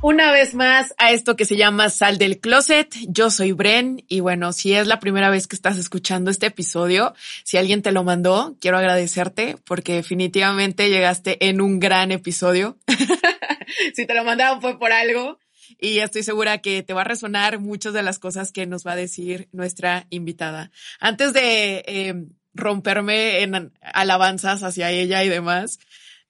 Una 0.00 0.32
vez 0.32 0.54
más 0.54 0.94
a 0.98 1.12
esto 1.12 1.36
que 1.36 1.44
se 1.44 1.56
llama 1.56 1.90
Sal 1.90 2.18
del 2.18 2.38
Closet. 2.38 2.94
Yo 3.08 3.30
soy 3.30 3.52
Bren 3.52 4.04
y 4.08 4.20
bueno, 4.20 4.52
si 4.52 4.74
es 4.74 4.86
la 4.86 5.00
primera 5.00 5.30
vez 5.30 5.46
que 5.46 5.56
estás 5.56 5.76
escuchando 5.76 6.30
este 6.30 6.46
episodio, 6.46 7.14
si 7.44 7.56
alguien 7.56 7.82
te 7.82 7.92
lo 7.92 8.02
mandó, 8.04 8.56
quiero 8.60 8.78
agradecerte 8.78 9.56
porque 9.64 9.94
definitivamente 9.94 10.88
llegaste 10.88 11.48
en 11.48 11.60
un 11.60 11.78
gran 11.78 12.12
episodio. 12.12 12.78
si 13.94 14.06
te 14.06 14.14
lo 14.14 14.24
mandaron 14.24 14.60
fue 14.60 14.78
por 14.78 14.92
algo 14.92 15.38
y 15.78 15.98
estoy 15.98 16.22
segura 16.22 16.58
que 16.58 16.82
te 16.82 16.94
va 16.94 17.02
a 17.02 17.04
resonar 17.04 17.58
muchas 17.58 17.92
de 17.92 18.02
las 18.02 18.18
cosas 18.18 18.52
que 18.52 18.66
nos 18.66 18.86
va 18.86 18.92
a 18.92 18.96
decir 18.96 19.48
nuestra 19.52 20.06
invitada. 20.10 20.70
Antes 21.00 21.32
de 21.32 21.84
eh, 21.86 22.14
romperme 22.54 23.42
en 23.42 23.72
alabanzas 23.80 24.62
hacia 24.62 24.90
ella 24.90 25.24
y 25.24 25.28
demás, 25.28 25.78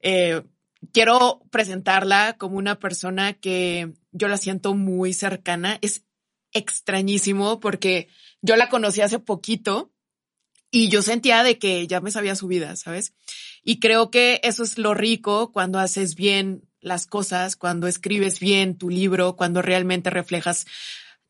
eh, 0.01 0.42
quiero 0.92 1.42
presentarla 1.50 2.36
como 2.38 2.56
una 2.56 2.78
persona 2.78 3.34
que 3.34 3.92
yo 4.10 4.28
la 4.28 4.36
siento 4.36 4.74
muy 4.74 5.12
cercana. 5.12 5.78
Es 5.82 6.04
extrañísimo 6.52 7.60
porque 7.60 8.09
yo 8.40 8.57
la 8.57 8.68
conocí 8.68 9.01
hace 9.01 9.18
poquito 9.18 9.92
y 10.70 10.88
yo 10.88 11.02
sentía 11.02 11.42
de 11.42 11.59
que 11.59 11.87
ya 11.87 12.01
me 12.01 12.10
sabía 12.10 12.34
su 12.34 12.46
vida, 12.46 12.76
¿sabes? 12.76 13.15
Y 13.62 13.79
creo 13.79 14.10
que 14.10 14.40
eso 14.42 14.62
es 14.62 14.79
lo 14.79 14.95
rico 14.95 15.52
cuando 15.52 15.79
haces 15.79 16.15
bien 16.15 16.68
las 16.80 17.07
cosas, 17.07 17.57
cuando 17.57 17.87
escribes 17.87 18.40
bien 18.40 18.76
tu 18.76 18.90
libro, 18.90 19.37
cuando 19.37 19.62
realmente 19.62 20.10
reflejas 20.10 20.66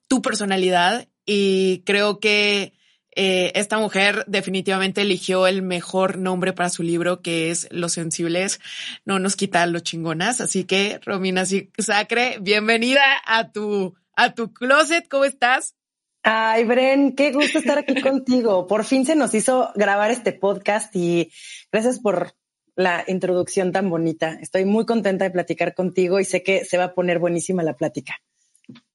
tu 0.08 0.22
personalidad. 0.22 1.08
Y 1.26 1.82
creo 1.84 2.20
que 2.20 2.72
eh, 3.14 3.52
esta 3.54 3.78
mujer 3.78 4.24
definitivamente 4.26 5.02
eligió 5.02 5.46
el 5.46 5.62
mejor 5.62 6.18
nombre 6.18 6.52
para 6.52 6.70
su 6.70 6.82
libro, 6.82 7.20
que 7.20 7.50
es 7.50 7.68
Los 7.70 7.92
Sensibles 7.92 8.60
no 9.04 9.18
nos 9.18 9.36
quita 9.36 9.66
los 9.66 9.82
chingonas. 9.82 10.40
Así 10.40 10.64
que, 10.64 10.98
Romina 11.04 11.44
Sacre, 11.78 12.38
bienvenida 12.40 13.02
a 13.26 13.52
tu, 13.52 13.94
a 14.16 14.34
tu 14.34 14.52
closet. 14.52 15.08
¿Cómo 15.08 15.24
estás? 15.24 15.74
Ay, 16.22 16.64
Bren, 16.64 17.16
qué 17.16 17.32
gusto 17.32 17.58
estar 17.58 17.78
aquí 17.78 18.00
contigo. 18.00 18.66
Por 18.66 18.84
fin 18.84 19.04
se 19.04 19.16
nos 19.16 19.34
hizo 19.34 19.70
grabar 19.74 20.10
este 20.10 20.32
podcast 20.32 20.94
y 20.94 21.32
gracias 21.72 21.98
por 21.98 22.34
la 22.76 23.04
introducción 23.08 23.72
tan 23.72 23.90
bonita. 23.90 24.38
Estoy 24.40 24.64
muy 24.64 24.86
contenta 24.86 25.24
de 25.24 25.30
platicar 25.30 25.74
contigo 25.74 26.20
y 26.20 26.24
sé 26.24 26.42
que 26.42 26.64
se 26.64 26.78
va 26.78 26.84
a 26.84 26.94
poner 26.94 27.18
buenísima 27.18 27.62
la 27.62 27.74
plática. 27.76 28.22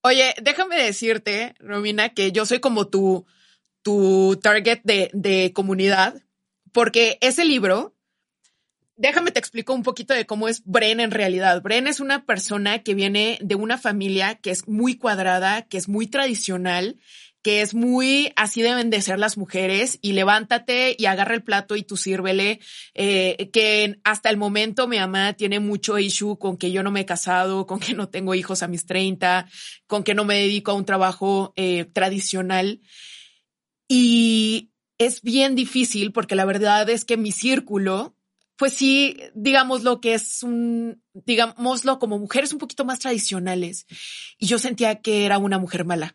Oye, 0.00 0.34
déjame 0.42 0.82
decirte, 0.82 1.54
Romina, 1.58 2.08
que 2.08 2.32
yo 2.32 2.46
soy 2.46 2.60
como 2.60 2.88
tu, 2.88 3.26
tu 3.88 4.38
target 4.42 4.80
de, 4.84 5.08
de 5.14 5.54
comunidad, 5.54 6.22
porque 6.72 7.16
ese 7.22 7.46
libro, 7.46 7.96
déjame 8.96 9.30
te 9.30 9.38
explico 9.38 9.72
un 9.72 9.82
poquito 9.82 10.12
de 10.12 10.26
cómo 10.26 10.46
es 10.46 10.62
Bren 10.66 11.00
en 11.00 11.10
realidad. 11.10 11.62
Bren 11.62 11.86
es 11.86 11.98
una 11.98 12.26
persona 12.26 12.80
que 12.80 12.92
viene 12.94 13.38
de 13.40 13.54
una 13.54 13.78
familia 13.78 14.34
que 14.34 14.50
es 14.50 14.68
muy 14.68 14.98
cuadrada, 14.98 15.62
que 15.62 15.78
es 15.78 15.88
muy 15.88 16.06
tradicional, 16.06 16.98
que 17.42 17.62
es 17.62 17.72
muy 17.72 18.30
así 18.36 18.60
deben 18.60 18.90
de 18.90 19.00
ser 19.00 19.18
las 19.18 19.38
mujeres 19.38 19.98
y 20.02 20.12
levántate 20.12 20.94
y 20.98 21.06
agarra 21.06 21.34
el 21.34 21.42
plato 21.42 21.76
y 21.76 21.82
tú 21.82 21.96
sírvele, 21.96 22.60
eh, 22.92 23.48
que 23.54 24.00
hasta 24.04 24.28
el 24.28 24.36
momento 24.36 24.86
mi 24.86 24.98
mamá 24.98 25.32
tiene 25.32 25.60
mucho 25.60 25.98
issue 25.98 26.36
con 26.36 26.58
que 26.58 26.72
yo 26.72 26.82
no 26.82 26.90
me 26.90 27.00
he 27.00 27.06
casado, 27.06 27.66
con 27.66 27.80
que 27.80 27.94
no 27.94 28.10
tengo 28.10 28.34
hijos 28.34 28.62
a 28.62 28.68
mis 28.68 28.84
30, 28.84 29.48
con 29.86 30.04
que 30.04 30.14
no 30.14 30.26
me 30.26 30.34
dedico 30.34 30.72
a 30.72 30.74
un 30.74 30.84
trabajo 30.84 31.54
eh, 31.56 31.86
tradicional. 31.86 32.82
Y 33.88 34.70
es 34.98 35.22
bien 35.22 35.54
difícil 35.54 36.12
porque 36.12 36.34
la 36.34 36.44
verdad 36.44 36.88
es 36.90 37.04
que 37.04 37.16
mi 37.16 37.32
círculo, 37.32 38.14
pues 38.56 38.74
sí, 38.74 39.18
digamos 39.34 39.82
lo 39.82 40.00
que 40.00 40.14
es 40.14 40.42
un, 40.42 41.02
digámoslo 41.14 41.98
como 41.98 42.18
mujeres 42.18 42.52
un 42.52 42.58
poquito 42.58 42.84
más 42.84 42.98
tradicionales. 42.98 43.86
Y 44.38 44.46
yo 44.46 44.58
sentía 44.58 45.00
que 45.00 45.24
era 45.24 45.38
una 45.38 45.58
mujer 45.58 45.84
mala. 45.84 46.14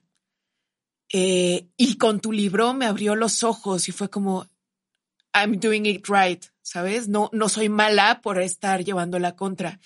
Eh, 1.11 1.67
y 1.77 1.97
con 1.97 2.19
tu 2.19 2.31
libro 2.31 2.73
me 2.73 2.85
abrió 2.85 3.15
los 3.15 3.43
ojos 3.43 3.87
y 3.87 3.91
fue 3.91 4.09
como, 4.09 4.47
I'm 5.33 5.59
doing 5.59 5.85
it 5.85 6.07
right, 6.07 6.43
¿sabes? 6.61 7.07
No, 7.07 7.29
no 7.33 7.49
soy 7.49 7.69
mala 7.69 8.21
por 8.21 8.39
estar 8.41 8.83
llevando 8.83 9.19
la 9.19 9.35
contra. 9.35 9.79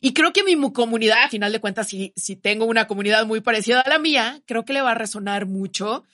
Y 0.00 0.12
creo 0.14 0.32
que 0.32 0.42
mi 0.42 0.56
comunidad, 0.72 1.24
a 1.24 1.28
final 1.28 1.52
de 1.52 1.60
cuentas, 1.60 1.88
si, 1.88 2.12
si 2.16 2.36
tengo 2.36 2.64
una 2.64 2.86
comunidad 2.86 3.26
muy 3.26 3.40
parecida 3.40 3.80
a 3.80 3.88
la 3.88 3.98
mía, 3.98 4.42
creo 4.46 4.64
que 4.64 4.72
le 4.72 4.80
va 4.80 4.92
a 4.92 4.94
resonar 4.94 5.46
mucho 5.46 6.04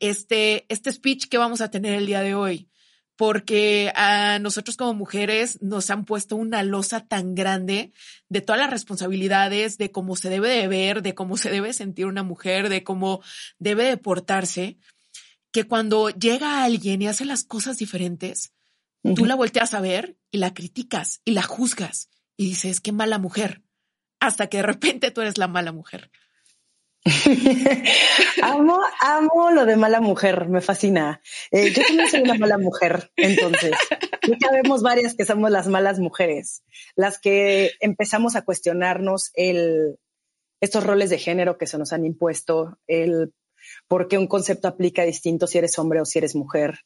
este, 0.00 0.66
este 0.68 0.92
speech 0.92 1.28
que 1.28 1.38
vamos 1.38 1.60
a 1.60 1.70
tener 1.70 1.94
el 1.94 2.06
día 2.06 2.20
de 2.20 2.34
hoy, 2.34 2.68
porque 3.16 3.92
a 3.94 4.38
nosotros 4.40 4.76
como 4.76 4.94
mujeres 4.94 5.62
nos 5.62 5.90
han 5.90 6.04
puesto 6.04 6.36
una 6.36 6.62
losa 6.62 7.06
tan 7.06 7.34
grande 7.34 7.92
de 8.28 8.40
todas 8.40 8.60
las 8.60 8.70
responsabilidades, 8.70 9.78
de 9.78 9.90
cómo 9.90 10.16
se 10.16 10.30
debe 10.30 10.48
de 10.48 10.68
ver, 10.68 11.02
de 11.02 11.14
cómo 11.14 11.36
se 11.36 11.50
debe 11.50 11.72
sentir 11.72 12.06
una 12.06 12.22
mujer, 12.22 12.68
de 12.68 12.82
cómo 12.82 13.22
debe 13.58 13.84
de 13.84 13.96
portarse, 13.96 14.78
que 15.52 15.64
cuando 15.64 16.10
llega 16.10 16.64
alguien 16.64 17.02
y 17.02 17.06
hace 17.06 17.24
las 17.24 17.44
cosas 17.44 17.78
diferentes, 17.78 18.52
tú 19.14 19.26
la 19.26 19.34
volteas 19.34 19.74
a 19.74 19.80
ver 19.80 20.16
y 20.30 20.38
la 20.38 20.54
criticas 20.54 21.20
y 21.24 21.32
la 21.32 21.42
juzgas 21.42 22.08
y 22.36 22.46
dices, 22.46 22.80
qué 22.80 22.90
mala 22.90 23.18
mujer, 23.18 23.62
hasta 24.18 24.48
que 24.48 24.56
de 24.56 24.62
repente 24.64 25.10
tú 25.10 25.20
eres 25.20 25.38
la 25.38 25.46
mala 25.46 25.70
mujer. 25.70 26.10
amo, 28.42 28.80
amo 29.00 29.50
lo 29.50 29.66
de 29.66 29.76
mala 29.76 30.00
mujer, 30.00 30.48
me 30.48 30.60
fascina. 30.60 31.20
Eh, 31.50 31.70
yo 31.70 31.82
también 31.84 32.08
soy 32.08 32.22
una 32.22 32.34
mala 32.34 32.58
mujer, 32.58 33.10
entonces. 33.16 33.72
Ya 34.40 34.50
vemos 34.50 34.82
varias 34.82 35.14
que 35.14 35.26
somos 35.26 35.50
las 35.50 35.68
malas 35.68 35.98
mujeres, 35.98 36.62
las 36.96 37.18
que 37.18 37.72
empezamos 37.80 38.36
a 38.36 38.42
cuestionarnos 38.42 39.30
el, 39.34 39.98
estos 40.62 40.84
roles 40.84 41.10
de 41.10 41.18
género 41.18 41.58
que 41.58 41.66
se 41.66 41.76
nos 41.76 41.92
han 41.92 42.06
impuesto, 42.06 42.78
el 42.86 43.34
por 43.86 44.08
qué 44.08 44.16
un 44.16 44.26
concepto 44.26 44.68
aplica 44.68 45.04
distinto 45.04 45.46
si 45.46 45.58
eres 45.58 45.78
hombre 45.78 46.00
o 46.00 46.06
si 46.06 46.18
eres 46.18 46.34
mujer, 46.34 46.80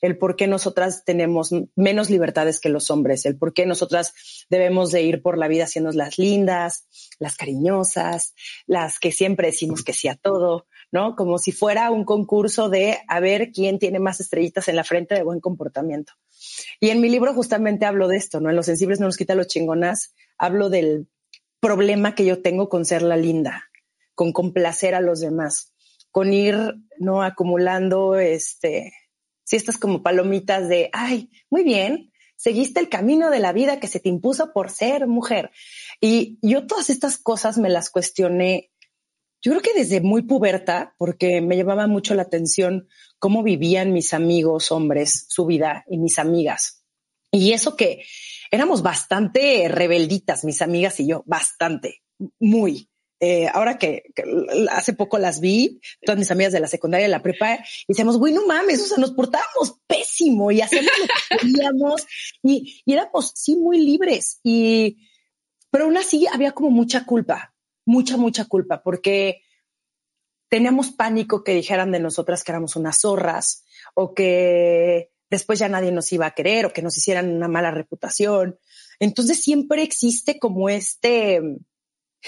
el 0.00 0.18
por 0.18 0.36
qué 0.36 0.46
nosotras 0.46 1.04
tenemos 1.04 1.50
menos 1.76 2.10
libertades 2.10 2.60
que 2.60 2.68
los 2.68 2.90
hombres, 2.90 3.26
el 3.26 3.36
por 3.36 3.52
qué 3.52 3.66
nosotras 3.66 4.14
debemos 4.48 4.92
de 4.92 5.02
ir 5.02 5.22
por 5.22 5.38
la 5.38 5.48
vida 5.48 5.66
siendo 5.66 5.90
las 5.92 6.18
lindas, 6.18 6.86
las 7.18 7.36
cariñosas, 7.36 8.34
las 8.66 8.98
que 8.98 9.12
siempre 9.12 9.48
decimos 9.48 9.84
que 9.84 9.92
sí 9.92 10.08
a 10.08 10.14
todo, 10.14 10.66
¿no? 10.90 11.16
Como 11.16 11.38
si 11.38 11.52
fuera 11.52 11.90
un 11.90 12.04
concurso 12.04 12.68
de 12.68 12.98
a 13.08 13.20
ver 13.20 13.52
quién 13.52 13.78
tiene 13.78 13.98
más 13.98 14.20
estrellitas 14.20 14.68
en 14.68 14.76
la 14.76 14.84
frente 14.84 15.14
de 15.14 15.22
buen 15.22 15.40
comportamiento. 15.40 16.14
Y 16.80 16.90
en 16.90 17.00
mi 17.00 17.08
libro 17.08 17.34
justamente 17.34 17.84
hablo 17.84 18.08
de 18.08 18.16
esto, 18.16 18.40
¿no? 18.40 18.50
En 18.50 18.56
Los 18.56 18.66
sensibles 18.66 19.00
no 19.00 19.06
nos 19.06 19.16
quita 19.16 19.34
los 19.34 19.46
chingonas, 19.46 20.14
hablo 20.38 20.70
del 20.70 21.08
problema 21.60 22.14
que 22.14 22.24
yo 22.24 22.40
tengo 22.40 22.68
con 22.68 22.84
ser 22.84 23.02
la 23.02 23.16
linda, 23.16 23.64
con 24.14 24.32
complacer 24.32 24.94
a 24.94 25.00
los 25.00 25.20
demás, 25.20 25.72
con 26.10 26.32
ir, 26.32 26.56
¿no? 26.98 27.22
Acumulando, 27.22 28.16
este, 28.16 28.92
si 29.50 29.56
estas 29.56 29.78
como 29.78 30.04
palomitas 30.04 30.68
de, 30.68 30.90
ay, 30.92 31.28
muy 31.50 31.64
bien, 31.64 32.12
seguiste 32.36 32.78
el 32.78 32.88
camino 32.88 33.30
de 33.30 33.40
la 33.40 33.52
vida 33.52 33.80
que 33.80 33.88
se 33.88 33.98
te 33.98 34.08
impuso 34.08 34.52
por 34.52 34.70
ser 34.70 35.08
mujer. 35.08 35.50
Y 36.00 36.38
yo 36.40 36.68
todas 36.68 36.88
estas 36.88 37.18
cosas 37.18 37.58
me 37.58 37.68
las 37.68 37.90
cuestioné, 37.90 38.70
yo 39.42 39.50
creo 39.50 39.60
que 39.60 39.74
desde 39.74 40.02
muy 40.02 40.22
puberta, 40.22 40.94
porque 40.98 41.40
me 41.40 41.56
llamaba 41.56 41.88
mucho 41.88 42.14
la 42.14 42.22
atención 42.22 42.86
cómo 43.18 43.42
vivían 43.42 43.92
mis 43.92 44.14
amigos 44.14 44.70
hombres 44.70 45.26
su 45.28 45.46
vida 45.46 45.84
y 45.90 45.98
mis 45.98 46.20
amigas. 46.20 46.84
Y 47.32 47.52
eso 47.52 47.74
que 47.74 48.04
éramos 48.52 48.82
bastante 48.82 49.66
rebelditas, 49.68 50.44
mis 50.44 50.62
amigas 50.62 51.00
y 51.00 51.08
yo, 51.08 51.24
bastante, 51.26 52.04
muy. 52.38 52.88
Eh, 53.22 53.48
ahora 53.52 53.76
que, 53.76 54.04
hace 54.70 54.94
poco 54.94 55.18
las 55.18 55.40
vi, 55.40 55.80
todas 56.04 56.18
mis 56.18 56.30
amigas 56.30 56.54
de 56.54 56.60
la 56.60 56.68
secundaria 56.68 57.06
la 57.06 57.22
prepa, 57.22 57.56
y 57.56 57.84
decíamos, 57.88 58.16
güey, 58.18 58.32
no 58.32 58.46
mames, 58.46 58.80
o 58.82 58.86
sea, 58.86 58.96
nos 58.96 59.12
portábamos 59.12 59.78
pésimo 59.86 60.50
y 60.50 60.62
hacíamos 60.62 60.90
lo 60.98 61.06
que 61.06 61.36
queríamos 61.46 62.06
y, 62.42 62.82
y 62.86 62.92
éramos, 62.94 63.32
sí, 63.34 63.56
muy 63.56 63.78
libres. 63.78 64.40
Y, 64.42 65.06
pero 65.70 65.84
aún 65.84 65.98
así 65.98 66.26
había 66.32 66.52
como 66.52 66.70
mucha 66.70 67.04
culpa, 67.04 67.54
mucha, 67.84 68.16
mucha 68.16 68.46
culpa, 68.46 68.82
porque 68.82 69.42
teníamos 70.48 70.90
pánico 70.90 71.44
que 71.44 71.54
dijeran 71.54 71.92
de 71.92 72.00
nosotras 72.00 72.42
que 72.42 72.52
éramos 72.52 72.74
unas 72.74 73.00
zorras 73.00 73.64
o 73.94 74.14
que 74.14 75.10
después 75.30 75.58
ya 75.58 75.68
nadie 75.68 75.92
nos 75.92 76.12
iba 76.12 76.26
a 76.26 76.32
querer 76.32 76.66
o 76.66 76.72
que 76.72 76.82
nos 76.82 76.96
hicieran 76.96 77.30
una 77.30 77.48
mala 77.48 77.70
reputación. 77.70 78.58
Entonces 78.98 79.42
siempre 79.42 79.82
existe 79.82 80.38
como 80.38 80.68
este, 80.68 81.40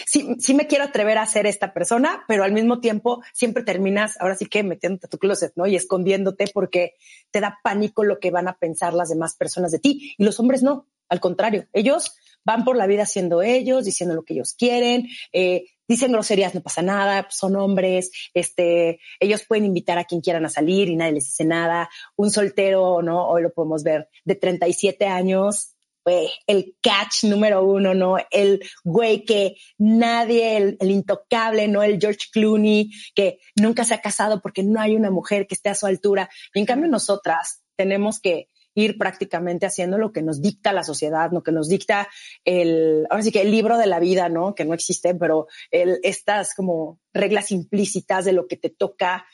sí, 0.06 0.36
sí 0.38 0.54
me 0.54 0.66
quiero 0.66 0.84
atrever 0.84 1.18
a 1.18 1.26
ser 1.26 1.46
esta 1.46 1.72
persona, 1.72 2.24
pero 2.28 2.44
al 2.44 2.52
mismo 2.52 2.80
tiempo 2.80 3.22
siempre 3.32 3.62
terminas, 3.62 4.20
ahora 4.20 4.34
sí 4.34 4.46
que 4.46 4.62
metiéndote 4.62 5.06
a 5.06 5.10
tu 5.10 5.18
closet, 5.18 5.52
¿no? 5.56 5.66
Y 5.66 5.76
escondiéndote 5.76 6.46
porque 6.52 6.94
te 7.30 7.40
da 7.40 7.58
pánico 7.62 8.04
lo 8.04 8.18
que 8.18 8.30
van 8.30 8.48
a 8.48 8.58
pensar 8.58 8.94
las 8.94 9.08
demás 9.08 9.36
personas 9.36 9.70
de 9.72 9.78
ti. 9.78 10.14
Y 10.18 10.24
los 10.24 10.38
hombres 10.40 10.62
no, 10.62 10.86
al 11.08 11.20
contrario, 11.20 11.66
ellos 11.72 12.14
van 12.44 12.64
por 12.64 12.76
la 12.76 12.86
vida 12.86 13.06
siendo 13.06 13.42
ellos, 13.42 13.84
diciendo 13.84 14.14
lo 14.14 14.24
que 14.24 14.34
ellos 14.34 14.54
quieren, 14.54 15.08
eh, 15.32 15.66
dicen 15.86 16.12
groserías, 16.12 16.54
no 16.54 16.62
pasa 16.62 16.82
nada, 16.82 17.26
son 17.30 17.56
hombres, 17.56 18.10
este, 18.34 18.98
ellos 19.20 19.44
pueden 19.46 19.64
invitar 19.64 19.98
a 19.98 20.04
quien 20.04 20.20
quieran 20.20 20.44
a 20.46 20.48
salir 20.48 20.88
y 20.88 20.96
nadie 20.96 21.12
les 21.12 21.24
dice 21.24 21.44
nada. 21.44 21.90
Un 22.16 22.30
soltero, 22.30 23.02
¿no? 23.02 23.28
Hoy 23.28 23.42
lo 23.42 23.52
podemos 23.52 23.82
ver, 23.82 24.08
de 24.24 24.34
37 24.34 25.06
años, 25.06 25.74
el 26.04 26.76
catch 26.80 27.24
número 27.24 27.64
uno, 27.64 27.94
¿no? 27.94 28.16
El 28.30 28.62
güey 28.84 29.24
que 29.24 29.56
nadie, 29.78 30.56
el, 30.56 30.90
intocable, 30.90 31.68
¿no? 31.68 31.82
El 31.82 31.98
George 32.00 32.28
Clooney, 32.32 32.90
que 33.14 33.38
nunca 33.60 33.84
se 33.84 33.94
ha 33.94 34.00
casado 34.00 34.40
porque 34.40 34.62
no 34.62 34.80
hay 34.80 34.94
una 34.94 35.10
mujer 35.10 35.46
que 35.46 35.54
esté 35.54 35.68
a 35.68 35.74
su 35.74 35.86
altura. 35.86 36.28
Y 36.54 36.60
en 36.60 36.66
cambio 36.66 36.90
nosotras 36.90 37.62
tenemos 37.76 38.20
que 38.20 38.48
ir 38.74 38.96
prácticamente 38.96 39.66
haciendo 39.66 39.98
lo 39.98 40.12
que 40.12 40.22
nos 40.22 40.40
dicta 40.40 40.72
la 40.72 40.82
sociedad, 40.82 41.30
lo 41.30 41.42
que 41.42 41.52
nos 41.52 41.68
dicta 41.68 42.08
el, 42.44 43.06
ahora 43.10 43.22
sí 43.22 43.30
que 43.30 43.42
el 43.42 43.50
libro 43.50 43.76
de 43.76 43.86
la 43.86 44.00
vida, 44.00 44.28
¿no? 44.28 44.54
Que 44.54 44.64
no 44.64 44.74
existe, 44.74 45.14
pero 45.14 45.46
el, 45.70 45.98
estas 46.02 46.54
como 46.54 46.98
reglas 47.12 47.50
implícitas 47.50 48.24
de 48.24 48.32
lo 48.32 48.46
que 48.46 48.56
te 48.56 48.70
toca 48.70 49.26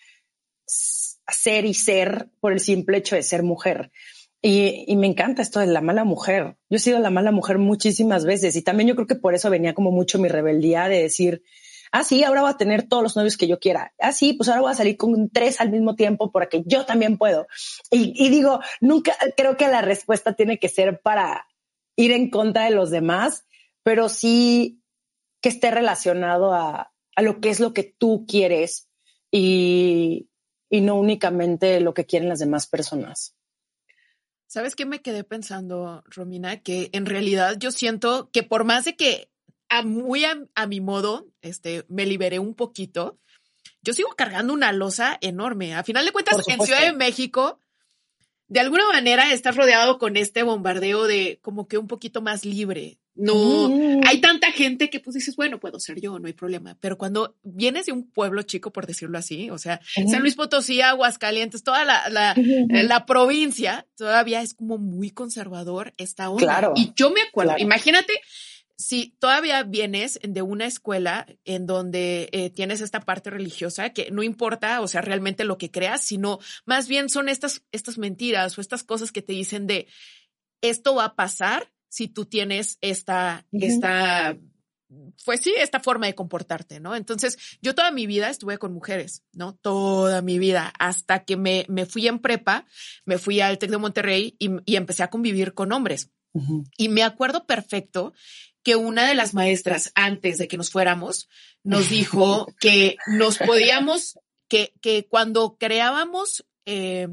hacer 1.26 1.65
y 1.65 1.75
ser 1.75 2.31
por 2.41 2.53
el 2.53 2.61
simple 2.61 2.99
hecho 2.99 3.15
de 3.15 3.23
ser 3.23 3.43
mujer. 3.43 3.93
Y, 4.40 4.94
me 4.96 5.08
encanta 5.08 5.43
esto 5.43 5.61
de 5.61 5.67
la 5.67 5.81
mala 5.81 6.05
mujer. 6.05 6.56
Yo 6.70 6.76
he 6.76 6.79
sido 6.79 7.00
la 7.00 7.11
mala 7.11 7.32
mujer 7.32 7.58
muchísimas 7.58 8.25
veces 8.25 8.55
y 8.55 8.62
también 8.62 8.88
yo 8.88 8.94
creo 8.94 9.08
que 9.08 9.17
por 9.17 9.35
eso 9.35 9.50
venía 9.50 9.75
como 9.75 9.90
mucho 9.90 10.19
mi 10.19 10.29
rebeldía 10.29 10.88
de 10.88 11.02
decir, 11.02 11.43
ah, 11.90 12.05
sí, 12.05 12.23
ahora 12.23 12.43
voy 12.43 12.50
a 12.50 12.56
tener 12.56 12.88
todos 12.88 13.02
los 13.02 13.17
novios 13.17 13.37
que 13.37 13.49
yo 13.49 13.58
quiera. 13.58 13.93
Ah, 13.99 14.12
sí, 14.12 14.35
pues 14.35 14.49
ahora 14.49 14.61
voy 14.61 14.70
a 14.70 14.76
salir 14.76 14.96
con 14.96 15.29
tres 15.31 15.61
al 15.61 15.70
mismo 15.70 15.96
tiempo 15.96 16.31
porque 16.31 16.62
yo 16.67 16.87
también 16.87 17.19
puedo. 17.19 17.49
Y, 17.90 18.29
digo, 18.31 18.61
nunca 18.81 19.17
creo 19.37 19.56
que 19.56 19.67
la 19.67 19.82
respuesta 19.82 20.35
tiene 20.35 20.58
que 20.58 20.69
ser 20.69 21.00
para 21.00 21.46
ir 21.96 22.12
en 22.12 22.31
contra 22.31 22.64
de 22.64 22.70
los 22.70 22.91
demás, 22.91 23.44
pero 23.82 24.08
sí 24.08 24.82
que 25.41 25.49
esté 25.49 25.73
relacionado 25.73 26.52
a, 26.55 26.93
lo 27.20 27.41
que 27.41 27.50
es 27.50 27.58
lo 27.58 27.73
que 27.73 27.82
tú 27.82 28.25
quieres 28.29 28.88
y 29.32 30.29
no 30.70 30.94
únicamente 30.94 31.81
lo 31.81 31.93
que 31.93 32.06
quieren 32.06 32.29
las 32.29 32.38
demás 32.38 32.69
personas. 32.69 33.38
¿Sabes 34.48 34.74
qué 34.74 34.86
me 34.86 35.02
quedé 35.02 35.24
pensando, 35.24 36.02
Romina? 36.06 36.62
Que 36.62 36.88
en 36.92 37.04
realidad 37.04 37.56
yo 37.58 37.70
siento 37.70 38.30
que 38.32 38.42
por 38.42 38.64
más 38.64 38.86
de 38.86 38.96
que 38.96 39.30
a 39.68 39.82
muy 39.82 40.24
a, 40.24 40.66
mi 40.66 40.80
modo, 40.80 41.26
este, 41.42 41.84
me 41.88 42.06
liberé 42.06 42.38
un 42.38 42.54
poquito, 42.54 43.18
yo 43.82 43.92
sigo 43.92 44.08
cargando 44.16 44.54
una 44.54 44.72
losa 44.72 45.18
enorme. 45.20 45.74
A 45.74 45.84
final 45.84 46.06
de 46.06 46.12
cuentas, 46.12 46.48
en 46.48 46.62
Ciudad 46.62 46.80
de 46.80 46.94
México, 46.94 47.60
de 48.46 48.60
alguna 48.60 48.86
manera 48.90 49.34
estás 49.34 49.54
rodeado 49.54 49.98
con 49.98 50.16
este 50.16 50.42
bombardeo 50.42 51.06
de 51.06 51.38
como 51.42 51.68
que 51.68 51.76
un 51.76 51.86
poquito 51.86 52.22
más 52.22 52.46
libre. 52.46 52.98
No, 53.19 53.69
mm. 53.69 54.03
hay 54.06 54.20
tanta 54.20 54.53
gente 54.53 54.91
que 54.91 55.00
pues 55.00 55.15
dices, 55.15 55.35
bueno, 55.35 55.59
puedo 55.59 55.81
ser 55.81 56.00
yo, 56.00 56.20
no 56.20 56.29
hay 56.29 56.35
problema. 56.35 56.79
Pero 56.81 56.97
cuando 56.97 57.37
vienes 57.43 57.87
de 57.87 57.93
un 57.93 58.09
pueblo 58.09 58.43
chico, 58.43 58.73
por 58.73 58.87
decirlo 58.87 59.19
así, 59.19 59.50
o 59.50 59.59
sea, 59.59 59.81
San 60.09 60.20
Luis 60.20 60.37
Potosí, 60.37 60.81
Aguascalientes, 60.81 61.65
toda 61.65 61.85
la, 61.85 62.09
la, 62.11 62.35
la, 62.37 63.06
provincia, 63.06 63.88
todavía 63.97 64.41
es 64.41 64.55
como 64.55 64.79
muy 64.79 65.11
conservador 65.11 65.94
esta 65.97 66.31
onda. 66.31 66.44
Claro. 66.44 66.73
Y 66.76 66.93
yo 66.94 67.11
me 67.11 67.23
acuerdo, 67.23 67.55
imagínate, 67.59 68.20
si 68.76 69.17
todavía 69.19 69.65
vienes 69.65 70.20
de 70.23 70.43
una 70.43 70.67
escuela 70.67 71.26
en 71.44 71.67
donde 71.67 72.29
eh, 72.31 72.50
tienes 72.50 72.81
esta 72.81 73.00
parte 73.00 73.31
religiosa, 73.31 73.91
que 73.91 74.12
no 74.12 74.23
importa, 74.23 74.81
o 74.81 74.87
sea, 74.87 75.00
realmente 75.00 75.43
lo 75.43 75.59
que 75.59 75.73
creas, 75.73 76.03
sino 76.03 76.38
más 76.67 76.87
bien 76.87 77.09
son 77.09 77.29
estas, 77.29 77.65
estas 77.73 77.99
mentiras 77.99 78.56
o 78.56 78.61
estas 78.61 78.85
cosas 78.85 79.11
que 79.11 79.23
te 79.23 79.32
dicen 79.32 79.67
de 79.67 79.88
esto 80.62 80.94
va 80.94 81.06
a 81.06 81.17
pasar 81.17 81.73
si 81.88 82.08
tú 82.08 82.26
tienes 82.26 82.79
esta, 82.81 83.46
esta, 83.52 84.37
pues 85.25 85.40
sí, 85.40 85.55
esta 85.58 85.81
forma 85.81 86.06
de 86.06 86.14
comportarte, 86.14 86.81
¿no? 86.81 86.94
Entonces, 86.94 87.38
yo 87.61 87.75
toda 87.75 87.90
mi 87.90 88.06
vida 88.06 88.31
estuve 88.31 88.58
con 88.58 88.73
mujeres, 88.73 89.23
¿no? 89.32 89.55
Toda 89.55 90.23
mi 90.23 90.38
vida, 90.38 90.73
hasta 90.79 91.25
que 91.25 91.37
me, 91.37 91.64
me 91.69 91.87
fui 91.87 92.06
en 92.06 92.19
prepa, 92.19 92.67
me 93.05 93.19
fui 93.19 93.40
al 93.40 93.58
TEC 93.58 93.70
de 93.70 93.79
Monterrey 93.79 94.37
y, 94.38 94.50
y 94.64 94.76
empecé 94.76 95.02
a 95.02 95.11
convivir 95.11 95.55
con 95.55 95.73
hombres. 95.73 96.11
Y 96.76 96.88
me 96.88 97.02
acuerdo 97.02 97.46
perfecto 97.46 98.12
que 98.62 98.76
una 98.76 99.08
de 99.08 99.14
las 99.14 99.34
maestras, 99.34 99.93
antes 99.94 100.38
de 100.38 100.46
que 100.46 100.56
nos 100.56 100.70
fuéramos, 100.70 101.29
nos 101.64 101.88
dijo 101.91 102.46
que 102.61 102.96
nos 103.06 103.38
podíamos, 103.38 104.19
que, 104.46 104.73
que 104.81 105.06
cuando 105.08 105.56
creábamos, 105.58 106.44
eh, 106.67 107.08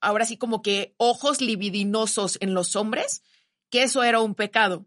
ahora 0.00 0.24
sí 0.24 0.36
como 0.36 0.62
que 0.62 0.94
ojos 0.96 1.40
libidinosos 1.40 2.38
en 2.40 2.54
los 2.54 2.76
hombres, 2.76 3.22
que 3.70 3.82
eso 3.82 4.02
era 4.02 4.20
un 4.20 4.34
pecado. 4.34 4.86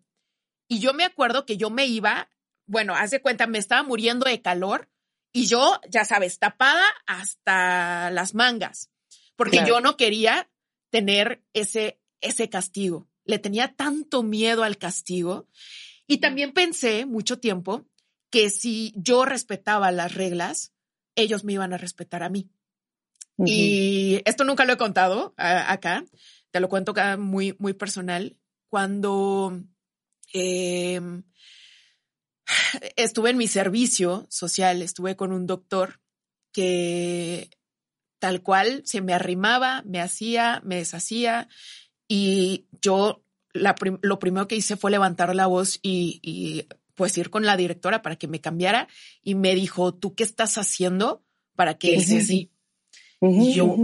Y 0.67 0.79
yo 0.79 0.93
me 0.93 1.03
acuerdo 1.03 1.45
que 1.45 1.57
yo 1.57 1.69
me 1.69 1.85
iba, 1.85 2.29
bueno, 2.65 2.95
haz 2.95 3.11
de 3.11 3.21
cuenta, 3.21 3.47
me 3.47 3.59
estaba 3.59 3.83
muriendo 3.83 4.25
de 4.25 4.41
calor 4.41 4.89
y 5.31 5.47
yo, 5.47 5.79
ya 5.89 6.05
sabes, 6.05 6.39
tapada 6.39 6.85
hasta 7.05 8.11
las 8.11 8.35
mangas, 8.35 8.91
porque 9.35 9.63
yo 9.65 9.81
no 9.81 9.97
quería 9.97 10.49
tener 10.89 11.43
ese, 11.53 11.99
ese 12.21 12.49
castigo 12.49 13.07
le 13.25 13.39
tenía 13.39 13.73
tanto 13.75 14.23
miedo 14.23 14.63
al 14.63 14.77
castigo. 14.77 15.47
Y 16.07 16.17
también 16.17 16.53
pensé 16.53 17.05
mucho 17.05 17.39
tiempo 17.39 17.85
que 18.29 18.49
si 18.49 18.93
yo 18.95 19.25
respetaba 19.25 19.91
las 19.91 20.13
reglas, 20.13 20.73
ellos 21.15 21.43
me 21.43 21.53
iban 21.53 21.73
a 21.73 21.77
respetar 21.77 22.23
a 22.23 22.29
mí. 22.29 22.49
Y 23.37 24.21
esto 24.25 24.43
nunca 24.43 24.65
lo 24.65 24.73
he 24.73 24.77
contado 24.77 25.33
acá, 25.37 26.05
te 26.51 26.59
lo 26.59 26.69
cuento 26.69 26.91
acá 26.91 27.17
muy, 27.17 27.55
muy 27.57 27.73
personal. 27.73 28.37
Cuando 28.73 29.61
em, 30.33 31.21
estuve 32.95 33.29
en 33.29 33.37
mi 33.37 33.47
servicio 33.47 34.25
social, 34.31 34.81
estuve 34.81 35.15
con 35.15 35.31
un 35.31 35.45
doctor 35.45 36.01
que 36.51 37.51
tal 38.17 38.41
cual 38.41 38.81
se 38.83 39.01
me 39.01 39.13
arrimaba, 39.13 39.83
me 39.85 40.01
hacía, 40.01 40.59
me 40.65 40.77
deshacía 40.77 41.49
y 42.07 42.65
yo 42.81 43.23
lo 43.53 44.17
primero 44.17 44.47
que 44.47 44.55
hice 44.55 44.75
fue 44.75 44.89
levantar 44.89 45.35
la 45.35 45.45
voz 45.45 45.77
y, 45.83 46.65
pues 46.95 47.15
ir 47.19 47.29
con 47.29 47.45
la 47.45 47.55
directora 47.55 48.01
para 48.01 48.15
que 48.15 48.27
me 48.27 48.41
cambiara 48.41 48.87
y 49.21 49.35
me 49.35 49.53
dijo, 49.53 49.93
¿tú 49.93 50.15
qué 50.15 50.23
estás 50.23 50.57
haciendo 50.57 51.23
para 51.55 51.77
que 51.77 52.01
sea 52.01 52.21
así? 52.21 52.51
Y 53.21 53.53
yo, 53.53 53.77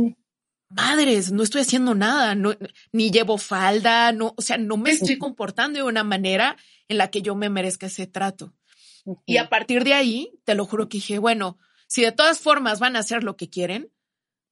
madres, 0.70 1.32
no 1.32 1.44
estoy 1.44 1.62
haciendo 1.62 1.96
nada, 1.96 2.36
no, 2.36 2.54
ni 2.92 3.12
llevo 3.12 3.38
falda, 3.38 4.12
no, 4.12 4.34
o 4.38 4.42
sea, 4.42 4.58
no 4.58 4.78
me 4.78 4.92
estoy 4.92 5.18
comportando 5.18 5.80
de 5.80 5.84
una 5.84 6.04
manera 6.04 6.56
en 6.88 6.98
la 6.98 7.10
que 7.10 7.22
yo 7.22 7.36
me 7.36 7.50
merezca 7.50 7.88
ese 7.88 8.08
trato. 8.08 8.54
Y 9.26 9.38
a 9.38 9.50
partir 9.50 9.84
de 9.84 9.94
ahí, 9.94 10.40
te 10.44 10.56
lo 10.56 10.66
juro 10.66 10.88
que 10.88 10.98
dije, 10.98 11.18
bueno, 11.18 11.58
si 11.88 12.02
de 12.02 12.12
todas 12.12 12.40
formas 12.40 12.80
van 12.80 12.96
a 12.96 13.00
hacer 13.00 13.24
lo 13.24 13.36
que 13.36 13.50
quieren, 13.50 13.92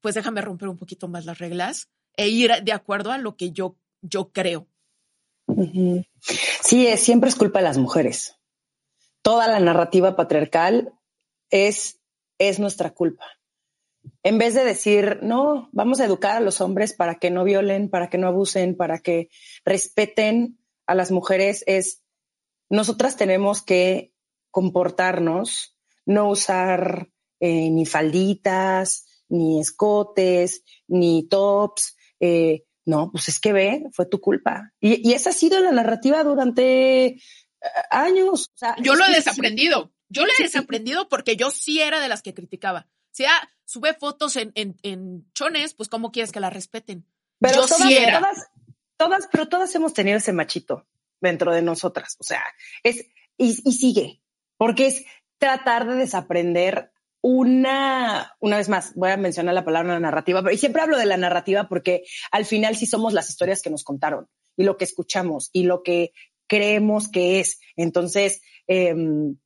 pues 0.01 0.15
déjame 0.15 0.41
romper 0.41 0.69
un 0.69 0.77
poquito 0.77 1.07
más 1.07 1.25
las 1.25 1.37
reglas 1.37 1.89
e 2.15 2.29
ir 2.29 2.51
de 2.63 2.71
acuerdo 2.71 3.11
a 3.11 3.17
lo 3.17 3.35
que 3.35 3.51
yo, 3.51 3.77
yo 4.01 4.31
creo. 4.31 4.67
Sí, 6.63 6.87
es, 6.87 6.99
siempre 7.01 7.29
es 7.29 7.35
culpa 7.35 7.59
de 7.59 7.65
las 7.65 7.77
mujeres. 7.77 8.35
Toda 9.21 9.47
la 9.47 9.59
narrativa 9.59 10.15
patriarcal 10.15 10.93
es, 11.49 11.99
es 12.39 12.59
nuestra 12.59 12.93
culpa. 12.93 13.25
En 14.23 14.37
vez 14.37 14.53
de 14.53 14.63
decir, 14.63 15.19
no, 15.21 15.69
vamos 15.71 15.99
a 15.99 16.05
educar 16.05 16.37
a 16.37 16.41
los 16.41 16.61
hombres 16.61 16.93
para 16.93 17.15
que 17.15 17.31
no 17.31 17.43
violen, 17.43 17.89
para 17.89 18.09
que 18.09 18.17
no 18.17 18.27
abusen, 18.27 18.75
para 18.75 18.99
que 18.99 19.29
respeten 19.65 20.59
a 20.85 20.95
las 20.95 21.11
mujeres, 21.11 21.63
es 21.67 22.03
nosotras 22.69 23.17
tenemos 23.17 23.61
que 23.61 24.13
comportarnos, 24.51 25.77
no 26.05 26.29
usar 26.29 27.09
eh, 27.39 27.69
ni 27.69 27.85
falditas, 27.85 29.05
ni 29.29 29.59
escotes, 29.59 30.63
ni 30.87 31.27
tops, 31.27 31.95
eh, 32.19 32.63
no, 32.85 33.11
pues 33.11 33.27
es 33.27 33.39
que 33.39 33.53
ve, 33.53 33.83
fue 33.91 34.05
tu 34.05 34.19
culpa. 34.21 34.71
Y, 34.79 35.11
esa 35.13 35.31
ha 35.31 35.33
sido 35.33 35.59
la 35.59 35.71
narrativa 35.71 36.23
durante 36.23 37.07
eh, 37.07 37.19
años. 37.91 38.51
yo 38.81 38.95
lo 38.95 39.05
he 39.05 39.13
desaprendido. 39.13 39.91
Yo 40.09 40.25
lo 40.25 40.31
he 40.39 40.43
desaprendido 40.43 41.09
porque 41.09 41.35
yo 41.35 41.51
sí 41.51 41.81
era 41.81 41.99
de 41.99 42.07
las 42.07 42.21
que 42.21 42.33
criticaba. 42.33 42.87
O 43.17 43.23
sea, 43.23 43.49
sube 43.65 43.95
fotos 43.95 44.35
en, 44.35 44.51
en, 44.53 45.25
chones, 45.33 45.73
pues 45.73 45.89
¿cómo 45.89 46.11
quieres 46.11 46.31
que 46.31 46.39
la 46.39 46.51
respeten? 46.51 47.03
Pero 47.39 47.61
yo 47.61 47.65
todas, 47.65 47.87
sí. 47.87 47.97
Todas, 48.11 48.47
todas, 48.95 49.29
pero 49.31 49.49
todas 49.49 49.73
hemos 49.73 49.95
tenido 49.95 50.19
ese 50.19 50.33
machito 50.33 50.85
dentro 51.19 51.51
de 51.51 51.63
nosotras. 51.63 52.15
O 52.19 52.23
sea, 52.23 52.43
es, 52.83 53.07
y, 53.35 53.57
y 53.67 53.73
sigue, 53.73 54.21
porque 54.57 54.85
es 54.85 55.05
tratar 55.39 55.87
de 55.87 55.95
desaprender 55.95 56.91
una, 57.21 58.35
una 58.39 58.57
vez 58.57 58.69
más, 58.69 58.93
voy 58.93 59.09
a 59.09 59.17
mencionar 59.17 59.55
la 59.55 59.65
palabra 59.65 59.99
narrativa, 59.99 60.43
pero 60.43 60.55
siempre 60.55 60.83
hablo 60.83 60.95
de 60.95 61.07
la 61.07 61.17
narrativa 61.17 61.67
porque 61.67 62.03
al 62.31 62.45
final 62.45 62.75
sí 62.75 62.85
somos 62.85 63.13
las 63.13 63.31
historias 63.31 63.63
que 63.63 63.71
nos 63.71 63.83
contaron 63.83 64.27
y 64.55 64.63
lo 64.63 64.77
que 64.77 64.85
escuchamos 64.85 65.49
y 65.53 65.63
lo 65.63 65.81
que 65.81 66.11
creemos 66.45 67.09
que 67.09 67.39
es. 67.39 67.59
Entonces, 67.77 68.41
em, 68.67 69.37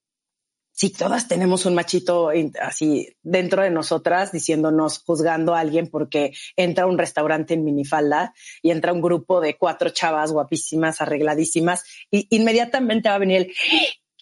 si 0.82 0.90
todas 0.90 1.28
tenemos 1.28 1.68
un 1.68 1.76
machito 1.76 2.32
así 2.60 3.16
dentro 3.22 3.62
de 3.62 3.70
nosotras 3.70 4.32
diciéndonos, 4.32 5.04
juzgando 5.06 5.54
a 5.54 5.60
alguien 5.60 5.88
porque 5.88 6.34
entra 6.56 6.88
un 6.88 6.98
restaurante 6.98 7.54
en 7.54 7.64
minifalda 7.64 8.34
y 8.64 8.72
entra 8.72 8.92
un 8.92 9.00
grupo 9.00 9.42
de 9.42 9.60
cuatro 9.60 9.92
chavas 9.92 10.32
guapísimas, 10.32 11.00
arregladísimas, 11.00 11.84
y 12.10 12.26
inmediatamente 12.36 13.10
va 13.10 13.14
a 13.14 13.20
venir 13.20 13.38
el, 13.42 13.54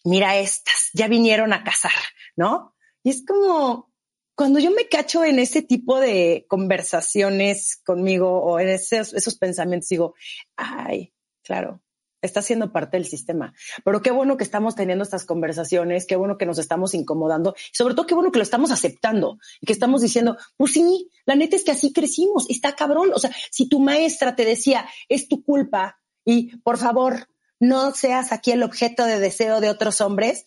mira 0.04 0.36
estas, 0.36 0.90
ya 0.94 1.08
vinieron 1.08 1.54
a 1.54 1.64
casar, 1.64 1.94
¿no? 2.36 2.76
Y 3.04 3.12
es 3.12 3.24
como, 3.26 3.90
cuando 4.36 4.60
yo 4.60 4.72
me 4.72 4.90
cacho 4.90 5.24
en 5.24 5.40
ese 5.40 5.62
tipo 5.62 5.98
de 5.98 6.46
conversaciones 6.50 7.82
conmigo 7.86 8.38
o 8.38 8.60
en 8.60 8.68
esos, 8.68 9.14
esos 9.14 9.38
pensamientos, 9.38 9.88
digo, 9.88 10.14
ay, 10.58 11.14
claro, 11.42 11.82
está 12.22 12.42
siendo 12.42 12.72
parte 12.72 12.98
del 12.98 13.06
sistema. 13.06 13.54
Pero 13.84 14.02
qué 14.02 14.12
bueno 14.12 14.38
que 14.38 14.44
estamos 14.44 14.76
teniendo 14.76 15.04
estas 15.04 15.26
conversaciones, 15.26 16.06
qué 16.06 16.16
bueno 16.16 16.38
que 16.38 16.46
nos 16.46 16.60
estamos 16.60 16.94
incomodando, 16.94 17.56
y 17.58 17.76
sobre 17.76 17.96
todo 17.96 18.06
qué 18.06 18.16
bueno 18.16 18.32
que 18.32 18.40
lo 18.40 18.44
estamos 18.44 18.72
aceptando 18.72 19.38
y 19.62 19.66
que 19.66 19.74
estamos 19.74 20.02
diciendo, 20.02 20.38
pues 20.58 20.74
sí, 20.74 21.10
la 21.26 21.36
neta 21.36 21.56
es 21.56 21.64
que 21.64 21.72
así 21.72 21.94
crecimos, 21.94 22.50
está 22.50 22.76
cabrón. 22.76 23.12
O 23.14 23.20
sea, 23.20 23.32
si 23.52 23.68
tu 23.70 23.80
maestra 23.80 24.36
te 24.36 24.46
decía, 24.46 24.88
es 25.08 25.28
tu 25.28 25.44
culpa 25.44 26.00
y 26.26 26.58
por 26.58 26.78
favor, 26.78 27.28
no 27.60 27.92
seas 27.94 28.32
aquí 28.32 28.52
el 28.52 28.64
objeto 28.64 29.06
de 29.06 29.20
deseo 29.20 29.60
de 29.62 29.70
otros 29.70 30.02
hombres, 30.02 30.46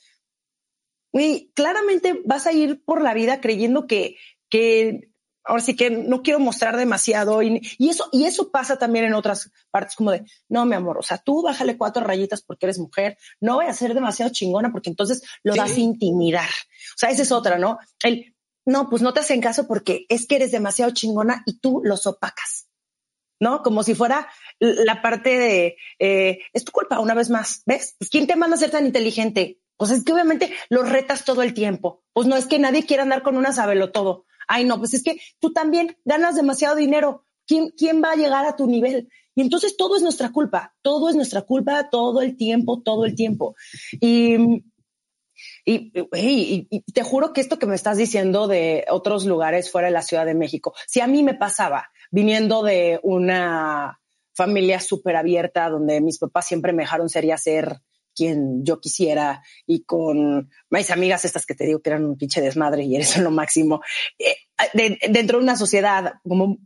claramente 1.54 2.20
vas 2.24 2.46
a 2.46 2.52
ir 2.52 2.82
por 2.84 3.02
la 3.02 3.14
vida 3.14 3.40
creyendo 3.40 3.86
que, 3.86 4.16
que 4.48 5.11
ahora 5.44 5.62
sí 5.62 5.74
que 5.74 5.90
no 5.90 6.22
quiero 6.22 6.40
mostrar 6.40 6.76
demasiado 6.76 7.42
y, 7.42 7.60
eso 7.78 8.08
y 8.12 8.24
eso 8.24 8.50
pasa 8.50 8.76
también 8.76 9.04
en 9.04 9.14
otras 9.14 9.50
partes 9.70 9.96
como 9.96 10.10
de 10.10 10.24
no 10.48 10.64
mi 10.64 10.74
amor 10.74 10.98
o 10.98 11.02
sea 11.02 11.18
tú 11.18 11.42
bájale 11.42 11.76
cuatro 11.76 12.04
rayitas 12.04 12.42
porque 12.42 12.66
eres 12.66 12.78
mujer 12.78 13.18
no 13.40 13.56
voy 13.56 13.66
a 13.66 13.72
ser 13.72 13.94
demasiado 13.94 14.32
chingona 14.32 14.70
porque 14.72 14.90
entonces 14.90 15.22
lo 15.42 15.54
das 15.54 15.76
a 15.76 15.80
intimidar. 15.80 16.48
O 16.48 16.98
sea 16.98 17.10
esa 17.10 17.22
es 17.22 17.32
otra 17.32 17.58
no 17.58 17.78
el 18.02 18.34
no 18.64 18.88
pues 18.88 19.02
no 19.02 19.12
te 19.12 19.20
hacen 19.20 19.40
caso 19.40 19.66
porque 19.66 20.06
es 20.08 20.26
que 20.26 20.36
eres 20.36 20.52
demasiado 20.52 20.92
chingona 20.92 21.42
y 21.46 21.58
tú 21.58 21.80
los 21.84 22.06
opacas 22.06 22.68
no 23.40 23.62
como 23.62 23.82
si 23.82 23.94
fuera 23.94 24.28
la 24.60 25.02
parte 25.02 25.38
de 25.38 25.76
eh, 25.98 26.40
es 26.52 26.64
tu 26.64 26.72
culpa 26.72 27.00
una 27.00 27.14
vez 27.14 27.30
más 27.30 27.62
ves 27.66 27.96
pues 27.98 28.10
quién 28.10 28.26
te 28.26 28.36
manda 28.36 28.56
a 28.56 28.60
ser 28.60 28.70
tan 28.70 28.86
inteligente 28.86 29.58
pues 29.82 29.90
es 29.90 30.04
que 30.04 30.12
obviamente 30.12 30.52
los 30.68 30.88
retas 30.88 31.24
todo 31.24 31.42
el 31.42 31.54
tiempo. 31.54 32.04
Pues 32.12 32.28
no 32.28 32.36
es 32.36 32.46
que 32.46 32.60
nadie 32.60 32.86
quiera 32.86 33.02
andar 33.02 33.22
con 33.24 33.36
una 33.36 33.52
sabelo 33.52 33.90
todo 33.90 34.26
ay, 34.52 34.64
no, 34.64 34.78
pues 34.78 34.92
es 34.94 35.02
que 35.02 35.18
tú 35.40 35.52
también 35.52 35.96
ganas 36.04 36.36
demasiado 36.36 36.76
dinero. 36.76 37.24
¿Quién, 37.46 37.70
quién 37.70 38.02
va 38.02 38.12
a 38.12 38.16
llegar 38.16 38.46
a 38.46 38.54
tu 38.54 38.66
nivel? 38.66 39.08
Y 39.34 39.40
entonces 39.40 39.76
todo 39.76 39.96
es 39.96 40.02
nuestra 40.02 40.30
culpa, 40.30 40.74
todo 40.82 41.08
es 41.08 41.16
nuestra 41.16 41.42
culpa 41.42 41.88
todo 41.90 42.20
el 42.20 42.36
tiempo, 42.36 42.82
todo 42.82 43.06
el 43.06 43.14
tiempo. 43.14 43.56
Y, 43.92 44.36
y, 45.64 46.82
te 46.92 47.02
juro 47.02 47.32
que 47.32 47.40
esto 47.40 47.58
que 47.58 47.66
me 47.66 47.74
estás 47.74 47.96
diciendo 47.96 48.46
de 48.46 48.84
otros 48.90 49.24
lugares 49.24 49.70
fuera 49.70 49.88
de 49.88 49.94
la 49.94 50.02
Ciudad 50.02 50.26
de 50.26 50.34
México, 50.34 50.74
si 50.86 51.00
a 51.00 51.06
mí 51.06 51.22
me 51.22 51.34
pasaba 51.34 51.90
viniendo 52.10 52.62
de 52.62 53.00
una 53.02 53.98
familia 54.34 54.80
súper 54.80 55.16
abierta 55.16 55.70
donde 55.70 56.00
mis 56.00 56.18
papás 56.18 56.46
siempre 56.46 56.72
me 56.72 56.82
dejaron 56.82 57.08
ser 57.08 57.24
y 57.24 57.30
hacer 57.30 57.80
quien 58.14 58.64
yo 58.64 58.80
quisiera 58.80 59.42
y 59.66 59.84
con 59.84 60.50
mis 60.70 60.90
amigas 60.90 61.24
estas 61.24 61.46
que 61.46 61.54
te 61.54 61.64
digo 61.64 61.80
que 61.80 61.90
eran 61.90 62.04
un 62.04 62.16
pinche 62.16 62.40
desmadre 62.40 62.84
y 62.84 62.96
eres 62.96 63.16
lo 63.18 63.30
máximo, 63.30 63.80
eh, 64.18 64.36
dentro 64.74 65.38
de 65.38 65.44
una 65.44 65.56
sociedad 65.56 66.14
como 66.26 66.58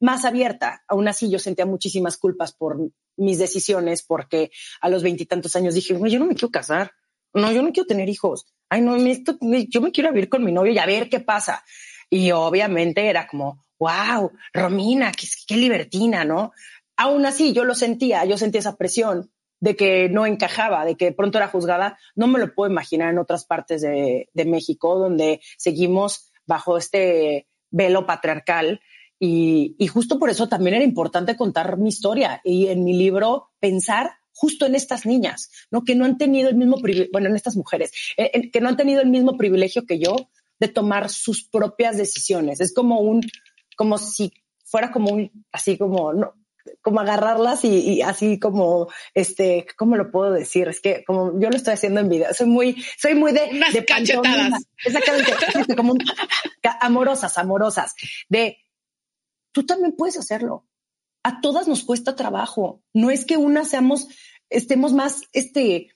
más 0.00 0.24
abierta, 0.24 0.82
aún 0.88 1.08
así 1.08 1.30
yo 1.30 1.38
sentía 1.38 1.66
muchísimas 1.66 2.16
culpas 2.16 2.52
por 2.52 2.78
mis 3.16 3.38
decisiones 3.38 4.02
porque 4.02 4.50
a 4.80 4.88
los 4.88 5.02
veintitantos 5.02 5.54
años 5.56 5.74
dije, 5.74 5.98
yo 6.08 6.18
no 6.18 6.26
me 6.26 6.34
quiero 6.34 6.50
casar, 6.50 6.92
no, 7.32 7.50
yo 7.52 7.62
no 7.62 7.72
quiero 7.72 7.86
tener 7.86 8.08
hijos, 8.08 8.46
ay, 8.68 8.80
no, 8.80 8.96
yo 8.96 9.80
me 9.80 9.92
quiero 9.92 10.12
vivir 10.12 10.28
con 10.28 10.44
mi 10.44 10.52
novio 10.52 10.72
y 10.72 10.78
a 10.78 10.86
ver 10.86 11.08
qué 11.08 11.20
pasa. 11.20 11.64
Y 12.10 12.30
obviamente 12.30 13.08
era 13.08 13.26
como, 13.26 13.64
wow, 13.78 14.30
Romina, 14.52 15.10
qué, 15.12 15.26
qué 15.46 15.56
libertina, 15.56 16.24
¿no? 16.24 16.52
Aún 16.96 17.26
así 17.26 17.52
yo 17.52 17.64
lo 17.64 17.74
sentía, 17.74 18.24
yo 18.24 18.38
sentía 18.38 18.60
esa 18.60 18.76
presión 18.76 19.30
de 19.64 19.76
que 19.76 20.10
no 20.10 20.26
encajaba, 20.26 20.84
de 20.84 20.94
que 20.94 21.12
pronto 21.12 21.38
era 21.38 21.48
juzgada, 21.48 21.98
no 22.14 22.26
me 22.26 22.38
lo 22.38 22.54
puedo 22.54 22.70
imaginar 22.70 23.10
en 23.10 23.18
otras 23.18 23.46
partes 23.46 23.80
de, 23.80 24.28
México, 24.46 24.98
donde 24.98 25.40
seguimos 25.56 26.30
bajo 26.46 26.76
este 26.76 27.46
velo 27.70 28.06
patriarcal. 28.06 28.80
Y, 29.18 29.76
justo 29.88 30.18
por 30.18 30.28
eso 30.28 30.48
también 30.48 30.76
era 30.76 30.84
importante 30.84 31.36
contar 31.36 31.78
mi 31.78 31.88
historia 31.88 32.40
y 32.44 32.66
en 32.66 32.84
mi 32.84 32.94
libro 32.94 33.50
pensar 33.58 34.12
justo 34.32 34.66
en 34.66 34.74
estas 34.74 35.06
niñas, 35.06 35.50
¿no? 35.70 35.84
Que 35.84 35.94
no 35.94 36.04
han 36.04 36.18
tenido 36.18 36.50
el 36.50 36.56
mismo 36.56 36.76
privilegio, 36.78 37.10
bueno, 37.12 37.28
en 37.28 37.36
estas 37.36 37.56
mujeres, 37.56 37.92
eh, 38.16 38.50
que 38.50 38.60
no 38.60 38.68
han 38.68 38.76
tenido 38.76 39.00
el 39.00 39.08
mismo 39.08 39.36
privilegio 39.36 39.86
que 39.86 39.98
yo 39.98 40.16
de 40.58 40.68
tomar 40.68 41.08
sus 41.08 41.48
propias 41.48 41.96
decisiones. 41.96 42.60
Es 42.60 42.74
como 42.74 43.00
un, 43.00 43.22
como 43.76 43.96
si 43.96 44.32
fuera 44.64 44.90
como 44.90 45.12
un, 45.12 45.46
así 45.52 45.78
como, 45.78 46.12
no, 46.12 46.34
como 46.82 47.00
agarrarlas 47.00 47.64
y, 47.64 48.02
así 48.02 48.38
como, 48.38 48.88
este, 49.14 49.66
¿cómo 49.76 49.96
lo 49.96 50.10
puedo 50.10 50.32
decir? 50.32 50.68
Es 50.68 50.80
que 50.80 51.04
como 51.04 51.38
yo 51.40 51.50
lo 51.50 51.56
estoy 51.56 51.74
haciendo 51.74 52.00
en 52.00 52.08
vida, 52.08 52.32
soy 52.34 52.46
muy, 52.46 52.82
soy 52.98 53.14
muy 53.14 53.32
de, 53.32 53.48
Unas 53.52 53.72
de 53.72 53.84
cachetadas. 53.84 54.66
Exactamente, 54.84 55.76
como 55.76 55.94
amorosas, 56.80 57.38
amorosas, 57.38 57.94
de, 58.28 58.58
tú 59.52 59.64
también 59.64 59.92
puedes 59.96 60.18
hacerlo. 60.18 60.66
A 61.22 61.40
todas 61.40 61.68
nos 61.68 61.84
cuesta 61.84 62.16
trabajo. 62.16 62.82
No 62.92 63.10
es 63.10 63.24
que 63.24 63.38
una 63.38 63.64
seamos, 63.64 64.08
estemos 64.50 64.92
más, 64.92 65.22
este, 65.32 65.88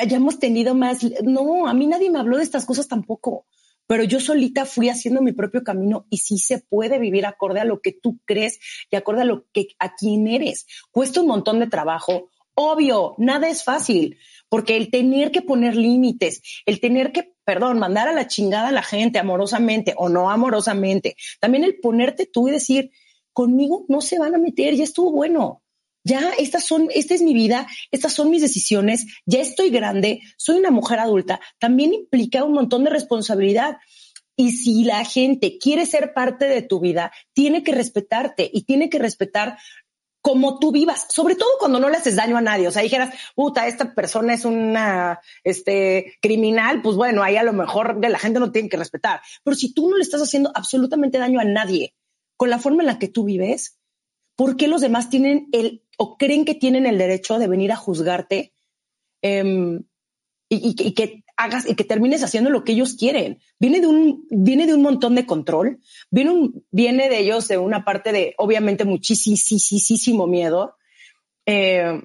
hayamos 0.00 0.38
tenido 0.38 0.74
más, 0.74 1.00
no, 1.22 1.66
a 1.66 1.74
mí 1.74 1.86
nadie 1.86 2.10
me 2.10 2.20
habló 2.20 2.36
de 2.36 2.44
estas 2.44 2.64
cosas 2.64 2.88
tampoco 2.88 3.46
pero 3.92 4.04
yo 4.04 4.20
solita 4.20 4.64
fui 4.64 4.88
haciendo 4.88 5.20
mi 5.20 5.32
propio 5.32 5.62
camino 5.62 6.06
y 6.08 6.16
sí 6.16 6.38
se 6.38 6.56
puede 6.56 6.98
vivir 6.98 7.26
acorde 7.26 7.60
a 7.60 7.66
lo 7.66 7.82
que 7.82 7.92
tú 7.92 8.18
crees 8.24 8.58
y 8.90 8.96
acorde 8.96 9.20
a 9.20 9.26
lo 9.26 9.44
que 9.52 9.66
a 9.78 9.94
quién 9.94 10.28
eres. 10.28 10.66
Cuesta 10.90 11.20
un 11.20 11.26
montón 11.26 11.60
de 11.60 11.66
trabajo. 11.66 12.30
Obvio, 12.54 13.14
nada 13.18 13.50
es 13.50 13.64
fácil, 13.64 14.16
porque 14.48 14.78
el 14.78 14.90
tener 14.90 15.30
que 15.30 15.42
poner 15.42 15.76
límites, 15.76 16.40
el 16.64 16.80
tener 16.80 17.12
que, 17.12 17.34
perdón, 17.44 17.78
mandar 17.80 18.08
a 18.08 18.14
la 18.14 18.26
chingada 18.26 18.68
a 18.68 18.72
la 18.72 18.82
gente 18.82 19.18
amorosamente 19.18 19.92
o 19.98 20.08
no 20.08 20.30
amorosamente, 20.30 21.14
también 21.38 21.62
el 21.62 21.78
ponerte 21.78 22.24
tú 22.24 22.48
y 22.48 22.52
decir, 22.52 22.92
conmigo 23.34 23.84
no 23.88 24.00
se 24.00 24.18
van 24.18 24.34
a 24.34 24.38
meter, 24.38 24.74
ya 24.74 24.84
estuvo 24.84 25.12
bueno 25.12 25.62
ya 26.04 26.32
estas 26.38 26.64
son, 26.66 26.88
esta 26.94 27.14
es 27.14 27.22
mi 27.22 27.34
vida, 27.34 27.66
estas 27.90 28.12
son 28.12 28.30
mis 28.30 28.42
decisiones, 28.42 29.06
ya 29.26 29.40
estoy 29.40 29.70
grande, 29.70 30.20
soy 30.36 30.58
una 30.58 30.70
mujer 30.70 30.98
adulta, 30.98 31.40
también 31.58 31.94
implica 31.94 32.44
un 32.44 32.52
montón 32.52 32.84
de 32.84 32.90
responsabilidad. 32.90 33.78
Y 34.34 34.52
si 34.52 34.84
la 34.84 35.04
gente 35.04 35.58
quiere 35.58 35.84
ser 35.84 36.14
parte 36.14 36.46
de 36.46 36.62
tu 36.62 36.80
vida, 36.80 37.12
tiene 37.34 37.62
que 37.62 37.72
respetarte 37.72 38.50
y 38.52 38.62
tiene 38.62 38.88
que 38.88 38.98
respetar 38.98 39.58
como 40.22 40.60
tú 40.60 40.70
vivas, 40.70 41.06
sobre 41.10 41.34
todo 41.34 41.50
cuando 41.58 41.80
no 41.80 41.90
le 41.90 41.96
haces 41.96 42.16
daño 42.16 42.36
a 42.36 42.40
nadie. 42.40 42.68
O 42.68 42.70
sea, 42.70 42.82
dijeras, 42.82 43.12
puta, 43.34 43.66
esta 43.66 43.92
persona 43.92 44.32
es 44.32 44.44
una 44.44 45.20
este, 45.42 46.14
criminal, 46.22 46.80
pues 46.80 46.96
bueno, 46.96 47.22
ahí 47.22 47.36
a 47.36 47.42
lo 47.42 47.52
mejor 47.52 48.00
de 48.00 48.08
la 48.08 48.20
gente 48.20 48.38
no 48.38 48.52
tiene 48.52 48.68
que 48.68 48.76
respetar. 48.76 49.20
Pero 49.42 49.56
si 49.56 49.74
tú 49.74 49.90
no 49.90 49.96
le 49.96 50.02
estás 50.02 50.22
haciendo 50.22 50.50
absolutamente 50.54 51.18
daño 51.18 51.40
a 51.40 51.44
nadie 51.44 51.94
con 52.36 52.50
la 52.50 52.60
forma 52.60 52.82
en 52.82 52.86
la 52.86 52.98
que 53.00 53.08
tú 53.08 53.24
vives, 53.24 53.80
¿por 54.36 54.56
qué 54.56 54.68
los 54.68 54.80
demás 54.80 55.10
tienen 55.10 55.48
el 55.52 55.82
o 55.98 56.16
creen 56.16 56.44
que 56.44 56.54
tienen 56.54 56.86
el 56.86 56.98
derecho 56.98 57.38
de 57.38 57.48
venir 57.48 57.72
a 57.72 57.76
juzgarte 57.76 58.52
em, 59.22 59.84
y, 60.48 60.94
que 60.94 61.24
hagas 61.36 61.68
y 61.68 61.74
que 61.74 61.84
termines 61.84 62.22
haciendo 62.22 62.50
lo 62.50 62.64
que 62.64 62.72
ellos 62.72 62.94
quieren? 62.94 63.40
Viene 63.58 63.80
de 63.80 63.86
un, 63.86 64.26
viene 64.30 64.66
de 64.66 64.74
un 64.74 64.82
montón 64.82 65.14
de 65.14 65.26
control, 65.26 65.80
viene, 66.10 66.50
viene 66.70 67.08
de 67.08 67.18
ellos 67.20 67.48
de 67.48 67.58
una 67.58 67.84
parte 67.84 68.12
de, 68.12 68.34
obviamente, 68.38 68.84
muchísimo 68.84 70.26
miedo 70.26 70.76
em, 71.46 72.02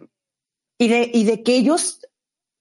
y, 0.78 0.88
de, 0.88 1.12
y 1.14 1.24
de 1.24 1.44
que 1.44 1.56
ellos 1.56 2.00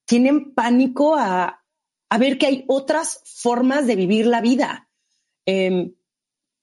tienen 0.07 0.55
pánico 0.55 1.17
a, 1.17 1.65
a 2.09 2.19
ver 2.19 2.39
que 2.39 2.47
hay 2.47 2.65
otras 2.69 3.21
formas 3.25 3.87
de 3.87 3.97
vivir 3.97 4.27
la 4.27 4.41
vida. 4.41 4.89
Em, 5.45 5.95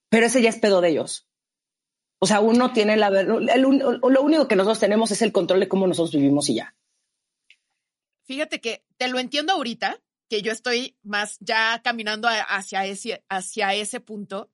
pero 0.09 0.25
ese 0.25 0.41
ya 0.41 0.49
es 0.49 0.59
pedo 0.59 0.81
de 0.81 0.89
ellos. 0.89 1.27
O 2.23 2.25
sea, 2.25 2.39
uno 2.39 2.71
tiene 2.71 2.95
la 2.95 3.09
lo 3.09 4.21
único 4.21 4.47
que 4.47 4.55
nosotros 4.55 4.79
tenemos 4.79 5.11
es 5.11 5.21
el 5.21 5.33
control 5.33 5.59
de 5.59 5.67
cómo 5.67 5.87
nosotros 5.87 6.15
vivimos 6.15 6.47
y 6.47 6.55
ya. 6.55 6.73
Fíjate 8.23 8.61
que 8.61 8.85
te 8.95 9.09
lo 9.09 9.19
entiendo 9.19 9.51
ahorita, 9.51 9.99
que 10.29 10.41
yo 10.41 10.53
estoy 10.53 10.95
más 11.03 11.35
ya 11.41 11.81
caminando 11.83 12.29
hacia 12.29 12.85
ese, 12.85 13.25
hacia 13.27 13.73
ese 13.73 13.99
punto, 13.99 14.49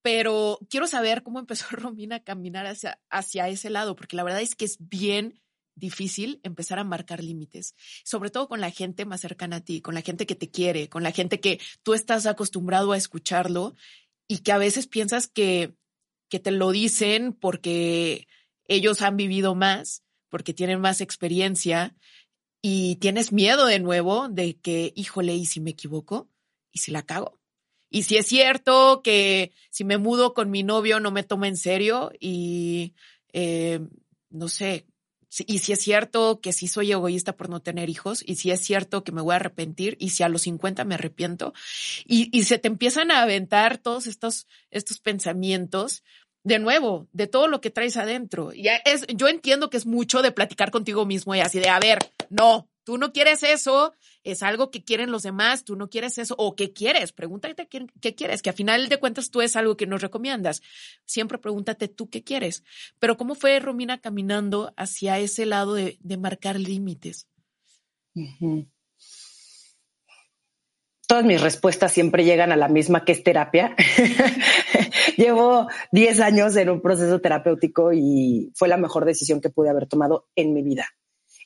pero 0.00 0.60
quiero 0.70 0.86
saber 0.86 1.22
cómo 1.22 1.40
empezó 1.40 1.66
Romina 1.76 2.16
a 2.16 2.24
caminar 2.24 2.66
hacia, 2.66 2.98
hacia 3.10 3.50
ese 3.50 3.68
lado, 3.68 3.94
porque 3.94 4.16
la 4.16 4.24
verdad 4.24 4.40
es 4.40 4.54
que 4.54 4.64
es 4.64 4.78
bien 4.80 5.42
difícil 5.74 6.40
empezar 6.42 6.78
a 6.78 6.84
marcar 6.84 7.22
límites, 7.22 7.74
sobre 8.02 8.30
todo 8.30 8.48
con 8.48 8.62
la 8.62 8.70
gente 8.70 9.04
más 9.04 9.20
cercana 9.20 9.56
a 9.56 9.60
ti, 9.60 9.82
con 9.82 9.94
la 9.94 10.00
gente 10.00 10.24
que 10.24 10.36
te 10.36 10.50
quiere, 10.50 10.88
con 10.88 11.02
la 11.02 11.12
gente 11.12 11.38
que 11.38 11.60
tú 11.82 11.92
estás 11.92 12.24
acostumbrado 12.24 12.92
a 12.92 12.96
escucharlo 12.96 13.74
y 14.26 14.38
que 14.38 14.52
a 14.52 14.58
veces 14.58 14.86
piensas 14.86 15.28
que 15.28 15.76
que 16.28 16.40
te 16.40 16.50
lo 16.50 16.70
dicen 16.70 17.32
porque 17.32 18.26
ellos 18.66 19.02
han 19.02 19.16
vivido 19.16 19.54
más, 19.54 20.02
porque 20.28 20.54
tienen 20.54 20.80
más 20.80 21.00
experiencia 21.00 21.96
y 22.60 22.96
tienes 22.96 23.32
miedo 23.32 23.66
de 23.66 23.78
nuevo 23.78 24.28
de 24.28 24.58
que, 24.58 24.92
híjole, 24.94 25.34
¿y 25.34 25.46
si 25.46 25.60
me 25.60 25.70
equivoco? 25.70 26.28
¿Y 26.72 26.80
si 26.80 26.90
la 26.90 27.02
cago? 27.02 27.38
Y 27.90 28.02
si 28.02 28.16
es 28.16 28.26
cierto 28.26 29.00
que 29.02 29.52
si 29.70 29.84
me 29.84 29.96
mudo 29.96 30.34
con 30.34 30.50
mi 30.50 30.62
novio 30.62 31.00
no 31.00 31.10
me 31.10 31.22
toma 31.22 31.48
en 31.48 31.56
serio 31.56 32.10
y 32.20 32.94
eh, 33.32 33.80
no 34.30 34.48
sé, 34.48 34.86
y 35.46 35.58
si 35.58 35.72
es 35.72 35.80
cierto 35.80 36.40
que 36.40 36.52
sí 36.52 36.68
soy 36.68 36.92
egoísta 36.92 37.36
por 37.36 37.48
no 37.48 37.60
tener 37.60 37.90
hijos, 37.90 38.22
y 38.26 38.36
si 38.36 38.50
es 38.50 38.60
cierto 38.60 39.04
que 39.04 39.12
me 39.12 39.20
voy 39.20 39.34
a 39.34 39.36
arrepentir, 39.36 39.96
y 40.00 40.10
si 40.10 40.22
a 40.22 40.28
los 40.28 40.42
50 40.42 40.84
me 40.84 40.94
arrepiento, 40.94 41.52
y, 42.06 42.42
se 42.44 42.58
te 42.58 42.68
empiezan 42.68 43.10
a 43.10 43.22
aventar 43.22 43.78
todos 43.78 44.06
estos, 44.06 44.46
estos 44.70 45.00
pensamientos, 45.00 46.02
de 46.44 46.58
nuevo, 46.58 47.08
de 47.12 47.26
todo 47.26 47.46
lo 47.46 47.60
que 47.60 47.70
traes 47.70 47.96
adentro. 47.96 48.52
Ya 48.52 48.76
es, 48.76 49.06
yo 49.08 49.28
entiendo 49.28 49.68
que 49.68 49.76
es 49.76 49.86
mucho 49.86 50.22
de 50.22 50.32
platicar 50.32 50.70
contigo 50.70 51.04
mismo 51.04 51.34
y 51.34 51.40
así 51.40 51.58
de, 51.58 51.68
a 51.68 51.78
ver, 51.78 51.98
no, 52.30 52.68
tú 52.88 52.96
no 52.96 53.12
quieres 53.12 53.42
eso, 53.42 53.92
es 54.24 54.42
algo 54.42 54.70
que 54.70 54.82
quieren 54.82 55.10
los 55.10 55.22
demás, 55.22 55.62
tú 55.62 55.76
no 55.76 55.90
quieres 55.90 56.16
eso, 56.16 56.34
o 56.38 56.56
qué 56.56 56.72
quieres, 56.72 57.12
pregúntate 57.12 57.68
qué, 57.68 58.14
quieres, 58.14 58.40
que 58.40 58.48
a 58.48 58.54
final 58.54 58.88
de 58.88 58.96
cuentas 58.96 59.30
tú 59.30 59.42
es 59.42 59.56
algo 59.56 59.76
que 59.76 59.86
nos 59.86 60.00
recomiendas. 60.00 60.62
Siempre 61.04 61.36
pregúntate 61.36 61.88
tú 61.88 62.08
qué 62.08 62.24
quieres. 62.24 62.64
Pero 62.98 63.18
¿cómo 63.18 63.34
fue 63.34 63.60
Romina 63.60 64.00
caminando 64.00 64.72
hacia 64.78 65.18
ese 65.18 65.44
lado 65.44 65.74
de, 65.74 65.98
marcar 66.18 66.58
límites? 66.58 67.28
Todas 71.06 71.26
mis 71.26 71.42
respuestas 71.42 71.92
siempre 71.92 72.24
llegan 72.24 72.52
a 72.52 72.56
la 72.56 72.68
misma 72.68 73.04
que 73.04 73.12
es 73.12 73.22
terapia. 73.22 73.76
Llevo 75.18 75.68
10 75.92 76.20
años 76.20 76.56
en 76.56 76.70
un 76.70 76.80
proceso 76.80 77.20
terapéutico 77.20 77.92
y 77.92 78.50
fue 78.54 78.66
la 78.66 78.78
mejor 78.78 79.04
decisión 79.04 79.42
que 79.42 79.50
pude 79.50 79.68
haber 79.68 79.86
tomado 79.86 80.26
en 80.34 80.54
mi 80.54 80.62
vida. 80.62 80.86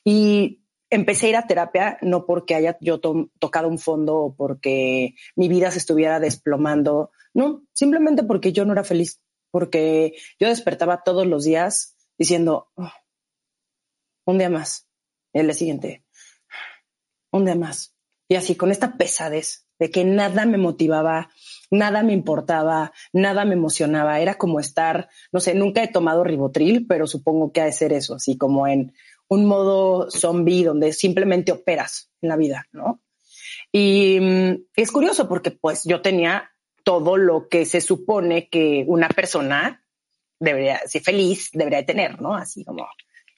Y 0.05 0.62
empecé 0.95 1.27
a 1.27 1.29
ir 1.29 1.35
a 1.37 1.47
terapia 1.47 1.97
no 2.01 2.25
porque 2.25 2.55
haya 2.55 2.77
yo 2.81 2.99
tocado 3.39 3.67
un 3.67 3.79
fondo 3.79 4.15
o 4.17 4.35
porque 4.35 5.15
mi 5.35 5.47
vida 5.47 5.71
se 5.71 5.79
estuviera 5.79 6.19
desplomando, 6.19 7.11
no, 7.33 7.63
simplemente 7.73 8.23
porque 8.23 8.53
yo 8.53 8.65
no 8.65 8.73
era 8.73 8.83
feliz, 8.83 9.21
porque 9.51 10.13
yo 10.39 10.47
despertaba 10.47 11.03
todos 11.03 11.25
los 11.25 11.43
días 11.45 11.95
diciendo, 12.17 12.69
oh, 12.75 12.91
un 14.25 14.37
día 14.37 14.49
más, 14.49 14.87
el 15.33 15.47
día 15.47 15.53
siguiente, 15.53 16.05
un 17.31 17.45
día 17.45 17.55
más. 17.55 17.95
Y 18.29 18.35
así, 18.35 18.55
con 18.55 18.71
esta 18.71 18.97
pesadez 18.97 19.67
de 19.79 19.91
que 19.91 20.05
nada 20.05 20.45
me 20.45 20.57
motivaba, 20.57 21.29
nada 21.69 22.03
me 22.03 22.13
importaba, 22.13 22.93
nada 23.11 23.43
me 23.45 23.53
emocionaba. 23.53 24.19
Era 24.19 24.35
como 24.35 24.59
estar, 24.59 25.09
no 25.31 25.39
sé, 25.39 25.55
nunca 25.55 25.83
he 25.83 25.87
tomado 25.87 26.23
ribotril, 26.23 26.87
pero 26.87 27.05
supongo 27.05 27.51
que 27.51 27.61
ha 27.61 27.65
de 27.65 27.73
ser 27.73 27.91
eso, 27.93 28.15
así 28.15 28.37
como 28.37 28.67
en 28.67 28.93
un 29.33 29.45
modo 29.45 30.09
zombie 30.11 30.63
donde 30.63 30.93
simplemente 30.93 31.51
operas 31.51 32.11
en 32.21 32.29
la 32.29 32.37
vida, 32.37 32.67
¿no? 32.71 33.01
Y 33.71 34.19
mm, 34.19 34.65
es 34.75 34.91
curioso 34.91 35.27
porque 35.27 35.51
pues 35.51 35.83
yo 35.83 36.01
tenía 36.01 36.51
todo 36.83 37.17
lo 37.17 37.47
que 37.47 37.65
se 37.65 37.81
supone 37.81 38.49
que 38.49 38.83
una 38.87 39.09
persona 39.09 39.83
debería 40.39 40.79
ser 40.85 41.01
feliz, 41.01 41.49
debería 41.53 41.85
tener, 41.85 42.21
¿no? 42.21 42.35
Así 42.35 42.63
como 42.63 42.87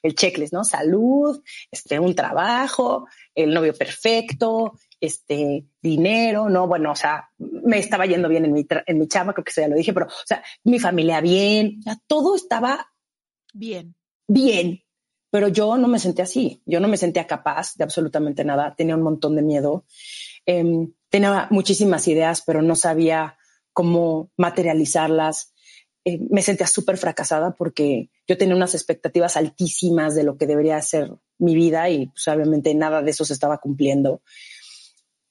el 0.02 0.16
checklist, 0.16 0.54
¿no? 0.54 0.64
Salud, 0.64 1.42
este, 1.72 2.00
un 2.00 2.14
trabajo, 2.14 3.08
el 3.34 3.54
novio 3.54 3.74
perfecto, 3.74 4.74
este, 5.00 5.66
dinero, 5.82 6.50
¿no? 6.50 6.68
Bueno, 6.68 6.92
o 6.92 6.96
sea, 6.96 7.30
me 7.38 7.80
estaba 7.80 8.06
yendo 8.06 8.30
bien 8.30 8.46
en 8.46 8.54
mi, 8.54 8.68
en 8.86 9.00
mi 9.00 9.08
chama, 9.08 9.34
creo 9.34 9.44
que 9.44 9.52
eso 9.52 9.62
ya 9.62 9.68
lo 9.68 9.76
dije, 9.76 9.94
pero, 9.94 10.08
o 10.08 10.26
sea, 10.26 10.44
mi 10.64 10.80
familia 10.80 11.22
bien, 11.22 11.78
o 11.80 11.84
sea, 11.84 11.98
todo 12.08 12.36
estaba 12.36 12.92
bien. 13.54 13.96
Bien, 14.28 14.85
pero 15.36 15.50
yo 15.50 15.76
no 15.76 15.90
me 15.90 16.00
sentía 16.00 16.24
así, 16.24 16.62
yo 16.66 16.80
no 16.80 16.88
me 16.88 16.96
sentía 16.96 17.28
capaz 17.28 17.76
de 17.76 17.84
absolutamente 17.84 18.46
nada, 18.46 18.74
tenía 18.74 18.96
un 18.96 19.02
montón 19.02 19.36
de 19.36 19.42
miedo, 19.42 19.84
em, 20.46 20.94
tenía 21.10 21.50
muchísimas 21.52 22.08
ideas, 22.08 22.42
pero 22.42 22.62
no 22.62 22.74
sabía 22.74 23.38
cómo 23.74 24.32
materializarlas. 24.38 25.54
Eh, 26.06 26.20
me 26.30 26.42
sentía 26.42 26.68
súper 26.68 26.96
fracasada 26.96 27.54
porque 27.54 28.12
yo 28.26 28.38
tenía 28.38 28.56
unas 28.56 28.76
expectativas 28.76 29.36
altísimas 29.36 30.16
de 30.16 30.24
lo 30.24 30.38
que 30.38 30.48
debería 30.48 30.82
ser 30.82 31.12
mi 31.38 31.54
vida 31.54 31.90
y 31.90 32.08
pues, 32.08 32.26
obviamente 32.30 32.74
nada 32.74 33.02
de 33.02 33.12
eso 33.12 33.26
se 33.26 33.34
estaba 33.34 33.58
cumpliendo. 33.58 34.22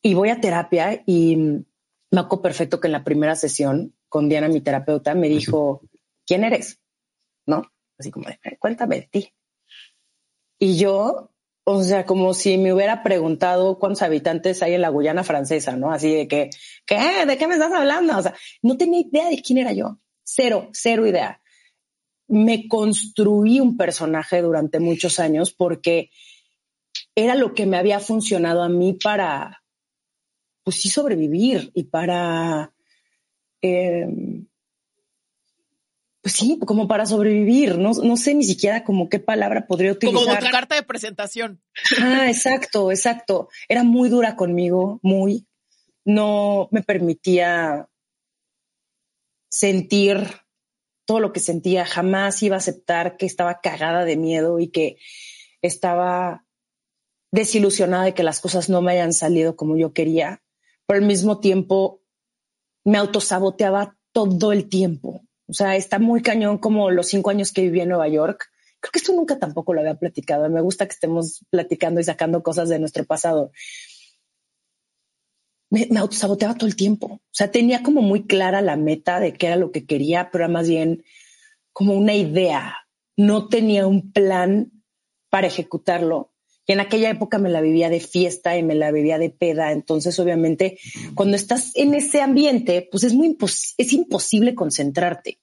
Y 0.03 0.13
voy 0.13 0.29
a 0.29 0.39
terapia 0.43 1.03
y 1.07 1.37
me 1.37 2.21
acuerdo 2.21 2.43
perfecto 2.43 2.79
que 2.79 2.89
en 2.89 2.93
la 2.93 3.05
primera 3.05 3.37
sesión 3.37 3.97
con 4.11 4.29
Diana, 4.29 4.49
mi 4.49 4.61
terapeuta, 4.61 5.15
me 5.15 5.31
dijo, 5.31 5.81
¿quién 6.27 6.45
eres? 6.45 6.79
¿No? 7.47 7.63
Así 7.99 8.11
como, 8.11 8.27
cuéntame 8.61 8.97
de 8.97 9.09
ti. 9.11 9.35
Y 10.65 10.79
yo, 10.79 11.31
o 11.65 11.83
sea, 11.83 12.07
como 12.07 12.33
si 12.33 12.57
me 12.57 12.73
hubiera 12.73 13.03
preguntado 13.03 13.79
cuántos 13.79 14.01
habitantes 14.01 14.63
hay 14.63 14.73
en 14.73 14.81
la 14.81 14.89
Guyana 14.89 15.23
francesa, 15.23 15.77
¿no? 15.77 15.93
Así 15.93 16.11
de 16.11 16.27
que, 16.27 16.49
¿qué? 16.87 17.27
¿De 17.27 17.37
qué 17.37 17.47
me 17.47 17.53
estás 17.53 17.71
hablando? 17.71 18.17
O 18.17 18.23
sea, 18.23 18.35
no 18.63 18.79
tenía 18.79 19.01
idea 19.01 19.29
de 19.29 19.43
quién 19.43 19.59
era 19.59 19.75
yo. 19.75 19.99
Cero, 20.23 20.71
cero 20.73 21.07
idea. 21.07 21.43
Me 22.29 22.67
construí 22.67 23.61
un 23.61 23.77
personaje 23.77 24.41
durante 24.41 24.81
muchos 24.81 25.21
años 25.21 25.53
porque 25.53 26.09
era 27.15 27.35
lo 27.35 27.53
que 27.53 27.67
me 27.67 27.77
había 27.77 28.01
funcionado 28.01 28.63
a 28.63 28.71
mí 28.71 28.95
para, 28.95 29.63
pues 30.63 30.81
sí, 30.81 30.89
sobrevivir 30.89 31.73
y 31.75 31.85
para, 31.85 32.73
eh, 33.61 34.09
pues 36.25 36.37
sí, 36.37 36.59
como 36.67 36.89
para 36.89 37.05
sobrevivir. 37.05 37.77
No, 37.77 37.93
no 37.93 38.17
sé 38.17 38.35
ni 38.35 38.45
siquiera 38.45 38.83
como 38.83 39.11
qué 39.11 39.21
palabra 39.21 39.67
podría 39.67 39.93
utilizar. 39.93 40.25
Como 40.25 40.39
tu 40.39 40.51
carta 40.51 40.75
de 40.75 40.83
presentación. 40.83 41.63
Ah, 42.01 42.31
exacto, 42.31 42.91
exacto. 42.91 43.51
Era 43.69 43.85
muy 43.85 44.09
dura 44.09 44.35
conmigo, 44.35 45.01
muy. 45.03 45.47
No 46.03 46.71
me 46.71 46.83
permitía 46.83 47.91
sentir 49.51 50.27
todo 51.05 51.21
lo 51.21 51.31
que 51.35 51.41
sentía. 51.41 51.85
Jamás 51.85 52.43
iba 52.43 52.57
a 52.57 52.59
aceptar 52.59 53.19
que 53.19 53.27
estaba 53.27 53.61
cagada 53.61 54.07
de 54.07 54.17
miedo 54.17 54.61
y 54.61 54.69
que 54.69 54.97
estaba 55.61 56.47
desilusionada 57.33 58.05
de 58.05 58.15
que 58.15 58.23
las 58.23 58.41
cosas 58.41 58.71
no 58.71 58.81
me 58.81 58.93
hayan 58.93 59.13
salido 59.13 59.57
como 59.57 59.77
yo 59.77 59.93
quería. 59.93 60.43
Pero 60.87 61.01
al 61.01 61.07
mismo 61.07 61.41
tiempo 61.41 62.01
me 62.83 62.97
autosaboteaba 62.97 63.99
todo 64.13 64.53
el 64.53 64.71
tiempo 64.71 65.21
o 65.47 65.53
sea, 65.53 65.77
está 65.77 65.99
muy 65.99 66.23
cañón 66.23 66.59
como 66.59 66.91
los 66.91 67.09
cinco 67.09 67.31
años 67.31 67.53
que 67.53 67.63
viví 67.63 67.81
en 67.81 67.91
Nueva 67.91 68.09
York. 68.09 68.51
Creo 68.81 68.93
que 68.93 68.99
esto 68.99 69.13
nunca 69.13 69.39
tampoco 69.39 69.75
lo 69.75 69.81
había 69.81 69.95
platicado. 69.95 70.49
Me 70.49 70.61
gusta 70.61 70.87
que 70.87 70.93
estemos 70.95 71.45
platicando 71.51 72.01
y 72.01 72.05
sacando 72.05 72.43
cosas 72.43 72.69
de 72.69 72.79
nuestro 72.79 73.05
pasado. 73.05 73.53
Me, 75.71 75.87
me 75.91 76.01
autosaboteaba 76.01 76.55
todo 76.55 76.67
el 76.67 76.77
tiempo. 76.77 77.07
O 77.07 77.21
sea, 77.31 77.51
tenía 77.51 77.83
como 77.83 78.03
muy 78.03 78.27
clara 78.27 78.61
la 78.63 78.77
meta 78.77 79.21
de 79.21 79.33
qué 79.35 79.47
era 79.47 79.57
lo 79.57 79.71
que 79.71 79.87
quería, 79.87 80.31
pero 80.31 80.45
era 80.45 80.53
más 80.53 80.69
bien 80.69 81.05
como 81.73 81.95
una 81.95 82.15
idea. 82.15 82.77
No 83.17 83.49
tenía 83.49 83.87
un 83.87 84.13
plan 84.13 84.73
para 85.31 85.47
ejecutarlo. 85.47 86.34
Y 86.67 86.73
en 86.73 86.81
aquella 86.81 87.11
época 87.11 87.39
me 87.39 87.51
la 87.51 87.61
vivía 87.61 87.91
de 87.91 88.01
fiesta 88.01 88.57
y 88.57 88.63
me 88.63 88.75
la 88.75 88.91
vivía 88.91 89.19
de 89.19 89.31
peda. 89.31 89.73
Entonces, 89.73 90.19
obviamente, 90.19 90.79
cuando 91.15 91.37
estás 91.37 91.73
en 91.75 91.95
ese 91.95 92.23
ambiente, 92.23 92.89
pues 92.91 93.05
es 93.05 93.13
muy 93.13 93.37
es 93.77 93.93
imposible 93.93 94.55
concentrarte. 94.55 95.41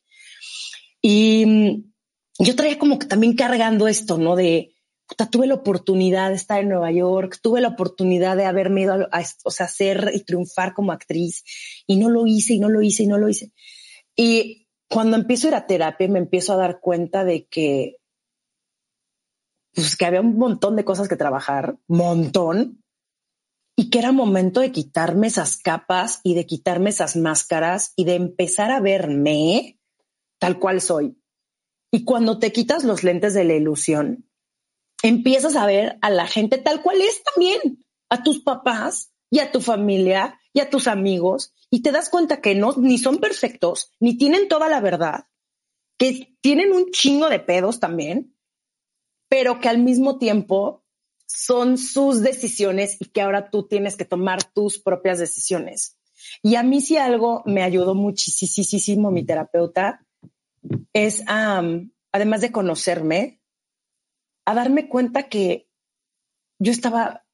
Y 1.01 1.45
mm, 1.45 1.91
yo 2.39 2.55
traía 2.55 2.79
como 2.79 2.97
que 2.99 3.07
también 3.07 3.36
cargando 3.36 3.88
esto, 3.88 4.17
¿no? 4.17 4.36
De, 4.36 4.73
puta, 5.07 5.29
tuve 5.29 5.45
la 5.45 5.55
oportunidad 5.55 6.29
de 6.29 6.36
estar 6.36 6.60
en 6.60 6.69
Nueva 6.69 6.91
York, 6.91 7.39
tuve 7.41 7.62
la 7.62 7.69
oportunidad 7.69 8.38
de 8.38 8.45
haberme 8.45 8.81
ido 8.81 8.93
a, 9.12 9.23
o 9.43 9.51
sea, 9.51 9.65
hacer 9.65 10.12
y 10.13 10.23
triunfar 10.23 10.73
como 10.73 10.91
actriz 10.91 11.43
y 11.86 11.97
no 11.97 12.10
lo 12.10 12.25
hice 12.25 12.53
y 12.53 12.60
no 12.60 12.69
lo 12.69 12.81
hice 12.81 13.03
y 13.03 13.07
no 13.07 13.17
lo 13.17 13.29
hice. 13.29 13.51
Y 14.15 14.67
cuando 14.88 15.17
empiezo 15.17 15.47
a 15.47 15.49
ir 15.49 15.55
a 15.55 15.67
terapia 15.67 16.07
me 16.07 16.19
empiezo 16.19 16.53
a 16.53 16.57
dar 16.57 16.79
cuenta 16.79 17.23
de 17.23 17.45
que 17.45 17.97
pues 19.73 19.95
que 19.95 20.05
había 20.05 20.21
un 20.21 20.38
montón 20.38 20.75
de 20.75 20.86
cosas 20.86 21.07
que 21.07 21.15
trabajar, 21.15 21.77
montón, 21.88 22.84
y 23.75 23.89
que 23.89 23.99
era 23.99 24.12
momento 24.12 24.60
de 24.60 24.71
quitarme 24.71 25.27
esas 25.27 25.57
capas 25.57 26.19
y 26.23 26.36
de 26.36 26.45
quitarme 26.45 26.89
esas 26.89 27.15
máscaras 27.15 27.93
y 27.95 28.05
de 28.05 28.15
empezar 28.15 28.71
a 28.71 28.81
verme 28.81 29.79
tal 30.39 30.60
cual 30.60 30.81
soy. 30.81 31.17
Y 31.91 32.03
cuando 32.03 32.39
te 32.39 32.51
quitas 32.51 32.84
los 32.84 33.03
lentes 33.03 33.34
de 33.34 33.43
la 33.43 33.53
ilusión, 33.53 34.29
empiezas 35.03 35.55
a 35.55 35.65
ver 35.65 35.97
a 36.01 36.10
la 36.10 36.27
gente 36.27 36.57
tal 36.57 36.81
cual 36.81 37.01
es 37.01 37.23
también, 37.23 37.86
a 38.10 38.23
tus 38.23 38.41
papás 38.41 39.12
y 39.29 39.39
a 39.39 39.51
tu 39.51 39.62
familia 39.62 40.39
y 40.53 40.60
a 40.60 40.69
tus 40.69 40.88
amigos, 40.88 41.53
y 41.69 41.81
te 41.81 41.91
das 41.91 42.10
cuenta 42.10 42.41
que 42.41 42.55
no, 42.55 42.73
ni 42.77 42.97
son 42.97 43.19
perfectos, 43.19 43.91
ni 43.99 44.17
tienen 44.17 44.49
toda 44.49 44.67
la 44.67 44.81
verdad, 44.81 45.25
que 45.97 46.36
tienen 46.41 46.73
un 46.73 46.91
chingo 46.91 47.29
de 47.29 47.39
pedos 47.39 47.79
también, 47.79 48.36
pero 49.32 49.62
que 49.62 49.70
al 49.70 49.78
mismo 49.78 50.17
tiempo 50.17 50.84
son 51.26 51.78
sus 51.78 52.22
decisiones 52.22 52.98
y 53.00 53.06
que 53.06 53.22
ahora 53.22 53.50
tú 53.50 53.65
tienes 53.65 53.96
que 53.96 54.04
tomar 54.04 54.44
tus 54.44 54.78
propias 54.78 55.20
decisiones. 55.20 55.98
Y 56.44 56.56
a 56.56 56.63
mí 56.63 56.82
si 56.82 56.98
algo 56.98 57.41
me 57.46 57.63
ayudó 57.63 57.96
muchísimo 57.96 59.10
mi 59.10 59.26
terapeuta 59.26 60.06
es, 60.91 61.24
además 61.28 62.41
de 62.41 62.52
conocerme, 62.52 63.39
a 64.44 64.54
darme 64.54 64.89
cuenta 64.89 65.30
que 65.30 65.70
yo 66.60 66.74
estaba 66.74 67.26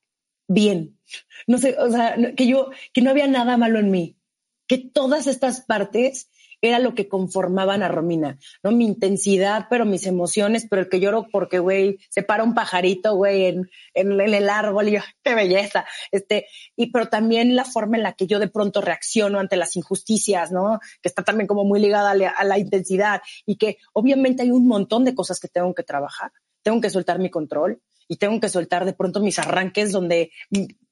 bien. 0.47 0.99
No 1.47 1.57
sé, 1.57 1.77
o 1.79 1.89
sea, 1.89 2.15
que 2.35 2.45
yo, 2.45 2.69
que 2.93 3.01
no 3.01 3.09
había 3.09 3.25
nada 3.25 3.57
malo 3.57 3.79
en 3.79 3.89
mí, 3.89 4.19
que 4.67 4.77
todas 4.77 5.25
estas 5.25 5.61
partes 5.61 6.29
era 6.61 6.79
lo 6.79 6.95
que 6.95 7.07
conformaban 7.07 7.83
a 7.83 7.87
Romina, 7.87 8.37
¿no? 8.63 8.71
Mi 8.71 8.85
intensidad, 8.85 9.67
pero 9.69 9.85
mis 9.85 10.05
emociones, 10.05 10.67
pero 10.69 10.81
el 10.81 10.89
que 10.89 10.99
lloro 10.99 11.27
porque, 11.31 11.59
güey, 11.59 11.99
se 12.09 12.23
para 12.23 12.43
un 12.43 12.55
pajarito, 12.55 13.15
güey, 13.15 13.45
en, 13.45 13.69
en, 13.93 14.19
el 14.19 14.49
árbol 14.49 14.87
y 14.87 14.93
yo, 14.93 14.99
qué 15.23 15.35
belleza. 15.35 15.85
Este, 16.11 16.47
y 16.75 16.91
pero 16.91 17.07
también 17.09 17.55
la 17.55 17.65
forma 17.65 17.97
en 17.97 18.03
la 18.03 18.13
que 18.13 18.27
yo 18.27 18.39
de 18.39 18.47
pronto 18.47 18.81
reacciono 18.81 19.39
ante 19.39 19.57
las 19.57 19.75
injusticias, 19.75 20.51
¿no? 20.51 20.79
Que 21.01 21.09
está 21.09 21.23
también 21.23 21.47
como 21.47 21.63
muy 21.63 21.79
ligada 21.79 22.11
a 22.11 22.15
la, 22.15 22.29
a 22.29 22.43
la 22.43 22.57
intensidad 22.57 23.21
y 23.45 23.57
que 23.57 23.77
obviamente 23.93 24.43
hay 24.43 24.51
un 24.51 24.67
montón 24.67 25.05
de 25.05 25.13
cosas 25.13 25.39
que 25.39 25.47
tengo 25.47 25.73
que 25.75 25.83
trabajar. 25.83 26.31
Tengo 26.63 26.81
que 26.81 26.89
soltar 26.89 27.19
mi 27.19 27.29
control 27.29 27.81
y 28.07 28.17
tengo 28.17 28.39
que 28.39 28.49
soltar 28.49 28.85
de 28.85 28.93
pronto 28.93 29.19
mis 29.19 29.37
arranques 29.39 29.91
donde, 29.91 30.31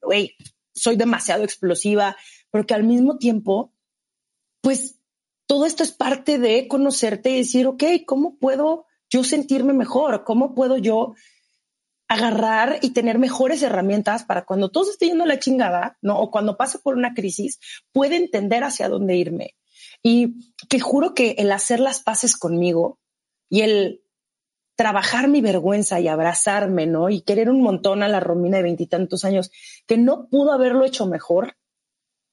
güey, 0.00 0.36
soy 0.74 0.96
demasiado 0.96 1.42
explosiva, 1.42 2.16
pero 2.50 2.66
que 2.66 2.74
al 2.74 2.84
mismo 2.84 3.18
tiempo, 3.18 3.72
pues 4.60 4.95
todo 5.46 5.66
esto 5.66 5.82
es 5.82 5.92
parte 5.92 6.38
de 6.38 6.68
conocerte 6.68 7.30
y 7.30 7.38
decir, 7.38 7.66
ok, 7.66 7.84
¿cómo 8.06 8.36
puedo 8.38 8.86
yo 9.10 9.24
sentirme 9.24 9.72
mejor? 9.72 10.24
¿Cómo 10.24 10.54
puedo 10.54 10.76
yo 10.76 11.14
agarrar 12.08 12.78
y 12.82 12.90
tener 12.90 13.18
mejores 13.18 13.62
herramientas 13.62 14.24
para 14.24 14.44
cuando 14.44 14.70
todo 14.70 14.90
esté 14.90 15.06
yendo 15.06 15.24
a 15.24 15.28
la 15.28 15.38
chingada, 15.38 15.98
¿no? 16.02 16.18
O 16.20 16.30
cuando 16.30 16.56
pase 16.56 16.78
por 16.78 16.96
una 16.96 17.14
crisis, 17.14 17.58
pueda 17.92 18.16
entender 18.16 18.62
hacia 18.64 18.88
dónde 18.88 19.16
irme. 19.16 19.56
Y 20.02 20.54
que 20.68 20.78
juro 20.78 21.14
que 21.14 21.32
el 21.38 21.50
hacer 21.50 21.80
las 21.80 22.00
paces 22.00 22.36
conmigo 22.36 23.00
y 23.48 23.62
el 23.62 24.02
trabajar 24.76 25.26
mi 25.26 25.40
vergüenza 25.40 25.98
y 26.00 26.06
abrazarme, 26.06 26.86
¿no? 26.86 27.08
Y 27.08 27.22
querer 27.22 27.50
un 27.50 27.62
montón 27.62 28.02
a 28.02 28.08
la 28.08 28.20
Romina 28.20 28.58
de 28.58 28.64
veintitantos 28.64 29.24
años, 29.24 29.50
que 29.86 29.96
no 29.96 30.28
pudo 30.28 30.52
haberlo 30.52 30.84
hecho 30.84 31.06
mejor, 31.06 31.56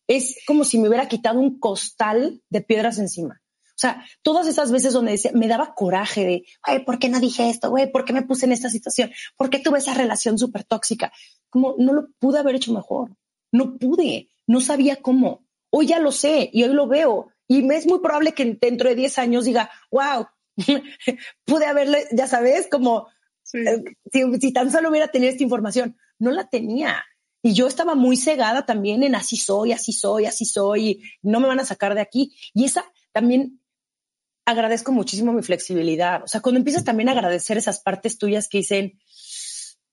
es 0.08 0.38
como 0.46 0.66
si 0.66 0.80
me 0.80 0.88
hubiera 0.88 1.08
quitado 1.08 1.39
un 1.39 1.60
costal 1.60 2.42
de 2.50 2.62
piedras 2.62 2.98
encima. 2.98 3.42
O 3.74 3.80
sea, 3.84 4.06
todas 4.22 4.48
esas 4.48 4.72
veces 4.72 4.94
donde 4.94 5.13
decía, 5.13 5.32
me 5.34 5.48
daba 5.48 5.74
coraje 5.74 6.26
de, 6.26 6.46
ay, 6.62 6.86
¿por 6.86 7.00
qué 7.00 7.10
no 7.10 7.20
dije 7.20 7.50
esto? 7.50 7.72
Güey, 7.72 7.92
¿por 7.92 8.06
qué 8.06 8.13
me 8.13 8.22
puse 8.22 8.46
en 8.46 8.52
esta 8.52 8.70
situación? 8.70 9.12
¿Por 9.36 9.50
qué 9.50 9.60
tuve 9.60 9.80
esa 9.80 9.96
relación 9.96 10.38
súper 10.38 10.63
tóxica? 10.63 11.12
Como 11.50 11.76
no 11.80 11.94
lo 11.94 12.08
pude 12.20 12.39
haber 12.39 12.56
hecho 12.56 12.72
mejor. 12.72 13.16
No 13.52 13.78
pude, 13.78 14.30
no 14.46 14.62
sabía 14.62 14.98
cómo. 14.98 15.46
Hoy 15.72 15.88
ya 15.88 16.00
lo 16.00 16.12
sé 16.12 16.50
y 16.54 16.63
hoy 16.63 16.74
lo 16.74 16.88
veo. 16.88 17.30
Y 17.48 17.63
me 17.63 17.76
es 17.76 17.88
muy 17.88 18.00
probable 18.00 18.34
que 18.34 18.58
dentro 18.62 18.89
de 18.89 18.96
10 18.96 19.18
años 19.18 19.46
diga, 19.46 19.72
wow, 19.92 20.28
pude 21.46 21.66
haberle, 21.66 22.06
ya 22.12 22.28
sabes, 22.28 22.68
como 22.70 23.08
eh, 23.54 23.84
si, 24.12 24.39
si 24.39 24.54
tan 24.54 24.72
solo 24.72 24.89
hubiera 24.89 25.08
tenido 25.08 25.32
esta 25.32 25.44
información. 25.44 25.98
No 26.20 26.32
la 26.32 26.48
tenía. 26.48 27.04
Y 27.45 27.53
yo 27.53 27.67
estaba 27.67 27.93
muy 27.93 28.15
cegada 28.15 28.65
también 28.65 29.03
en 29.03 29.15
así 29.15 29.36
soy, 29.36 29.73
así 29.73 29.91
soy, 29.91 30.25
así 30.25 30.45
soy, 30.45 31.03
no 31.21 31.41
me 31.41 31.47
van 31.47 31.60
a 31.60 31.65
sacar 31.65 31.93
de 31.93 31.99
aquí. 31.99 32.34
Y 32.53 32.63
esa 32.63 32.86
también 33.12 33.60
agradezco 34.45 34.93
muchísimo 34.93 35.34
mi 35.34 35.43
flexibilidad. 35.43 36.23
O 36.23 36.27
sea, 36.27 36.39
cuando 36.41 36.60
empiezas 36.60 36.86
también 36.86 37.10
a 37.10 37.12
agradecer 37.12 37.58
esas 37.58 37.82
partes 37.82 38.17
tuyas 38.17 38.47
que 38.47 38.60
dicen, 38.60 38.97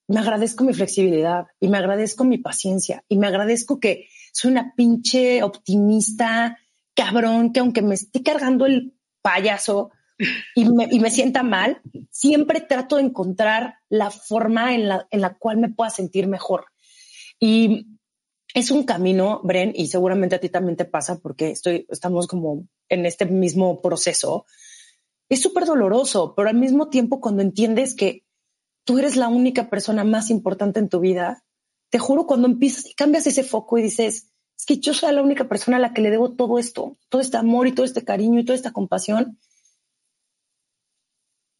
me 0.06 0.20
agradezco 0.20 0.62
mi 0.62 0.74
flexibilidad 0.74 1.46
y 1.58 1.68
me 1.68 1.78
agradezco 1.78 2.24
mi 2.24 2.38
paciencia 2.38 3.04
y 3.08 3.16
me 3.16 3.26
agradezco 3.26 3.80
que 3.80 4.08
soy 4.32 4.52
una 4.52 4.72
pinche 4.76 5.42
optimista, 5.42 6.56
cabrón, 6.94 7.52
que 7.52 7.60
aunque 7.60 7.82
me 7.82 7.96
esté 7.96 8.22
cargando 8.22 8.64
el 8.64 8.94
payaso 9.22 9.90
y 10.54 10.68
me, 10.68 10.88
y 10.90 11.00
me 11.00 11.10
sienta 11.10 11.42
mal, 11.42 11.80
siempre 12.10 12.60
trato 12.60 12.96
de 12.96 13.02
encontrar 13.02 13.76
la 13.88 14.10
forma 14.10 14.74
en 14.74 14.88
la, 14.88 15.06
en 15.10 15.20
la 15.20 15.34
cual 15.34 15.58
me 15.58 15.68
pueda 15.68 15.90
sentir 15.90 16.26
mejor. 16.26 16.66
Y 17.40 17.86
es 18.54 18.70
un 18.70 18.84
camino, 18.84 19.40
Bren, 19.42 19.72
y 19.74 19.88
seguramente 19.88 20.36
a 20.36 20.40
ti 20.40 20.48
también 20.48 20.76
te 20.76 20.84
pasa 20.84 21.18
porque 21.18 21.50
estoy, 21.50 21.86
estamos 21.88 22.26
como 22.26 22.66
en 22.88 23.06
este 23.06 23.24
mismo 23.26 23.80
proceso. 23.80 24.44
Es 25.28 25.40
súper 25.40 25.64
doloroso, 25.64 26.34
pero 26.34 26.48
al 26.48 26.56
mismo 26.56 26.88
tiempo 26.90 27.20
cuando 27.20 27.42
entiendes 27.42 27.94
que 27.94 28.24
tú 28.84 28.98
eres 28.98 29.16
la 29.16 29.28
única 29.28 29.70
persona 29.70 30.04
más 30.04 30.30
importante 30.30 30.80
en 30.80 30.88
tu 30.88 31.00
vida, 31.00 31.44
te 31.90 31.98
juro 31.98 32.26
cuando 32.26 32.48
empiezas 32.48 32.86
y 32.86 32.94
cambias 32.94 33.26
ese 33.26 33.44
foco 33.44 33.78
y 33.78 33.82
dices, 33.82 34.32
es 34.58 34.66
que 34.66 34.78
yo 34.78 34.92
soy 34.92 35.12
la 35.14 35.22
única 35.22 35.48
persona 35.48 35.76
a 35.76 35.80
la 35.80 35.94
que 35.94 36.02
le 36.02 36.10
debo 36.10 36.34
todo 36.34 36.58
esto, 36.58 36.98
todo 37.08 37.20
este 37.20 37.36
amor 37.36 37.66
y 37.66 37.72
todo 37.72 37.86
este 37.86 38.04
cariño 38.04 38.40
y 38.40 38.44
toda 38.44 38.56
esta 38.56 38.72
compasión, 38.72 39.38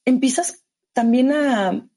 empiezas 0.04 0.64
también 0.92 1.32
a, 1.32 1.88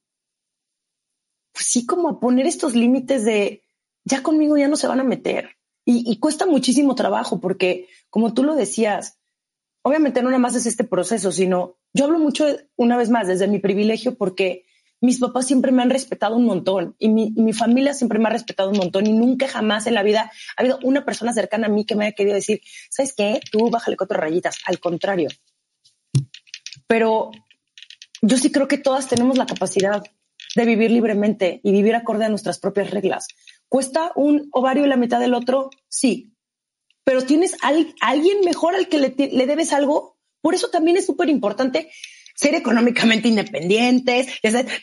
pues 1.51 1.65
sí, 1.65 1.85
como 1.85 2.09
a 2.09 2.19
poner 2.19 2.45
estos 2.45 2.75
límites 2.75 3.25
de, 3.25 3.62
ya 4.05 4.23
conmigo 4.23 4.57
ya 4.57 4.67
no 4.67 4.75
se 4.75 4.87
van 4.87 4.99
a 4.99 5.03
meter. 5.03 5.57
Y, 5.85 6.17
cuesta 6.19 6.45
muchísimo 6.45 6.95
trabajo 6.95 7.41
porque, 7.41 7.89
como 8.09 8.33
tú 8.33 8.43
lo 8.43 8.55
decías, 8.55 9.19
obviamente 9.81 10.21
no 10.21 10.29
nada 10.29 10.39
más 10.39 10.55
es 10.55 10.65
este 10.65 10.85
proceso, 10.85 11.31
sino 11.33 11.75
yo 11.93 12.05
hablo 12.05 12.19
mucho, 12.19 12.45
una 12.77 12.95
vez 12.95 13.09
más, 13.09 13.27
desde 13.27 13.49
mi 13.49 13.59
privilegio 13.59 14.15
porque 14.15 14.65
mis 15.01 15.19
papás 15.19 15.45
siempre 15.45 15.73
me 15.73 15.81
han 15.81 15.89
respetado 15.89 16.37
un 16.37 16.45
montón 16.45 16.95
y 16.99 17.09
mi, 17.09 17.31
mi, 17.31 17.51
familia 17.51 17.93
siempre 17.93 18.17
me 18.17 18.27
ha 18.27 18.31
respetado 18.31 18.69
un 18.69 18.77
montón 18.77 19.07
y 19.07 19.11
nunca 19.11 19.49
jamás 19.49 19.85
en 19.85 19.95
la 19.95 20.03
vida 20.03 20.31
ha 20.55 20.61
habido 20.61 20.79
una 20.83 21.03
persona 21.03 21.33
cercana 21.33 21.67
a 21.67 21.69
mí 21.69 21.85
que 21.85 21.97
me 21.97 22.05
haya 22.05 22.15
querido 22.15 22.35
decir, 22.35 22.61
¿sabes 22.89 23.13
qué? 23.13 23.41
Tú 23.51 23.69
bájale 23.69 23.97
cuatro 23.97 24.17
rayitas. 24.17 24.59
Al 24.65 24.79
contrario. 24.79 25.27
Pero 26.87 27.31
yo 28.21 28.37
sí 28.37 28.53
creo 28.53 28.69
que 28.69 28.77
todas 28.77 29.09
tenemos 29.09 29.37
la 29.37 29.45
capacidad 29.45 30.01
de 30.55 30.65
vivir 30.65 30.91
libremente 30.91 31.59
y 31.63 31.71
vivir 31.71 31.95
acorde 31.95 32.25
a 32.25 32.29
nuestras 32.29 32.59
propias 32.59 32.91
reglas. 32.91 33.27
¿Cuesta 33.73 34.11
un 34.13 34.49
ovario 34.51 34.85
la 34.85 34.97
mitad 34.97 35.19
del 35.19 35.33
otro? 35.33 35.71
Sí. 35.89 36.31
Pero 37.03 37.23
tienes 37.23 37.57
alguien 37.63 38.41
mejor 38.45 38.75
al 38.75 38.87
que 38.87 38.99
le, 38.99 39.47
debes 39.47 39.73
algo. 39.73 40.19
Por 40.41 40.53
eso 40.53 40.69
también 40.69 40.97
es 40.97 41.07
súper 41.07 41.27
importante 41.27 41.89
ser 42.35 42.53
económicamente 42.53 43.29
independientes, 43.29 44.27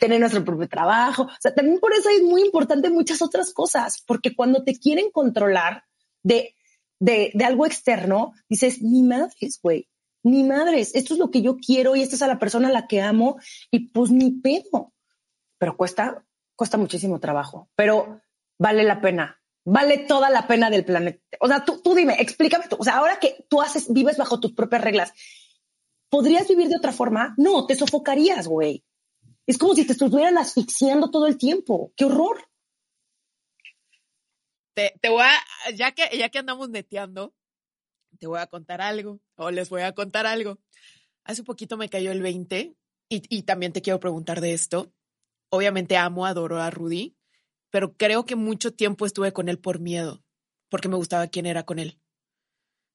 tener 0.01 0.19
nuestro 0.19 0.45
propio 0.45 0.69
trabajo. 0.69 1.23
O 1.23 1.39
sea, 1.39 1.55
también 1.55 1.79
por 1.79 1.93
eso 1.93 2.09
es 2.11 2.25
muy 2.25 2.43
importante 2.43 2.91
muchas 2.91 3.23
otras 3.23 3.53
cosas, 3.53 4.03
porque 4.09 4.35
cuando 4.35 4.65
te 4.65 4.77
quieren 4.77 5.13
controlar 5.13 5.85
de, 6.25 6.57
de, 6.99 7.31
de 7.33 7.45
algo 7.45 7.67
externo, 7.67 8.33
dices, 8.49 8.83
ni 8.83 9.05
madres, 9.05 9.61
güey, 9.63 9.89
ni 10.25 10.43
madres, 10.43 10.97
esto 10.97 11.15
es 11.15 11.21
lo 11.21 11.31
que 11.31 11.43
yo 11.43 11.59
quiero 11.59 11.95
y 11.95 12.03
esta 12.03 12.17
es 12.17 12.23
a 12.23 12.27
la 12.27 12.41
persona 12.41 12.71
a 12.71 12.73
la 12.73 12.89
que 12.89 13.03
amo 13.03 13.39
y 13.71 13.91
pues 13.91 14.11
ni 14.11 14.33
pedo. 14.33 14.93
Pero 15.59 15.77
cuesta, 15.77 16.27
cuesta 16.57 16.77
muchísimo 16.77 17.21
trabajo. 17.21 17.71
Pero 17.77 18.21
vale 18.61 18.85
la 18.85 19.01
pena. 19.01 19.41
Vale 19.65 19.99
toda 19.99 20.31
la 20.31 20.47
pena 20.47 20.71
del 20.71 20.85
planeta. 20.85 21.21
O 21.41 21.49
sea, 21.49 21.65
tú, 21.65 21.81
tú 21.83 21.95
dime, 21.95 22.17
explícame. 22.21 22.67
O 22.79 22.85
sea, 22.85 22.99
ahora 22.99 23.19
que 23.19 23.47
tú 23.49 23.61
haces, 23.61 23.93
vives 23.93 24.17
bajo 24.17 24.39
tus 24.39 24.53
propias 24.53 24.83
reglas, 24.83 25.13
¿podrías 26.11 26.47
vivir 26.47 26.69
de 26.69 26.77
otra 26.77 26.93
forma? 26.93 27.35
No, 27.37 27.67
te 27.67 27.75
sofocarías, 27.75 28.47
güey. 28.47 28.85
Es 29.47 29.59
como 29.59 29.75
si 29.75 29.87
te 29.87 29.93
estuvieran 29.93 30.39
asfixiando 30.39 31.11
todo 31.11 31.27
el 31.27 31.39
tiempo. 31.39 31.93
¡Qué 31.97 32.05
horror! 32.05 32.49
Te, 34.75 34.95
te 35.01 35.09
voy 35.09 35.23
a, 35.23 35.71
ya 35.73 35.93
que, 35.93 36.17
ya 36.17 36.29
que 36.29 36.39
andamos 36.39 36.69
neteando, 36.71 37.35
te 38.19 38.27
voy 38.27 38.39
a 38.39 38.47
contar 38.47 38.81
algo, 38.81 39.21
o 39.37 39.51
les 39.51 39.69
voy 39.69 39.83
a 39.83 39.93
contar 39.93 40.27
algo. 40.27 40.59
Hace 41.25 41.43
poquito 41.45 41.77
me 41.77 41.89
cayó 41.89 42.13
el 42.13 42.23
20 42.23 42.77
y, 43.09 43.37
y 43.37 43.43
también 43.43 43.73
te 43.73 43.83
quiero 43.83 44.01
preguntar 44.01 44.41
de 44.41 44.53
esto. 44.53 44.93
Obviamente 45.51 45.97
amo, 45.97 46.27
adoro 46.27 46.61
a 46.61 46.71
Rudy, 46.71 47.17
pero 47.71 47.95
creo 47.95 48.25
que 48.25 48.37
mucho 48.37 48.73
tiempo 48.73 49.07
estuve 49.07 49.33
con 49.33 49.49
él 49.49 49.59
por 49.59 49.81
miedo, 49.81 50.23
porque 50.69 50.89
me 50.89 50.97
gustaba 50.97 51.29
quién 51.29 51.47
era 51.47 51.65
con 51.65 51.79
él, 51.79 52.01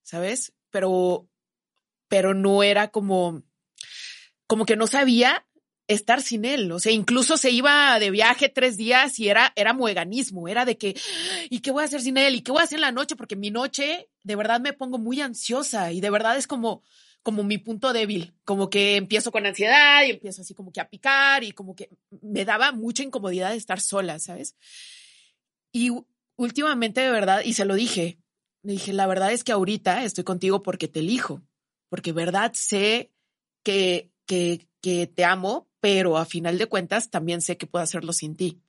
¿sabes? 0.04 0.54
Pero, 0.70 1.28
pero 2.08 2.34
no 2.34 2.64
era 2.64 2.90
como, 2.90 3.44
como 4.48 4.66
que 4.66 4.76
no 4.76 4.88
sabía 4.88 5.46
estar 5.88 6.22
sin 6.22 6.46
él. 6.46 6.72
O 6.72 6.80
sea, 6.80 6.92
incluso 6.92 7.38
se 7.38 7.52
iba 7.52 7.98
de 8.00 8.12
viaje 8.12 8.50
tres 8.50 8.78
días 8.78 9.20
y 9.20 9.30
era, 9.30 9.54
era 9.56 9.74
mueganismo, 9.74 10.48
era 10.48 10.66
de 10.66 10.78
que, 10.78 11.00
¿y 11.50 11.60
qué 11.60 11.72
voy 11.72 11.84
a 11.84 11.86
hacer 11.86 12.02
sin 12.02 12.18
él? 12.18 12.36
¿Y 12.36 12.42
qué 12.42 12.52
voy 12.52 12.62
a 12.62 12.64
hacer 12.64 12.78
en 12.78 12.82
la 12.82 12.92
noche? 12.92 13.16
Porque 13.16 13.36
mi 13.36 13.52
noche, 13.52 14.10
de 14.24 14.36
verdad 14.36 14.60
me 14.60 14.74
pongo 14.74 14.98
muy 14.98 15.22
ansiosa 15.22 15.92
y 15.92 16.02
de 16.02 16.10
verdad 16.10 16.38
es 16.38 16.48
como, 16.48 16.84
como 17.26 17.42
mi 17.42 17.58
punto 17.58 17.92
débil, 17.92 18.36
como 18.44 18.70
que 18.70 18.98
empiezo 18.98 19.32
con 19.32 19.48
ansiedad 19.48 20.04
y 20.06 20.12
empiezo 20.12 20.44
así 20.44 20.54
como 20.54 20.72
que 20.72 20.80
a 20.80 20.88
picar 20.88 21.44
y 21.44 21.54
como 21.54 21.76
que 21.76 21.90
me 22.22 22.46
daba 22.46 22.72
mucha 22.72 23.02
incomodidad 23.02 23.50
de 23.50 23.58
estar 23.58 23.82
sola, 23.82 24.20
¿sabes? 24.20 24.56
Y 25.72 25.90
últimamente 26.36 27.02
de 27.02 27.10
verdad, 27.10 27.42
y 27.44 27.54
se 27.54 27.66
lo 27.66 27.74
dije, 27.74 28.20
le 28.62 28.74
dije, 28.74 28.94
la 28.94 29.08
verdad 29.08 29.32
es 29.32 29.44
que 29.44 29.54
ahorita 29.54 30.04
estoy 30.04 30.24
contigo 30.24 30.62
porque 30.62 30.88
te 30.88 31.00
elijo, 31.00 31.42
porque 31.90 32.12
verdad 32.12 32.52
sé 32.54 33.12
que, 33.64 34.12
que, 34.28 34.68
que 34.80 35.08
te 35.08 35.26
amo, 35.26 35.68
pero 35.80 36.18
a 36.18 36.26
final 36.26 36.60
de 36.60 36.68
cuentas 36.68 37.10
también 37.10 37.42
sé 37.42 37.58
que 37.58 37.66
puedo 37.66 37.82
hacerlo 37.82 38.14
sin 38.14 38.36
ti. 38.36 38.62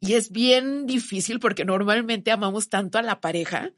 Y 0.00 0.14
es 0.14 0.30
bien 0.30 0.86
difícil 0.86 1.40
porque 1.40 1.66
normalmente 1.66 2.30
amamos 2.30 2.70
tanto 2.70 2.96
a 2.96 3.02
la 3.02 3.20
pareja 3.20 3.74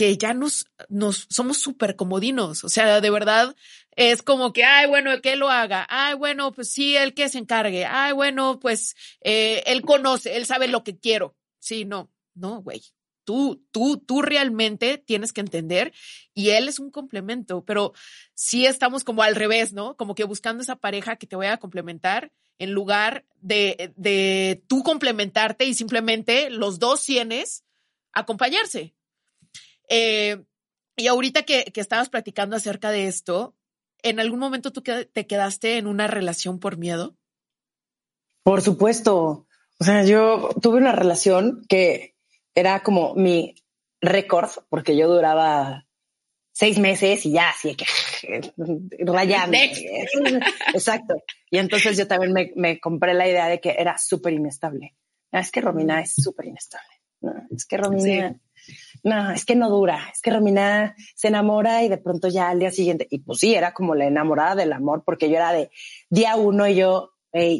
que 0.00 0.16
ya 0.16 0.32
nos, 0.32 0.64
nos 0.88 1.26
somos 1.28 1.58
súper 1.58 1.94
comodinos. 1.94 2.64
O 2.64 2.70
sea, 2.70 3.02
de 3.02 3.10
verdad 3.10 3.54
es 3.90 4.22
como 4.22 4.54
que, 4.54 4.64
ay, 4.64 4.86
bueno, 4.88 5.10
que 5.20 5.36
lo 5.36 5.50
haga. 5.50 5.86
Ay, 5.90 6.14
bueno, 6.14 6.52
pues 6.52 6.72
sí, 6.72 6.96
él 6.96 7.12
que 7.12 7.28
se 7.28 7.36
encargue. 7.36 7.84
Ay, 7.84 8.12
bueno, 8.12 8.60
pues 8.60 8.96
eh, 9.20 9.62
él 9.66 9.82
conoce, 9.82 10.38
él 10.38 10.46
sabe 10.46 10.68
lo 10.68 10.84
que 10.84 10.98
quiero. 10.98 11.36
Sí, 11.58 11.84
no, 11.84 12.10
no, 12.34 12.62
güey. 12.62 12.82
Tú, 13.24 13.62
tú, 13.72 13.98
tú 13.98 14.22
realmente 14.22 14.96
tienes 14.96 15.34
que 15.34 15.42
entender 15.42 15.92
y 16.32 16.48
él 16.48 16.68
es 16.68 16.78
un 16.78 16.90
complemento, 16.90 17.62
pero 17.66 17.92
sí 18.32 18.64
estamos 18.64 19.04
como 19.04 19.22
al 19.22 19.36
revés, 19.36 19.74
¿no? 19.74 19.98
Como 19.98 20.14
que 20.14 20.24
buscando 20.24 20.62
esa 20.62 20.76
pareja 20.76 21.16
que 21.16 21.26
te 21.26 21.36
vaya 21.36 21.52
a 21.52 21.58
complementar 21.58 22.32
en 22.58 22.72
lugar 22.72 23.26
de, 23.42 23.92
de 23.96 24.64
tú 24.66 24.82
complementarte 24.82 25.66
y 25.66 25.74
simplemente 25.74 26.48
los 26.48 26.78
dos 26.78 27.04
tienes 27.04 27.64
acompañarse. 28.12 28.94
Eh, 29.90 30.42
y 30.96 31.06
ahorita 31.08 31.42
que, 31.42 31.64
que 31.64 31.80
estabas 31.80 32.08
platicando 32.08 32.56
acerca 32.56 32.90
de 32.90 33.06
esto, 33.06 33.54
¿en 34.02 34.20
algún 34.20 34.38
momento 34.38 34.72
tú 34.72 34.82
te 34.82 35.26
quedaste 35.26 35.76
en 35.76 35.86
una 35.86 36.06
relación 36.06 36.58
por 36.58 36.78
miedo? 36.78 37.16
Por 38.42 38.62
supuesto. 38.62 39.46
O 39.78 39.84
sea, 39.84 40.04
yo 40.04 40.50
tuve 40.62 40.78
una 40.78 40.92
relación 40.92 41.64
que 41.68 42.16
era 42.54 42.82
como 42.82 43.14
mi 43.14 43.54
récord, 44.00 44.50
porque 44.68 44.96
yo 44.96 45.08
duraba 45.08 45.86
seis 46.52 46.78
meses 46.78 47.24
y 47.24 47.32
ya, 47.32 47.50
así 47.50 47.74
que 47.74 47.86
rayando. 48.98 49.56
Exacto. 50.74 51.14
Y 51.50 51.58
entonces 51.58 51.96
yo 51.96 52.06
también 52.06 52.32
me, 52.32 52.52
me 52.56 52.80
compré 52.80 53.14
la 53.14 53.28
idea 53.28 53.48
de 53.48 53.60
que 53.60 53.74
era 53.78 53.96
súper 53.98 54.34
inestable. 54.34 54.96
Es 55.32 55.50
que 55.50 55.60
Romina 55.60 56.00
es 56.00 56.14
súper 56.14 56.46
inestable. 56.46 56.88
No, 57.20 57.32
es 57.50 57.66
que 57.66 57.76
Romina, 57.76 58.40
no, 59.02 59.30
es 59.32 59.44
que 59.44 59.56
no 59.56 59.70
dura. 59.70 60.08
Es 60.12 60.20
que 60.22 60.30
Romina 60.30 60.94
se 61.14 61.28
enamora 61.28 61.82
y 61.82 61.88
de 61.88 61.98
pronto 61.98 62.28
ya 62.28 62.48
al 62.50 62.58
día 62.58 62.70
siguiente, 62.70 63.06
y 63.10 63.20
pues 63.20 63.40
sí, 63.40 63.54
era 63.54 63.72
como 63.72 63.94
la 63.94 64.06
enamorada 64.06 64.56
del 64.56 64.72
amor, 64.72 65.02
porque 65.04 65.28
yo 65.28 65.36
era 65.36 65.52
de 65.52 65.70
día 66.08 66.36
uno 66.36 66.66
y 66.66 66.74
yo 66.74 67.12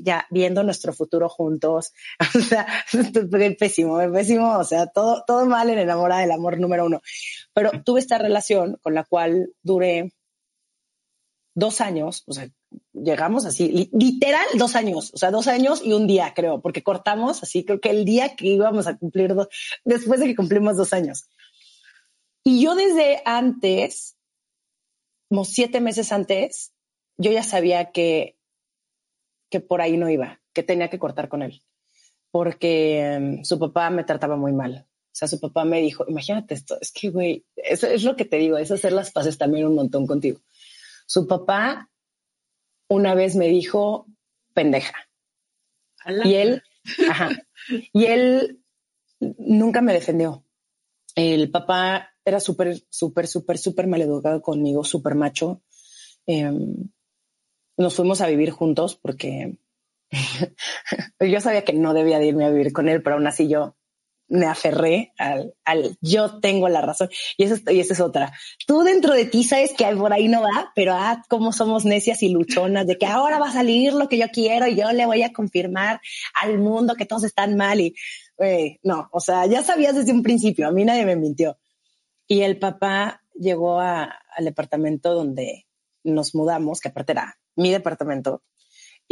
ya 0.03 0.27
viendo 0.31 0.63
nuestro 0.63 0.93
futuro 0.93 1.29
juntos. 1.29 1.93
O 2.35 2.41
sea, 2.41 2.67
pésimo, 3.59 3.99
pésimo. 4.13 4.59
O 4.59 4.65
sea, 4.65 4.87
todo, 4.87 5.25
todo 5.27 5.47
mal 5.47 5.71
en 5.71 5.79
enamorada 5.79 6.23
del 6.23 6.33
amor 6.33 6.59
número 6.59 6.87
uno. 6.87 7.01
Pero 7.53 7.71
tuve 7.85 8.01
esta 8.01 8.19
relación 8.19 8.79
con 8.83 8.95
la 8.95 9.05
cual 9.05 9.53
duré 9.63 10.13
dos 11.55 11.81
años, 11.81 12.25
o 12.27 12.33
sea, 12.33 12.49
llegamos 12.93 13.47
así, 13.47 13.91
literal 13.93 14.45
dos 14.59 14.75
años, 14.77 15.13
o 15.15 15.17
sea, 15.17 15.31
dos 15.31 15.47
años 15.47 15.83
y 15.85 15.93
un 15.93 16.07
día, 16.07 16.33
creo, 16.35 16.61
porque 16.61 16.83
cortamos 16.83 17.43
así, 17.43 17.65
creo 17.65 17.81
que 17.81 17.91
el 17.91 18.05
día 18.05 18.35
que 18.35 18.49
íbamos 18.49 18.87
a 18.87 18.97
cumplir 18.97 19.35
dos, 19.35 19.49
después 19.85 20.21
de 20.21 20.27
que 20.27 20.37
cumplimos 20.37 20.77
dos 20.77 20.93
años. 20.93 21.29
Y 22.43 22.63
yo 22.63 22.75
desde 22.75 23.23
antes, 23.25 24.17
como 25.29 25.45
siete 25.45 25.81
meses 25.81 26.11
antes, 26.11 26.73
yo 27.17 27.31
ya 27.31 27.43
sabía 27.43 27.93
que, 27.93 28.37
que 29.51 29.61
por 29.61 29.81
ahí 29.81 29.97
no 29.97 30.09
iba, 30.09 30.41
que 30.53 30.63
tenía 30.63 30.89
que 30.91 30.99
cortar 30.99 31.29
con 31.29 31.43
él, 31.43 31.63
porque 32.31 33.01
em, 33.01 33.45
su 33.45 33.59
papá 33.59 33.91
me 33.91 34.05
trataba 34.05 34.37
muy 34.37 34.53
mal. 34.53 34.87
O 35.13 35.15
sea, 35.21 35.27
su 35.27 35.41
papá 35.41 35.65
me 35.65 35.81
dijo, 35.81 36.05
imagínate 36.09 36.55
esto, 36.55 36.79
es 36.81 36.93
que, 36.93 37.11
güey, 37.11 37.45
eso 37.57 37.89
es 37.89 38.05
lo 38.05 38.15
que 38.17 38.25
te 38.25 38.37
digo, 38.37 38.57
es 38.57 38.71
hacer 38.71 38.93
las 38.93 39.11
paces 39.11 39.39
también 39.39 39.67
un 39.67 39.75
montón 39.75 40.07
contigo. 40.07 40.41
Su 41.07 41.27
papá 41.27 41.91
una 42.91 43.15
vez 43.15 43.37
me 43.37 43.49
dijo 43.49 44.07
pendeja. 44.53 45.09
Y 46.25 46.35
él, 46.35 46.63
ajá, 47.09 47.31
y 47.93 48.07
él 48.07 48.63
nunca 49.21 49.81
me 49.81 49.93
defendió. 49.93 50.45
El 51.15 51.51
papá 51.51 52.11
era 52.25 52.41
súper, 52.41 52.83
súper, 52.91 53.27
súper, 53.27 53.59
súper 53.59 53.87
maleducado 53.87 54.43
conmigo, 54.43 54.85
súper 54.85 55.15
macho. 55.15 55.63
Em, 56.27 56.91
nos 57.77 57.95
fuimos 57.95 58.21
a 58.21 58.27
vivir 58.27 58.51
juntos 58.51 58.97
porque 58.97 59.59
yo 61.21 61.41
sabía 61.41 61.65
que 61.65 61.73
no 61.73 61.95
debía 61.95 62.19
de 62.19 62.27
irme 62.27 62.45
a 62.45 62.51
vivir 62.51 62.73
con 62.73 62.89
él, 62.89 63.03
pero 63.03 63.17
aún 63.17 63.27
así 63.27 63.49
yo 63.49 63.77
me 64.31 64.47
aferré 64.47 65.13
al, 65.19 65.55
al, 65.65 65.99
yo 66.01 66.41
tengo 66.41 66.69
la 66.69 66.81
razón. 66.81 67.11
Y 67.37 67.45
eso 67.45 67.57
y 67.71 67.81
es 67.81 68.01
otra. 68.01 68.33
Tú 68.67 68.83
dentro 68.83 69.13
de 69.13 69.27
ti 69.27 69.45
sabes 69.45 69.73
que 69.73 69.85
por 69.97 70.13
ahí 70.13 70.29
no 70.29 70.41
va, 70.41 70.73
pero 70.75 70.95
ah, 70.95 71.23
cómo 71.29 71.53
somos 71.53 71.85
necias 71.85 72.23
y 72.23 72.31
luchonas 72.31 72.87
de 72.87 72.97
que 72.97 73.07
ahora 73.07 73.39
va 73.39 73.49
a 73.49 73.53
salir 73.53 73.93
lo 73.93 74.09
que 74.09 74.19
yo 74.19 74.27
quiero 74.33 74.67
y 74.67 74.77
yo 74.77 74.91
le 74.93 75.05
voy 75.05 75.23
a 75.23 75.33
confirmar 75.33 76.01
al 76.41 76.59
mundo 76.59 76.95
que 76.95 77.07
todos 77.07 77.25
están 77.25 77.57
mal 77.57 77.81
y 77.81 77.95
no, 78.83 79.09
o 79.13 79.21
sea, 79.21 79.47
ya 79.47 79.63
sabías 79.63 79.95
desde 79.95 80.13
un 80.13 80.23
principio, 80.23 80.67
a 80.67 80.73
mí 80.73 80.85
nadie 80.85 81.05
me 81.05 81.17
mintió. 81.17 81.59
Y 82.27 82.43
el 82.43 82.59
papá 82.59 83.23
llegó 83.35 83.81
a, 83.81 84.05
al 84.35 84.45
departamento 84.45 85.15
donde 85.15 85.67
nos 86.05 86.35
mudamos, 86.35 86.81
que 86.81 86.89
aparte 86.89 87.13
era 87.13 87.39
mi 87.57 87.71
departamento, 87.71 88.43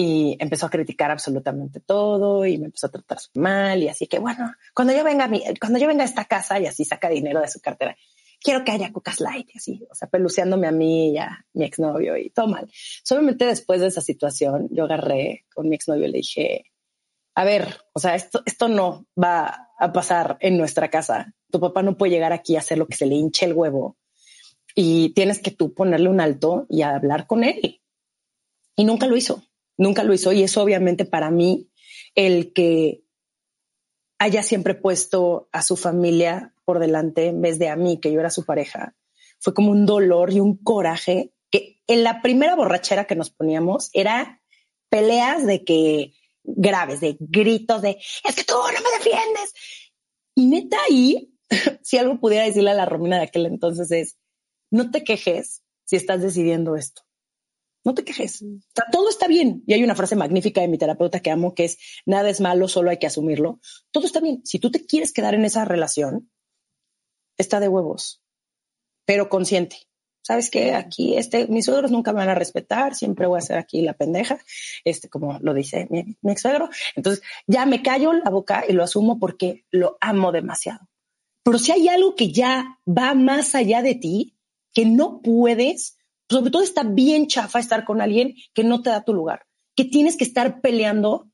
y 0.01 0.37
empezó 0.39 0.67
a 0.67 0.71
criticar 0.71 1.11
absolutamente 1.11 1.81
todo 1.81 2.47
y 2.47 2.57
me 2.57 2.67
empezó 2.67 2.87
a 2.87 2.91
tratar 2.91 3.19
mal 3.35 3.83
y 3.83 3.89
así 3.89 4.07
que 4.07 4.21
bueno, 4.21 4.55
cuando 4.73 4.95
yo 4.95 5.03
venga 5.03 5.25
a 5.25 5.29
mi, 5.29 5.43
cuando 5.61 5.81
yo 5.81 5.89
venga 5.89 6.05
a 6.05 6.07
esta 6.07 6.25
casa 6.25 6.61
y 6.61 6.67
así 6.67 6.85
saca 6.85 7.09
dinero 7.09 7.41
de 7.41 7.49
su 7.49 7.61
cartera, 7.61 7.97
quiero 8.41 8.63
que 8.63 8.71
haya 8.71 8.93
Cucas 8.93 9.21
Light 9.21 9.49
y 9.53 9.59
así, 9.59 9.87
o 9.91 9.97
sea, 9.97 10.09
peluceándome 10.09 10.69
a 10.69 10.71
mí 10.71 11.15
y 11.15 11.19
a 11.19 11.45
mi 11.53 11.65
exnovio 11.65 12.17
y 12.17 12.31
todo 12.31 12.47
mal. 12.47 12.71
Solamente 13.03 13.45
después 13.45 13.81
de 13.81 13.89
esa 13.89 14.01
situación, 14.01 14.69
yo 14.71 14.85
agarré 14.85 15.47
con 15.53 15.69
mi 15.69 15.75
exnovio 15.75 16.05
y 16.05 16.13
le 16.13 16.19
dije, 16.19 16.67
a 17.35 17.43
ver, 17.43 17.67
o 17.93 17.99
sea, 17.99 18.15
esto, 18.15 18.43
esto 18.47 18.69
no 18.69 19.05
va 19.21 19.69
a 19.81 19.93
pasar 19.93 20.39
en 20.41 20.59
nuestra 20.59 20.91
casa. 20.91 21.35
Tu 21.51 21.59
papá 21.59 21.83
no 21.83 21.99
puede 21.99 22.13
llegar 22.13 22.33
aquí 22.33 22.55
a 22.55 22.61
hacer 22.61 22.79
lo 22.79 22.87
que 22.87 22.97
se 22.97 23.07
le 23.07 23.17
hinche 23.17 23.47
el 23.47 23.53
huevo 23.53 23.97
y 24.77 25.09
tienes 25.15 25.41
que 25.41 25.51
tú 25.51 25.75
ponerle 25.75 26.09
un 26.09 26.21
alto 26.21 26.67
y 26.69 26.83
hablar 26.83 27.27
con 27.27 27.43
él. 27.43 27.81
Y 28.77 28.85
nunca 28.85 29.09
lo 29.09 29.17
hizo 29.17 29.43
nunca 29.79 30.05
lo 30.05 30.13
hizo 30.13 30.33
y 30.33 30.43
es 30.43 30.57
obviamente 30.59 31.07
para 31.07 31.31
mí 31.31 31.71
el 32.15 32.53
que 32.53 33.05
haya 34.19 34.43
siempre 34.43 34.75
puesto 34.75 35.49
a 35.53 35.63
su 35.63 35.77
familia 35.77 36.53
por 36.65 36.81
delante 36.81 37.27
en 37.27 37.41
vez 37.41 37.59
de 37.59 37.69
a 37.69 37.77
mí, 37.77 37.99
que 37.99 38.13
yo 38.13 38.21
era 38.21 38.31
su 38.31 38.45
pareja, 38.45 38.97
fue 39.39 39.55
como 39.55 39.71
un 39.71 39.87
dolor 39.87 40.33
y 40.33 40.41
un 40.41 40.57
coraje 40.57 41.33
que 41.51 41.81
en 41.87 42.03
la 42.03 42.21
primera 42.21 42.57
borrachera 42.57 43.07
que 43.07 43.15
nos 43.15 43.31
poníamos 43.31 43.91
era 43.93 44.43
peleas 44.91 45.47
de 45.47 45.65
que 45.65 46.15
graves, 46.43 47.01
de 47.01 47.17
gritos 47.21 47.81
de 47.81 47.99
es 48.25 48.35
que 48.35 48.45
tú 48.45 48.55
no 48.55 48.81
me 48.83 48.99
defiendes. 48.99 49.55
Y 50.35 50.47
neta 50.47 50.77
ahí, 50.89 51.33
si 51.83 51.97
algo 51.97 52.19
pudiera 52.19 52.45
decirle 52.45 52.71
a 52.71 52.75
la 52.75 52.87
Romina 52.87 53.17
de 53.17 53.25
aquel 53.25 53.47
entonces 53.47 53.91
es, 53.93 54.19
no 54.71 54.91
te 54.91 55.05
quejes 55.05 55.63
si 55.85 55.97
estás 55.97 56.21
decidiendo 56.21 56.77
esto 56.77 57.08
no 57.89 57.95
te 57.95 58.05
quejes. 58.05 58.45
todo 58.93 59.09
está 59.09 59.27
bien. 59.27 59.63
Y 59.67 59.73
hay 59.73 59.83
una 59.83 59.95
frase 59.95 60.15
magnífica 60.15 60.61
de 60.61 60.69
mi 60.69 60.77
terapeuta 60.77 61.21
que 61.21 61.31
amo 61.31 61.55
que 61.55 61.65
es, 61.65 61.79
nada 62.05 62.29
es 62.29 62.39
malo, 62.39 62.69
solo 62.69 62.91
hay 62.91 62.99
que 62.99 63.07
asumirlo. 63.07 63.61
Todo 63.91 64.05
está 64.07 64.21
bien. 64.21 64.43
Si 64.45 64.59
tú 64.59 64.71
te 64.71 64.85
quieres 64.85 65.11
quedar 65.11 65.35
en 65.35 65.47
esa 65.47 65.65
relación, 65.65 66.31
está 67.39 67.61
de 67.61 67.69
huevos, 67.69 68.23
pero 69.07 69.31
consciente. 69.31 69.89
Sabes 70.21 70.51
que 70.51 70.75
aquí, 70.75 71.17
este, 71.17 71.47
mis 71.47 71.65
suegros 71.65 71.91
nunca 71.91 72.13
me 72.13 72.19
van 72.19 72.29
a 72.29 72.35
respetar, 72.35 72.95
siempre 72.95 73.27
voy 73.27 73.39
a 73.39 73.41
ser 73.41 73.57
aquí 73.57 73.81
la 73.81 73.95
pendeja, 73.95 74.39
este, 74.85 75.09
como 75.09 75.39
lo 75.41 75.55
dice 75.55 75.87
mi, 75.89 76.19
mi 76.21 76.33
ex 76.33 76.43
suegro. 76.43 76.69
Entonces 76.95 77.25
ya 77.47 77.65
me 77.65 77.83
callo 77.83 78.13
la 78.13 78.29
boca 78.29 78.65
y 78.69 78.75
lo 78.75 78.83
asumo 78.85 79.19
porque 79.19 79.65
lo 79.71 79.97
amo 80.03 80.31
demasiado. 80.31 80.81
Pero 81.43 81.59
si 81.59 81.73
hay 81.73 81.89
algo 81.89 82.15
que 82.15 82.33
ya 82.33 82.79
va 82.87 83.15
más 83.15 83.55
allá 83.55 83.81
de 83.81 83.95
ti, 83.95 84.37
que 84.75 84.85
no 84.85 85.23
puedes 85.23 85.98
sobre 86.29 86.51
todo 86.51 86.63
está 86.63 86.83
bien 86.83 87.27
chafa 87.27 87.59
estar 87.59 87.85
con 87.85 88.01
alguien 88.01 88.35
que 88.55 88.65
no 88.65 88.83
te 88.83 88.91
da 88.91 89.05
tu 89.05 89.15
lugar, 89.15 89.47
que 89.77 89.85
tienes 89.85 90.17
que 90.17 90.25
estar 90.25 90.61
peleando 90.61 91.31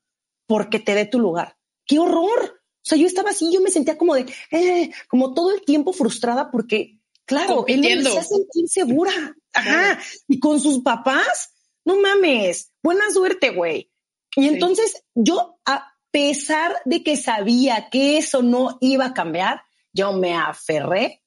porque 0.46 0.78
te 0.78 0.94
dé 0.94 1.06
tu 1.06 1.18
lugar. 1.18 1.56
¡Qué 1.86 1.98
horror! 1.98 2.60
O 2.60 2.86
sea, 2.86 2.98
yo 2.98 3.06
estaba 3.06 3.30
así, 3.30 3.50
yo 3.52 3.60
me 3.60 3.70
sentía 3.70 3.96
como 3.96 4.14
de, 4.14 4.26
eh, 4.50 4.90
como 5.08 5.32
todo 5.32 5.52
el 5.52 5.62
tiempo 5.62 5.92
frustrada 5.92 6.50
porque, 6.50 6.98
claro, 7.24 7.64
él 7.66 7.80
me 7.80 7.94
hacía 7.94 8.22
sentir 8.22 8.68
segura. 8.68 9.12
Ajá. 9.54 9.98
Y 10.28 10.38
con 10.38 10.60
sus 10.60 10.82
papás, 10.82 11.54
no 11.84 11.96
mames, 12.00 12.72
buena 12.82 13.10
suerte, 13.10 13.50
güey. 13.50 13.90
Y 14.36 14.48
entonces 14.48 15.04
yo, 15.14 15.58
a 15.64 15.94
pesar 16.10 16.76
de 16.84 17.02
que 17.02 17.16
sabía 17.16 17.88
que 17.90 18.18
eso 18.18 18.42
no 18.42 18.78
iba 18.80 19.06
a 19.06 19.14
cambiar, 19.14 19.62
yo 19.92 20.12
me 20.12 20.34
aferré 20.34 21.22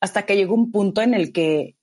hasta 0.00 0.26
que 0.26 0.36
llegó 0.36 0.54
un 0.54 0.72
punto 0.72 1.02
en 1.02 1.14
el 1.14 1.32
que 1.32 1.75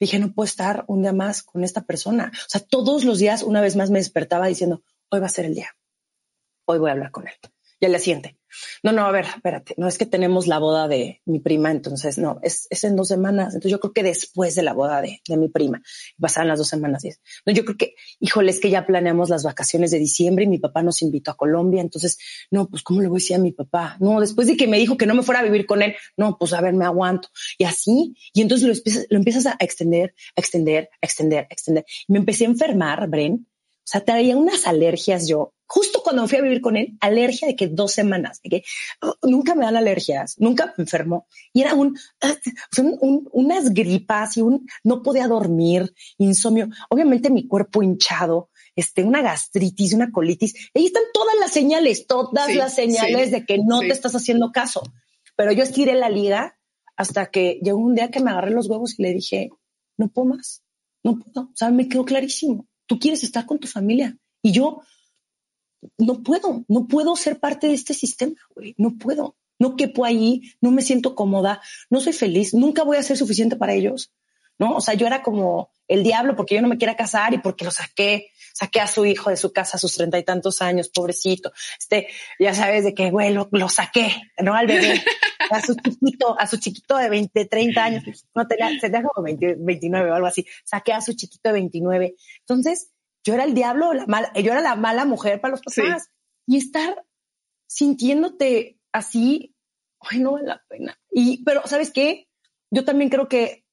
dije, 0.00 0.18
no 0.18 0.32
puedo 0.32 0.46
estar 0.46 0.84
un 0.88 1.02
día 1.02 1.12
más 1.12 1.42
con 1.42 1.62
esta 1.62 1.82
persona. 1.82 2.32
O 2.34 2.48
sea, 2.48 2.60
todos 2.60 3.04
los 3.04 3.18
días, 3.18 3.42
una 3.42 3.60
vez 3.60 3.76
más, 3.76 3.90
me 3.90 3.98
despertaba 3.98 4.46
diciendo, 4.46 4.82
hoy 5.10 5.20
va 5.20 5.26
a 5.26 5.30
ser 5.30 5.44
el 5.44 5.54
día. 5.54 5.76
Hoy 6.64 6.78
voy 6.78 6.88
a 6.88 6.92
hablar 6.94 7.10
con 7.10 7.28
él. 7.28 7.34
Y 7.78 7.84
al 7.84 7.92
día 7.92 8.00
siguiente, 8.00 8.39
no, 8.82 8.92
no, 8.92 9.06
a 9.06 9.12
ver, 9.12 9.26
espérate, 9.26 9.74
no 9.76 9.88
es 9.88 9.98
que 9.98 10.06
tenemos 10.06 10.46
la 10.46 10.58
boda 10.58 10.88
de 10.88 11.20
mi 11.24 11.40
prima, 11.40 11.70
entonces 11.70 12.18
no, 12.18 12.38
es, 12.42 12.68
en 12.82 12.96
dos 12.96 13.08
semanas. 13.08 13.54
Entonces 13.54 13.70
yo 13.70 13.80
creo 13.80 13.92
que 13.92 14.02
después 14.02 14.54
de 14.54 14.62
la 14.62 14.72
boda 14.72 15.00
de, 15.00 15.20
de 15.26 15.36
mi 15.36 15.48
prima, 15.48 15.82
pasaban 16.18 16.48
las 16.48 16.58
dos 16.58 16.68
semanas. 16.68 17.02
No, 17.46 17.52
yo 17.52 17.64
creo 17.64 17.76
que, 17.76 17.94
híjole, 18.18 18.50
es 18.50 18.60
que 18.60 18.70
ya 18.70 18.86
planeamos 18.86 19.28
las 19.28 19.44
vacaciones 19.44 19.90
de 19.90 19.98
diciembre 19.98 20.44
y 20.44 20.48
mi 20.48 20.58
papá 20.58 20.82
nos 20.82 21.02
invitó 21.02 21.30
a 21.30 21.36
Colombia. 21.36 21.80
Entonces, 21.80 22.18
no, 22.50 22.68
pues 22.68 22.82
cómo 22.82 23.00
le 23.00 23.08
voy 23.08 23.16
a 23.16 23.20
decir 23.20 23.36
a 23.36 23.38
mi 23.38 23.52
papá? 23.52 23.96
No, 24.00 24.20
después 24.20 24.46
de 24.46 24.56
que 24.56 24.66
me 24.66 24.78
dijo 24.78 24.96
que 24.96 25.06
no 25.06 25.14
me 25.14 25.22
fuera 25.22 25.40
a 25.40 25.44
vivir 25.44 25.66
con 25.66 25.82
él, 25.82 25.94
no, 26.16 26.36
pues 26.38 26.52
a 26.52 26.60
ver, 26.60 26.74
me 26.74 26.84
aguanto. 26.84 27.28
Y 27.58 27.64
así, 27.64 28.14
y 28.32 28.42
entonces 28.42 28.66
lo 28.66 28.74
empiezas, 28.74 29.06
lo 29.10 29.18
empiezas 29.18 29.46
a 29.46 29.56
extender, 29.60 30.14
a 30.36 30.40
extender, 30.40 30.90
a 31.00 31.06
extender, 31.06 31.46
extender. 31.50 31.84
Y 32.08 32.12
me 32.12 32.18
empecé 32.18 32.44
a 32.44 32.48
enfermar, 32.48 33.08
Bren. 33.08 33.46
O 33.90 33.92
sea, 33.92 34.04
traía 34.04 34.36
unas 34.36 34.66
alergias 34.66 35.26
yo 35.26 35.52
justo 35.70 36.02
cuando 36.02 36.22
me 36.22 36.28
fui 36.28 36.38
a 36.38 36.42
vivir 36.42 36.60
con 36.60 36.76
él, 36.76 36.98
alergia 37.00 37.46
de 37.46 37.54
que 37.54 37.68
dos 37.68 37.92
semanas, 37.92 38.40
de 38.42 38.50
que 38.50 38.64
oh, 39.02 39.14
nunca 39.22 39.54
me 39.54 39.64
dan 39.64 39.76
alergias, 39.76 40.34
nunca 40.38 40.74
me 40.76 40.82
enfermo. 40.82 41.28
Y 41.52 41.60
era 41.60 41.74
un, 41.74 41.96
un, 43.00 43.28
unas 43.30 43.72
gripas 43.72 44.36
y 44.36 44.42
un, 44.42 44.66
no 44.82 45.04
podía 45.04 45.28
dormir, 45.28 45.94
insomnio. 46.18 46.68
Obviamente 46.88 47.30
mi 47.30 47.46
cuerpo 47.46 47.84
hinchado, 47.84 48.50
este, 48.74 49.04
una 49.04 49.22
gastritis, 49.22 49.92
una 49.92 50.10
colitis. 50.10 50.54
Ahí 50.74 50.86
están 50.86 51.04
todas 51.14 51.36
las 51.38 51.52
señales, 51.52 52.08
todas 52.08 52.52
las 52.52 52.74
señales 52.74 53.30
de 53.30 53.46
que 53.46 53.58
no 53.58 53.78
te 53.78 53.92
estás 53.92 54.16
haciendo 54.16 54.50
caso. 54.50 54.82
Pero 55.36 55.52
yo 55.52 55.62
estiré 55.62 55.94
la 55.94 56.10
liga 56.10 56.58
hasta 56.96 57.26
que 57.26 57.60
llegó 57.62 57.78
un 57.78 57.94
día 57.94 58.10
que 58.10 58.18
me 58.18 58.32
agarré 58.32 58.50
los 58.50 58.68
huevos 58.68 58.98
y 58.98 59.04
le 59.04 59.12
dije, 59.12 59.50
no 59.96 60.08
puedo 60.08 60.30
más, 60.30 60.64
no 61.04 61.16
puedo. 61.16 61.46
O 61.46 61.52
sea, 61.54 61.70
me 61.70 61.88
quedó 61.88 62.04
clarísimo. 62.04 62.66
Tú 62.86 62.98
quieres 62.98 63.22
estar 63.22 63.46
con 63.46 63.60
tu 63.60 63.68
familia. 63.68 64.18
Y 64.42 64.50
yo 64.50 64.82
no 65.98 66.22
puedo, 66.22 66.64
no 66.68 66.86
puedo 66.86 67.16
ser 67.16 67.38
parte 67.38 67.68
de 67.68 67.74
este 67.74 67.94
sistema, 67.94 68.34
güey, 68.54 68.74
no 68.78 68.96
puedo, 68.98 69.36
no 69.58 69.76
quepo 69.76 70.04
ahí, 70.04 70.42
no 70.60 70.70
me 70.70 70.82
siento 70.82 71.14
cómoda, 71.14 71.60
no 71.88 72.00
soy 72.00 72.12
feliz, 72.12 72.54
nunca 72.54 72.82
voy 72.82 72.96
a 72.96 73.02
ser 73.02 73.16
suficiente 73.16 73.56
para 73.56 73.74
ellos, 73.74 74.12
¿no? 74.58 74.76
O 74.76 74.80
sea, 74.80 74.94
yo 74.94 75.06
era 75.06 75.22
como 75.22 75.70
el 75.88 76.02
diablo 76.02 76.36
porque 76.36 76.54
yo 76.54 76.62
no 76.62 76.68
me 76.68 76.78
quiera 76.78 76.96
casar 76.96 77.34
y 77.34 77.38
porque 77.38 77.64
lo 77.64 77.70
saqué, 77.70 78.30
saqué 78.54 78.80
a 78.80 78.86
su 78.86 79.04
hijo 79.06 79.30
de 79.30 79.36
su 79.36 79.52
casa 79.52 79.76
a 79.76 79.80
sus 79.80 79.94
treinta 79.94 80.18
y 80.18 80.24
tantos 80.24 80.62
años, 80.62 80.88
pobrecito, 80.88 81.52
este, 81.78 82.08
ya 82.38 82.54
sabes 82.54 82.84
de 82.84 82.94
qué, 82.94 83.10
güey, 83.10 83.32
lo, 83.32 83.68
saqué, 83.68 84.14
¿no? 84.38 84.54
Al 84.54 84.66
bebé, 84.66 85.02
a 85.50 85.60
su 85.60 85.74
chiquito, 85.74 86.38
a 86.38 86.46
su 86.46 86.58
chiquito 86.58 86.96
de 86.96 87.08
20, 87.08 87.44
30 87.46 87.84
años, 87.84 88.26
no 88.34 88.46
tenía, 88.46 88.70
deja 88.80 89.02
como 89.02 89.24
29 89.24 90.10
o 90.10 90.14
algo 90.14 90.26
así, 90.26 90.46
saqué 90.64 90.92
a 90.92 91.00
su 91.00 91.14
chiquito 91.14 91.48
de 91.48 91.54
29. 91.54 92.14
Entonces, 92.40 92.92
yo 93.24 93.34
era 93.34 93.44
el 93.44 93.54
diablo, 93.54 93.92
la 93.92 94.06
mala, 94.06 94.32
yo 94.34 94.52
era 94.52 94.60
la 94.60 94.76
mala 94.76 95.04
mujer 95.04 95.40
para 95.40 95.52
los 95.52 95.62
papás. 95.62 96.10
Y 96.46 96.56
estar 96.56 97.04
sintiéndote 97.66 98.78
así, 98.92 99.54
ay, 100.00 100.20
no 100.20 100.32
vale 100.32 100.46
la 100.48 100.62
pena. 100.68 100.98
Y, 101.10 101.44
pero, 101.44 101.62
¿sabes 101.66 101.90
qué? 101.90 102.28
Yo 102.70 102.84
también 102.84 103.10
creo 103.10 103.28
que 103.28 103.64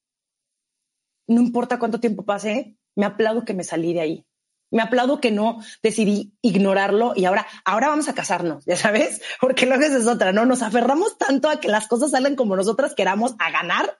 no 1.28 1.42
importa 1.42 1.80
cuánto 1.80 2.00
tiempo 2.00 2.24
pase, 2.24 2.78
me 2.96 3.06
aplaudo 3.06 3.46
que 3.46 3.54
me 3.54 3.64
salí 3.64 3.94
de 3.94 4.02
ahí. 4.02 4.28
Me 4.70 4.82
aplaudo 4.82 5.22
que 5.22 5.32
no 5.32 5.64
decidí 5.82 6.34
ignorarlo 6.42 7.14
y 7.16 7.24
ahora, 7.24 7.48
ahora 7.64 7.88
vamos 7.88 8.10
a 8.10 8.14
casarnos, 8.14 8.66
ya 8.66 8.76
sabes, 8.76 9.22
porque 9.40 9.66
luego 9.66 9.84
esa 9.84 9.98
es 9.98 10.08
otra, 10.08 10.34
¿no? 10.34 10.46
Nos 10.46 10.62
aferramos 10.62 11.18
tanto 11.18 11.50
a 11.50 11.62
que 11.62 11.70
las 11.70 11.88
cosas 11.88 12.12
salgan 12.12 12.36
como 12.36 12.56
nosotras 12.56 12.94
queramos 12.94 13.36
a 13.40 13.50
ganar 13.50 13.98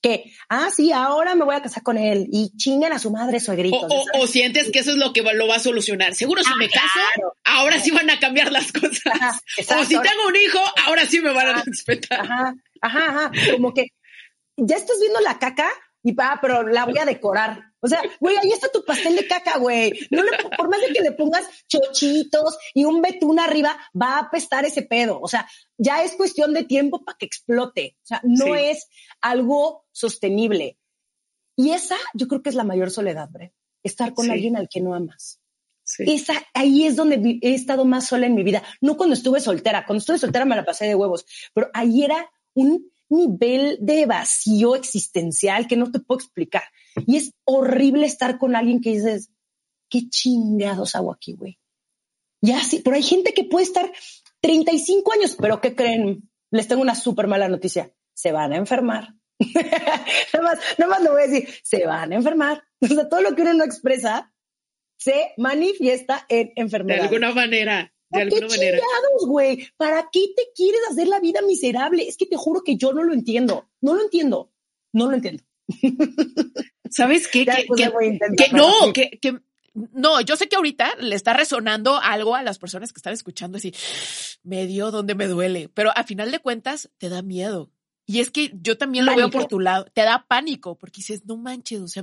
que, 0.00 0.32
ah, 0.48 0.68
sí, 0.74 0.92
ahora 0.92 1.34
me 1.34 1.44
voy 1.44 1.54
a 1.54 1.62
casar 1.62 1.82
con 1.82 1.98
él 1.98 2.26
y 2.32 2.56
chingan 2.56 2.92
a 2.92 2.98
su 2.98 3.10
madre 3.10 3.38
suegrito. 3.40 3.76
O, 3.76 4.04
o, 4.14 4.26
sientes 4.26 4.70
que 4.72 4.78
eso 4.78 4.92
es 4.92 4.96
lo 4.96 5.12
que 5.12 5.22
lo 5.22 5.46
va 5.46 5.56
a 5.56 5.60
solucionar. 5.60 6.14
Seguro 6.14 6.42
si 6.42 6.50
ah, 6.52 6.56
me 6.58 6.68
caso, 6.68 7.00
ahora 7.44 7.78
sí 7.80 7.90
van 7.90 8.08
a 8.08 8.18
cambiar 8.18 8.50
las 8.50 8.72
cosas. 8.72 9.42
o 9.58 9.84
si 9.84 9.94
tengo 9.94 10.26
un 10.28 10.36
hijo, 10.36 10.58
ahora 10.86 11.06
sí 11.06 11.20
me 11.20 11.32
van 11.32 11.48
a 11.48 11.62
respetar. 11.62 12.20
Ajá, 12.20 12.54
ajá, 12.80 13.08
ajá. 13.08 13.32
Como 13.52 13.74
que 13.74 13.88
ya 14.56 14.76
estás 14.76 14.98
viendo 15.00 15.20
la 15.20 15.38
caca 15.38 15.68
y 16.02 16.12
pa, 16.12 16.38
pero 16.40 16.62
la 16.66 16.86
voy 16.86 16.98
a 16.98 17.04
decorar. 17.04 17.69
O 17.82 17.88
sea, 17.88 18.02
güey, 18.20 18.36
ahí 18.36 18.50
está 18.50 18.68
tu 18.70 18.84
pastel 18.84 19.16
de 19.16 19.26
caca, 19.26 19.58
güey. 19.58 19.92
No 20.10 20.22
por 20.56 20.68
más 20.68 20.80
de 20.80 20.92
que 20.92 21.00
le 21.00 21.12
pongas 21.12 21.44
chochitos 21.66 22.58
y 22.74 22.84
un 22.84 23.00
betún 23.00 23.40
arriba, 23.40 23.78
va 24.00 24.16
a 24.16 24.20
apestar 24.20 24.64
ese 24.64 24.82
pedo. 24.82 25.18
O 25.20 25.28
sea, 25.28 25.48
ya 25.78 26.02
es 26.02 26.12
cuestión 26.12 26.52
de 26.52 26.64
tiempo 26.64 27.04
para 27.04 27.16
que 27.18 27.26
explote. 27.26 27.96
O 28.02 28.06
sea, 28.06 28.20
no 28.22 28.54
es 28.54 28.88
algo 29.20 29.86
sostenible. 29.92 30.78
Y 31.56 31.70
esa, 31.72 31.96
yo 32.14 32.28
creo 32.28 32.42
que 32.42 32.50
es 32.50 32.54
la 32.54 32.64
mayor 32.64 32.90
soledad, 32.90 33.28
Bre. 33.30 33.54
Estar 33.82 34.14
con 34.14 34.30
alguien 34.30 34.56
al 34.56 34.68
que 34.68 34.80
no 34.80 34.94
amas. 34.94 35.40
Esa, 35.98 36.34
ahí 36.54 36.86
es 36.86 36.96
donde 36.96 37.38
he 37.42 37.54
estado 37.54 37.84
más 37.84 38.06
sola 38.06 38.26
en 38.26 38.34
mi 38.34 38.42
vida. 38.42 38.62
No 38.80 38.96
cuando 38.96 39.14
estuve 39.14 39.40
soltera. 39.40 39.84
Cuando 39.86 40.00
estuve 40.00 40.18
soltera 40.18 40.44
me 40.44 40.56
la 40.56 40.64
pasé 40.64 40.86
de 40.86 40.94
huevos. 40.94 41.26
Pero 41.52 41.70
ahí 41.74 42.04
era 42.04 42.30
un 42.54 42.90
nivel 43.10 43.78
de 43.80 44.06
vacío 44.06 44.76
existencial 44.76 45.66
que 45.66 45.76
no 45.76 45.90
te 45.90 46.00
puedo 46.00 46.20
explicar. 46.20 46.64
Y 47.06 47.16
es 47.16 47.32
horrible 47.44 48.06
estar 48.06 48.38
con 48.38 48.56
alguien 48.56 48.80
que 48.80 48.90
dices, 48.90 49.30
qué 49.88 50.08
chingados 50.08 50.94
hago 50.94 51.12
aquí, 51.12 51.34
güey. 51.34 51.58
Ya 52.40 52.60
sí, 52.60 52.80
pero 52.82 52.96
hay 52.96 53.02
gente 53.02 53.34
que 53.34 53.44
puede 53.44 53.64
estar 53.64 53.92
35 54.40 55.12
años, 55.12 55.36
pero 55.38 55.60
¿qué 55.60 55.74
creen? 55.74 56.30
Les 56.50 56.68
tengo 56.68 56.82
una 56.82 56.94
súper 56.94 57.26
mala 57.26 57.48
noticia. 57.48 57.92
Se 58.14 58.32
van 58.32 58.52
a 58.52 58.56
enfermar. 58.56 59.14
nada 60.32 60.42
más, 60.42 60.58
nada 60.78 61.00
lo 61.00 61.12
voy 61.12 61.22
a 61.22 61.26
decir. 61.26 61.48
Se 61.62 61.84
van 61.86 62.12
a 62.12 62.16
enfermar. 62.16 62.64
O 62.82 62.86
sea, 62.86 63.10
todo 63.10 63.20
lo 63.20 63.34
que 63.34 63.42
uno 63.42 63.52
no 63.52 63.64
expresa 63.64 64.32
se 64.96 65.34
manifiesta 65.36 66.24
en 66.30 66.50
enfermedad. 66.56 67.00
De 67.00 67.04
alguna 67.08 67.34
manera. 67.34 67.92
De 68.10 68.22
alguna 68.22 68.46
qué 68.48 68.48
manera. 68.48 68.78
güey? 69.26 69.68
¿Para 69.76 70.08
qué 70.12 70.32
te 70.36 70.50
quieres 70.54 70.80
hacer 70.90 71.08
la 71.08 71.20
vida 71.20 71.42
miserable? 71.42 72.08
Es 72.08 72.16
que 72.16 72.26
te 72.26 72.36
juro 72.36 72.62
que 72.64 72.76
yo 72.76 72.92
no 72.92 73.02
lo 73.04 73.12
entiendo. 73.12 73.68
No 73.80 73.94
lo 73.94 74.02
entiendo. 74.02 74.52
No 74.92 75.08
lo 75.08 75.14
entiendo. 75.14 75.44
¿Sabes 76.90 77.28
qué? 77.28 77.46
Que, 77.46 77.66
que, 78.36 78.52
no, 78.52 78.92
que, 78.92 79.10
que, 79.22 79.40
no, 79.74 80.20
yo 80.20 80.36
sé 80.36 80.48
que 80.48 80.56
ahorita 80.56 80.96
le 80.98 81.14
está 81.14 81.32
resonando 81.32 81.98
algo 81.98 82.34
a 82.34 82.42
las 82.42 82.58
personas 82.58 82.92
que 82.92 82.98
están 82.98 83.12
escuchando 83.12 83.58
así, 83.58 83.72
me 84.42 84.66
dio 84.66 84.90
donde 84.90 85.14
me 85.14 85.28
duele, 85.28 85.70
pero 85.72 85.92
a 85.94 86.02
final 86.02 86.30
de 86.32 86.40
cuentas 86.40 86.90
te 86.98 87.08
da 87.08 87.22
miedo. 87.22 87.70
Y 88.10 88.18
es 88.18 88.32
que 88.32 88.50
yo 88.60 88.76
también 88.76 89.06
lo 89.06 89.14
veo 89.14 89.30
por 89.30 89.46
tu 89.46 89.60
lado, 89.60 89.84
te 89.84 90.00
da 90.00 90.26
pánico, 90.26 90.76
porque 90.76 90.96
dices, 90.96 91.26
no 91.26 91.36
manches, 91.36 91.80
o 91.80 91.86
sea, 91.86 92.02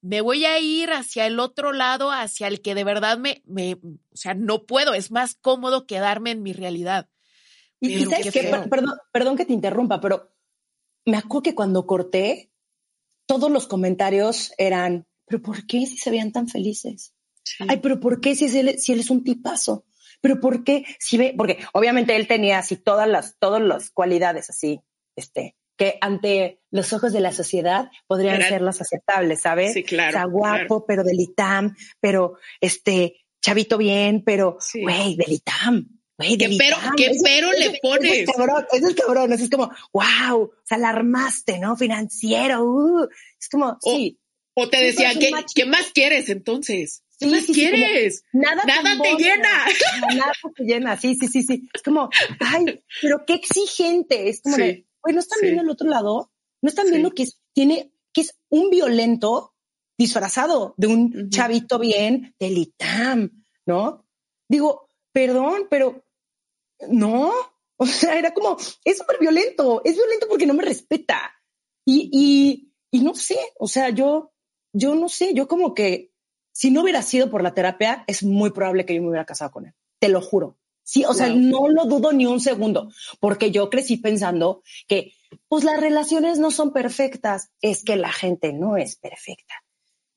me 0.00 0.20
voy 0.20 0.44
a 0.44 0.60
ir 0.60 0.92
hacia 0.92 1.26
el 1.26 1.40
otro 1.40 1.72
lado, 1.72 2.12
hacia 2.12 2.46
el 2.46 2.62
que 2.62 2.76
de 2.76 2.84
verdad 2.84 3.18
me, 3.18 3.42
me 3.46 3.72
o 3.74 4.16
sea, 4.16 4.34
no 4.34 4.64
puedo, 4.64 4.94
es 4.94 5.10
más 5.10 5.34
cómodo 5.34 5.88
quedarme 5.88 6.30
en 6.30 6.44
mi 6.44 6.52
realidad. 6.52 7.08
Y, 7.80 8.04
sabes 8.04 8.30
que, 8.30 8.44
perdón, 8.70 8.94
perdón 9.10 9.36
que 9.36 9.44
te 9.44 9.52
interrumpa, 9.52 10.00
pero 10.00 10.30
me 11.04 11.16
acuerdo 11.16 11.42
que 11.42 11.56
cuando 11.56 11.84
corté, 11.84 12.52
todos 13.26 13.50
los 13.50 13.66
comentarios 13.66 14.52
eran, 14.56 15.08
pero 15.26 15.42
¿por 15.42 15.66
qué 15.66 15.84
si 15.84 15.96
se 15.96 16.10
veían 16.10 16.30
tan 16.30 16.46
felices? 16.46 17.12
Ay, 17.68 17.78
pero 17.78 17.98
¿por 17.98 18.20
qué 18.20 18.36
si, 18.36 18.56
él, 18.56 18.78
si 18.78 18.92
él 18.92 19.00
es 19.00 19.10
un 19.10 19.24
tipazo? 19.24 19.84
Pero 20.20 20.38
¿por 20.38 20.62
qué 20.62 20.84
si 21.00 21.18
ve? 21.18 21.34
Porque 21.36 21.58
obviamente 21.72 22.14
él 22.14 22.28
tenía 22.28 22.60
así 22.60 22.76
todas 22.76 23.08
las, 23.08 23.36
todas 23.40 23.60
las 23.60 23.90
cualidades 23.90 24.48
así, 24.48 24.80
este, 25.16 25.56
que 25.76 25.96
ante 26.00 26.60
los 26.70 26.92
ojos 26.92 27.12
de 27.12 27.20
la 27.20 27.32
sociedad 27.32 27.90
podrían 28.06 28.42
ser 28.42 28.60
los 28.60 28.80
aceptables, 28.80 29.40
¿sabes? 29.40 29.72
Sí, 29.72 29.82
claro. 29.82 30.10
O 30.10 30.12
sea, 30.12 30.24
guapo, 30.24 30.84
pero 30.86 31.04
del 31.04 31.18
ITAM, 31.18 31.74
pero 32.00 32.36
este, 32.60 33.24
chavito 33.40 33.78
bien, 33.78 34.22
pero, 34.24 34.58
güey, 34.74 35.16
del 35.16 35.32
ITAM. 35.32 36.00
Güey, 36.18 36.36
¿Qué 36.36 36.54
pero, 36.58 36.76
¿qué 36.98 37.12
pero 37.24 37.50
le 37.52 37.78
pones? 37.80 38.12
Ese 38.12 38.22
es 38.24 38.30
cabrón, 38.36 38.66
ese 38.70 38.86
es 38.88 38.94
cabrón, 38.94 39.32
es 39.32 39.48
como, 39.48 39.70
wow, 39.94 40.42
o 40.42 40.52
sea, 40.64 40.76
la 40.76 40.90
armaste, 40.90 41.58
¿no? 41.58 41.76
Financiero, 41.78 42.62
uh, 42.62 43.08
es 43.40 43.48
como, 43.48 43.78
sí. 43.80 44.18
O 44.52 44.68
te 44.68 44.84
decía, 44.84 45.14
¿qué, 45.18 45.30
¿qué 45.54 45.64
más 45.64 45.92
quieres 45.94 46.28
entonces? 46.28 47.04
¿Qué 47.18 47.26
más 47.26 47.46
quieres? 47.46 48.24
nada, 48.34 48.64
nada 48.66 49.02
te 49.02 49.14
llena. 49.14 49.66
Nada 50.14 50.32
te 50.54 50.64
llena, 50.64 50.96
sí, 50.98 51.14
sí, 51.14 51.28
sí, 51.28 51.42
sí. 51.42 51.68
Es 51.72 51.82
como, 51.82 52.10
ay, 52.40 52.82
pero 53.00 53.24
qué 53.26 53.34
exigente. 53.34 54.28
Es 54.28 54.42
como 54.42 54.56
de, 54.56 54.86
Güey, 55.02 55.14
¿no 55.14 55.20
están 55.20 55.38
viendo 55.42 55.62
el 55.62 55.70
otro 55.70 55.88
lado? 55.88 56.32
¿No 56.62 56.68
están 56.68 56.90
viendo 56.90 57.10
que 57.10 57.26
tiene, 57.52 57.92
que 58.12 58.22
es 58.22 58.38
un 58.48 58.70
violento 58.70 59.54
disfrazado 59.98 60.74
de 60.76 60.86
un 60.86 61.30
chavito 61.30 61.78
bien 61.78 62.34
del 62.38 62.58
ITAM, 62.58 63.30
¿no? 63.66 64.06
Digo, 64.48 64.88
perdón, 65.12 65.66
pero 65.70 66.04
no. 66.88 67.32
O 67.76 67.86
sea, 67.86 68.18
era 68.18 68.34
como, 68.34 68.56
es 68.84 68.98
súper 68.98 69.18
violento, 69.18 69.82
es 69.84 69.96
violento 69.96 70.26
porque 70.28 70.46
no 70.46 70.54
me 70.54 70.64
respeta. 70.64 71.32
Y, 71.84 72.10
y, 72.12 72.74
y 72.90 73.02
no 73.02 73.14
sé, 73.14 73.38
o 73.58 73.66
sea, 73.66 73.90
yo, 73.90 74.32
yo 74.72 74.94
no 74.94 75.08
sé, 75.08 75.32
yo 75.34 75.48
como 75.48 75.74
que 75.74 76.12
si 76.52 76.70
no 76.70 76.82
hubiera 76.82 77.02
sido 77.02 77.30
por 77.30 77.42
la 77.42 77.54
terapia, 77.54 78.04
es 78.06 78.22
muy 78.22 78.50
probable 78.50 78.84
que 78.84 78.94
yo 78.94 79.02
me 79.02 79.08
hubiera 79.08 79.24
casado 79.24 79.50
con 79.50 79.66
él. 79.66 79.74
Te 79.98 80.08
lo 80.08 80.20
juro. 80.20 80.58
Sí, 80.82 81.04
o 81.04 81.14
sea, 81.14 81.28
no 81.28 81.68
lo 81.68 81.84
dudo 81.84 82.12
ni 82.12 82.26
un 82.26 82.40
segundo, 82.40 82.90
porque 83.20 83.50
yo 83.50 83.70
crecí 83.70 83.96
pensando 83.96 84.62
que, 84.88 85.12
pues 85.48 85.62
las 85.64 85.78
relaciones 85.80 86.38
no 86.38 86.50
son 86.50 86.72
perfectas, 86.72 87.50
es 87.60 87.84
que 87.84 87.96
la 87.96 88.10
gente 88.10 88.52
no 88.52 88.76
es 88.76 88.96
perfecta. 88.96 89.54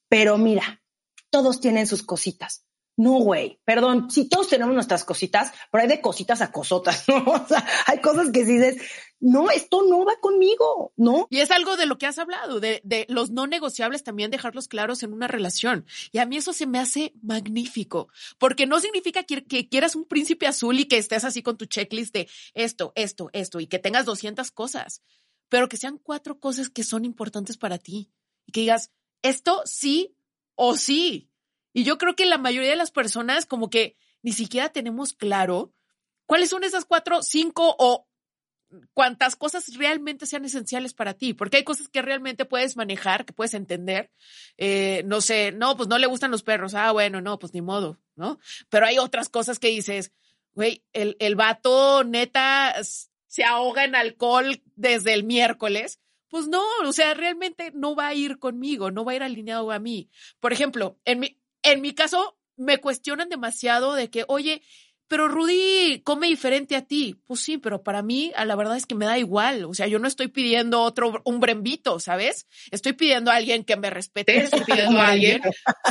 Pero 0.10 0.38
mira, 0.38 0.82
todos 1.30 1.60
tienen 1.60 1.88
sus 1.88 2.04
cositas. 2.04 2.66
No, 2.96 3.14
güey, 3.20 3.60
perdón, 3.66 4.12
si 4.12 4.30
todos 4.30 4.50
tenemos 4.50 4.76
nuestras 4.76 5.04
cositas, 5.04 5.52
pero 5.72 5.82
hay 5.82 5.88
de 5.88 6.02
cositas 6.02 6.42
a 6.42 6.52
cosotas, 6.52 7.06
¿no? 7.08 7.24
O 7.26 7.48
sea, 7.48 7.66
hay 7.88 8.00
cosas 8.02 8.30
que 8.32 8.46
dices, 8.46 8.78
no, 9.20 9.50
esto 9.50 9.84
no 9.84 10.06
va 10.06 10.20
conmigo, 10.20 10.94
¿no? 10.96 11.28
Y 11.32 11.40
es 11.40 11.50
algo 11.50 11.76
de 11.76 11.88
lo 11.88 11.98
que 11.98 12.06
has 12.06 12.20
hablado, 12.20 12.60
de, 12.60 12.82
de 12.84 13.08
los 13.10 13.32
no 13.32 13.48
negociables 13.48 14.04
también 14.04 14.30
dejarlos 14.30 14.68
claros 14.68 15.02
en 15.02 15.12
una 15.12 15.28
relación. 15.28 15.86
Y 16.12 16.20
a 16.20 16.28
mí 16.28 16.38
eso 16.38 16.54
se 16.54 16.68
me 16.68 16.78
hace 16.78 17.14
magnífico, 17.24 18.10
porque 18.38 18.68
no 18.68 18.80
significa 18.80 19.24
que, 19.24 19.44
que 19.44 19.70
quieras 19.70 19.96
un 19.96 20.06
príncipe 20.06 20.46
azul 20.46 20.80
y 20.80 20.86
que 20.86 20.98
estés 20.98 21.24
así 21.24 21.42
con 21.42 21.58
tu 21.58 21.66
checklist 21.66 22.14
de 22.14 22.30
esto, 22.54 22.94
esto, 22.96 23.30
esto, 23.34 23.60
y 23.60 23.66
que 23.66 23.80
tengas 23.80 24.06
200 24.06 24.52
cosas, 24.52 25.02
pero 25.50 25.68
que 25.68 25.78
sean 25.78 25.98
cuatro 25.98 26.40
cosas 26.40 26.70
que 26.70 26.84
son 26.84 27.06
importantes 27.06 27.58
para 27.58 27.80
ti. 27.80 28.12
Y 28.46 28.52
que 28.52 28.62
digas, 28.62 28.92
esto 29.24 29.62
sí 29.66 30.16
o 30.56 30.76
sí 30.76 31.33
y 31.74 31.84
yo 31.84 31.98
creo 31.98 32.16
que 32.16 32.26
la 32.26 32.38
mayoría 32.38 32.70
de 32.70 32.76
las 32.76 32.92
personas 32.92 33.46
como 33.46 33.70
que 33.70 33.98
ni 34.22 34.32
siquiera 34.32 34.70
tenemos 34.70 35.14
claro 35.14 35.74
cuáles 36.26 36.50
son 36.50 36.64
esas 36.64 36.86
cuatro, 36.86 37.22
cinco 37.22 37.76
o 37.78 38.08
cuántas 38.94 39.36
cosas 39.36 39.76
realmente 39.76 40.26
sean 40.26 40.46
esenciales 40.46 40.94
para 40.94 41.14
ti, 41.14 41.34
porque 41.34 41.58
hay 41.58 41.64
cosas 41.64 41.90
que 41.90 42.02
realmente 42.02 42.46
puedes 42.46 42.76
manejar, 42.76 43.26
que 43.26 43.34
puedes 43.34 43.54
entender. 43.54 44.12
Eh, 44.58 45.04
no 45.06 45.22
sé, 45.22 45.52
no, 45.52 45.78
pues 45.78 45.90
no 45.90 45.98
le 45.98 46.08
gustan 46.08 46.32
los 46.32 46.44
perros. 46.44 46.74
Ah, 46.74 46.92
bueno, 46.92 47.22
no, 47.22 47.40
pues 47.40 47.54
ni 47.54 47.62
modo, 47.62 48.00
¿no? 48.16 48.40
Pero 48.70 48.86
hay 48.86 48.98
otras 48.98 49.30
cosas 49.30 49.60
que 49.60 49.68
dices, 49.68 50.12
güey, 50.54 50.84
el, 50.94 51.16
el 51.20 51.36
vato 51.36 52.04
neta 52.04 52.76
se 53.28 53.44
ahoga 53.44 53.84
en 53.84 53.96
alcohol 53.96 54.62
desde 54.76 55.14
el 55.14 55.24
miércoles. 55.24 56.00
Pues 56.30 56.48
no, 56.48 56.64
o 56.84 56.94
sea, 56.94 57.14
realmente 57.14 57.72
no 57.76 57.96
va 57.96 58.08
a 58.08 58.16
ir 58.16 58.40
conmigo, 58.40 58.90
no 58.90 59.06
va 59.06 59.12
a 59.12 59.16
ir 59.16 59.24
alineado 59.24 59.72
a 59.72 59.78
mí. 59.78 60.10
Por 60.40 60.52
ejemplo, 60.52 61.00
en 61.06 61.20
mi, 61.20 61.40
en 61.64 61.82
mi 61.82 61.94
caso, 61.94 62.38
me 62.56 62.80
cuestionan 62.80 63.30
demasiado 63.30 63.94
de 63.94 64.10
que, 64.10 64.26
oye, 64.28 64.62
pero 65.08 65.28
Rudy 65.28 66.02
come 66.04 66.28
diferente 66.28 66.76
a 66.76 66.86
ti. 66.86 67.22
Pues 67.26 67.42
sí, 67.42 67.58
pero 67.58 67.84
para 67.84 68.02
mí, 68.02 68.32
a 68.36 68.46
la 68.46 68.56
verdad 68.56 68.78
es 68.78 68.86
que 68.86 68.96
me 68.96 69.06
da 69.06 69.18
igual. 69.18 69.66
O 69.66 69.74
sea, 69.74 69.88
yo 69.88 70.00
no 70.00 70.08
estoy 70.08 70.28
pidiendo 70.28 70.82
otro, 70.82 71.22
un 71.26 71.40
brembito, 71.40 72.00
¿sabes? 72.00 72.48
Estoy 72.72 72.94
pidiendo 72.94 73.30
a 73.30 73.36
alguien 73.36 73.64
que 73.64 73.76
me 73.76 73.90
respete. 73.90 74.38
Estoy 74.38 74.62
pidiendo 74.66 75.00
a 75.00 75.10
alguien. 75.10 75.42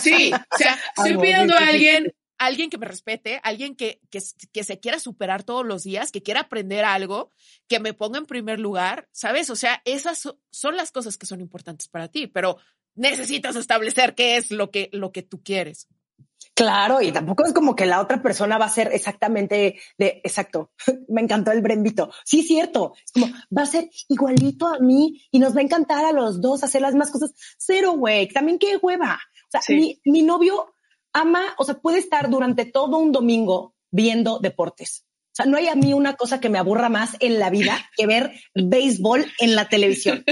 Sí, 0.02 0.32
o 0.32 0.58
sea, 0.58 0.76
estoy 0.96 1.16
pidiendo 1.18 1.54
a 1.54 1.68
alguien, 1.68 2.12
alguien 2.38 2.68
que 2.68 2.78
me 2.78 2.86
respete, 2.86 3.40
alguien 3.44 3.76
que, 3.76 4.00
que, 4.10 4.18
que 4.52 4.64
se 4.64 4.80
quiera 4.80 4.98
superar 4.98 5.44
todos 5.44 5.64
los 5.64 5.84
días, 5.84 6.10
que 6.10 6.22
quiera 6.22 6.40
aprender 6.40 6.84
algo, 6.84 7.30
que 7.68 7.78
me 7.78 7.94
ponga 7.94 8.18
en 8.18 8.26
primer 8.26 8.58
lugar, 8.58 9.08
¿sabes? 9.12 9.50
O 9.50 9.56
sea, 9.56 9.82
esas 9.84 10.28
son 10.50 10.76
las 10.76 10.90
cosas 10.90 11.16
que 11.16 11.26
son 11.26 11.40
importantes 11.40 11.86
para 11.86 12.08
ti, 12.08 12.26
pero 12.26 12.58
necesitas 12.94 13.56
establecer 13.56 14.14
qué 14.14 14.36
es 14.36 14.50
lo 14.50 14.70
que, 14.70 14.88
lo 14.92 15.12
que 15.12 15.22
tú 15.22 15.42
quieres. 15.42 15.88
Claro, 16.54 17.00
y 17.00 17.12
tampoco 17.12 17.46
es 17.46 17.52
como 17.54 17.74
que 17.74 17.86
la 17.86 18.00
otra 18.00 18.20
persona 18.22 18.58
va 18.58 18.66
a 18.66 18.70
ser 18.70 18.90
exactamente 18.92 19.78
de 19.96 20.20
exacto. 20.22 20.70
Me 21.08 21.22
encantó 21.22 21.50
el 21.50 21.62
brembito. 21.62 22.10
Sí, 22.24 22.42
cierto. 22.42 22.92
Es 23.04 23.12
como 23.12 23.26
va 23.56 23.62
a 23.62 23.66
ser 23.66 23.88
igualito 24.08 24.68
a 24.68 24.78
mí 24.78 25.22
y 25.30 25.38
nos 25.38 25.56
va 25.56 25.60
a 25.60 25.64
encantar 25.64 26.04
a 26.04 26.12
los 26.12 26.40
dos 26.40 26.62
hacer 26.62 26.82
las 26.82 26.94
más 26.94 27.10
cosas. 27.10 27.32
Cero, 27.58 27.92
güey. 27.92 28.28
También 28.28 28.58
qué 28.58 28.76
hueva. 28.76 29.18
O 29.46 29.60
sea, 29.60 29.76
mi, 29.76 30.00
mi 30.04 30.22
novio 30.22 30.74
ama, 31.12 31.42
o 31.58 31.64
sea, 31.64 31.78
puede 31.78 31.98
estar 31.98 32.28
durante 32.28 32.66
todo 32.66 32.98
un 32.98 33.12
domingo 33.12 33.74
viendo 33.90 34.38
deportes. 34.38 35.04
O 35.32 35.34
sea, 35.34 35.46
no 35.46 35.56
hay 35.56 35.68
a 35.68 35.74
mí 35.74 35.94
una 35.94 36.14
cosa 36.14 36.40
que 36.40 36.50
me 36.50 36.58
aburra 36.58 36.90
más 36.90 37.16
en 37.20 37.38
la 37.38 37.48
vida 37.48 37.78
que 37.96 38.06
ver 38.06 38.32
béisbol 38.54 39.24
en 39.38 39.54
la 39.54 39.66
televisión. 39.66 40.24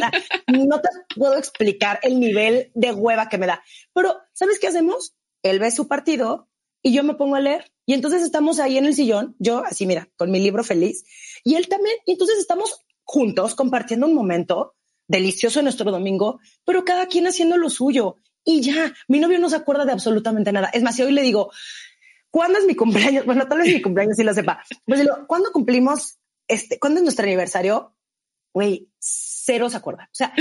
no 0.47 0.81
te 0.81 0.89
puedo 1.17 1.39
explicar 1.39 2.01
el 2.03 2.21
nivel 2.21 2.71
de 2.75 2.93
hueva 2.93 3.31
que 3.31 3.39
me 3.39 3.47
da. 3.47 3.63
Pero, 3.95 4.19
¿sabes 4.35 4.59
qué 4.59 4.67
hacemos? 4.69 5.15
Él 5.43 5.59
ve 5.59 5.71
su 5.71 5.89
partido 5.89 6.51
y 6.83 6.93
yo 6.93 7.03
me 7.03 7.15
pongo 7.15 7.37
a 7.37 7.41
leer. 7.41 7.73
Y 7.87 7.95
entonces 7.95 8.23
estamos 8.23 8.61
ahí 8.61 8.77
en 8.77 8.85
el 8.85 8.95
sillón, 8.95 9.37
yo 9.39 9.65
así, 9.65 9.87
mira, 9.87 10.09
con 10.17 10.31
mi 10.31 10.39
libro 10.39 10.63
feliz. 10.63 11.05
Y 11.45 11.55
él 11.55 11.67
también. 11.67 11.97
Y 12.05 12.13
entonces 12.13 12.39
estamos 12.39 12.81
juntos 13.03 13.55
compartiendo 13.55 14.07
un 14.07 14.15
momento 14.15 14.75
delicioso 15.09 15.63
nuestro 15.63 15.91
domingo, 15.91 16.41
pero 16.65 16.85
cada 16.85 17.07
quien 17.07 17.27
haciendo 17.27 17.57
lo 17.57 17.71
suyo. 17.71 18.17
Y 18.45 18.61
ya, 18.61 18.95
mi 19.09 19.19
novio 19.19 19.39
no 19.39 19.49
se 19.49 19.57
acuerda 19.57 19.87
de 19.87 19.93
absolutamente 19.93 20.53
nada. 20.53 20.71
Es 20.73 20.83
más, 20.83 20.95
si 20.95 21.03
hoy 21.03 21.13
le 21.13 21.23
digo, 21.23 21.51
¿cuándo 22.31 22.59
es 22.59 22.67
mi 22.67 22.75
cumpleaños? 22.75 23.27
Bueno, 23.27 23.47
tal 23.49 23.59
vez 23.59 23.73
mi 23.73 23.83
cumpleaños 23.83 24.17
sí 24.17 24.25
lo 24.25 24.35
sepa. 24.35 24.63
Pues 24.87 25.01
digo, 25.01 25.27
¿cuándo 25.27 25.53
cumplimos 25.53 26.19
este? 26.49 26.79
¿Cuándo 26.79 26.99
es 26.99 27.05
nuestro 27.05 27.25
aniversario? 27.25 27.95
Güey, 28.53 28.91
cero 28.99 29.71
se 29.71 29.77
acuerda. 29.77 30.05
O 30.05 30.15
sea, 30.15 30.33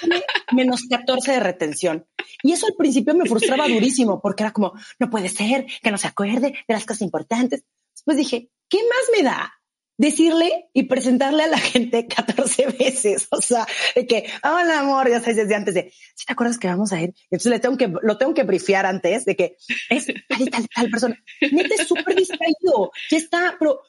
tiene 0.00 0.22
menos 0.52 0.82
14 0.88 1.32
de 1.32 1.40
retención. 1.40 2.06
Y 2.42 2.52
eso 2.52 2.66
al 2.66 2.74
principio 2.76 3.14
me 3.14 3.26
frustraba 3.26 3.68
durísimo 3.68 4.20
porque 4.20 4.44
era 4.44 4.52
como, 4.52 4.72
no 4.98 5.10
puede 5.10 5.28
ser 5.28 5.66
que 5.82 5.90
no 5.90 5.98
se 5.98 6.06
acuerde 6.06 6.52
de 6.66 6.74
las 6.74 6.86
cosas 6.86 7.02
importantes. 7.02 7.64
Después 7.94 8.16
dije, 8.16 8.50
¿qué 8.68 8.78
más 8.78 9.18
me 9.18 9.24
da 9.24 9.59
decirle 10.00 10.70
y 10.72 10.84
presentarle 10.84 11.42
a 11.42 11.48
la 11.48 11.58
gente 11.58 12.06
14 12.06 12.68
veces. 12.78 13.28
O 13.30 13.42
sea, 13.42 13.66
de 13.94 14.06
que, 14.06 14.24
hola 14.42 14.80
amor, 14.80 15.10
ya 15.10 15.20
sabes 15.20 15.36
desde 15.36 15.54
antes 15.54 15.74
de, 15.74 15.92
si 16.14 16.24
te 16.24 16.32
acuerdas 16.32 16.58
que 16.58 16.68
vamos 16.68 16.92
a 16.92 17.02
ir? 17.02 17.14
Entonces 17.30 17.52
le 17.52 17.60
tengo 17.60 17.76
que, 17.76 17.92
lo 18.00 18.16
tengo 18.16 18.32
que 18.32 18.44
brifear 18.44 18.86
antes 18.86 19.26
de 19.26 19.36
que 19.36 19.56
es 19.90 20.06
tal 20.06 20.40
y 20.40 20.46
tal, 20.46 20.66
tal 20.74 20.90
persona. 20.90 21.22
Neta 21.42 21.74
es 21.74 21.86
súper 21.86 22.16
distraído. 22.16 22.92
Ya 23.10 23.18
está, 23.18 23.56
pero 23.58 23.82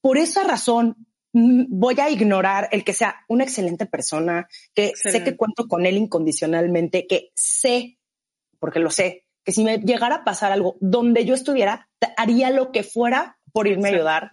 por 0.00 0.16
esa 0.16 0.42
razón 0.42 0.96
mm, 1.34 1.64
voy 1.68 2.00
a 2.00 2.08
ignorar 2.08 2.70
el 2.72 2.82
que 2.82 2.94
sea 2.94 3.16
una 3.28 3.44
excelente 3.44 3.84
persona, 3.84 4.48
que 4.74 4.92
sé 4.94 5.22
que 5.22 5.36
cuento 5.36 5.68
con 5.68 5.84
él 5.84 5.98
incondicionalmente, 5.98 7.06
que 7.06 7.30
sé, 7.34 7.98
porque 8.58 8.80
lo 8.80 8.90
sé, 8.90 9.26
que 9.44 9.52
si 9.52 9.64
me 9.64 9.76
llegara 9.76 10.16
a 10.16 10.24
pasar 10.24 10.50
algo 10.50 10.78
donde 10.80 11.26
yo 11.26 11.34
estuviera, 11.34 11.90
haría 12.16 12.48
lo 12.48 12.72
que 12.72 12.84
fuera 12.84 13.38
por 13.52 13.66
irme 13.66 13.90
a 13.90 13.92
ayudar 13.92 14.32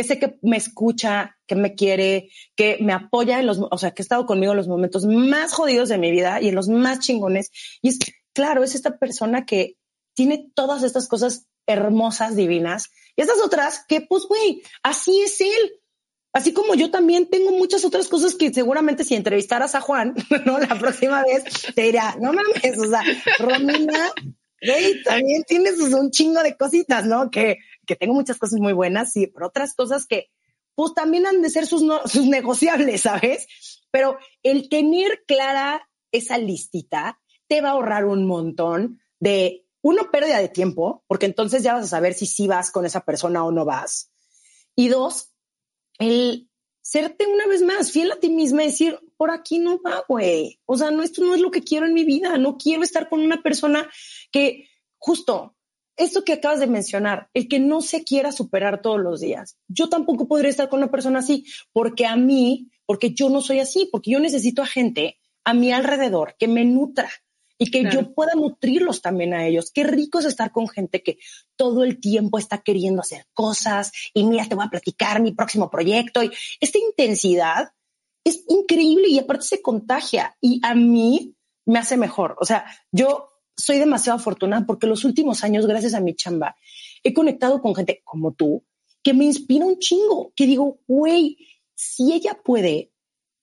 que 0.00 0.04
sé 0.04 0.18
que 0.18 0.38
me 0.40 0.56
escucha, 0.56 1.36
que 1.46 1.54
me 1.54 1.74
quiere, 1.74 2.30
que 2.56 2.78
me 2.80 2.94
apoya 2.94 3.38
en 3.38 3.46
los, 3.46 3.58
o 3.58 3.76
sea, 3.76 3.90
que 3.90 4.00
ha 4.00 4.04
estado 4.04 4.24
conmigo 4.24 4.52
en 4.52 4.56
los 4.56 4.66
momentos 4.66 5.04
más 5.04 5.52
jodidos 5.52 5.90
de 5.90 5.98
mi 5.98 6.10
vida 6.10 6.40
y 6.40 6.48
en 6.48 6.54
los 6.54 6.68
más 6.68 7.00
chingones. 7.00 7.50
Y 7.82 7.90
es, 7.90 7.98
claro, 8.32 8.64
es 8.64 8.74
esta 8.74 8.96
persona 8.96 9.44
que 9.44 9.76
tiene 10.14 10.50
todas 10.54 10.84
estas 10.84 11.06
cosas 11.06 11.48
hermosas, 11.66 12.34
divinas, 12.34 12.88
y 13.14 13.20
estas 13.20 13.40
otras 13.44 13.84
que, 13.86 14.00
pues, 14.00 14.24
güey, 14.24 14.62
así 14.82 15.20
es 15.20 15.38
él. 15.42 15.80
Así 16.32 16.54
como 16.54 16.74
yo 16.74 16.90
también 16.90 17.28
tengo 17.28 17.50
muchas 17.50 17.84
otras 17.84 18.08
cosas 18.08 18.34
que 18.36 18.54
seguramente 18.54 19.04
si 19.04 19.16
entrevistaras 19.16 19.74
a 19.74 19.82
Juan, 19.82 20.14
¿no? 20.46 20.58
La 20.60 20.78
próxima 20.78 21.22
vez 21.24 21.44
te 21.74 21.82
dirá, 21.82 22.16
no 22.18 22.32
mames, 22.32 22.78
o 22.78 22.88
sea, 22.88 23.02
Romina, 23.38 24.12
güey, 24.62 25.02
también 25.02 25.42
tienes 25.42 25.78
un 25.78 26.10
chingo 26.10 26.42
de 26.42 26.56
cositas, 26.56 27.04
¿no? 27.04 27.30
Que, 27.30 27.58
que 27.90 27.96
tengo 27.96 28.14
muchas 28.14 28.38
cosas 28.38 28.60
muy 28.60 28.72
buenas, 28.72 29.12
sí, 29.12 29.26
pero 29.26 29.48
otras 29.48 29.74
cosas 29.74 30.06
que 30.06 30.30
pues 30.76 30.94
también 30.94 31.26
han 31.26 31.42
de 31.42 31.50
ser 31.50 31.66
sus, 31.66 31.82
negociables, 32.24 33.00
¿sabes? 33.00 33.48
Pero 33.90 34.16
el 34.44 34.68
tener 34.68 35.24
clara 35.26 35.88
esa 36.12 36.38
listita 36.38 37.20
te 37.48 37.60
va 37.60 37.70
a 37.70 37.72
ahorrar 37.72 38.04
un 38.04 38.28
montón 38.28 39.00
de, 39.18 39.66
uno, 39.82 40.12
pérdida 40.12 40.38
de 40.38 40.48
tiempo, 40.48 41.02
porque 41.08 41.26
entonces 41.26 41.64
ya 41.64 41.74
vas 41.74 41.86
a 41.86 41.88
saber 41.88 42.14
si 42.14 42.26
sí 42.26 42.46
vas 42.46 42.70
con 42.70 42.86
esa 42.86 43.04
persona 43.04 43.44
o 43.44 43.50
no 43.50 43.64
vas. 43.64 44.12
Y 44.76 44.86
dos, 44.86 45.32
el 45.98 46.48
serte 46.82 47.26
una 47.26 47.48
vez 47.48 47.62
más 47.62 47.90
fiel 47.90 48.12
a 48.12 48.20
ti 48.20 48.30
misma 48.30 48.62
y 48.62 48.66
decir, 48.66 49.00
por 49.16 49.32
aquí 49.32 49.58
no 49.58 49.82
va, 49.82 50.04
güey. 50.06 50.60
O 50.64 50.76
sea, 50.76 50.92
no, 50.92 51.02
esto 51.02 51.24
no 51.24 51.34
es 51.34 51.40
lo 51.40 51.50
que 51.50 51.64
quiero 51.64 51.86
en 51.86 51.94
mi 51.94 52.04
vida. 52.04 52.38
No 52.38 52.56
quiero 52.56 52.84
estar 52.84 53.08
con 53.08 53.20
una 53.20 53.42
persona 53.42 53.90
que 54.30 54.68
justo 54.96 55.56
esto 56.00 56.24
que 56.24 56.32
acabas 56.32 56.60
de 56.60 56.66
mencionar, 56.66 57.28
el 57.34 57.48
que 57.48 57.60
no 57.60 57.82
se 57.82 58.04
quiera 58.04 58.32
superar 58.32 58.80
todos 58.80 59.00
los 59.00 59.20
días. 59.20 59.56
Yo 59.68 59.88
tampoco 59.88 60.26
podría 60.26 60.50
estar 60.50 60.68
con 60.68 60.78
una 60.78 60.90
persona 60.90 61.18
así, 61.18 61.44
porque 61.72 62.06
a 62.06 62.16
mí, 62.16 62.70
porque 62.86 63.12
yo 63.12 63.28
no 63.28 63.40
soy 63.40 63.60
así, 63.60 63.88
porque 63.92 64.12
yo 64.12 64.20
necesito 64.20 64.62
a 64.62 64.66
gente 64.66 65.18
a 65.44 65.54
mi 65.54 65.72
alrededor 65.72 66.36
que 66.38 66.48
me 66.48 66.64
nutra 66.64 67.10
y 67.58 67.70
que 67.70 67.84
yo 67.92 68.14
pueda 68.14 68.32
nutrirlos 68.34 69.02
también 69.02 69.34
a 69.34 69.46
ellos. 69.46 69.70
Qué 69.70 69.84
rico 69.84 70.18
es 70.18 70.24
estar 70.24 70.50
con 70.50 70.66
gente 70.66 71.02
que 71.02 71.18
todo 71.56 71.84
el 71.84 72.00
tiempo 72.00 72.38
está 72.38 72.58
queriendo 72.58 73.02
hacer 73.02 73.26
cosas 73.34 73.92
y 74.14 74.24
mira, 74.24 74.46
te 74.48 74.54
voy 74.54 74.64
a 74.64 74.70
platicar 74.70 75.20
mi 75.20 75.32
próximo 75.32 75.68
proyecto 75.68 76.22
y 76.22 76.30
esta 76.58 76.78
intensidad 76.78 77.72
es 78.24 78.44
increíble 78.48 79.08
y 79.08 79.18
aparte 79.18 79.44
se 79.44 79.60
contagia 79.60 80.36
y 80.40 80.60
a 80.62 80.74
mí 80.74 81.34
me 81.66 81.78
hace 81.78 81.98
mejor. 81.98 82.36
O 82.40 82.46
sea, 82.46 82.64
yo 82.90 83.29
soy 83.60 83.78
demasiado 83.78 84.18
afortunada 84.18 84.66
porque 84.66 84.86
los 84.86 85.04
últimos 85.04 85.44
años, 85.44 85.66
gracias 85.66 85.94
a 85.94 86.00
mi 86.00 86.14
chamba, 86.14 86.56
he 87.02 87.12
conectado 87.14 87.60
con 87.60 87.74
gente 87.74 88.02
como 88.04 88.32
tú 88.32 88.64
que 89.02 89.14
me 89.14 89.24
inspira 89.24 89.64
un 89.64 89.78
chingo, 89.78 90.32
que 90.36 90.46
digo, 90.46 90.80
güey, 90.86 91.38
si 91.74 92.12
ella 92.12 92.38
puede, 92.44 92.92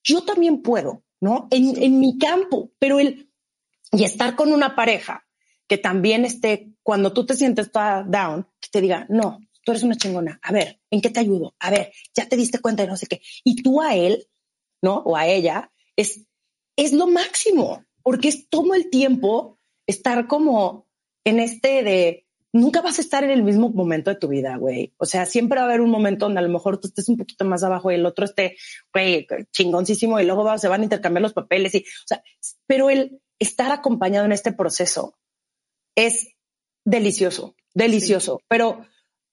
yo 0.04 0.22
también 0.22 0.62
puedo, 0.62 1.02
¿no? 1.20 1.48
En, 1.50 1.82
en 1.82 1.98
mi 1.98 2.18
campo, 2.18 2.70
pero 2.78 3.00
el, 3.00 3.30
y 3.92 4.04
estar 4.04 4.36
con 4.36 4.52
una 4.52 4.76
pareja 4.76 5.26
que 5.66 5.78
también 5.78 6.24
esté, 6.24 6.72
cuando 6.82 7.12
tú 7.12 7.26
te 7.26 7.34
sientes 7.34 7.70
toda 7.70 8.04
down, 8.04 8.46
que 8.60 8.68
te 8.70 8.80
diga, 8.80 9.06
no, 9.10 9.40
tú 9.64 9.72
eres 9.72 9.82
una 9.82 9.96
chingona, 9.96 10.38
a 10.42 10.52
ver, 10.52 10.80
¿en 10.90 11.00
qué 11.00 11.10
te 11.10 11.20
ayudo? 11.20 11.54
A 11.58 11.70
ver, 11.70 11.92
ya 12.14 12.26
te 12.28 12.36
diste 12.36 12.60
cuenta 12.60 12.84
de 12.84 12.88
no 12.88 12.96
sé 12.96 13.06
qué. 13.06 13.20
Y 13.44 13.62
tú 13.62 13.82
a 13.82 13.94
él, 13.94 14.28
¿no? 14.80 14.98
O 14.98 15.16
a 15.16 15.26
ella, 15.26 15.72
es, 15.96 16.26
es 16.76 16.92
lo 16.92 17.06
máximo, 17.06 17.84
porque 18.02 18.28
es 18.28 18.48
todo 18.48 18.74
el 18.74 18.88
tiempo 18.88 19.57
estar 19.88 20.28
como 20.28 20.86
en 21.24 21.40
este 21.40 21.82
de 21.82 22.26
nunca 22.52 22.80
vas 22.80 22.98
a 22.98 23.02
estar 23.02 23.24
en 23.24 23.30
el 23.30 23.42
mismo 23.42 23.70
momento 23.70 24.10
de 24.10 24.16
tu 24.16 24.28
vida, 24.28 24.56
güey. 24.56 24.94
O 24.98 25.06
sea, 25.06 25.26
siempre 25.26 25.58
va 25.58 25.64
a 25.64 25.68
haber 25.68 25.80
un 25.80 25.90
momento 25.90 26.26
donde 26.26 26.40
a 26.40 26.42
lo 26.42 26.48
mejor 26.48 26.78
tú 26.78 26.88
estés 26.88 27.08
un 27.08 27.16
poquito 27.16 27.44
más 27.44 27.64
abajo 27.64 27.90
y 27.90 27.96
el 27.96 28.06
otro 28.06 28.24
esté, 28.24 28.56
güey, 28.92 29.26
chingoncísimo 29.52 30.20
y 30.20 30.24
luego 30.24 30.56
se 30.58 30.68
van 30.68 30.82
a 30.82 30.84
intercambiar 30.84 31.22
los 31.22 31.32
papeles 31.32 31.74
y, 31.74 31.78
o 31.78 32.06
sea, 32.06 32.22
pero 32.66 32.90
el 32.90 33.20
estar 33.38 33.72
acompañado 33.72 34.26
en 34.26 34.32
este 34.32 34.52
proceso 34.52 35.18
es 35.96 36.28
delicioso, 36.84 37.56
delicioso, 37.74 38.40
pero 38.48 38.86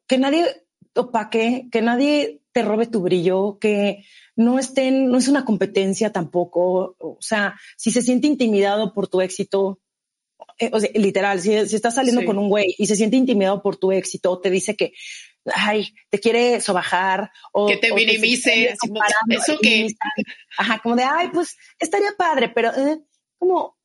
que 0.07 0.17
nadie 0.17 0.65
opaque, 0.95 1.67
que 1.71 1.81
nadie 1.81 2.41
te 2.51 2.63
robe 2.63 2.87
tu 2.87 3.01
brillo, 3.01 3.59
que 3.59 4.05
no 4.35 4.59
estén, 4.59 5.09
no 5.09 5.17
es 5.17 5.27
una 5.27 5.43
competencia 5.43 6.11
tampoco. 6.11 6.95
O 6.99 7.17
sea, 7.19 7.59
si 7.77 7.91
se 7.91 8.01
siente 8.01 8.27
intimidado 8.27 8.93
por 8.93 9.07
tu 9.07 9.21
éxito, 9.21 9.79
eh, 10.59 10.69
o 10.71 10.79
sea, 10.79 10.89
literal, 10.93 11.41
si, 11.41 11.53
estás 11.53 11.95
saliendo 11.95 12.23
con 12.25 12.37
un 12.37 12.49
güey 12.49 12.75
y 12.77 12.87
se 12.87 12.95
siente 12.95 13.17
intimidado 13.17 13.61
por 13.61 13.77
tu 13.77 13.91
éxito, 13.91 14.39
te 14.39 14.49
dice 14.49 14.75
que, 14.75 14.93
ay, 15.53 15.93
te 16.09 16.19
quiere 16.19 16.61
sobajar 16.61 17.31
o 17.51 17.67
que 17.67 17.77
te 17.77 17.93
minimice, 17.93 18.75
eso 19.29 19.57
que, 19.61 19.87
ajá, 20.57 20.79
como 20.81 20.95
de, 20.95 21.03
ay, 21.03 21.29
pues 21.33 21.57
estaría 21.79 22.13
padre, 22.17 22.49
pero 22.49 22.69
eh, 22.69 22.99
como, 23.37 23.77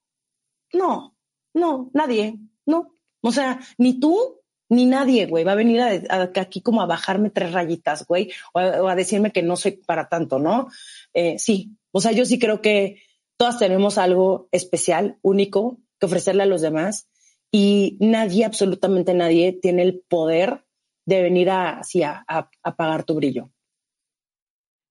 no, 0.73 1.17
no, 1.55 1.91
nadie, 1.93 2.37
no, 2.67 2.97
o 3.21 3.33
sea, 3.33 3.61
ni 3.79 3.99
tú 3.99 4.41
ni 4.71 4.87
nadie, 4.87 5.27
güey, 5.27 5.43
va 5.43 5.53
a 5.53 5.57
venir 5.57 5.81
a, 5.81 6.31
aquí 6.37 6.61
como 6.61 6.81
a 6.81 6.87
bajarme 6.87 7.31
tres 7.31 7.53
rayitas, 7.53 8.07
güey, 8.07 8.31
o, 8.55 8.61
a 8.61 8.95
decirme 8.95 9.33
que 9.33 9.43
no 9.43 9.57
soy 9.57 9.73
para 9.73 10.09
tanto, 10.09 10.39
¿no? 10.39 10.69
Eh, 11.13 11.39
sí, 11.39 11.77
o 11.91 12.01
sea, 12.01 12.13
yo 12.13 12.25
sí 12.25 12.39
creo 12.39 12.63
que 12.63 13.03
todas 13.37 13.59
tenemos 13.59 13.99
algo 13.99 14.49
especial, 14.53 15.19
único, 15.23 15.79
que 16.01 16.07
ofrecerle 16.07 16.43
a 16.43 16.47
los 16.47 16.63
demás 16.63 17.09
y 17.53 17.97
nadie, 18.01 18.45
absolutamente 18.45 19.15
nadie, 19.15 19.53
tiene 19.53 19.83
el 19.83 20.01
poder 20.01 20.65
de 21.05 21.23
venir 21.23 21.51
a, 21.51 21.81
así 21.81 22.03
a, 22.03 22.25
apagar 22.63 23.05
tu 23.05 23.15
brillo. 23.15 23.51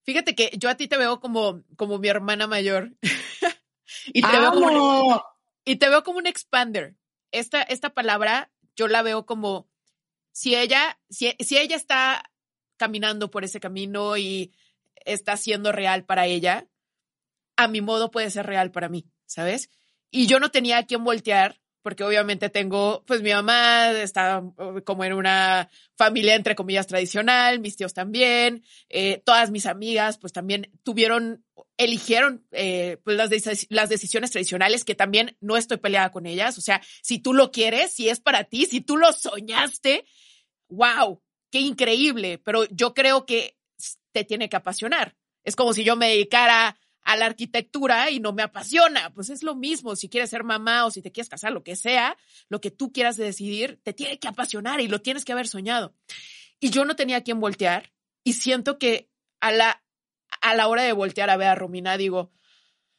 Fíjate 0.04 0.36
que 0.36 0.52
yo 0.58 0.70
a 0.70 0.76
ti 0.76 0.88
te 0.88 0.98
veo 0.98 1.20
como, 1.20 1.64
como 1.76 2.00
mi 2.00 2.08
hermana 2.08 2.48
mayor. 2.48 2.96
y, 4.08 4.22
te 4.22 4.40
veo 4.40 4.52
como 4.52 5.24
y 5.66 5.76
te 5.76 5.90
veo 5.90 6.04
como 6.04 6.20
un 6.20 6.28
expander. 6.28 6.96
Esta, 7.32 7.62
esta 7.62 7.92
palabra 7.92 8.52
yo 8.76 8.88
la 8.88 9.02
veo 9.04 9.26
como 9.26 9.70
si 10.32 10.56
ella, 10.56 11.00
si, 11.10 11.32
si 11.40 11.58
ella 11.58 11.76
está 11.76 12.24
caminando 12.78 13.30
por 13.30 13.44
ese 13.44 13.60
camino 13.60 14.18
y 14.18 14.54
está 14.96 15.38
siendo 15.38 15.72
real 15.72 16.06
para 16.06 16.26
ella, 16.26 16.68
a 17.56 17.68
mi 17.68 17.82
modo 17.82 18.10
puede 18.10 18.32
ser 18.32 18.46
real 18.46 18.72
para 18.72 18.90
mí, 18.90 19.06
¿sabes? 19.26 19.70
Y 20.12 20.28
yo 20.28 20.40
no 20.40 20.50
tenía 20.50 20.80
a 20.80 20.86
quién 20.86 21.04
voltear, 21.04 21.60
porque 21.82 22.04
obviamente 22.04 22.50
tengo, 22.50 23.04
pues 23.06 23.22
mi 23.22 23.32
mamá 23.32 23.92
está 23.92 24.40
uh, 24.42 24.84
como 24.84 25.06
en 25.06 25.14
una 25.14 25.70
familia, 25.96 26.36
entre 26.36 26.56
comillas, 26.56 26.88
tradicional, 26.88 27.60
mis 27.60 27.78
tíos 27.78 27.94
también, 27.94 28.64
eh, 28.90 29.22
todas 29.26 29.50
mis 29.50 29.66
amigas, 29.66 30.18
pues 30.18 30.34
también 30.34 30.72
tuvieron, 30.84 31.46
eligieron 31.78 32.46
eh, 32.52 32.98
pues 33.04 33.18
las, 33.18 33.68
las 33.70 33.90
decisiones 33.90 34.32
tradicionales, 34.32 34.84
que 34.84 34.96
también 34.96 35.38
no 35.40 35.58
estoy 35.58 35.78
peleada 35.78 36.12
con 36.12 36.26
ellas. 36.26 36.58
O 36.58 36.62
sea, 36.62 36.82
si 37.02 37.20
tú 37.20 37.34
lo 37.34 37.52
quieres, 37.52 37.94
si 37.94 38.10
es 38.10 38.20
para 38.20 38.44
ti, 38.44 38.66
si 38.66 38.82
tú 38.82 38.98
lo 38.98 39.14
soñaste, 39.14 40.06
wow, 40.68 41.22
qué 41.50 41.60
increíble, 41.62 42.40
pero 42.40 42.66
yo 42.66 42.94
creo 42.94 43.26
que 43.26 43.58
te 44.12 44.24
tiene 44.24 44.50
que 44.50 44.58
apasionar. 44.58 45.16
Es 45.44 45.56
como 45.56 45.74
si 45.74 45.84
yo 45.84 45.96
me 45.96 46.10
dedicara 46.10 46.78
a 47.04 47.16
la 47.16 47.26
arquitectura 47.26 48.12
y 48.12 48.20
no 48.20 48.34
me 48.34 48.44
apasiona. 48.44 49.12
Pues 49.14 49.30
es 49.30 49.44
lo 49.44 49.56
mismo, 49.56 49.96
si 49.96 50.10
quieres 50.10 50.30
ser 50.30 50.44
mamá 50.44 50.86
o 50.86 50.92
si 50.92 51.02
te 51.02 51.12
quieres 51.12 51.30
casar, 51.30 51.52
lo 51.52 51.64
que 51.64 51.76
sea, 51.76 52.18
lo 52.50 52.62
que 52.62 52.72
tú 52.72 52.92
quieras 52.92 53.18
decidir, 53.18 53.80
te 53.84 53.94
tiene 53.94 54.20
que 54.20 54.28
apasionar 54.28 54.82
y 54.82 54.88
lo 54.88 55.02
tienes 55.02 55.26
que 55.26 55.34
haber 55.34 55.48
soñado. 55.48 55.96
Y 56.60 56.70
yo 56.70 56.86
no 56.86 56.96
tenía 56.96 57.18
a 57.18 57.22
quién 57.22 57.40
voltear 57.40 57.92
y 58.24 58.34
siento 58.34 58.78
que 58.78 59.10
a 59.40 59.52
la, 59.52 59.84
a 60.42 60.56
la 60.56 60.68
hora 60.68 60.84
de 60.84 60.94
voltear 60.94 61.30
a 61.30 61.38
ver 61.38 61.48
a 61.48 61.56
Romina 61.56 61.98
digo, 61.98 62.32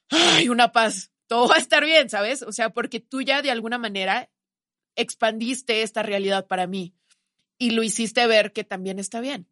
ay, 0.09 0.48
una 0.48 0.72
paz, 0.72 1.12
todo 1.26 1.48
va 1.48 1.57
a 1.57 1.59
estar 1.59 1.84
bien, 1.84 2.09
¿sabes? 2.09 2.42
O 2.42 2.53
sea, 2.53 2.70
porque 2.70 3.01
tú 3.01 3.22
ya 3.22 3.42
de 3.42 3.51
alguna 3.51 3.78
manera 3.78 4.30
expandiste 4.96 5.82
esta 5.82 6.03
realidad 6.03 6.46
para 6.46 6.66
mí 6.66 6.94
y 7.59 7.70
lo 7.70 7.82
hiciste 7.82 8.26
ver 8.26 8.53
que 8.53 8.64
también 8.64 8.98
está 8.98 9.20
bien, 9.20 9.48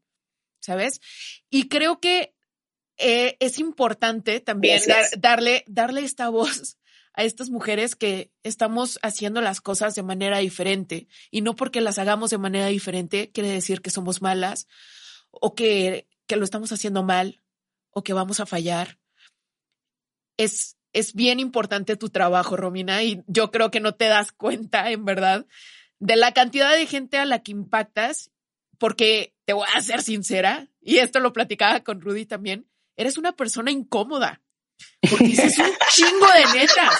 ¿sabes? 0.60 1.00
Y 1.50 1.68
creo 1.68 2.00
que 2.00 2.34
eh, 2.98 3.36
es 3.40 3.58
importante 3.58 4.40
también 4.40 4.80
darle, 5.18 5.64
darle 5.66 6.02
esta 6.02 6.28
voz 6.28 6.76
a 7.14 7.22
estas 7.24 7.50
mujeres 7.50 7.96
que 7.96 8.30
estamos 8.42 8.98
haciendo 9.02 9.40
las 9.40 9.60
cosas 9.60 9.94
de 9.94 10.02
manera 10.02 10.38
diferente 10.38 11.08
y 11.30 11.40
no 11.40 11.56
porque 11.56 11.80
las 11.80 11.98
hagamos 11.98 12.30
de 12.30 12.38
manera 12.38 12.66
diferente 12.66 13.30
quiere 13.32 13.50
decir 13.50 13.82
que 13.82 13.90
somos 13.90 14.22
malas 14.22 14.68
o 15.30 15.54
que, 15.54 16.06
que 16.26 16.36
lo 16.36 16.44
estamos 16.44 16.72
haciendo 16.72 17.02
mal 17.02 17.40
o 17.90 18.02
que 18.02 18.12
vamos 18.12 18.40
a 18.40 18.46
fallar. 18.46 18.98
Es, 20.36 20.76
es 20.92 21.14
bien 21.14 21.40
importante 21.40 21.96
tu 21.96 22.08
trabajo, 22.08 22.56
Romina, 22.56 23.02
y 23.02 23.22
yo 23.26 23.50
creo 23.50 23.70
que 23.70 23.80
no 23.80 23.94
te 23.94 24.06
das 24.06 24.32
cuenta, 24.32 24.90
en 24.90 25.04
verdad, 25.04 25.46
de 25.98 26.16
la 26.16 26.32
cantidad 26.32 26.74
de 26.74 26.86
gente 26.86 27.18
a 27.18 27.24
la 27.24 27.42
que 27.42 27.52
impactas, 27.52 28.30
porque 28.78 29.34
te 29.44 29.52
voy 29.52 29.66
a 29.74 29.80
ser 29.82 30.02
sincera, 30.02 30.68
y 30.80 30.98
esto 30.98 31.18
lo 31.18 31.32
platicaba 31.32 31.80
con 31.80 32.00
Rudy 32.00 32.26
también, 32.26 32.68
eres 32.98 33.16
una 33.16 33.32
persona 33.32 33.70
incómoda, 33.70 34.42
porque 35.08 35.24
dices 35.24 35.56
un 35.58 35.72
chingo 35.90 36.26
de 36.32 36.58
netas. 36.58 36.98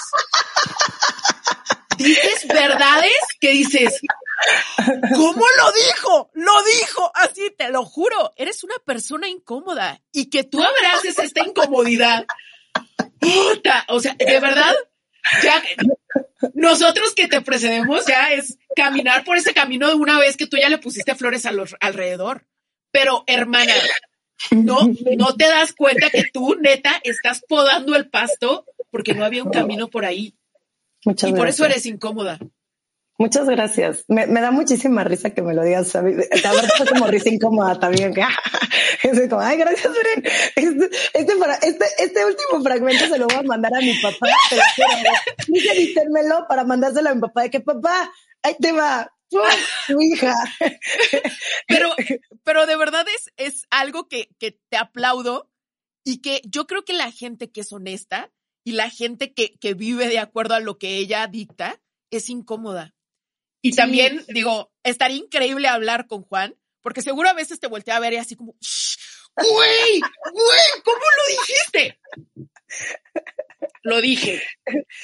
Dices 1.97 2.47
verdades 2.47 3.11
que 3.41 3.51
dices, 3.51 3.99
¿cómo 5.13 5.45
lo 5.57 5.71
dijo? 5.73 6.31
Lo 6.33 6.63
dijo, 6.63 7.11
así 7.13 7.53
te 7.57 7.69
lo 7.69 7.83
juro, 7.83 8.33
eres 8.37 8.63
una 8.63 8.77
persona 8.85 9.27
incómoda 9.27 10.01
y 10.13 10.29
que 10.29 10.45
tú 10.45 10.63
abraces 10.63 11.19
esta 11.19 11.43
incomodidad. 11.43 12.25
Puta, 13.19 13.85
o 13.89 13.99
sea, 13.99 14.15
de 14.17 14.39
verdad, 14.39 14.73
ya 15.43 15.61
nosotros 16.53 17.13
que 17.13 17.27
te 17.27 17.41
precedemos 17.41 18.05
ya 18.05 18.31
es 18.31 18.57
caminar 18.77 19.25
por 19.25 19.35
ese 19.35 19.53
camino 19.53 19.89
de 19.89 19.95
una 19.95 20.17
vez 20.17 20.37
que 20.37 20.47
tú 20.47 20.55
ya 20.55 20.69
le 20.69 20.77
pusiste 20.77 21.15
flores 21.15 21.45
alrededor. 21.45 22.47
Pero 22.91 23.25
hermana, 23.27 23.73
no, 24.51 24.79
no 25.17 25.35
te 25.35 25.45
das 25.45 25.73
cuenta 25.73 26.09
que 26.09 26.25
tú 26.31 26.55
neta 26.55 26.99
estás 27.03 27.41
podando 27.47 27.95
el 27.95 28.09
pasto 28.09 28.65
porque 28.91 29.13
no 29.13 29.25
había 29.25 29.43
un 29.43 29.51
camino 29.51 29.89
por 29.89 30.05
ahí. 30.05 30.35
y 31.05 31.33
por 31.33 31.47
eso 31.47 31.65
eres 31.65 31.85
incómoda. 31.85 32.39
Muchas 33.19 33.49
gracias. 33.49 34.05
Me, 34.07 34.25
da 34.27 34.49
muchísima 34.49 35.03
risa 35.03 35.31
que 35.31 35.41
me 35.41 35.53
lo 35.53 35.61
digas. 35.61 35.93
A 35.93 36.01
fue 36.01 36.85
como 36.87 37.05
risa 37.07 37.29
incómoda 37.29 37.77
también. 37.77 38.13
Es 39.03 39.29
como, 39.29 39.41
ay, 39.41 39.57
gracias, 39.57 39.93
Este, 40.55 40.89
este, 41.13 41.33
este, 41.63 41.85
este, 41.99 42.25
último 42.25 42.61
fragmento 42.63 43.05
se 43.05 43.17
lo 43.17 43.27
voy 43.27 43.37
a 43.37 43.43
mandar 43.43 43.73
a 43.73 43.79
mi 43.79 43.93
papá. 44.01 44.27
Dice 45.47 45.73
dicérmelo 45.73 46.45
para 46.47 46.63
mandárselo 46.63 47.09
a 47.09 47.15
mi 47.15 47.21
papá 47.21 47.43
de 47.43 47.49
que 47.49 47.59
papá, 47.59 48.11
ahí 48.41 48.55
te 48.59 48.71
va. 48.71 49.11
Tu 49.29 50.01
hija. 50.01 50.35
Pero, 51.67 51.91
pero 52.43 52.65
de 52.65 52.75
verdad 52.75 53.05
es, 53.15 53.31
es 53.37 53.67
algo 53.69 54.07
que, 54.07 54.29
que 54.39 54.59
te 54.69 54.77
aplaudo 54.77 55.51
y 56.03 56.19
que 56.21 56.41
yo 56.45 56.65
creo 56.65 56.83
que 56.83 56.93
la 56.93 57.11
gente 57.11 57.51
que 57.51 57.61
es 57.61 57.71
honesta 57.71 58.31
y 58.63 58.71
la 58.71 58.89
gente 58.89 59.33
que, 59.33 59.57
que 59.59 59.75
vive 59.75 60.07
de 60.07 60.17
acuerdo 60.17 60.55
a 60.55 60.59
lo 60.59 60.79
que 60.79 60.97
ella 60.97 61.27
dicta 61.27 61.79
es 62.09 62.29
incómoda 62.29 62.95
y 63.61 63.75
también 63.75 64.23
digo, 64.29 64.71
estaría 64.83 65.17
increíble 65.17 65.67
hablar 65.67 66.07
con 66.07 66.23
Juan, 66.23 66.57
porque 66.81 67.01
seguro 67.01 67.29
a 67.29 67.33
veces 67.33 67.59
te 67.59 67.67
voltea 67.67 67.97
a 67.97 67.99
ver 67.99 68.13
y 68.13 68.17
así 68.17 68.35
como, 68.35 68.55
güey, 69.35 69.99
güey, 69.99 70.81
¿cómo 70.83 70.97
lo 71.17 71.41
dijiste? 71.41 71.99
Lo 73.83 74.01
dije. 74.01 74.41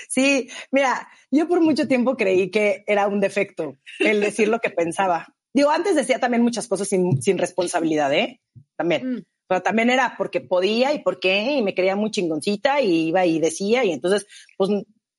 Sí, 0.09 0.49
mira, 0.71 1.07
yo 1.31 1.47
por 1.47 1.61
mucho 1.61 1.87
tiempo 1.87 2.15
creí 2.15 2.51
que 2.51 2.83
era 2.87 3.07
un 3.07 3.19
defecto 3.19 3.77
el 3.99 4.21
decir 4.21 4.47
lo 4.47 4.59
que 4.59 4.69
pensaba. 4.69 5.33
Digo, 5.53 5.69
antes 5.69 5.95
decía 5.95 6.19
también 6.19 6.43
muchas 6.43 6.67
cosas 6.67 6.87
sin, 6.87 7.21
sin 7.21 7.37
responsabilidad, 7.37 8.13
¿eh? 8.13 8.41
También. 8.75 9.09
Mm. 9.09 9.25
Pero 9.47 9.61
también 9.61 9.89
era 9.89 10.15
porque 10.17 10.41
podía 10.41 10.93
y 10.93 10.99
por 10.99 11.19
qué, 11.19 11.57
y 11.57 11.61
me 11.61 11.75
creía 11.75 11.95
muy 11.95 12.11
chingoncita 12.11 12.81
y 12.81 13.07
iba 13.09 13.25
y 13.25 13.39
decía, 13.39 13.85
y 13.85 13.91
entonces, 13.91 14.25
pues 14.57 14.69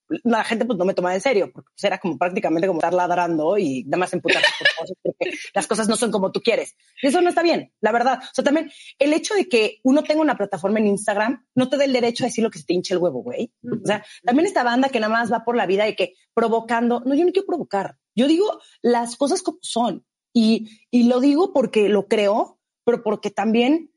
la 0.09 0.45
gente 0.45 0.65
pues 0.65 0.79
no 0.79 0.85
me 0.85 0.95
tomaba 0.95 1.15
en 1.15 1.21
serio, 1.21 1.51
porque 1.53 1.71
pues, 1.73 1.85
era 1.85 1.99
como 1.99 2.17
prácticamente 2.17 2.67
como 2.69 2.79
estar 2.79 2.95
ladrando 2.95 3.59
y 3.59 3.85
nada 3.85 3.99
más 3.99 4.13
emputarse 4.13 4.49
por 4.59 4.69
cosas 4.79 4.97
porque 5.03 5.31
las 5.55 5.67
cosas 5.67 5.89
no 5.89 5.97
son 5.97 6.11
como 6.11 6.33
tú 6.33 6.41
quieres. 6.41 6.77
Y 7.03 7.09
eso 7.09 7.21
no 7.21 7.29
está 7.29 7.43
bien, 7.43 7.73
la 7.81 7.93
verdad. 7.93 8.21
O 8.23 8.35
sea, 8.35 8.45
también 8.45 8.71
el 8.99 9.13
hecho 9.13 9.35
de 9.35 9.49
que 9.49 9.81
uno 9.83 10.03
tenga 10.03 10.21
una 10.21 10.37
plataforma 10.37 10.79
en 10.79 10.87
Instagram 10.87 11.47
no 11.55 11.69
te 11.69 11.77
da 11.77 11.85
el 11.85 11.93
derecho 11.93 12.25
a 12.25 12.29
decir 12.29 12.45
lo 12.45 12.51
que 12.51 12.59
se 12.59 12.65
te 12.65 12.75
hinche 12.75 12.95
el 12.95 13.01
huevo, 13.01 13.23
güey. 13.23 13.53
O 13.65 13.87
sea, 13.87 14.05
también 14.25 14.47
esta 14.47 14.63
banda 14.63 14.89
que 14.89 15.01
nada 15.01 15.13
más 15.13 15.33
va 15.33 15.45
por 15.45 15.57
la 15.57 15.67
vida 15.67 15.89
y 15.89 15.97
que 15.97 16.15
provocando, 16.35 17.01
no, 17.01 17.15
yo 17.15 17.25
no 17.25 17.33
quiero 17.33 17.47
provocar. 17.47 17.97
Yo 18.15 18.29
digo 18.29 18.61
las 18.83 19.17
cosas 19.17 19.43
como 19.43 19.59
son 19.63 20.05
y, 20.33 20.87
y 20.91 21.05
lo 21.05 21.21
digo 21.21 21.53
porque 21.53 21.89
lo 21.89 22.07
creo, 22.09 22.59
pero 22.85 23.03
porque 23.03 23.31
también 23.31 23.91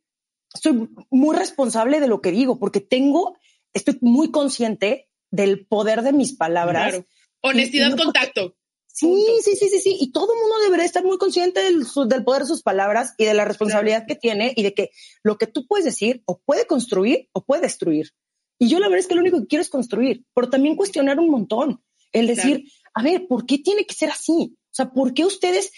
soy 0.54 0.90
muy 1.10 1.36
responsable 1.36 2.00
de 2.00 2.08
lo 2.08 2.22
que 2.22 2.32
digo, 2.32 2.60
porque 2.60 2.82
tengo, 2.82 3.38
estoy 3.74 3.98
muy 4.02 4.32
consciente 4.32 5.09
del 5.32 5.66
poder 5.66 6.02
de 6.02 6.14
mis 6.14 6.36
palabras. 6.36 7.02
Honestidad, 7.42 7.96
contacto. 7.96 8.56
Sí, 8.88 9.26
sí, 9.44 9.56
sí, 9.56 9.70
sí, 9.70 9.80
sí. 9.80 9.98
Y 10.00 10.12
todo 10.12 10.34
el 10.34 10.40
mundo 10.42 10.56
debería 10.64 10.86
estar 10.86 11.04
muy 11.06 11.18
consciente 11.18 11.62
del, 11.62 11.86
del, 12.08 12.24
poder 12.24 12.42
de 12.42 12.48
sus 12.48 12.62
palabras 12.62 13.14
y 13.18 13.26
de 13.26 13.34
la 13.34 13.46
responsabilidad 13.46 14.06
que 14.06 14.16
tiene 14.16 14.54
y 14.56 14.64
de 14.64 14.74
que 14.74 14.90
lo 15.24 15.38
que 15.38 15.48
tú 15.48 15.66
puedes 15.68 15.86
decir 15.86 16.22
o 16.26 16.40
puede 16.40 16.66
construir 16.66 17.30
o 17.32 17.46
puede 17.46 17.62
destruir. 17.62 18.12
Y 18.58 18.68
yo 18.68 18.80
la 18.80 18.88
verdad 18.88 19.00
es 19.00 19.08
que 19.08 19.16
lo 19.16 19.22
único 19.22 19.40
que 19.40 19.48
quiero 19.48 19.62
es 19.62 19.70
construir, 19.70 20.26
pero 20.34 20.50
también 20.50 20.76
cuestionar 20.76 21.18
un 21.18 21.30
montón. 21.30 21.82
El 22.12 22.28
decir, 22.28 22.66
a 22.94 23.02
ver, 23.02 23.28
¿por 23.28 23.46
qué 23.46 23.60
tiene 23.60 23.86
que 23.86 23.94
ser 23.94 24.10
así? 24.10 24.58
O 24.58 24.76
sea, 24.76 24.92
¿por 24.92 25.14
qué 25.14 25.24
ustedes, 25.24 25.72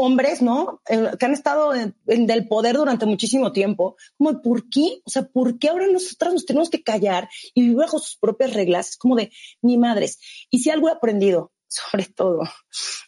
hombres, 0.00 0.42
¿no? 0.42 0.80
Eh, 0.88 1.10
que 1.18 1.26
han 1.26 1.32
estado 1.32 1.74
en, 1.74 1.94
del 2.06 2.46
poder 2.46 2.76
durante 2.76 3.04
muchísimo 3.04 3.50
tiempo, 3.52 3.96
como, 4.16 4.40
¿por 4.40 4.70
qué? 4.70 5.00
O 5.04 5.10
sea, 5.10 5.24
¿por 5.24 5.58
qué 5.58 5.70
ahora 5.70 5.88
nosotras 5.88 6.32
nos 6.32 6.46
tenemos 6.46 6.70
que 6.70 6.84
callar 6.84 7.28
y 7.52 7.62
vivir 7.62 7.78
bajo 7.78 7.98
sus 7.98 8.16
propias 8.16 8.54
reglas? 8.54 8.90
Es 8.90 8.96
como 8.96 9.16
de, 9.16 9.32
ni 9.60 9.76
madres. 9.76 10.20
Y 10.50 10.60
si 10.60 10.70
algo 10.70 10.88
he 10.88 10.92
aprendido, 10.92 11.52
sobre 11.68 12.04
todo 12.04 12.42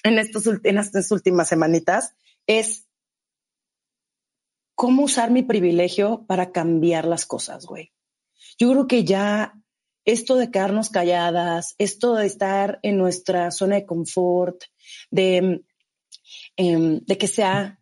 en, 0.02 0.18
en 0.18 0.78
estas 0.78 1.10
últimas 1.12 1.48
semanitas, 1.48 2.12
es 2.48 2.88
cómo 4.74 5.04
usar 5.04 5.30
mi 5.30 5.44
privilegio 5.44 6.24
para 6.26 6.50
cambiar 6.50 7.06
las 7.06 7.24
cosas, 7.24 7.66
güey. 7.66 7.92
Yo 8.58 8.68
creo 8.72 8.88
que 8.88 9.04
ya 9.04 9.54
esto 10.04 10.34
de 10.34 10.50
quedarnos 10.50 10.90
calladas, 10.90 11.76
esto 11.78 12.16
de 12.16 12.26
estar 12.26 12.80
en 12.82 12.98
nuestra 12.98 13.52
zona 13.52 13.76
de 13.76 13.86
confort, 13.86 14.64
de, 15.12 15.62
eh, 16.60 17.00
de 17.06 17.18
que 17.18 17.26
sea 17.26 17.80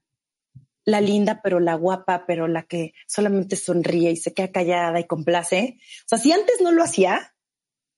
la 0.84 1.00
linda, 1.00 1.40
pero 1.42 1.60
la 1.60 1.74
guapa, 1.74 2.24
pero 2.26 2.48
la 2.48 2.62
que 2.62 2.94
solamente 3.06 3.56
sonríe 3.56 4.10
y 4.12 4.16
se 4.16 4.32
queda 4.32 4.52
callada 4.52 5.00
y 5.00 5.06
complace. 5.06 5.78
O 6.06 6.08
sea, 6.08 6.18
si 6.18 6.32
antes 6.32 6.60
no 6.62 6.72
lo 6.72 6.82
hacía, 6.82 7.34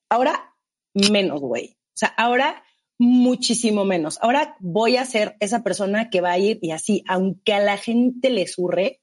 ahora 0.08 0.56
menos, 0.94 1.40
güey. 1.40 1.76
O 1.78 1.96
sea, 2.00 2.08
ahora 2.16 2.64
muchísimo 2.98 3.84
menos. 3.84 4.18
Ahora 4.22 4.56
voy 4.58 4.96
a 4.96 5.04
ser 5.04 5.36
esa 5.40 5.62
persona 5.62 6.10
que 6.10 6.20
va 6.20 6.32
a 6.32 6.38
ir 6.38 6.58
y 6.62 6.72
así, 6.72 7.04
aunque 7.06 7.52
a 7.52 7.60
la 7.60 7.76
gente 7.76 8.30
le 8.30 8.46
surre, 8.46 9.00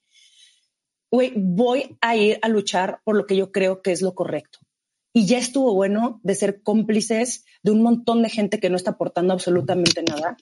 güey, 1.12 1.34
voy 1.36 1.98
a 2.02 2.16
ir 2.16 2.40
a 2.42 2.50
luchar 2.50 3.02
por 3.04 3.16
lo 3.16 3.26
que 3.26 3.36
yo 3.36 3.52
creo 3.52 3.82
que 3.82 3.92
es 3.92 4.02
lo 4.02 4.16
correcto. 4.16 4.60
Y 5.14 5.26
ya 5.26 5.38
estuvo 5.38 5.74
bueno 5.74 6.20
de 6.24 6.36
ser 6.36 6.62
cómplices 6.62 7.46
de 7.64 7.72
un 7.72 7.82
montón 7.82 8.22
de 8.22 8.30
gente 8.30 8.60
que 8.60 8.70
no 8.70 8.76
está 8.76 8.92
aportando 8.92 9.34
absolutamente 9.34 10.04
nada, 10.04 10.38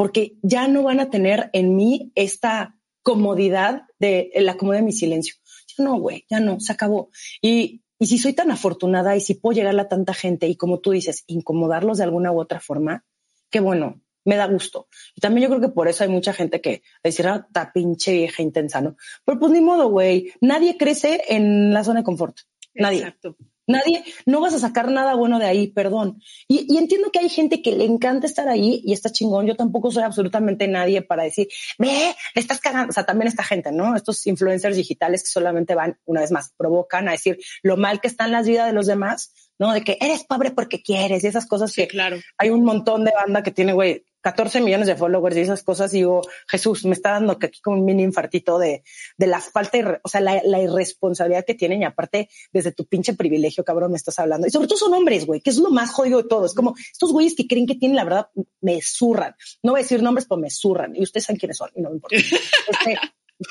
porque 0.00 0.38
ya 0.40 0.66
no 0.66 0.82
van 0.82 0.98
a 0.98 1.10
tener 1.10 1.50
en 1.52 1.76
mí 1.76 2.10
esta 2.14 2.74
comodidad 3.02 3.82
de 3.98 4.32
la 4.36 4.56
comodidad 4.56 4.80
de 4.80 4.86
mi 4.86 4.92
silencio. 4.92 5.34
Ya 5.76 5.84
no, 5.84 5.98
güey, 5.98 6.24
ya 6.30 6.40
no, 6.40 6.58
se 6.58 6.72
acabó. 6.72 7.10
Y, 7.42 7.82
y 7.98 8.06
si 8.06 8.16
soy 8.16 8.32
tan 8.32 8.50
afortunada 8.50 9.14
y 9.14 9.20
si 9.20 9.34
puedo 9.34 9.54
llegar 9.54 9.78
a 9.78 9.88
tanta 9.88 10.14
gente 10.14 10.48
y 10.48 10.56
como 10.56 10.80
tú 10.80 10.92
dices, 10.92 11.24
incomodarlos 11.26 11.98
de 11.98 12.04
alguna 12.04 12.32
u 12.32 12.40
otra 12.40 12.60
forma, 12.60 13.04
qué 13.50 13.60
bueno, 13.60 14.00
me 14.24 14.36
da 14.36 14.46
gusto. 14.46 14.88
Y 15.14 15.20
también 15.20 15.42
yo 15.42 15.48
creo 15.50 15.68
que 15.68 15.74
por 15.74 15.86
eso 15.86 16.02
hay 16.02 16.08
mucha 16.08 16.32
gente 16.32 16.62
que 16.62 16.82
decir, 17.04 17.26
ah, 17.26 17.46
ta 17.52 17.70
pinche 17.70 18.14
vieja 18.14 18.42
intensa, 18.42 18.80
¿no? 18.80 18.96
Pero 19.26 19.38
pues 19.38 19.52
ni 19.52 19.60
modo, 19.60 19.90
güey. 19.90 20.32
Nadie 20.40 20.78
crece 20.78 21.24
en 21.28 21.74
la 21.74 21.84
zona 21.84 22.00
de 22.00 22.04
confort. 22.04 22.38
Nadie. 22.72 23.00
Exacto. 23.00 23.36
Nadie, 23.70 24.04
no 24.26 24.40
vas 24.40 24.54
a 24.54 24.58
sacar 24.58 24.90
nada 24.90 25.14
bueno 25.14 25.38
de 25.38 25.46
ahí, 25.46 25.68
perdón. 25.68 26.20
Y, 26.48 26.66
y, 26.72 26.78
entiendo 26.78 27.10
que 27.10 27.20
hay 27.20 27.28
gente 27.28 27.62
que 27.62 27.72
le 27.72 27.84
encanta 27.84 28.26
estar 28.26 28.48
ahí 28.48 28.82
y 28.84 28.92
está 28.92 29.10
chingón. 29.10 29.46
Yo 29.46 29.56
tampoco 29.56 29.90
soy 29.90 30.02
absolutamente 30.02 30.66
nadie 30.68 31.02
para 31.02 31.22
decir, 31.22 31.48
ve, 31.78 32.14
le 32.34 32.40
estás 32.40 32.60
cagando. 32.60 32.90
O 32.90 32.92
sea, 32.92 33.04
también 33.04 33.28
esta 33.28 33.44
gente, 33.44 33.72
¿no? 33.72 33.96
Estos 33.96 34.26
influencers 34.26 34.76
digitales 34.76 35.22
que 35.22 35.28
solamente 35.28 35.74
van, 35.74 35.98
una 36.04 36.20
vez 36.20 36.30
más, 36.30 36.52
provocan 36.56 37.08
a 37.08 37.12
decir 37.12 37.38
lo 37.62 37.76
mal 37.76 38.00
que 38.00 38.08
están 38.08 38.32
las 38.32 38.46
vidas 38.46 38.66
de 38.66 38.72
los 38.72 38.86
demás, 38.86 39.32
¿no? 39.58 39.72
De 39.72 39.82
que 39.82 39.98
eres 40.00 40.24
pobre 40.24 40.50
porque 40.50 40.82
quieres 40.82 41.24
y 41.24 41.26
esas 41.26 41.46
cosas 41.46 41.72
sí, 41.72 41.82
que 41.82 41.88
claro. 41.88 42.18
hay 42.38 42.50
un 42.50 42.64
montón 42.64 43.04
de 43.04 43.12
banda 43.12 43.42
que 43.42 43.50
tiene, 43.50 43.72
güey, 43.72 44.04
14 44.20 44.60
millones 44.60 44.86
de 44.86 44.96
followers 44.96 45.36
y 45.36 45.40
esas 45.40 45.62
cosas, 45.62 45.92
digo, 45.92 46.22
Jesús, 46.48 46.84
me 46.84 46.92
está 46.92 47.12
dando 47.12 47.38
que 47.38 47.46
aquí 47.46 47.60
como 47.60 47.78
un 47.78 47.84
mini 47.84 48.02
infartito 48.02 48.58
de, 48.58 48.82
de 49.16 49.26
la 49.26 49.40
falta, 49.40 50.00
o 50.02 50.08
sea, 50.08 50.20
la, 50.20 50.42
la, 50.44 50.60
irresponsabilidad 50.60 51.44
que 51.46 51.54
tienen 51.54 51.82
y 51.82 51.84
aparte 51.84 52.28
desde 52.52 52.72
tu 52.72 52.86
pinche 52.86 53.14
privilegio, 53.14 53.64
cabrón, 53.64 53.92
me 53.92 53.96
estás 53.96 54.18
hablando. 54.18 54.46
Y 54.46 54.50
sobre 54.50 54.68
todo 54.68 54.78
son 54.78 54.94
hombres, 54.94 55.26
güey, 55.26 55.40
que 55.40 55.50
es 55.50 55.58
lo 55.58 55.70
más 55.70 55.92
jodido 55.92 56.22
de 56.22 56.28
todo. 56.28 56.46
Es 56.46 56.54
como 56.54 56.74
estos 56.92 57.12
güeyes 57.12 57.34
que 57.34 57.46
creen 57.46 57.66
que 57.66 57.74
tienen 57.74 57.96
la 57.96 58.04
verdad, 58.04 58.28
me 58.60 58.80
zurran. 58.82 59.34
No 59.62 59.72
voy 59.72 59.80
a 59.80 59.82
decir 59.82 60.02
nombres, 60.02 60.26
pero 60.28 60.40
me 60.40 60.50
zurran. 60.50 60.94
Y 60.94 61.02
ustedes 61.02 61.24
saben 61.24 61.38
quiénes 61.38 61.56
son 61.56 61.70
y 61.74 61.80
no 61.80 61.90
me 61.90 61.96
importa. 61.96 62.16
Este, 62.16 62.98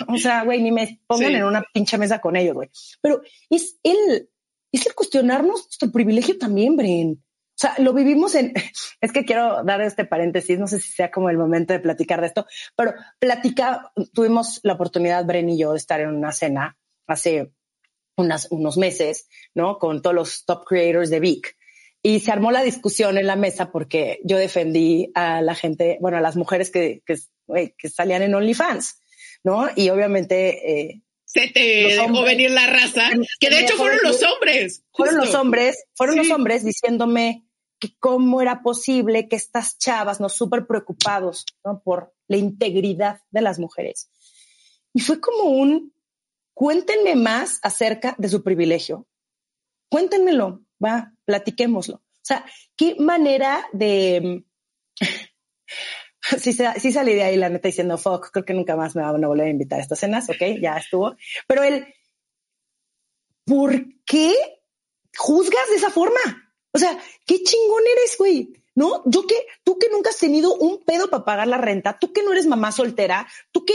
o 0.07 0.17
sea, 0.17 0.43
güey, 0.43 0.61
ni 0.61 0.71
me 0.71 1.01
pongan 1.07 1.29
sí. 1.29 1.35
en 1.35 1.43
una 1.43 1.63
pinche 1.73 1.97
mesa 1.97 2.19
con 2.19 2.35
ellos, 2.35 2.53
güey. 2.53 2.69
Pero 3.01 3.21
es 3.49 3.79
el, 3.83 4.29
es 4.71 4.85
el 4.85 4.93
cuestionarnos 4.93 5.63
nuestro 5.63 5.91
privilegio 5.91 6.37
también, 6.37 6.75
Bren. 6.75 7.23
O 7.59 7.61
sea, 7.61 7.75
lo 7.79 7.91
vivimos 7.91 8.35
en, 8.35 8.53
es 9.01 9.11
que 9.11 9.25
quiero 9.25 9.65
dar 9.65 9.81
este 9.81 10.05
paréntesis, 10.05 10.57
no 10.57 10.67
sé 10.67 10.79
si 10.79 10.93
sea 10.93 11.11
como 11.11 11.29
el 11.29 11.37
momento 11.37 11.73
de 11.73 11.81
platicar 11.81 12.21
de 12.21 12.27
esto, 12.27 12.45
pero 12.73 12.93
platica, 13.19 13.91
tuvimos 14.13 14.61
la 14.63 14.73
oportunidad, 14.73 15.25
Bren 15.25 15.49
y 15.49 15.59
yo, 15.59 15.73
de 15.73 15.77
estar 15.77 15.99
en 15.99 16.15
una 16.15 16.31
cena 16.31 16.77
hace 17.05 17.51
unas, 18.15 18.47
unos 18.49 18.77
meses, 18.77 19.27
¿no? 19.53 19.77
Con 19.77 20.01
todos 20.01 20.15
los 20.15 20.45
top 20.45 20.63
creators 20.65 21.09
de 21.09 21.19
Vic. 21.19 21.57
Y 22.01 22.21
se 22.21 22.31
armó 22.31 22.51
la 22.51 22.63
discusión 22.63 23.17
en 23.17 23.27
la 23.27 23.35
mesa 23.35 23.73
porque 23.73 24.21
yo 24.23 24.37
defendí 24.37 25.11
a 25.15 25.41
la 25.41 25.53
gente, 25.53 25.97
bueno, 25.99 26.15
a 26.15 26.21
las 26.21 26.37
mujeres 26.37 26.71
que, 26.71 27.01
que, 27.05 27.17
que 27.77 27.89
salían 27.89 28.21
en 28.21 28.35
OnlyFans, 28.35 29.01
¿no? 29.43 29.67
Y 29.75 29.89
obviamente, 29.89 30.89
eh, 30.89 31.01
se 31.25 31.49
te 31.49 31.59
dejó 31.59 32.23
venir 32.23 32.51
la 32.51 32.67
raza, 32.67 33.09
que 33.39 33.49
de 33.49 33.59
hecho 33.59 33.75
fueron 33.75 33.99
los 34.01 34.23
hombres. 34.23 34.83
Fueron 34.93 35.17
los 35.17 35.35
hombres, 35.35 35.85
fueron 35.93 36.15
sí. 36.15 36.21
los 36.21 36.31
hombres 36.31 36.63
diciéndome 36.63 37.48
que 37.79 37.95
cómo 37.97 38.41
era 38.41 38.61
posible 38.61 39.27
que 39.27 39.35
estas 39.35 39.77
chavas, 39.77 40.19
¿no? 40.19 40.29
Súper 40.29 40.67
preocupados, 40.67 41.45
¿no? 41.63 41.81
Por 41.81 42.13
la 42.27 42.37
integridad 42.37 43.21
de 43.31 43.41
las 43.41 43.57
mujeres. 43.59 44.11
Y 44.93 44.99
fue 44.99 45.21
como 45.21 45.43
un, 45.43 45.93
cuéntenme 46.53 47.15
más 47.15 47.59
acerca 47.63 48.15
de 48.17 48.29
su 48.29 48.43
privilegio. 48.43 49.07
Cuéntenmelo, 49.89 50.61
va, 50.83 51.13
platiquémoslo. 51.25 51.95
O 51.95 52.21
sea, 52.21 52.45
qué 52.75 52.95
manera 52.99 53.65
de... 53.71 54.43
sí, 56.37 56.53
sí 56.53 56.91
salí 56.91 57.13
de 57.13 57.23
ahí, 57.23 57.37
la 57.37 57.49
neta, 57.49 57.69
diciendo, 57.69 57.97
fuck, 57.97 58.29
creo 58.31 58.45
que 58.45 58.53
nunca 58.53 58.75
más 58.75 58.95
me 58.95 59.01
van 59.01 59.23
a 59.23 59.27
volver 59.27 59.47
a 59.47 59.51
invitar 59.51 59.79
a 59.79 59.81
estas 59.81 59.99
cenas, 59.99 60.29
ok, 60.29 60.59
ya 60.61 60.77
estuvo. 60.77 61.15
Pero 61.47 61.63
el, 61.63 61.87
¿por 63.45 63.73
qué 64.05 64.35
juzgas 65.17 65.69
de 65.69 65.75
esa 65.75 65.89
forma? 65.89 66.19
O 66.73 66.77
sea, 66.77 66.97
qué 67.25 67.43
chingón 67.43 67.83
eres, 67.97 68.15
güey. 68.17 68.53
¿No? 68.75 69.03
Yo 69.05 69.27
que, 69.27 69.35
tú 69.63 69.77
que 69.77 69.89
nunca 69.89 70.11
has 70.11 70.17
tenido 70.17 70.55
un 70.55 70.81
pedo 70.85 71.09
para 71.09 71.25
pagar 71.25 71.47
la 71.47 71.57
renta, 71.57 71.97
tú 71.99 72.13
que 72.13 72.23
no 72.23 72.31
eres 72.31 72.45
mamá 72.45 72.71
soltera, 72.71 73.27
tú 73.51 73.65
que 73.65 73.73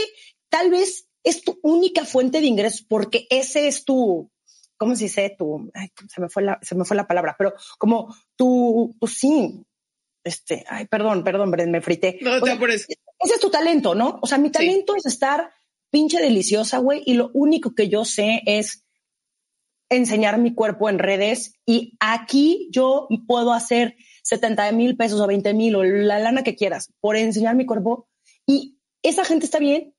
tal 0.49 0.71
vez 0.71 1.09
es 1.23 1.43
tu 1.43 1.59
única 1.61 2.05
fuente 2.05 2.39
de 2.39 2.47
ingresos 2.47 2.81
porque 2.81 3.27
ese 3.29 3.67
es 3.67 3.85
tu, 3.85 4.31
¿cómo 4.77 4.95
se 4.95 5.05
dice? 5.05 5.35
Tu, 5.37 5.69
ay, 5.73 5.89
se 6.07 6.21
me 6.21 6.29
fue 6.29 6.43
la, 6.43 6.59
se 6.61 6.75
me 6.75 6.85
fue 6.85 6.95
la 6.95 7.07
palabra, 7.07 7.35
pero 7.37 7.53
como 7.77 8.15
tu, 8.35 8.95
pues 8.99 9.13
sí, 9.13 9.63
este, 10.23 10.65
ay, 10.67 10.85
perdón, 10.87 11.23
perdón, 11.23 11.51
me 11.51 11.81
frité. 11.81 12.17
No, 12.21 12.39
te 12.39 12.45
sea, 12.45 12.55
Ese 12.55 12.87
es 13.19 13.39
tu 13.39 13.49
talento, 13.49 13.95
¿no? 13.95 14.19
O 14.21 14.27
sea, 14.27 14.37
mi 14.37 14.49
talento 14.49 14.93
sí. 14.93 14.99
es 14.99 15.05
estar 15.05 15.51
pinche 15.91 16.19
deliciosa, 16.19 16.79
güey, 16.79 17.03
y 17.05 17.13
lo 17.13 17.31
único 17.33 17.75
que 17.75 17.89
yo 17.89 18.05
sé 18.05 18.41
es 18.45 18.84
enseñar 19.89 20.39
mi 20.39 20.53
cuerpo 20.53 20.89
en 20.89 20.99
redes 20.99 21.53
y 21.65 21.95
aquí 21.99 22.69
yo 22.71 23.07
puedo 23.27 23.53
hacer 23.53 23.95
70 24.23 24.71
mil 24.71 24.97
pesos 24.97 25.21
o 25.21 25.27
20 25.27 25.53
mil 25.53 25.75
o 25.75 25.83
la 25.83 26.19
lana 26.19 26.43
que 26.43 26.55
quieras 26.55 26.91
por 26.99 27.15
enseñar 27.15 27.55
mi 27.55 27.65
cuerpo 27.65 28.07
y 28.45 28.79
esa 29.03 29.23
gente 29.25 29.45
está 29.45 29.59
bien. 29.59 29.93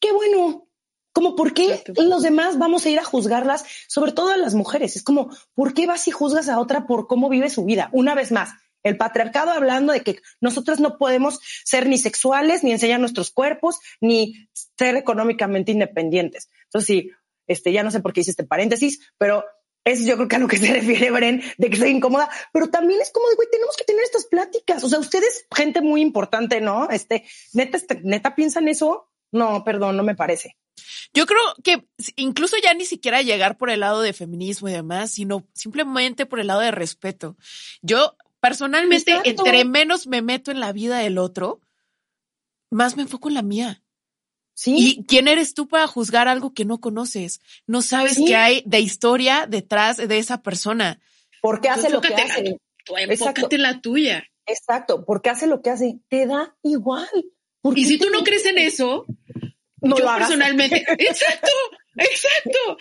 Qué 0.00 0.12
bueno. 0.12 0.68
Como 1.14 1.36
por 1.36 1.52
qué 1.52 1.82
los 1.96 2.22
demás 2.22 2.58
vamos 2.58 2.86
a 2.86 2.88
ir 2.88 2.98
a 2.98 3.04
juzgarlas, 3.04 3.66
sobre 3.86 4.12
todo 4.12 4.32
a 4.32 4.38
las 4.38 4.54
mujeres. 4.54 4.96
Es 4.96 5.02
como, 5.02 5.28
¿por 5.54 5.74
qué 5.74 5.86
vas 5.86 6.08
y 6.08 6.10
juzgas 6.10 6.48
a 6.48 6.58
otra 6.58 6.86
por 6.86 7.06
cómo 7.06 7.28
vive 7.28 7.50
su 7.50 7.66
vida? 7.66 7.90
Una 7.92 8.14
vez 8.14 8.32
más, 8.32 8.54
el 8.82 8.96
patriarcado 8.96 9.50
hablando 9.50 9.92
de 9.92 10.00
que 10.00 10.20
nosotros 10.40 10.80
no 10.80 10.96
podemos 10.96 11.38
ser 11.64 11.86
ni 11.86 11.98
sexuales, 11.98 12.64
ni 12.64 12.72
enseñar 12.72 12.98
nuestros 12.98 13.30
cuerpos, 13.30 13.78
ni 14.00 14.48
ser 14.78 14.96
económicamente 14.96 15.72
independientes. 15.72 16.48
Entonces, 16.64 16.86
sí, 16.86 17.10
este, 17.46 17.72
ya 17.72 17.82
no 17.82 17.90
sé 17.90 18.00
por 18.00 18.12
qué 18.12 18.20
hice 18.20 18.30
este 18.30 18.44
paréntesis, 18.44 19.00
pero 19.18 19.44
es 19.84 20.06
yo 20.06 20.16
creo 20.16 20.28
que 20.28 20.36
a 20.36 20.38
lo 20.38 20.48
que 20.48 20.58
se 20.58 20.72
refiere 20.72 21.10
Bren, 21.10 21.42
de 21.58 21.68
que 21.68 21.74
estoy 21.74 21.90
incómoda, 21.90 22.28
pero 22.52 22.68
también 22.68 23.00
es 23.00 23.10
como 23.10 23.28
de, 23.28 23.36
güey, 23.36 23.48
tenemos 23.50 23.76
que 23.76 23.84
tener 23.84 24.02
estas 24.04 24.26
pláticas. 24.26 24.84
O 24.84 24.88
sea, 24.88 24.98
ustedes, 24.98 25.46
gente 25.54 25.80
muy 25.80 26.00
importante, 26.00 26.60
¿no? 26.60 26.88
Este, 26.90 27.24
neta, 27.52 27.76
este, 27.76 28.00
neta 28.02 28.34
piensan 28.34 28.68
eso. 28.68 29.08
No, 29.32 29.64
perdón, 29.64 29.96
no 29.96 30.02
me 30.02 30.14
parece. 30.14 30.56
Yo 31.14 31.26
creo 31.26 31.40
que 31.62 31.86
incluso 32.16 32.56
ya 32.62 32.74
ni 32.74 32.84
siquiera 32.84 33.22
llegar 33.22 33.58
por 33.58 33.70
el 33.70 33.80
lado 33.80 34.02
de 34.02 34.12
feminismo 34.12 34.68
y 34.68 34.72
demás, 34.72 35.12
sino 35.12 35.46
simplemente 35.52 36.26
por 36.26 36.40
el 36.40 36.46
lado 36.46 36.60
de 36.60 36.70
respeto. 36.70 37.36
Yo 37.82 38.16
personalmente, 38.40 39.12
Exacto. 39.12 39.30
entre 39.30 39.64
menos 39.64 40.06
me 40.06 40.22
meto 40.22 40.50
en 40.50 40.60
la 40.60 40.72
vida 40.72 40.98
del 40.98 41.18
otro, 41.18 41.60
más 42.70 42.96
me 42.96 43.02
enfoco 43.02 43.28
en 43.28 43.34
la 43.34 43.42
mía. 43.42 43.81
¿Sí? 44.54 44.74
¿Y 44.76 45.04
quién 45.04 45.28
eres 45.28 45.54
tú 45.54 45.66
para 45.66 45.86
juzgar 45.86 46.28
algo 46.28 46.52
que 46.52 46.64
no 46.64 46.80
conoces? 46.80 47.40
No 47.66 47.82
sabes 47.82 48.14
¿Sí? 48.14 48.26
qué 48.26 48.36
hay 48.36 48.62
de 48.66 48.80
historia 48.80 49.46
detrás 49.48 49.96
de 49.96 50.18
esa 50.18 50.42
persona. 50.42 51.00
¿Por 51.40 51.60
qué 51.60 51.68
hace 51.68 51.90
lo 51.90 52.00
que 52.00 52.14
hace? 52.14 52.58
En 53.50 53.62
la 53.62 53.80
tuya. 53.80 54.24
Exacto, 54.46 55.04
porque 55.04 55.30
hace 55.30 55.46
lo 55.46 55.62
que 55.62 55.70
hace, 55.70 56.00
te 56.08 56.26
da 56.26 56.56
igual. 56.62 57.08
Y 57.74 57.84
si 57.84 57.98
tú 57.98 58.10
no 58.10 58.22
crees 58.24 58.44
en 58.46 58.58
eso, 58.58 59.06
no 59.80 59.96
yo 59.96 60.04
personalmente, 60.04 60.76
exacto, 60.98 61.50
exacto. 61.96 62.76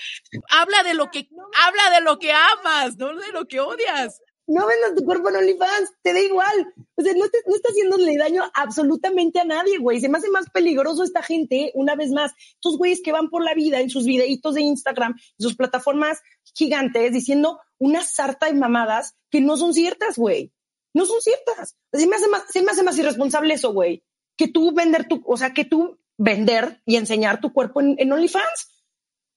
Habla 0.49 0.83
de 0.83 0.95
lo 0.95 1.11
que, 1.11 1.29
habla 1.63 1.95
de 1.95 2.01
lo 2.01 2.17
que 2.17 2.31
amas, 2.31 2.97
no 2.97 3.15
de 3.15 3.31
lo 3.31 3.47
que 3.47 3.59
odias. 3.59 4.21
No 4.51 4.67
vendas 4.67 4.95
tu 4.95 5.05
cuerpo 5.05 5.29
en 5.29 5.37
OnlyFans, 5.37 5.93
te 6.01 6.11
da 6.11 6.19
igual. 6.19 6.73
O 6.95 7.01
sea, 7.01 7.13
no, 7.13 7.29
te, 7.29 7.37
no 7.47 7.55
está 7.55 7.69
haciéndole 7.69 8.17
daño 8.17 8.43
absolutamente 8.53 9.39
a 9.39 9.45
nadie, 9.45 9.77
güey. 9.77 10.01
Se 10.01 10.09
me 10.09 10.17
hace 10.17 10.29
más 10.29 10.49
peligroso 10.49 11.05
esta 11.05 11.23
gente, 11.23 11.71
una 11.73 11.95
vez 11.95 12.11
más. 12.11 12.33
Estos 12.55 12.77
güeyes 12.77 13.01
que 13.01 13.13
van 13.13 13.29
por 13.29 13.45
la 13.45 13.53
vida 13.53 13.79
en 13.79 13.89
sus 13.89 14.05
videitos 14.05 14.55
de 14.55 14.61
Instagram, 14.61 15.13
en 15.13 15.41
sus 15.41 15.55
plataformas 15.55 16.19
gigantes, 16.53 17.13
diciendo 17.13 17.61
una 17.77 18.03
sarta 18.03 18.47
de 18.47 18.55
mamadas 18.55 19.15
que 19.29 19.39
no 19.39 19.55
son 19.55 19.73
ciertas, 19.73 20.17
güey. 20.17 20.51
No 20.93 21.05
son 21.05 21.21
ciertas. 21.21 21.77
Se 21.93 22.05
me 22.05 22.17
hace 22.17 22.27
más, 22.27 22.43
se 22.49 22.61
me 22.61 22.71
hace 22.71 22.83
más 22.83 22.97
irresponsable 22.97 23.53
eso, 23.53 23.71
güey. 23.71 24.03
Que 24.35 24.49
tú 24.49 24.73
vender 24.73 25.07
tu, 25.07 25.23
o 25.25 25.37
sea, 25.37 25.53
que 25.53 25.63
tú 25.63 25.97
vender 26.17 26.81
y 26.85 26.97
enseñar 26.97 27.39
tu 27.39 27.53
cuerpo 27.53 27.79
en 27.79 28.11
OnlyFans. 28.11 28.67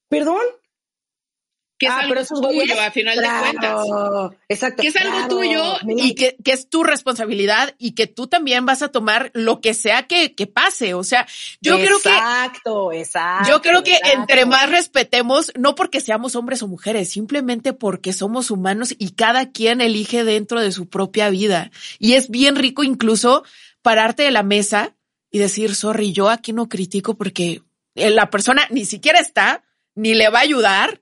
Perdón, 0.09 0.43
que 1.85 1.91
es 1.91 1.93
ah, 1.93 1.99
algo 1.99 2.51
tuyo 2.51 2.81
a 2.81 2.91
final 2.91 3.17
de 3.17 3.27
cuentas. 3.39 3.87
Exacto. 4.49 4.81
Que 4.81 4.87
es 4.87 4.95
algo 4.95 5.27
tuyo 5.27 5.63
y 5.87 6.15
que, 6.15 6.35
que, 6.43 6.53
es 6.53 6.69
tu 6.69 6.83
responsabilidad 6.83 7.75
y 7.77 7.91
que 7.91 8.07
tú 8.07 8.27
también 8.27 8.65
vas 8.65 8.81
a 8.81 8.89
tomar 8.89 9.31
lo 9.33 9.61
que 9.61 9.73
sea 9.73 10.07
que, 10.07 10.33
que 10.33 10.47
pase. 10.47 10.93
O 10.93 11.03
sea, 11.03 11.27
yo 11.61 11.77
creo 11.77 11.99
que. 11.99 12.09
Exacto, 12.09 12.91
exacto. 12.91 13.49
Yo 13.49 13.61
creo 13.61 13.83
que 13.83 13.99
entre 14.13 14.45
más 14.45 14.69
respetemos, 14.69 15.51
no 15.57 15.75
porque 15.75 16.01
seamos 16.01 16.35
hombres 16.35 16.63
o 16.63 16.67
mujeres, 16.67 17.09
simplemente 17.09 17.73
porque 17.73 18.13
somos 18.13 18.51
humanos 18.51 18.95
y 18.97 19.11
cada 19.11 19.51
quien 19.51 19.81
elige 19.81 20.23
dentro 20.23 20.61
de 20.61 20.71
su 20.71 20.89
propia 20.89 21.29
vida. 21.29 21.71
Y 21.99 22.13
es 22.13 22.29
bien 22.29 22.55
rico 22.55 22.83
incluso 22.83 23.43
pararte 23.81 24.23
de 24.23 24.31
la 24.31 24.43
mesa 24.43 24.95
y 25.31 25.39
decir, 25.39 25.75
sorry, 25.75 26.13
yo 26.13 26.29
aquí 26.29 26.53
no 26.53 26.69
critico 26.69 27.15
porque 27.15 27.61
la 27.93 28.29
persona 28.29 28.67
ni 28.69 28.85
siquiera 28.85 29.19
está, 29.19 29.63
ni 29.93 30.13
le 30.13 30.29
va 30.29 30.39
a 30.39 30.43
ayudar 30.43 31.01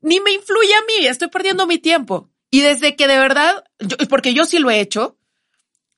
ni 0.00 0.20
me 0.20 0.32
influye 0.32 0.74
a 0.74 0.82
mí, 0.82 1.06
estoy 1.06 1.28
perdiendo 1.28 1.66
mi 1.66 1.78
tiempo. 1.78 2.30
Y 2.50 2.60
desde 2.62 2.96
que 2.96 3.08
de 3.08 3.18
verdad, 3.18 3.64
porque 4.08 4.34
yo 4.34 4.44
sí 4.44 4.58
lo 4.58 4.70
he 4.70 4.80
hecho, 4.80 5.18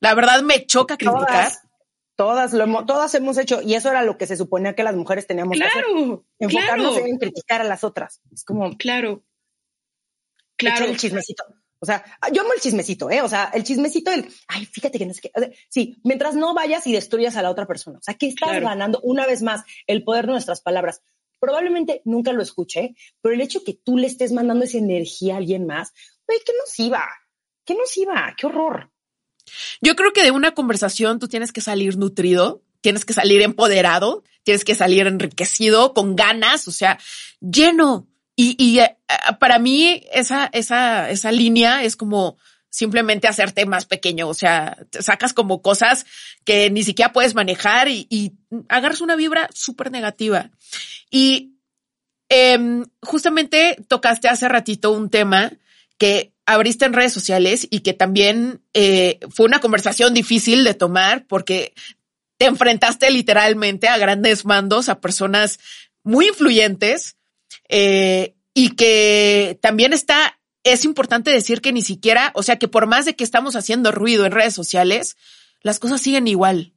la 0.01 0.15
verdad 0.15 0.43
me 0.43 0.67
choca 0.67 0.97
criticar. 0.97 1.53
Todas, 2.17 2.53
lo 2.53 2.65
hemos, 2.65 2.85
todas 2.85 3.15
hemos 3.15 3.39
hecho, 3.39 3.63
y 3.63 3.75
eso 3.75 3.91
era 3.91 4.03
lo 4.03 4.19
que 4.19 4.27
se 4.27 4.37
suponía 4.37 4.75
que 4.75 4.83
las 4.83 4.95
mujeres 4.95 5.27
teníamos 5.27 5.57
que 5.57 5.65
hacer. 5.65 5.85
Enfocarnos 6.39 6.99
en 6.99 7.17
criticar 7.17 7.63
a 7.63 7.65
las 7.65 7.83
otras. 7.83 8.21
Es 8.31 8.45
como. 8.45 8.77
Claro. 8.77 9.25
Claro. 10.57 10.85
El 10.85 10.99
chismecito. 10.99 11.45
O 11.83 11.87
sea, 11.87 12.05
yo 12.31 12.43
amo 12.43 12.53
el 12.53 12.61
chismecito, 12.61 13.11
¿eh? 13.11 13.23
O 13.23 13.29
sea, 13.29 13.51
el 13.55 13.65
chismecito 13.65 14.11
del, 14.11 14.29
ay, 14.49 14.67
fíjate 14.67 14.99
que 14.99 15.07
no 15.07 15.15
sé 15.15 15.23
qué. 15.23 15.31
sí, 15.71 15.99
mientras 16.05 16.35
no 16.35 16.53
vayas 16.53 16.87
y 16.87 16.93
destruyas 16.93 17.37
a 17.37 17.43
la 17.43 17.51
otra 17.51 17.67
persona. 17.67 17.99
O 17.99 18.03
sea, 18.03 18.15
que 18.15 18.29
estás 18.29 18.61
ganando 18.61 19.01
una 19.03 19.27
vez 19.27 19.41
más 19.41 19.65
el 19.87 20.05
poder 20.05 20.27
de 20.27 20.33
nuestras 20.33 20.61
palabras 20.61 21.01
probablemente 21.41 22.03
nunca 22.05 22.33
lo 22.33 22.43
escuché, 22.43 22.95
pero 23.21 23.35
el 23.35 23.41
hecho 23.41 23.65
que 23.65 23.75
tú 23.75 23.97
le 23.97 24.07
estés 24.07 24.33
mandando 24.33 24.65
esa 24.65 24.79
energía 24.79 25.35
a 25.35 25.39
alguien 25.39 25.67
más, 25.67 25.93
güey, 26.27 26.39
¿qué 26.45 26.53
nos 26.57 26.79
iba? 26.79 27.05
¿Qué 27.65 27.75
nos 27.75 27.97
iba? 27.97 28.35
¡Qué 28.37 28.47
horror! 28.47 28.91
Yo 29.81 29.97
creo 29.97 30.13
que 30.13 30.23
de 30.23 30.31
una 30.31 30.53
conversación 30.53 31.19
tú 31.19 31.29
tienes 31.29 31.53
que 31.53 31.61
salir 31.61 31.97
nutrido, 31.97 32.63
tienes 32.81 33.05
que 33.05 33.13
salir 33.13 33.43
empoderado, 33.43 34.23
tienes 34.43 34.65
que 34.65 34.75
salir 34.75 35.07
enriquecido, 35.07 35.95
con 35.95 36.17
ganas, 36.17 36.69
o 36.69 36.73
sea, 36.73 36.99
lleno. 37.41 38.07
Y, 38.37 38.57
y 38.59 38.79
eh, 38.79 38.97
para 39.39 39.59
mí 39.59 40.05
esa, 40.13 40.49
esa, 40.53 41.11
esa 41.11 41.33
línea 41.33 41.85
es 41.85 41.97
como 41.97 42.39
simplemente 42.71 43.29
hacerte 43.29 43.67
más 43.67 43.85
pequeño. 43.85 44.29
O 44.29 44.35
sea, 44.35 44.79
sacas 44.99 45.33
como 45.33 45.61
cosas 45.61 46.07
que 46.45 46.71
ni 46.71 46.83
siquiera 46.83 47.13
puedes 47.13 47.35
manejar 47.35 47.89
y, 47.89 48.33
agarras 48.69 49.01
una 49.01 49.17
vibra 49.17 49.49
súper 49.53 49.91
negativa. 49.91 50.51
Y 51.11 51.57
eh, 52.29 52.85
justamente 53.03 53.77
tocaste 53.89 54.29
hace 54.29 54.49
ratito 54.49 54.93
un 54.93 55.11
tema 55.11 55.53
que 55.99 56.33
abriste 56.47 56.85
en 56.85 56.95
redes 56.95 57.13
sociales 57.13 57.67
y 57.71 57.81
que 57.81 57.93
también 57.93 58.63
eh, 58.73 59.21
fue 59.31 59.47
una 59.47 59.61
conversación 59.61 60.15
difícil 60.15 60.65
de 60.65 60.75
tomar 60.75 61.27
porque 61.27 61.75
te 62.39 62.47
enfrentaste 62.47 63.11
literalmente 63.11 63.87
a 63.89 63.99
grandes 63.99 64.45
mandos, 64.45 64.89
a 64.89 65.01
personas 65.01 65.61
muy 66.03 66.29
influyentes 66.29 67.17
eh, 67.69 68.35
y 68.55 68.71
que 68.71 69.59
también 69.61 69.93
está 69.93 70.40
es 70.65 70.85
importante 70.85 71.31
decir 71.31 71.61
que 71.61 71.73
ni 71.73 71.83
siquiera, 71.83 72.33
o 72.35 72.43
sea, 72.43 72.59
que 72.59 72.69
por 72.69 72.87
más 72.87 73.05
de 73.05 73.17
que 73.17 73.25
estamos 73.25 73.57
haciendo 73.57 73.93
ruido 73.93 74.27
en 74.27 74.33
redes 74.33 74.55
sociales, 74.55 75.17
las 75.63 75.79
cosas 75.79 76.01
siguen 76.01 76.29
igual. 76.29 76.75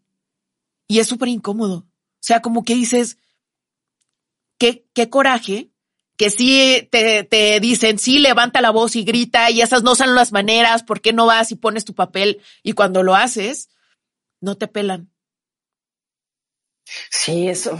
Y 0.88 1.00
es 1.00 1.08
súper 1.08 1.30
incómodo. 1.30 1.76
O 1.76 2.26
sea, 2.26 2.42
como 2.42 2.64
que 2.64 2.76
dices, 2.76 3.18
qué, 4.58 4.86
qué 4.94 5.10
coraje, 5.10 5.70
que 6.16 6.30
sí 6.30 6.88
te, 6.92 7.24
te 7.24 7.60
dicen, 7.60 8.00
sí, 8.00 8.20
levanta 8.20 8.62
la 8.62 8.70
voz 8.70 8.96
y 8.96 9.04
grita, 9.04 9.50
y 9.52 9.62
esas 9.62 9.84
no 9.84 9.96
son 9.96 10.16
las 10.16 10.32
maneras, 10.32 10.84
¿por 10.84 11.02
qué 11.02 11.12
no 11.12 11.26
vas 11.26 11.52
y 11.52 11.56
pones 11.56 11.86
tu 11.86 11.94
papel? 11.94 12.42
Y 12.62 12.74
cuando 12.74 13.04
lo 13.04 13.16
haces, 13.16 13.70
no 14.40 14.56
te 14.56 14.68
pelan. 14.68 15.10
Sí, 17.10 17.48
eso, 17.48 17.78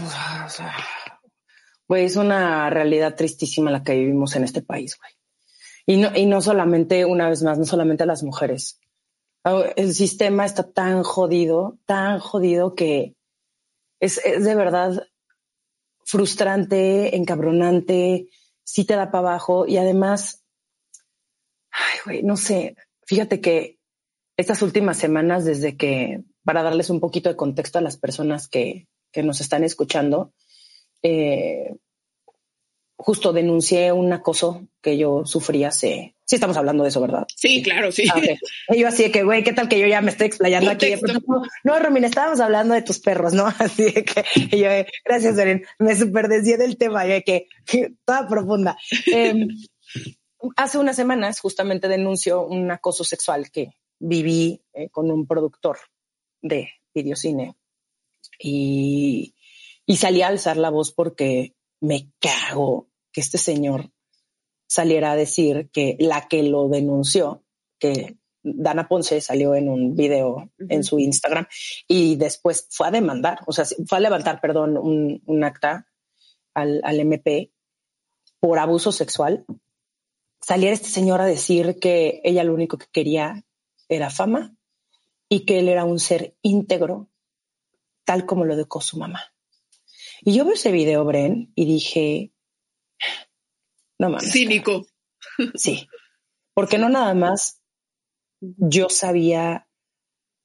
güey, 1.86 2.04
es 2.04 2.16
una 2.16 2.68
realidad 2.70 3.14
tristísima 3.14 3.70
la 3.70 3.82
que 3.82 3.94
vivimos 3.94 4.34
en 4.36 4.44
este 4.44 4.62
país, 4.62 4.96
güey. 4.98 5.13
Y 5.86 5.98
no, 5.98 6.16
y 6.16 6.26
no 6.26 6.40
solamente, 6.40 7.04
una 7.04 7.28
vez 7.28 7.42
más, 7.42 7.58
no 7.58 7.64
solamente 7.64 8.04
a 8.04 8.06
las 8.06 8.22
mujeres. 8.22 8.80
El 9.76 9.92
sistema 9.94 10.46
está 10.46 10.72
tan 10.72 11.02
jodido, 11.02 11.78
tan 11.84 12.18
jodido 12.18 12.74
que 12.74 13.14
es, 14.00 14.18
es 14.24 14.44
de 14.44 14.54
verdad 14.54 15.06
frustrante, 16.04 17.16
encabronante, 17.16 18.28
sí 18.62 18.84
te 18.84 18.94
da 18.94 19.10
para 19.10 19.28
abajo 19.28 19.66
y 19.66 19.76
además, 19.76 20.42
no 22.22 22.36
sé, 22.36 22.76
fíjate 23.06 23.40
que 23.40 23.78
estas 24.36 24.62
últimas 24.62 24.98
semanas, 24.98 25.44
desde 25.44 25.76
que, 25.76 26.24
para 26.44 26.62
darles 26.62 26.90
un 26.90 27.00
poquito 27.00 27.28
de 27.28 27.36
contexto 27.36 27.78
a 27.78 27.82
las 27.82 27.96
personas 27.96 28.48
que, 28.48 28.88
que 29.12 29.22
nos 29.22 29.40
están 29.40 29.62
escuchando, 29.64 30.32
eh, 31.02 31.76
justo 32.96 33.32
denuncié 33.32 33.92
un 33.92 34.12
acoso 34.12 34.66
que 34.80 34.96
yo 34.96 35.24
sufrí 35.24 35.64
hace. 35.64 36.14
Sí, 36.24 36.36
estamos 36.36 36.56
hablando 36.56 36.84
de 36.84 36.88
eso, 36.88 37.00
¿verdad? 37.00 37.26
Sí, 37.34 37.62
claro, 37.62 37.92
sí. 37.92 38.04
Ah, 38.12 38.20
y 38.70 38.80
yo 38.80 38.88
así 38.88 39.04
de 39.04 39.10
que, 39.10 39.24
güey, 39.24 39.44
¿qué 39.44 39.52
tal 39.52 39.68
que 39.68 39.78
yo 39.78 39.86
ya 39.86 40.00
me 40.00 40.10
estoy 40.10 40.28
explayando 40.28 40.70
aquí? 40.70 40.94
No, 41.02 41.42
no, 41.64 41.78
Romina, 41.78 42.06
estábamos 42.06 42.40
hablando 42.40 42.74
de 42.74 42.82
tus 42.82 43.00
perros, 43.00 43.34
¿no? 43.34 43.46
Así 43.58 43.90
de 43.90 44.04
que 44.04 44.24
yo, 44.56 44.68
gracias, 45.04 45.36
Beren, 45.36 45.64
me 45.78 45.94
super 45.94 46.28
del 46.28 46.76
tema, 46.78 47.06
y 47.06 47.22
que, 47.22 47.48
toda 48.04 48.26
profunda. 48.26 48.76
Em, 49.06 49.48
hace 50.56 50.78
unas 50.78 50.96
semanas 50.96 51.40
justamente 51.40 51.88
denunció 51.88 52.46
un 52.46 52.70
acoso 52.70 53.04
sexual 53.04 53.50
que 53.50 53.74
viví 53.98 54.62
eh, 54.72 54.88
con 54.90 55.10
un 55.10 55.26
productor 55.26 55.78
de 56.40 56.70
videocine 56.94 57.54
y, 58.38 59.34
y 59.86 59.96
salí 59.96 60.22
a 60.22 60.28
alzar 60.28 60.56
la 60.56 60.70
voz 60.70 60.92
porque 60.92 61.54
me 61.84 62.10
cago 62.18 62.88
que 63.12 63.20
este 63.20 63.38
señor 63.38 63.90
saliera 64.66 65.12
a 65.12 65.16
decir 65.16 65.70
que 65.70 65.96
la 66.00 66.26
que 66.28 66.42
lo 66.42 66.68
denunció, 66.68 67.44
que 67.78 68.16
Dana 68.42 68.88
Ponce 68.88 69.20
salió 69.20 69.54
en 69.54 69.68
un 69.68 69.94
video 69.94 70.50
en 70.58 70.82
su 70.82 70.98
Instagram 70.98 71.46
y 71.86 72.16
después 72.16 72.66
fue 72.70 72.88
a 72.88 72.90
demandar, 72.90 73.40
o 73.46 73.52
sea, 73.52 73.64
fue 73.86 73.98
a 73.98 74.00
levantar, 74.00 74.40
perdón, 74.40 74.76
un, 74.76 75.44
acta 75.44 75.86
al, 76.54 76.80
al, 76.84 77.00
MP 77.00 77.52
por 78.40 78.58
abuso 78.58 78.90
sexual. 78.90 79.44
Saliera 80.40 80.74
este 80.74 80.88
señor 80.88 81.20
a 81.20 81.26
decir 81.26 81.78
que 81.80 82.20
ella 82.24 82.44
lo 82.44 82.54
único 82.54 82.78
que 82.78 82.86
quería 82.92 83.44
era 83.88 84.10
fama 84.10 84.56
y 85.28 85.44
que 85.44 85.58
él 85.58 85.68
era 85.68 85.84
un 85.84 85.98
ser 85.98 86.36
íntegro, 86.42 87.10
tal 88.04 88.26
como 88.26 88.44
lo 88.44 88.56
dejó 88.56 88.80
su 88.80 88.98
mamá. 88.98 89.33
Y 90.24 90.34
yo 90.34 90.44
vi 90.44 90.52
ese 90.52 90.72
video, 90.72 91.04
Bren, 91.04 91.52
y 91.54 91.66
dije, 91.66 92.32
no 93.98 94.10
mames. 94.10 94.32
Cínico. 94.32 94.86
Sí. 95.54 95.86
Porque 96.54 96.78
no 96.78 96.88
nada 96.88 97.14
más 97.14 97.62
yo 98.40 98.88
sabía 98.88 99.68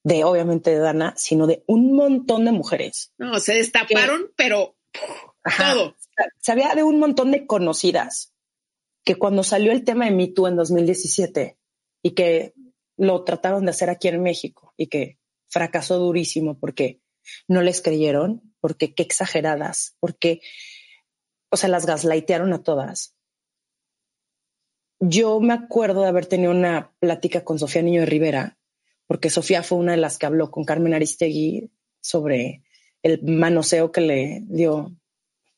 de, 0.03 0.23
obviamente, 0.23 0.71
de 0.71 0.79
Dana, 0.79 1.13
sino 1.17 1.47
de 1.47 1.63
un 1.67 1.93
montón 1.93 2.45
de 2.45 2.51
mujeres. 2.51 3.13
No, 3.17 3.39
se 3.39 3.53
destaparon, 3.53 4.31
pero 4.35 4.75
todo. 5.57 5.95
Sabía 6.39 6.73
de 6.75 6.83
un 6.83 6.99
montón 6.99 7.31
de 7.31 7.45
conocidas 7.45 8.33
que 9.05 9.15
cuando 9.15 9.43
salió 9.43 9.71
el 9.71 9.83
tema 9.83 10.05
de 10.05 10.11
Me 10.11 10.27
Too 10.27 10.47
en 10.47 10.55
2017 10.55 11.57
y 12.03 12.11
que 12.11 12.53
lo 12.97 13.23
trataron 13.23 13.65
de 13.65 13.71
hacer 13.71 13.89
aquí 13.89 14.07
en 14.09 14.21
México 14.21 14.73
y 14.77 14.87
que 14.87 15.19
fracasó 15.47 15.97
durísimo 15.99 16.59
porque 16.59 17.01
no 17.47 17.61
les 17.61 17.81
creyeron, 17.81 18.48
porque 18.59 18.93
qué 18.93 19.03
exageradas, 19.03 19.95
porque, 19.99 20.41
o 21.49 21.57
sea, 21.57 21.69
las 21.69 21.85
gaslightearon 21.85 22.53
a 22.53 22.63
todas. 22.63 23.15
Yo 24.99 25.39
me 25.39 25.53
acuerdo 25.53 26.01
de 26.01 26.09
haber 26.09 26.25
tenido 26.25 26.51
una 26.51 26.93
plática 26.99 27.43
con 27.43 27.57
Sofía 27.57 27.81
Niño 27.81 28.01
de 28.01 28.07
Rivera, 28.07 28.57
porque 29.07 29.29
Sofía 29.29 29.63
fue 29.63 29.77
una 29.77 29.93
de 29.93 29.97
las 29.97 30.17
que 30.17 30.25
habló 30.25 30.51
con 30.51 30.65
Carmen 30.65 30.93
Aristegui 30.93 31.71
sobre 32.01 32.63
el 33.01 33.23
manoseo 33.23 33.91
que 33.91 34.01
le 34.01 34.43
dio, 34.47 34.95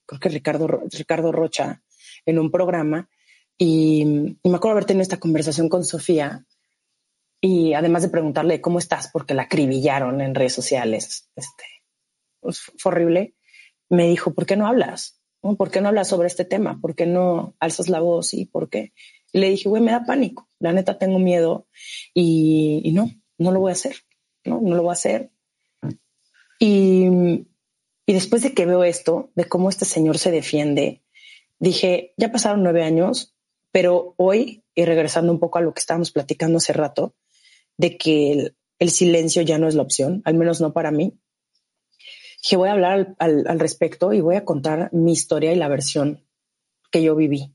creo 0.06 0.20
que 0.20 0.30
Ricardo, 0.30 0.84
Ricardo 0.92 1.32
Rocha 1.32 1.82
en 2.26 2.40
un 2.40 2.52
programa. 2.52 3.10
Y, 3.58 4.06
me 4.06 4.56
acuerdo 4.56 4.72
haber 4.72 4.86
tenido 4.86 5.04
esta 5.04 5.20
conversación 5.20 5.70
con 5.70 5.84
Sofía 5.84 6.46
y 7.40 7.74
además 7.74 8.04
de 8.04 8.10
preguntarle 8.10 8.62
cómo 8.62 8.80
estás, 8.80 9.10
porque 9.12 9.34
la 9.34 9.44
acribillaron 9.44 10.22
en 10.22 10.36
redes 10.36 10.54
sociales, 10.54 11.30
este, 11.36 11.64
fue 12.78 12.92
horrible, 12.92 13.36
me 13.90 14.08
dijo, 14.08 14.34
¿por 14.34 14.46
qué 14.46 14.56
no 14.56 14.68
hablas? 14.68 15.22
¿Por 15.42 15.72
qué 15.72 15.82
no 15.82 15.90
hablas 15.90 16.08
sobre 16.08 16.28
este 16.28 16.46
tema? 16.46 16.80
¿Por 16.80 16.96
qué 16.96 17.06
no 17.06 17.56
alzas 17.60 17.90
la 17.90 18.00
voz? 18.00 18.34
¿Y 18.34 18.46
por 18.46 18.70
qué? 18.70 18.94
Le 19.34 19.50
dije, 19.50 19.70
güey, 19.70 19.82
me 19.82 19.92
da 19.92 20.06
pánico. 20.06 20.50
La 20.60 20.72
neta 20.72 20.98
tengo 20.98 21.20
miedo 21.20 21.68
y, 22.14 22.82
y 22.84 22.92
no, 22.92 23.10
no 23.38 23.52
lo 23.52 23.60
voy 23.60 23.72
a 23.72 23.74
hacer. 23.74 23.96
No, 24.46 24.62
no 24.62 24.76
lo 24.76 24.84
voy 24.84 24.92
a 24.92 24.94
hacer. 24.94 25.32
Y, 26.60 27.08
y 28.06 28.14
después 28.14 28.44
de 28.44 28.54
que 28.54 28.66
veo 28.66 28.84
esto, 28.84 29.32
de 29.36 29.46
cómo 29.46 29.70
este 29.70 29.86
señor 29.86 30.18
se 30.20 30.32
defiende, 30.32 31.02
dije, 31.60 32.14
ya 32.18 32.32
pasaron 32.32 32.62
nueve 32.62 32.84
años, 32.84 33.36
pero 33.72 34.14
hoy, 34.18 34.64
y 34.76 34.86
regresando 34.86 35.32
un 35.32 35.40
poco 35.40 35.58
a 35.58 35.62
lo 35.62 35.74
que 35.74 35.80
estábamos 35.80 36.12
platicando 36.12 36.58
hace 36.58 36.74
rato, 36.74 37.16
de 37.78 37.98
que 37.98 38.54
el 38.80 38.90
silencio 38.90 39.42
ya 39.42 39.58
no 39.58 39.68
es 39.68 39.76
la 39.76 39.82
opción, 39.82 40.22
al 40.26 40.36
menos 40.36 40.62
no 40.62 40.74
para 40.74 40.92
mí, 40.92 41.18
dije, 42.42 42.56
voy 42.56 42.70
a 42.70 42.74
hablar 42.74 43.16
al, 43.20 43.46
al, 43.48 43.60
respecto 43.60 44.14
y 44.14 44.22
voy 44.22 44.36
a 44.36 44.46
contar 44.46 44.90
mi 44.94 45.12
historia 45.14 45.54
y 45.54 45.56
la 45.56 45.68
versión 45.68 46.26
que 46.92 47.04
yo 47.04 47.16
viví. 47.16 47.54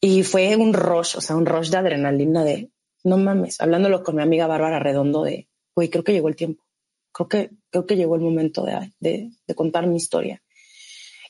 Y 0.00 0.22
fue 0.22 0.56
un 0.56 0.74
rush, 0.74 1.16
o 1.16 1.20
sea, 1.20 1.36
un 1.36 1.46
rush 1.46 1.70
de 1.70 1.78
adrenalina 1.78 2.44
de, 2.44 2.70
no 3.04 3.16
mames, 3.16 3.60
hablándolo 3.60 4.02
con 4.02 4.16
mi 4.16 4.22
amiga 4.22 4.46
Bárbara 4.46 4.78
Redondo 4.78 5.24
de, 5.24 5.48
güey, 5.74 5.88
creo 5.88 6.04
que 6.04 6.12
llegó 6.12 6.28
el 6.28 6.36
tiempo. 6.36 6.64
Creo 7.12 7.28
que, 7.28 7.50
creo 7.70 7.86
que 7.86 7.96
llegó 7.96 8.14
el 8.14 8.20
momento 8.20 8.64
de, 8.64 8.92
de, 9.00 9.30
de 9.46 9.54
contar 9.54 9.86
mi 9.86 9.96
historia. 9.96 10.42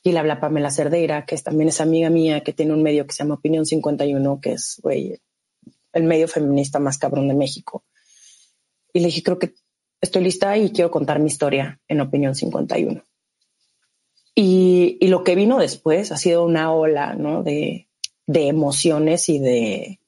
Y 0.03 0.13
le 0.13 0.19
habla 0.19 0.41
Pamela 0.41 0.71
Cerdeira, 0.71 1.25
que 1.27 1.35
es, 1.35 1.43
también 1.43 1.69
es 1.69 1.81
amiga 1.81 2.11
mía, 2.11 2.43
que 2.43 2.53
tiene 2.53 2.73
un 2.73 2.83
medio 2.83 3.07
que 3.07 3.13
se 3.13 3.25
llama 3.25 3.35
Opinión 3.35 3.67
51, 3.67 4.41
que 4.41 4.53
es, 4.53 4.81
güey, 4.83 5.21
el 5.93 6.03
medio 6.05 6.29
feminista 6.29 6.79
más 6.79 6.99
cabrón 6.99 7.29
de 7.29 7.35
México. 7.35 7.85
Y 8.93 9.01
le 9.01 9.07
dije, 9.07 9.23
creo 9.23 9.39
que 9.39 9.55
estoy 10.01 10.23
lista 10.23 10.57
y 10.57 10.73
quiero 10.73 10.91
contar 10.91 11.19
mi 11.19 11.27
historia 11.27 11.81
en 11.89 12.01
Opinión 12.01 12.35
51. 12.35 13.03
Y, 14.35 14.99
y 15.01 15.09
lo 15.09 15.25
que 15.25 15.35
vino 15.35 15.59
después 15.59 16.13
ha 16.13 16.17
sido 16.17 16.45
una 16.45 16.73
ola 16.73 17.15
¿no? 17.15 17.43
de, 17.43 17.89
emociones 18.27 19.29
y 19.29 19.39
de 19.41 20.01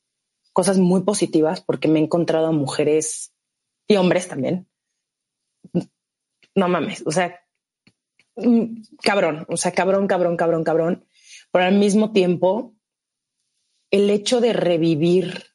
cosas 0.53 0.79
muy 0.79 1.03
positivas 1.03 1.61
porque 1.61 1.89
me 1.89 1.99
he 1.99 2.03
encontrado 2.03 2.47
a 2.47 2.53
mujeres 2.53 3.33
y 3.89 3.97
hombres 3.97 4.29
también. 4.29 4.69
No 6.55 6.69
mames, 6.69 7.03
o 7.07 7.11
sea, 7.11 7.41
cabrón, 9.03 9.47
o 9.49 9.57
sea, 9.57 9.73
cabrón, 9.73 10.07
cabrón, 10.07 10.37
cabrón, 10.37 10.65
cabrón. 10.65 11.05
Pero 11.51 11.65
al 11.65 11.75
mismo 11.75 12.13
tiempo, 12.13 12.75
el 13.91 14.11
hecho 14.11 14.41
de 14.41 14.53
revivir 14.53 15.50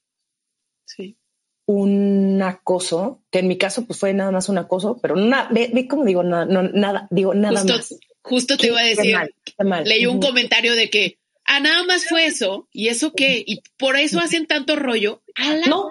un 1.67 2.41
acoso, 2.43 3.23
que 3.31 3.39
en 3.39 3.47
mi 3.47 3.57
caso 3.57 3.85
pues 3.85 3.99
fue 3.99 4.13
nada 4.13 4.31
más 4.31 4.49
un 4.49 4.57
acoso, 4.57 4.99
pero 5.01 5.15
nada, 5.15 5.49
ve, 5.51 5.71
ve 5.73 5.87
como 5.87 6.05
digo, 6.05 6.21
nada, 6.23 6.45
no, 6.45 6.63
nada, 6.63 7.07
digo 7.09 7.33
nada 7.33 7.61
justo, 7.61 7.73
más. 7.73 7.95
Justo 8.21 8.57
te 8.57 8.67
iba 8.67 8.79
a 8.79 8.83
decir, 8.83 9.13
mal, 9.15 9.29
mal. 9.65 9.83
leí 9.83 10.05
un 10.05 10.19
comentario 10.19 10.75
de 10.75 10.89
que, 10.89 11.17
ah, 11.45 11.59
nada 11.59 11.83
más 11.85 12.05
fue 12.07 12.25
eso, 12.27 12.67
y 12.71 12.89
eso 12.89 13.13
qué, 13.13 13.43
y 13.45 13.61
por 13.77 13.95
eso 13.97 14.19
hacen 14.19 14.45
tanto 14.47 14.75
rollo. 14.75 15.23
No, 15.67 15.89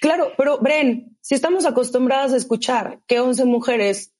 claro, 0.00 0.32
pero 0.36 0.58
Bren, 0.58 1.16
si 1.20 1.34
estamos 1.34 1.66
acostumbradas 1.66 2.32
a 2.32 2.36
escuchar 2.36 3.00
que 3.06 3.20
11 3.20 3.44
mujeres 3.44 4.12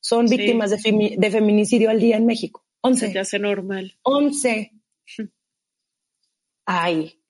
son 0.00 0.28
Sí. 0.28 0.36
víctimas 0.36 0.70
de, 0.70 0.78
femi- 0.78 1.16
de 1.16 1.30
feminicidio 1.30 1.90
al 1.90 2.00
día 2.00 2.16
en 2.16 2.26
México, 2.26 2.64
se 2.82 2.88
11, 2.88 3.08
te 3.10 3.18
hace 3.20 3.38
normal. 3.38 3.96
11. 4.02 4.72
Ay, 6.66 7.20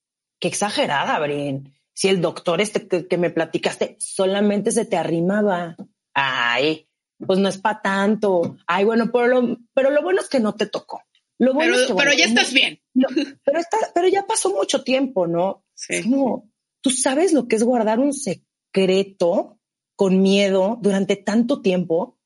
qué 0.40 0.48
exagerada, 0.48 1.18
Bren. 1.18 1.72
Si 1.94 2.08
el 2.08 2.20
doctor 2.20 2.60
este 2.60 2.88
que, 2.88 3.06
que 3.06 3.18
me 3.18 3.30
platicaste 3.30 3.96
solamente 4.00 4.72
se 4.72 4.84
te 4.84 4.96
arrimaba. 4.96 5.76
Ay, 6.12 6.88
pues 7.24 7.38
no 7.38 7.48
es 7.48 7.58
para 7.58 7.82
tanto. 7.82 8.56
Ay, 8.66 8.84
bueno, 8.84 9.10
pero 9.12 9.26
lo, 9.28 9.58
pero 9.72 9.90
lo 9.90 10.02
bueno 10.02 10.20
es 10.20 10.28
que 10.28 10.40
no 10.40 10.54
te 10.54 10.66
tocó. 10.66 11.02
Lo 11.38 11.52
bueno 11.52 11.72
Pero, 11.72 11.82
es 11.82 11.88
que, 11.88 11.94
pero 11.94 12.10
bueno, 12.10 12.18
ya 12.18 12.26
estás 12.26 12.52
bien. 12.52 12.80
no, 12.94 13.08
pero, 13.44 13.58
está, 13.58 13.78
pero 13.94 14.08
ya 14.08 14.26
pasó 14.26 14.50
mucho 14.50 14.84
tiempo, 14.84 15.26
¿no? 15.26 15.64
Sí. 15.74 16.02
Como, 16.02 16.50
tú 16.80 16.90
sabes 16.90 17.32
lo 17.32 17.48
que 17.48 17.56
es 17.56 17.64
guardar 17.64 17.98
un 17.98 18.12
secreto 18.12 19.58
con 19.96 20.22
miedo 20.22 20.78
durante 20.80 21.16
tanto 21.16 21.60
tiempo. 21.60 22.18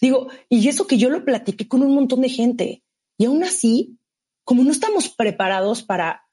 Digo, 0.00 0.28
y 0.48 0.68
eso 0.68 0.86
que 0.86 0.98
yo 0.98 1.10
lo 1.10 1.24
platiqué 1.24 1.68
con 1.68 1.82
un 1.82 1.94
montón 1.94 2.22
de 2.22 2.28
gente. 2.28 2.82
Y 3.18 3.26
aún 3.26 3.44
así, 3.44 3.98
como 4.44 4.64
no 4.64 4.72
estamos 4.72 5.08
preparados 5.08 5.82
para 5.82 6.28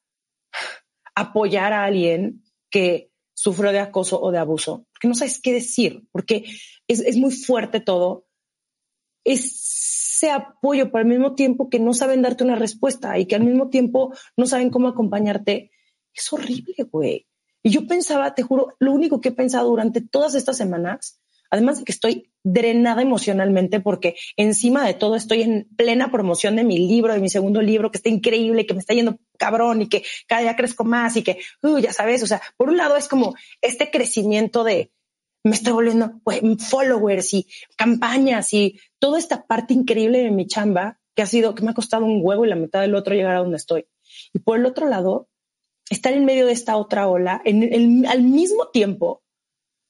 apoyar 1.14 1.74
a 1.74 1.86
alguien 1.86 2.41
que 2.72 3.12
sufrió 3.34 3.72
de 3.72 3.80
acoso 3.80 4.22
o 4.22 4.32
de 4.32 4.40
abuso, 4.40 4.88
porque 4.94 5.08
no 5.08 5.16
sabes 5.16 5.40
qué 5.42 5.54
decir, 5.54 6.04
porque 6.12 6.46
es, 6.88 7.00
es 7.02 7.18
muy 7.18 7.32
fuerte 7.32 7.80
todo, 7.80 8.26
ese 9.24 10.32
apoyo, 10.32 10.92
pero 10.92 11.04
al 11.04 11.10
mismo 11.10 11.36
tiempo 11.36 11.70
que 11.70 11.80
no 11.80 11.94
saben 11.94 12.22
darte 12.22 12.44
una 12.44 12.56
respuesta 12.56 13.18
y 13.20 13.26
que 13.26 13.36
al 13.36 13.44
mismo 13.44 13.70
tiempo 13.70 14.14
no 14.38 14.46
saben 14.46 14.70
cómo 14.70 14.88
acompañarte, 14.88 15.72
es 16.14 16.34
horrible, 16.34 16.76
güey. 16.92 17.28
Y 17.64 17.70
yo 17.70 17.86
pensaba, 17.86 18.34
te 18.34 18.44
juro, 18.44 18.76
lo 18.80 18.92
único 18.92 19.22
que 19.22 19.30
he 19.30 19.34
pensado 19.34 19.70
durante 19.70 20.02
todas 20.02 20.34
estas 20.34 20.58
semanas, 20.58 21.22
además 21.52 21.80
de 21.80 21.86
que 21.86 21.92
estoy 21.92 22.31
drenada 22.44 23.02
emocionalmente 23.02 23.80
porque 23.80 24.16
encima 24.36 24.86
de 24.86 24.94
todo 24.94 25.16
estoy 25.16 25.44
en 25.44 25.68
plena 25.76 26.12
promoción 26.12 26.56
de 26.56 26.64
mi 26.64 26.78
libro, 26.78 27.14
de 27.14 27.20
mi 27.20 27.30
segundo 27.30 27.62
libro, 27.62 27.92
que 27.92 27.98
está 27.98 28.10
increíble, 28.10 28.66
que 28.66 28.74
me 28.74 28.80
está 28.80 28.94
yendo 28.94 29.20
cabrón 29.38 29.82
y 29.82 29.90
que 29.90 30.04
cada 30.28 30.42
día 30.42 30.56
crezco 30.56 30.84
más 30.84 31.16
y 31.18 31.24
que, 31.24 31.40
uh, 31.64 31.78
ya 31.78 31.94
sabes, 31.94 32.24
o 32.24 32.28
sea, 32.28 32.42
por 32.58 32.70
un 32.70 32.78
lado 32.78 32.98
es 32.98 33.08
como 33.08 33.36
este 33.62 33.92
crecimiento 33.92 34.64
de, 34.64 34.92
me 35.44 35.52
estoy 35.52 35.74
volviendo 35.74 36.20
güey, 36.24 36.42
followers 36.58 37.34
y 37.34 37.48
campañas 37.76 38.54
y 38.54 38.80
toda 39.00 39.18
esta 39.18 39.46
parte 39.46 39.74
increíble 39.74 40.20
de 40.20 40.32
mi 40.32 40.48
chamba 40.48 41.00
que 41.16 41.22
ha 41.22 41.28
sido, 41.28 41.56
que 41.56 41.64
me 41.64 41.72
ha 41.72 41.76
costado 41.76 42.06
un 42.06 42.22
huevo 42.24 42.46
y 42.46 42.50
la 42.50 42.56
mitad 42.56 42.82
del 42.82 42.96
otro 42.96 43.16
llegar 43.16 43.36
a 43.36 43.40
donde 43.40 43.58
estoy. 43.58 43.88
Y 44.34 44.40
por 44.40 44.58
el 44.58 44.66
otro 44.66 44.88
lado, 44.88 45.30
estar 45.90 46.14
en 46.14 46.26
medio 46.26 46.46
de 46.46 46.54
esta 46.54 46.78
otra 46.78 47.08
ola, 47.08 47.42
en 47.44 48.06
al 48.08 48.24
mismo 48.24 48.70
tiempo, 48.70 49.24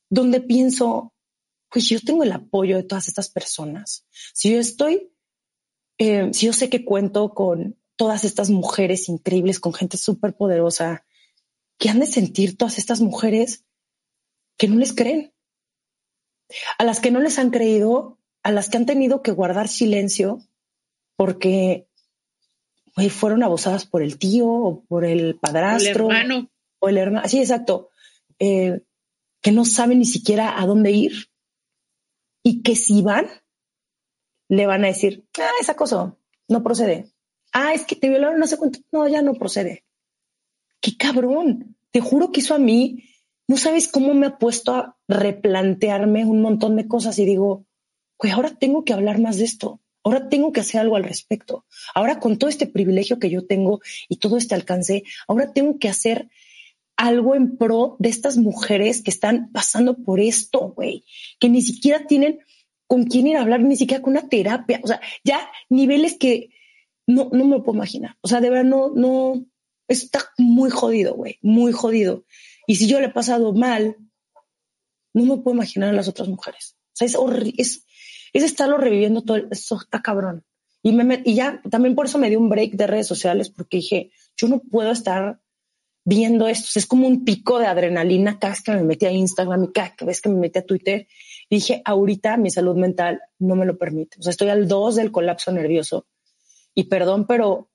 donde 0.10 0.42
pienso, 0.42 1.14
pues 1.72 1.88
yo 1.88 2.00
tengo 2.02 2.24
el 2.24 2.32
apoyo 2.34 2.76
de 2.76 2.84
todas 2.84 3.08
estas 3.08 3.30
personas. 3.30 4.06
Si 4.34 4.52
yo 4.52 4.60
estoy, 4.60 5.12
eh, 5.98 6.30
si 6.34 6.48
yo 6.48 6.54
sé 6.54 6.70
que 6.70 6.84
cuento 6.84 7.34
con 7.34 7.78
todas 7.96 8.26
estas 8.26 8.50
mujeres 8.50 9.08
increíbles, 9.08 9.60
con 9.60 9.74
gente 9.74 9.98
súper 9.98 10.36
poderosa, 10.36 11.06
que 11.78 11.90
han 11.90 12.00
de 12.00 12.08
sentir 12.08 12.58
todas 12.58 12.78
estas 12.78 13.00
mujeres 13.00 13.64
que 14.58 14.68
no 14.68 14.76
les 14.76 14.94
creen, 14.94 15.34
a 16.78 16.84
las 16.84 17.00
que 17.00 17.10
no 17.10 17.22
les 17.22 17.40
han 17.40 17.52
creído, 17.52 18.20
a 18.44 18.52
las 18.52 18.70
que 18.70 18.78
han 18.78 18.86
tenido 18.86 19.22
que 19.22 19.32
guardar 19.32 19.70
silencio 19.70 20.40
porque 21.16 21.88
fueron 23.10 23.44
abusadas 23.44 23.86
por 23.86 24.04
el 24.04 24.18
tío 24.18 24.48
o 24.48 24.84
por 24.84 25.06
el 25.06 25.20
El 25.20 25.40
padrastro 25.40 26.12
hermano. 26.12 26.52
o 26.80 26.90
el 26.90 26.98
hermano. 26.98 27.28
Sí, 27.30 27.40
exacto. 27.40 27.90
Eh, 28.40 28.82
que 29.42 29.52
no 29.52 29.64
saben 29.64 30.00
ni 30.00 30.06
siquiera 30.06 30.60
a 30.62 30.66
dónde 30.66 30.92
ir 30.92 31.31
y 32.44 32.62
que 32.64 32.76
si 32.76 33.02
van, 33.02 33.28
le 34.50 34.66
van 34.66 34.84
a 34.84 34.88
decir, 34.88 35.26
ah, 35.40 35.50
esa 35.60 35.76
cosa 35.76 36.16
no 36.48 36.64
procede. 36.64 37.12
Ah, 37.54 37.74
es 37.74 37.86
que 37.86 37.96
te 37.96 38.10
violaron 38.10 38.40
no 38.40 38.48
sé 38.48 38.58
cuánto. 38.58 38.80
No, 38.92 39.08
ya 39.08 39.22
no 39.22 39.34
procede. 39.34 39.86
Qué 40.80 40.98
cabrón. 40.98 41.78
Te 41.92 42.02
juro 42.02 42.32
que 42.32 42.40
eso 42.40 42.56
a 42.56 42.60
mí, 42.60 43.04
no 43.48 43.58
sabes 43.58 43.88
cómo 43.88 44.14
me 44.14 44.28
ha 44.28 44.38
puesto 44.38 44.74
a 44.74 44.98
replantearme 45.08 46.26
un 46.26 46.42
montón 46.42 46.78
de 46.78 46.88
cosas 46.88 47.20
y 47.20 47.26
digo, 47.26 47.66
güey, 48.18 48.32
ahora 48.32 48.56
tengo 48.58 48.84
que 48.84 48.94
hablar 48.94 49.20
más 49.20 49.38
de 49.38 49.46
esto. 49.46 49.82
Ahora 50.04 50.30
tengo 50.30 50.52
que 50.52 50.62
hacer 50.62 50.82
algo 50.82 50.96
al 50.96 51.04
respecto. 51.04 51.66
Ahora 51.94 52.20
con 52.20 52.38
todo 52.38 52.50
este 52.50 52.66
privilegio 52.66 53.20
que 53.20 53.30
yo 53.30 53.46
tengo 53.46 53.82
y 54.10 54.18
todo 54.18 54.38
este 54.38 54.56
alcance, 54.56 55.04
ahora 55.28 55.54
tengo 55.54 55.78
que 55.80 55.90
hacer 55.90 56.30
algo 57.02 57.34
en 57.34 57.58
pro 57.58 57.96
de 57.98 58.10
estas 58.10 58.38
mujeres 58.38 59.02
que 59.02 59.10
están 59.10 59.52
pasando 59.52 59.98
por 59.98 60.20
esto, 60.20 60.74
güey, 60.76 61.04
que 61.40 61.50
ni 61.50 61.64
siquiera 61.64 62.06
tienen 62.06 62.42
con 62.86 63.06
quién 63.06 63.26
ir 63.26 63.38
a 63.38 63.42
hablar, 63.42 63.62
ni 63.62 63.76
siquiera 63.76 64.04
con 64.04 64.12
una 64.12 64.30
terapia. 64.30 64.80
O 64.84 64.88
sea, 64.88 65.02
ya 65.24 65.50
niveles 65.68 66.16
que 66.20 66.52
no, 67.08 67.30
no 67.34 67.44
me 67.46 67.58
lo 67.58 67.64
puedo 67.64 67.78
imaginar. 67.78 68.18
O 68.22 68.28
sea, 68.28 68.40
de 68.40 68.52
verdad 68.52 68.66
no, 68.66 68.92
no, 68.94 69.44
está 69.88 70.20
muy 70.38 70.70
jodido, 70.70 71.16
güey, 71.16 71.40
muy 71.42 71.72
jodido. 71.72 72.24
Y 72.68 72.76
si 72.76 72.88
yo 72.88 73.00
le 73.00 73.08
he 73.08 73.12
pasado 73.12 73.52
mal, 73.52 73.98
no 75.14 75.26
me 75.26 75.42
puedo 75.42 75.56
imaginar 75.56 75.90
a 75.90 75.94
las 75.94 76.08
otras 76.08 76.28
mujeres. 76.28 76.78
O 76.94 76.94
sea, 76.94 77.08
es 77.08 77.18
es, 77.58 77.86
es 78.32 78.44
estarlo 78.44 78.78
reviviendo 78.78 79.24
todo, 79.24 79.38
eso 79.50 79.82
está 79.82 80.04
cabrón. 80.04 80.46
Y, 80.84 80.92
me, 80.92 81.24
y 81.26 81.34
ya 81.34 81.64
también 81.72 81.96
por 81.96 82.06
eso 82.06 82.20
me 82.20 82.30
dio 82.30 82.40
un 82.40 82.50
break 82.50 82.74
de 82.74 82.86
redes 82.86 83.08
sociales, 83.08 83.50
porque 83.50 83.78
dije, 83.78 84.12
yo 84.38 84.48
no 84.48 84.60
puedo 84.60 84.92
estar 84.92 85.41
viendo 86.04 86.48
esto. 86.48 86.80
Es 86.80 86.86
como 86.86 87.08
un 87.08 87.24
pico 87.24 87.60
de 87.60 87.68
adrenalina 87.68 88.40
cada 88.40 88.54
vez 88.54 88.64
que 88.64 88.72
me 88.72 88.84
metí 88.84 89.06
a 89.06 89.12
Instagram 89.12 89.66
y 89.66 89.72
cada 89.72 89.96
vez 90.06 90.22
que 90.22 90.30
me 90.30 90.36
metí 90.36 90.60
a 90.60 90.66
Twitter. 90.66 91.08
Y 91.50 91.56
dije, 91.56 91.82
ahorita 91.86 92.38
mi 92.38 92.50
salud 92.50 92.76
mental 92.76 93.22
no 93.40 93.56
me 93.56 93.66
lo 93.66 93.78
permite. 93.78 94.18
O 94.20 94.24
sea, 94.24 94.32
estoy 94.32 94.50
al 94.50 94.68
dos 94.68 94.96
del 94.96 95.12
colapso 95.12 95.52
nervioso. 95.52 96.08
Y 96.74 96.86
perdón, 96.86 97.26
pero 97.28 97.70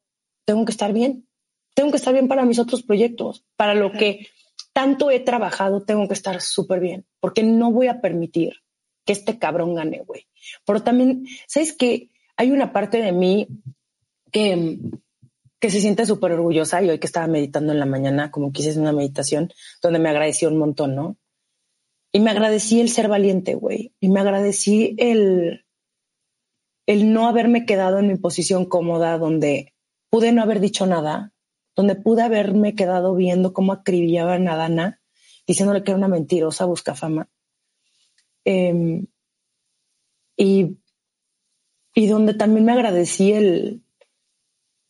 tengo 0.45 0.65
que 0.65 0.73
estar 0.73 0.93
bien. 0.93 1.29
Tengo 1.75 1.91
que 1.91 1.99
estar 1.99 2.15
bien 2.15 2.27
para 2.27 2.47
mis 2.47 2.59
otros 2.59 2.83
proyectos, 2.83 3.45
para 3.57 3.75
lo 3.75 3.93
que 3.93 4.29
tanto 4.73 5.11
he 5.11 5.21
trabajado, 5.21 5.83
tengo 5.83 6.07
que 6.09 6.15
estar 6.15 6.41
súper 6.41 6.81
bien, 6.81 7.07
porque 7.21 7.43
no 7.43 7.73
voy 7.73 7.89
a 7.89 8.01
permitir 8.01 8.57
que 9.07 9.13
este 9.13 9.39
cabrón 9.39 9.75
gane, 9.75 10.03
güey. 10.07 10.27
Pero 10.67 10.83
también, 10.83 11.27
¿sabes 11.47 11.73
qué? 11.73 12.11
Hay 12.37 12.51
una 12.51 12.73
parte 12.73 13.01
de 13.01 13.13
mí 13.13 13.49
que, 14.31 14.79
que 15.67 15.73
se 15.73 15.81
siente 15.81 16.07
súper 16.07 16.31
orgullosa 16.31 16.81
y 16.81 16.91
hoy 16.91 17.01
que 17.01 17.09
estaba 17.09 17.27
meditando 17.27 17.73
en 17.73 17.81
la 17.81 17.87
mañana, 17.87 18.31
como 18.31 18.53
quise 18.53 18.71
hacer 18.71 18.83
una 18.83 18.93
meditación, 18.93 19.53
donde 19.83 19.99
me 19.99 20.11
agradeció 20.11 20.49
un 20.49 20.59
montón, 20.59 20.95
¿no? 20.95 21.17
Y 22.13 22.21
me 22.21 22.31
agradecí 22.31 22.81
el 22.81 22.89
ser 22.89 23.09
valiente, 23.09 23.57
güey. 23.57 23.93
Y 23.99 24.09
me 24.09 24.21
agradecí 24.21 24.95
el, 24.97 25.67
el 26.87 27.13
no 27.13 27.27
haberme 27.27 27.67
quedado 27.67 27.99
en 27.99 28.07
mi 28.07 28.15
posición 28.15 28.67
cómoda, 28.67 29.19
donde 29.19 29.75
pude 30.09 30.31
no 30.31 30.41
haber 30.41 30.61
dicho 30.61 30.87
nada, 30.87 31.33
donde 31.75 31.97
pude 31.97 32.23
haberme 32.23 32.77
quedado 32.77 33.17
viendo 33.17 33.53
cómo 33.53 33.73
acribillaban 33.73 34.47
a 34.47 34.55
Dana, 34.55 35.01
diciéndole 35.49 35.83
que 35.83 35.91
era 35.91 35.99
una 35.99 36.07
mentirosa 36.07 36.65
busca 36.65 36.95
fama. 36.95 37.29
Em, 38.45 39.09
y, 40.37 40.79
y 41.93 42.07
donde 42.07 42.35
también 42.35 42.65
me 42.65 42.73
agradecí 42.73 43.33
el, 43.33 43.83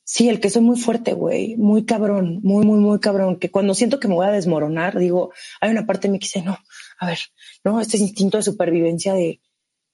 sí, 0.07 0.28
el 0.28 0.40
que 0.40 0.50
soy 0.50 0.62
muy 0.62 0.78
fuerte, 0.78 1.14
güey, 1.14 1.57
muy 1.57 1.84
cabrón, 1.84 2.40
muy, 2.42 2.64
muy, 2.64 2.78
muy 2.78 3.00
cabrón, 3.00 3.38
que 3.38 3.50
cuando 3.50 3.74
siento 3.74 3.98
que 3.98 4.07
me 4.07 4.14
voy 4.14 4.26
a 4.26 4.30
desmoronar, 4.30 4.96
digo, 4.98 5.32
hay 5.61 5.70
una 5.70 5.84
parte 5.84 6.07
de 6.07 6.12
mí 6.12 6.18
que 6.20 6.26
dice, 6.26 6.42
no, 6.42 6.57
a 6.98 7.07
ver, 7.07 7.18
no, 7.64 7.80
este 7.80 7.98
instinto 7.98 8.36
de 8.36 8.44
supervivencia 8.44 9.14
de 9.14 9.40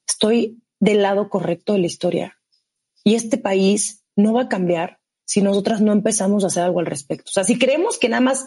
estoy 0.07 0.63
del 0.79 1.01
lado 1.03 1.31
correcto 1.31 1.73
de 1.73 1.79
la 1.79 1.87
historia 1.87 2.39
y 3.03 3.15
este 3.15 3.39
país 3.39 4.05
no 4.15 4.35
va 4.35 4.43
a 4.43 4.49
cambiar 4.49 5.01
si 5.25 5.41
nosotras 5.41 5.81
no 5.81 5.93
empezamos 5.93 6.45
a 6.45 6.49
hacer 6.49 6.65
algo 6.65 6.81
al 6.81 6.87
respecto. 6.87 7.31
O 7.31 7.33
sea, 7.33 7.45
si 7.45 7.59
creemos 7.59 7.99
que 7.99 8.11
nada 8.11 8.21
más 8.21 8.47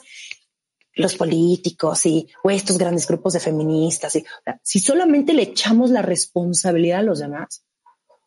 los 0.94 1.16
políticos 1.16 2.06
y 2.06 2.28
o 2.44 2.52
estos 2.52 2.78
grandes 2.78 3.08
grupos 3.08 3.34
de 3.34 3.40
feministas, 3.40 4.16
y, 4.16 4.26
si 4.62 4.80
solamente 4.80 5.34
le 5.34 5.42
echamos 5.42 5.90
la 5.90 6.04
responsabilidad 6.04 7.00
a 7.00 7.04
los 7.04 7.20
demás 7.20 7.66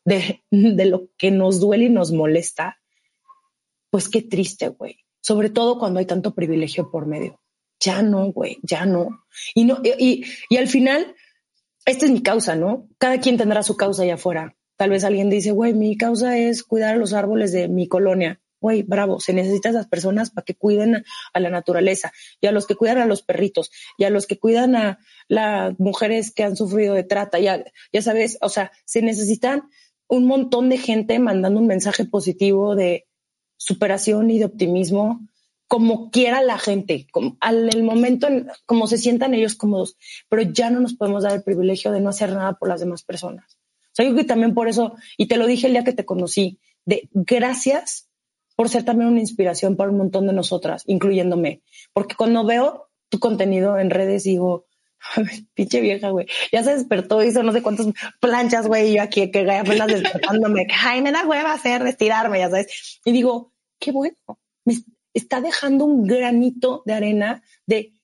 de, 0.05 0.43
de 0.51 0.85
lo 0.87 1.09
que 1.17 1.31
nos 1.31 1.61
duele 1.61 1.85
y 1.85 1.91
nos 1.91 2.11
molesta, 2.11 2.79
pues 3.91 4.09
qué 4.09 4.23
triste, 4.23 4.69
güey. 4.69 4.99
Sobre 5.21 5.51
todo 5.51 5.79
cuando 5.79 5.99
hay 5.99 6.07
tanto 6.07 6.35
privilegio 6.35 6.91
por 6.91 7.07
medio. 7.07 7.41
Ya 7.81 8.03
no, 8.03 8.33
güey, 8.33 8.59
ya 8.63 8.87
no. 8.87 9.25
Y 9.55 9.65
no, 9.65 9.81
y, 9.83 10.25
y 10.49 10.57
al 10.57 10.69
final, 10.69 11.15
esta 11.85 12.07
es 12.07 12.11
mi 12.11 12.23
causa, 12.23 12.57
¿no? 12.57 12.89
Cada 12.99 13.21
quien 13.21 13.37
tendrá 13.37 13.63
su 13.63 13.77
causa 13.77 14.03
allá 14.03 14.15
afuera. 14.15 14.57
Tal 14.77 14.91
vez 14.91 15.05
alguien 15.05 15.31
dice, 15.31 15.53
güey, 15.53 15.75
mi 15.75 15.97
causa 15.97 16.39
es 16.39 16.63
cuidar 16.63 16.97
los 16.97 17.13
árboles 17.13 17.53
de 17.53 17.69
mi 17.69 17.89
colonia 17.89 18.41
güey, 18.61 18.83
bravo, 18.83 19.21
se 19.21 19.33
necesita 19.33 19.71
esas 19.71 19.87
personas 19.87 20.31
para 20.31 20.45
que 20.45 20.55
cuiden 20.55 21.05
a, 21.33 21.41
la 21.41 21.51
naturaleza 21.51 22.13
y 22.41 22.47
a 22.47 22.53
los 22.53 22.67
que 22.67 22.75
cuidan 22.75 22.99
a 22.99 23.07
los 23.07 23.23
perritos 23.23 23.71
y 23.97 24.05
a 24.05 24.11
los 24.11 24.27
que 24.27 24.39
cuidan 24.39 24.77
a 24.77 24.99
las 25.29 25.79
mujeres 25.79 26.33
que 26.33 26.45
han 26.45 26.57
sufrido 26.57 26.95
de 26.95 27.05
trata, 27.05 27.39
ya, 27.39 27.65
ya 27.93 28.03
sabes, 28.03 28.39
o 28.41 28.49
sea, 28.49 28.73
se 28.85 29.03
necesitan 29.03 29.69
un 30.09 30.27
montón 30.27 30.69
de 30.69 30.79
gente 30.79 31.19
mandando 31.19 31.61
un 31.61 31.67
mensaje 31.67 32.05
positivo 32.05 32.75
de 32.75 33.07
superación 33.59 34.31
y 34.31 34.39
de 34.39 34.47
optimismo, 34.47 35.21
como 35.67 36.11
quiera 36.11 36.43
la 36.43 36.59
gente, 36.59 37.07
como, 37.13 37.37
al 37.41 37.83
momento, 37.83 38.27
en, 38.27 38.49
como 38.65 38.87
se 38.87 38.97
sientan 38.97 39.35
ellos 39.35 39.55
cómodos, 39.55 39.97
pero 40.31 40.43
ya 40.43 40.71
no 40.71 40.81
nos 40.81 40.95
podemos 40.95 41.25
dar 41.25 41.35
el 41.35 41.43
privilegio 41.43 41.93
de 41.93 42.01
no 42.01 42.09
hacer 42.09 42.33
nada 42.33 42.55
por 42.55 42.71
las 42.71 42.81
demás 42.81 43.03
personas. 43.03 43.59
O 43.59 43.91
sea, 43.93 44.09
yo 44.09 44.17
que 44.17 44.25
también 44.25 44.55
por 44.55 44.69
eso, 44.69 44.95
y 45.19 45.27
te 45.27 45.37
lo 45.37 45.47
dije 45.47 45.67
el 45.67 45.75
día 45.75 45.85
que 45.85 45.93
te 45.93 46.07
conocí, 46.07 46.59
de 46.87 47.11
gracias 47.13 48.09
por 48.57 48.69
ser 48.71 48.85
también 48.85 49.11
una 49.11 49.21
inspiración 49.21 49.77
para 49.77 49.91
un 49.91 49.99
montón 49.99 50.27
de 50.27 50.33
nosotras, 50.33 50.83
incluyéndome. 50.87 51.63
Porque 51.93 52.17
cuando 52.17 52.45
veo 52.45 52.89
tu 53.11 53.19
contenido 53.19 53.79
en 53.79 53.91
redes 53.91 54.25
digo, 54.25 54.67
pinche 55.55 55.81
vieja, 55.81 56.11
güey, 56.11 56.27
ya 56.53 56.63
se 56.63 56.75
despertó, 56.75 57.23
hizo 57.23 57.43
no 57.43 57.53
sé 57.53 57.63
cuántas 57.63 57.87
planchas, 58.21 58.67
güey, 58.67 58.91
y 58.91 58.97
yo 58.97 59.03
aquí 59.03 59.31
que 59.31 59.51
apenas 59.51 59.89
despertándome, 59.89 60.67
ay, 60.85 61.03
me 61.03 61.13
da 61.13 61.27
hueva 61.27 61.53
hacer, 61.53 61.87
estirarme, 61.87 62.41
ya 62.41 62.51
sabes. 62.51 63.01
Y 63.05 63.13
digo, 63.13 63.53
qué 63.79 63.93
bueno, 63.93 64.17
me 64.65 64.75
está 65.15 65.41
dejando 65.41 65.85
un 65.85 66.05
granito 66.05 66.83
de 66.87 66.95
arena 66.95 67.43
de 67.67 67.95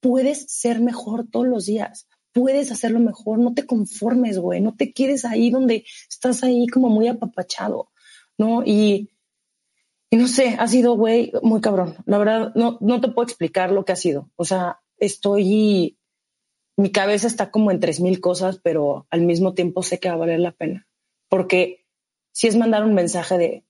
puedes 0.00 0.46
ser 0.48 0.80
mejor 0.80 1.28
todos 1.30 1.46
los 1.46 1.66
días, 1.66 2.08
puedes 2.32 2.70
hacerlo 2.70 3.00
mejor, 3.00 3.38
no 3.38 3.54
te 3.54 3.66
conformes, 3.66 4.38
güey, 4.38 4.60
no 4.60 4.74
te 4.74 4.92
quedes 4.92 5.24
ahí 5.24 5.50
donde 5.50 5.84
estás 6.08 6.42
ahí 6.42 6.66
como 6.66 6.88
muy 6.88 7.08
apapachado, 7.08 7.90
¿no? 8.38 8.62
Y 8.64 9.10
y 10.12 10.16
no 10.18 10.28
sé, 10.28 10.56
ha 10.58 10.68
sido, 10.68 10.94
güey, 10.94 11.32
muy 11.42 11.62
cabrón. 11.62 11.96
La 12.04 12.18
verdad, 12.18 12.52
no, 12.54 12.76
no 12.82 13.00
te 13.00 13.08
puedo 13.08 13.24
explicar 13.24 13.72
lo 13.72 13.86
que 13.86 13.92
ha 13.92 13.96
sido. 13.96 14.30
O 14.36 14.44
sea, 14.44 14.78
estoy, 14.98 15.98
mi 16.76 16.90
cabeza 16.90 17.26
está 17.26 17.50
como 17.50 17.70
en 17.70 17.80
tres 17.80 18.00
mil 18.00 18.20
cosas, 18.20 18.60
pero 18.62 19.06
al 19.10 19.22
mismo 19.22 19.54
tiempo 19.54 19.82
sé 19.82 19.98
que 19.98 20.08
va 20.08 20.14
a 20.14 20.18
valer 20.18 20.40
la 20.40 20.52
pena. 20.52 20.86
Porque 21.28 21.86
si 22.32 22.48
es 22.48 22.56
mandar 22.56 22.84
un 22.84 22.94
mensaje 22.94 23.38
de 23.38 23.64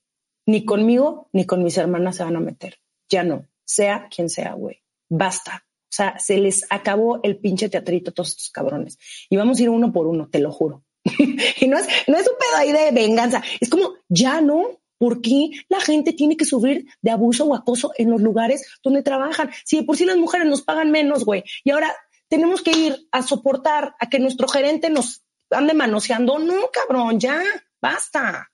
ni 0.46 0.64
conmigo 0.64 1.28
ni 1.32 1.46
con 1.46 1.62
mis 1.62 1.76
hermanas 1.78 2.16
se 2.16 2.24
van 2.24 2.36
a 2.36 2.40
meter. 2.40 2.78
Ya 3.08 3.24
no, 3.24 3.46
sea 3.64 4.08
quien 4.14 4.28
sea, 4.28 4.54
güey. 4.54 4.82
Basta. 5.08 5.64
O 5.66 5.94
sea, 5.94 6.18
se 6.18 6.38
les 6.38 6.64
acabó 6.70 7.20
el 7.22 7.38
pinche 7.38 7.68
teatrito 7.68 8.10
a 8.10 8.14
todos 8.14 8.30
estos 8.30 8.50
cabrones. 8.50 8.98
Y 9.28 9.36
vamos 9.36 9.58
a 9.58 9.62
ir 9.62 9.68
uno 9.68 9.92
por 9.92 10.06
uno, 10.06 10.28
te 10.28 10.38
lo 10.38 10.50
juro. 10.50 10.84
y 11.04 11.68
no 11.68 11.76
es, 11.76 11.86
no 12.06 12.16
es 12.16 12.26
un 12.28 12.36
pedo 12.38 12.56
ahí 12.56 12.72
de 12.72 12.90
venganza. 12.92 13.42
Es 13.60 13.68
como, 13.68 13.94
ya 14.08 14.40
no, 14.40 14.78
¿Por 15.02 15.20
qué 15.20 15.50
la 15.68 15.80
gente 15.80 16.12
tiene 16.12 16.36
que 16.36 16.44
sufrir 16.44 16.86
de 17.00 17.10
abuso 17.10 17.44
o 17.44 17.56
acoso 17.56 17.90
en 17.96 18.08
los 18.08 18.22
lugares 18.22 18.64
donde 18.84 19.02
trabajan? 19.02 19.50
Si 19.64 19.78
de 19.78 19.82
por 19.82 19.96
sí 19.96 20.04
las 20.04 20.16
mujeres 20.16 20.46
nos 20.46 20.62
pagan 20.62 20.92
menos, 20.92 21.24
güey, 21.24 21.42
y 21.64 21.72
ahora 21.72 21.92
tenemos 22.32 22.62
que 22.62 22.70
ir 22.70 23.08
a 23.12 23.22
soportar 23.22 23.94
a 24.00 24.08
que 24.08 24.18
nuestro 24.18 24.48
gerente 24.48 24.88
nos 24.88 25.22
ande 25.50 25.74
manoseando. 25.74 26.38
No, 26.38 26.70
cabrón, 26.72 27.20
ya, 27.20 27.42
basta. 27.78 28.50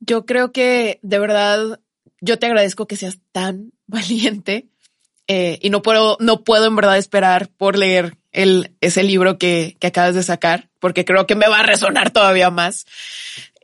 Yo 0.00 0.26
creo 0.26 0.50
que 0.50 0.98
de 1.02 1.20
verdad, 1.20 1.78
yo 2.20 2.40
te 2.40 2.46
agradezco 2.46 2.88
que 2.88 2.96
seas 2.96 3.20
tan 3.30 3.70
valiente 3.86 4.68
eh, 5.28 5.60
y 5.62 5.70
no 5.70 5.80
puedo, 5.80 6.16
no 6.18 6.42
puedo 6.42 6.66
en 6.66 6.74
verdad 6.74 6.98
esperar 6.98 7.50
por 7.56 7.78
leer 7.78 8.18
el, 8.32 8.76
ese 8.80 9.04
libro 9.04 9.38
que, 9.38 9.76
que 9.78 9.86
acabas 9.86 10.16
de 10.16 10.24
sacar, 10.24 10.70
porque 10.80 11.04
creo 11.04 11.24
que 11.24 11.36
me 11.36 11.46
va 11.46 11.60
a 11.60 11.66
resonar 11.66 12.10
todavía 12.10 12.50
más. 12.50 12.84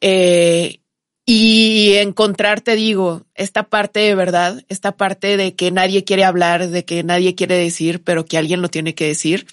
Eh, 0.00 0.78
y 1.26 1.94
encontrar, 1.94 2.60
te 2.60 2.76
digo, 2.76 3.24
esta 3.34 3.64
parte 3.64 4.00
de 4.00 4.14
verdad, 4.14 4.62
esta 4.68 4.92
parte 4.96 5.36
de 5.36 5.54
que 5.54 5.70
nadie 5.70 6.04
quiere 6.04 6.24
hablar, 6.24 6.68
de 6.68 6.84
que 6.84 7.02
nadie 7.02 7.34
quiere 7.34 7.56
decir, 7.56 8.02
pero 8.02 8.26
que 8.26 8.36
alguien 8.36 8.60
lo 8.60 8.68
tiene 8.68 8.94
que 8.94 9.06
decir. 9.06 9.46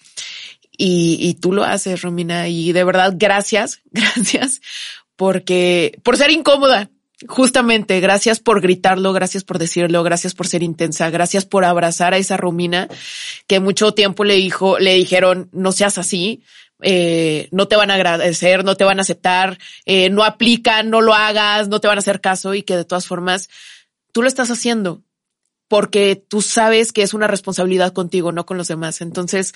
Y, 0.78 1.18
y 1.20 1.36
tú 1.36 1.54
lo 1.54 1.64
haces, 1.64 2.02
Romina. 2.02 2.50
Y 2.50 2.74
de 2.74 2.84
verdad, 2.84 3.14
gracias, 3.16 3.82
gracias, 3.92 4.62
porque 5.16 5.98
por 6.04 6.18
ser 6.18 6.32
incómoda, 6.32 6.90
justamente, 7.28 8.00
gracias 8.00 8.40
por 8.40 8.62
gritarlo, 8.62 9.14
gracias 9.14 9.44
por 9.44 9.60
decirlo, 9.60 10.04
gracias 10.04 10.34
por 10.34 10.48
ser 10.48 10.64
intensa, 10.64 11.10
gracias 11.10 11.46
por 11.46 11.66
abrazar 11.66 12.14
a 12.14 12.18
esa 12.18 12.38
Romina 12.38 12.88
que 13.48 13.60
mucho 13.60 13.94
tiempo 13.94 14.24
le 14.24 14.36
dijo, 14.36 14.80
le 14.80 14.96
dijeron, 14.96 15.50
no 15.52 15.72
seas 15.72 15.98
así, 15.98 16.44
eh, 16.82 17.48
no 17.52 17.68
te 17.68 17.76
van 17.76 17.92
a 17.92 17.96
agradecer, 17.96 18.64
no 18.64 18.76
te 18.76 18.84
van 18.84 19.00
a 19.00 19.04
aceptar, 19.04 19.58
eh, 19.86 20.10
no 20.10 20.24
aplican, 20.24 20.90
no 20.90 21.02
lo 21.02 21.14
hagas, 21.14 21.68
no 21.68 21.80
te 21.80 21.88
van 21.88 21.98
a 21.98 22.00
hacer 22.00 22.22
caso 22.22 22.54
y 22.54 22.64
que 22.64 22.76
de 22.76 22.86
todas 22.86 23.08
formas 23.08 23.50
tú 24.12 24.22
lo 24.22 24.28
estás 24.28 24.50
haciendo 24.50 25.02
porque 25.68 26.18
tú 26.18 26.42
sabes 26.42 26.92
que 26.92 27.02
es 27.02 27.14
una 27.14 27.28
responsabilidad 27.28 27.94
contigo, 27.94 28.34
no 28.34 28.46
con 28.46 28.58
los 28.58 28.68
demás. 28.68 29.00
Entonces, 29.00 29.54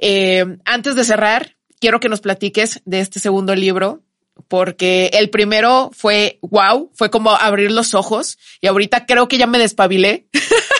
eh, 0.00 0.58
antes 0.64 0.94
de 0.94 1.02
cerrar, 1.02 1.56
quiero 1.80 1.98
que 1.98 2.08
nos 2.08 2.20
platiques 2.20 2.80
de 2.84 3.00
este 3.00 3.18
segundo 3.18 3.56
libro, 3.56 4.04
porque 4.46 5.10
el 5.12 5.28
primero 5.28 5.90
fue 5.92 6.38
wow, 6.42 6.90
fue 6.94 7.10
como 7.10 7.32
abrir 7.32 7.72
los 7.72 7.94
ojos 7.94 8.38
y 8.60 8.68
ahorita 8.68 9.06
creo 9.06 9.28
que 9.28 9.38
ya 9.38 9.46
me 9.46 9.58
despabilé. 9.58 10.28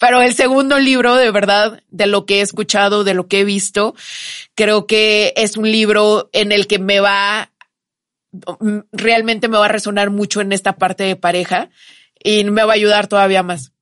Pero 0.00 0.22
el 0.22 0.34
segundo 0.34 0.78
libro, 0.78 1.14
de 1.14 1.30
verdad, 1.30 1.82
de 1.90 2.06
lo 2.06 2.24
que 2.24 2.38
he 2.38 2.40
escuchado, 2.40 3.04
de 3.04 3.12
lo 3.12 3.28
que 3.28 3.40
he 3.40 3.44
visto, 3.44 3.94
creo 4.54 4.86
que 4.86 5.34
es 5.36 5.58
un 5.58 5.70
libro 5.70 6.30
en 6.32 6.52
el 6.52 6.66
que 6.66 6.78
me 6.78 7.00
va, 7.00 7.52
realmente 8.92 9.48
me 9.48 9.58
va 9.58 9.66
a 9.66 9.68
resonar 9.68 10.08
mucho 10.08 10.40
en 10.40 10.52
esta 10.52 10.76
parte 10.76 11.04
de 11.04 11.16
pareja 11.16 11.68
y 12.18 12.44
me 12.44 12.64
va 12.64 12.72
a 12.72 12.76
ayudar 12.76 13.08
todavía 13.08 13.42
más. 13.42 13.74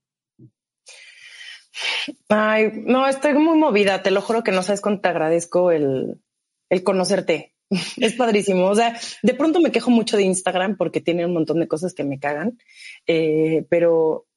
Ay, 2.28 2.72
no, 2.74 3.06
estoy 3.06 3.34
muy 3.34 3.56
movida, 3.56 4.02
te 4.02 4.10
lo 4.10 4.20
juro 4.20 4.42
que 4.42 4.50
no 4.50 4.64
sabes 4.64 4.80
cuánto 4.80 5.02
te 5.02 5.08
agradezco 5.10 5.70
el, 5.70 6.20
el 6.68 6.82
conocerte. 6.82 7.54
Es 7.98 8.14
padrísimo. 8.14 8.66
O 8.66 8.74
sea, 8.74 8.98
de 9.22 9.34
pronto 9.34 9.60
me 9.60 9.70
quejo 9.70 9.90
mucho 9.90 10.16
de 10.16 10.24
Instagram 10.24 10.76
porque 10.76 11.00
tiene 11.00 11.26
un 11.26 11.34
montón 11.34 11.60
de 11.60 11.68
cosas 11.68 11.94
que 11.94 12.02
me 12.02 12.18
cagan, 12.18 12.58
eh, 13.06 13.66
pero 13.68 14.27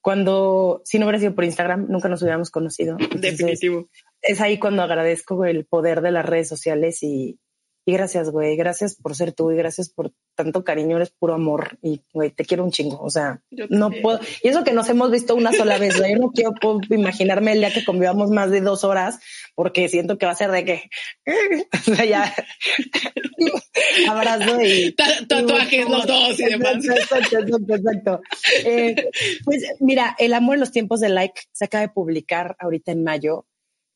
cuando, 0.00 0.82
si 0.84 0.98
no 0.98 1.06
hubiera 1.06 1.18
sido 1.18 1.34
por 1.34 1.44
Instagram, 1.44 1.86
nunca 1.88 2.08
nos 2.08 2.22
hubiéramos 2.22 2.50
conocido. 2.50 2.96
Definitivo. 3.14 3.88
Es 4.22 4.40
ahí 4.40 4.58
cuando 4.58 4.82
agradezco 4.82 5.44
el 5.44 5.66
poder 5.66 6.00
de 6.00 6.10
las 6.10 6.24
redes 6.24 6.48
sociales 6.48 7.02
y, 7.02 7.38
y 7.86 7.92
gracias, 7.92 8.30
güey. 8.30 8.56
Gracias 8.56 8.94
por 8.94 9.16
ser 9.16 9.32
tú 9.32 9.50
y 9.50 9.56
gracias 9.56 9.88
por 9.88 10.12
tanto 10.34 10.64
cariño. 10.64 10.96
Eres 10.96 11.10
puro 11.10 11.34
amor 11.34 11.78
y, 11.82 12.02
güey, 12.12 12.30
te 12.30 12.44
quiero 12.44 12.62
un 12.62 12.70
chingo. 12.70 13.00
O 13.00 13.08
sea, 13.08 13.42
no 13.70 13.90
puedo. 13.90 14.20
Y 14.42 14.48
eso 14.48 14.64
que 14.64 14.72
nos 14.72 14.88
hemos 14.90 15.10
visto 15.10 15.34
una 15.34 15.52
sola 15.52 15.78
vez, 15.78 15.98
güey. 15.98 16.12
Yo 16.12 16.18
no 16.18 16.30
quiero 16.30 16.52
imaginarme 16.90 17.52
el 17.52 17.60
día 17.60 17.72
que 17.72 17.84
convivamos 17.84 18.30
más 18.30 18.50
de 18.50 18.60
dos 18.60 18.84
horas 18.84 19.18
porque 19.54 19.88
siento 19.88 20.18
que 20.18 20.26
va 20.26 20.32
a 20.32 20.36
ser 20.36 20.50
de 20.50 20.64
que, 20.64 20.90
o 21.72 21.94
sea, 21.94 22.04
ya 22.04 22.34
abrazo 24.08 24.60
y 24.62 24.92
tatuajes 24.92 25.88
los 25.88 26.06
dos 26.06 26.38
y 26.38 26.44
demás. 26.44 26.84
Exacto, 26.84 27.38
exacto, 27.38 27.74
exacto. 27.74 28.20
Eh, 28.64 29.10
pues 29.44 29.64
mira, 29.80 30.14
El 30.18 30.34
amor 30.34 30.54
en 30.54 30.60
los 30.60 30.70
tiempos 30.72 31.00
de 31.00 31.08
like 31.08 31.40
se 31.52 31.64
acaba 31.64 31.82
de 31.82 31.92
publicar 31.92 32.56
ahorita 32.58 32.92
en 32.92 33.04
mayo. 33.04 33.46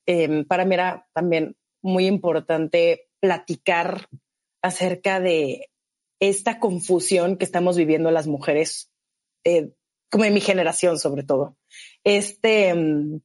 Eh, 0.06 0.44
para 0.48 0.64
mí 0.64 0.74
era 0.74 1.06
también 1.12 1.54
muy 1.82 2.06
importante 2.06 3.08
platicar 3.24 4.06
acerca 4.60 5.18
de 5.18 5.70
esta 6.20 6.60
confusión 6.60 7.38
que 7.38 7.46
estamos 7.46 7.74
viviendo 7.74 8.10
las 8.10 8.26
mujeres, 8.26 8.90
eh, 9.44 9.70
como 10.10 10.26
en 10.26 10.34
mi 10.34 10.42
generación 10.42 10.98
sobre 10.98 11.22
todo. 11.22 11.56
Este 12.04 12.74
mm, 12.74 13.22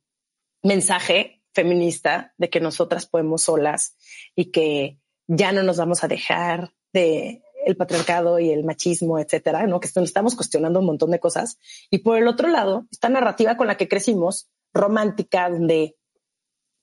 mensaje 0.63 1.41
feminista 1.53 2.33
de 2.37 2.49
que 2.49 2.61
nosotras 2.61 3.07
podemos 3.07 3.41
solas 3.41 3.97
y 4.37 4.51
que 4.51 4.99
ya 5.27 5.51
no 5.51 5.63
nos 5.63 5.75
vamos 5.75 6.01
a 6.05 6.07
dejar 6.07 6.71
de 6.93 7.43
el 7.65 7.75
patriarcado 7.75 8.39
y 8.39 8.51
el 8.51 8.63
machismo, 8.63 9.19
etcétera, 9.19 9.67
¿no? 9.67 9.81
Que 9.81 9.89
estamos 9.89 10.35
cuestionando 10.37 10.79
un 10.79 10.85
montón 10.85 11.11
de 11.11 11.19
cosas. 11.19 11.57
Y 11.91 11.97
por 11.97 12.17
el 12.17 12.29
otro 12.29 12.47
lado, 12.47 12.87
esta 12.89 13.09
narrativa 13.09 13.57
con 13.57 13.67
la 13.67 13.75
que 13.75 13.89
crecimos, 13.89 14.49
romántica, 14.73 15.49
donde 15.49 15.97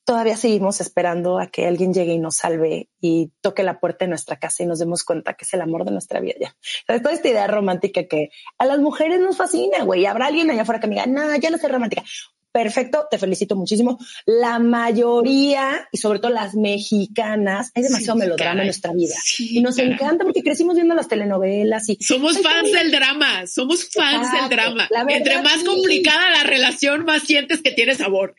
todavía 0.07 0.37
seguimos 0.37 0.81
esperando 0.81 1.39
a 1.39 1.49
que 1.49 1.67
alguien 1.67 1.93
llegue 1.93 2.13
y 2.13 2.19
nos 2.19 2.37
salve 2.37 2.89
y 3.01 3.33
toque 3.41 3.65
la 3.65 3.81
puerta 3.81 4.05
de 4.05 4.09
nuestra 4.09 4.39
casa 4.39 4.63
y 4.63 4.67
nos 4.67 4.79
demos 4.79 5.03
cuenta 5.03 5.35
que 5.35 5.45
es 5.45 5.53
el 5.53 5.61
amor 5.61 5.85
de 5.85 5.91
nuestra 5.91 6.21
vida 6.21 6.37
ya. 6.41 7.01
toda 7.01 7.13
esta 7.13 7.29
idea 7.29 7.49
romántica 7.49 8.05
que 8.05 8.31
a 8.57 8.67
las 8.67 8.79
mujeres 8.79 9.21
nos 9.21 9.37
fascina, 9.37 9.83
güey. 9.83 10.07
Habrá 10.07 10.27
alguien 10.27 10.49
allá 10.49 10.63
afuera 10.63 10.81
que 10.81 10.87
me 10.87 10.95
diga, 10.95 11.07
no, 11.07 11.37
ya 11.37 11.51
no 11.51 11.59
soy 11.59 11.71
romántica 11.71 12.05
perfecto, 12.57 13.07
te 13.11 13.19
felicito 13.19 13.55
muchísimo. 13.55 13.99
La 14.25 14.59
mayoría, 14.59 15.87
y 15.93 15.99
sobre 15.99 16.21
todo 16.21 16.31
las 16.31 16.55
mexicanas, 16.55 17.71
hay 17.75 17.83
demasiado 17.83 18.19
melodrama 18.19 18.63
en 18.63 18.69
nuestra 18.69 18.95
vida. 18.95 19.15
y 19.39 19.61
nos 19.61 19.77
encanta 19.79 20.25
porque 20.25 20.43
crecimos 20.43 20.77
viendo 20.77 20.95
las 20.95 21.07
telenovelas 21.07 21.87
y... 21.91 21.99
Somos 22.01 22.41
fans 22.41 22.73
del 22.73 22.91
drama, 22.91 23.47
somos 23.47 23.91
fans 23.91 24.33
del 24.33 24.49
drama. 24.49 24.89
Entre 25.11 25.43
más 25.43 25.65
complicada 25.65 26.31
la 26.31 26.45
relación, 26.45 27.05
más 27.05 27.25
sientes 27.25 27.61
que 27.61 27.73
tiene 27.73 27.95
sabor. 27.95 28.35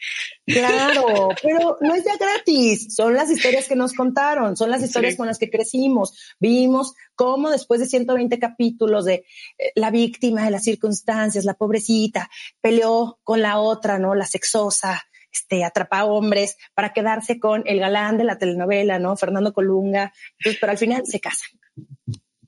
Claro, 0.48 1.30
pero 1.44 1.78
no 1.82 1.94
es 1.94 2.04
ya 2.04 2.18
gratis, 2.18 2.96
son 2.96 3.14
las 3.14 3.30
historias 3.30 3.68
que 3.68 3.76
nos 3.76 3.94
contaron, 3.94 4.58
son 4.58 4.72
las 4.72 4.82
historias 4.82 5.16
con 5.16 5.28
las 5.28 5.38
que 5.38 5.52
crecimos. 5.52 6.18
Vimos 6.40 6.96
cómo 7.18 7.50
después 7.50 7.82
de 7.82 7.88
120 7.88 8.40
capítulos 8.40 9.04
de 9.04 9.26
eh, 9.58 9.72
la 9.76 9.92
víctima 9.92 10.46
de 10.46 10.52
las 10.52 10.64
circunstancias, 10.64 11.44
la 11.44 11.56
pobrecita, 11.56 12.30
peleó 12.62 13.20
con 13.24 13.42
la 13.42 13.60
otra, 13.60 14.00
¿no? 14.00 14.16
La 14.16 14.26
sexosa, 14.26 15.04
este, 15.34 15.66
atrapa 15.66 16.06
hombres 16.06 16.56
para 16.74 16.94
quedarse 16.94 17.40
con 17.40 17.64
el 17.66 17.80
galán 17.80 18.18
de 18.18 18.24
la 18.24 18.38
telenovela, 18.38 19.00
¿no? 19.00 19.18
Fernando 19.18 19.52
Colunga. 19.52 20.14
pero 20.62 20.72
al 20.72 20.78
final 20.78 21.06
se 21.06 21.20
casan, 21.20 21.50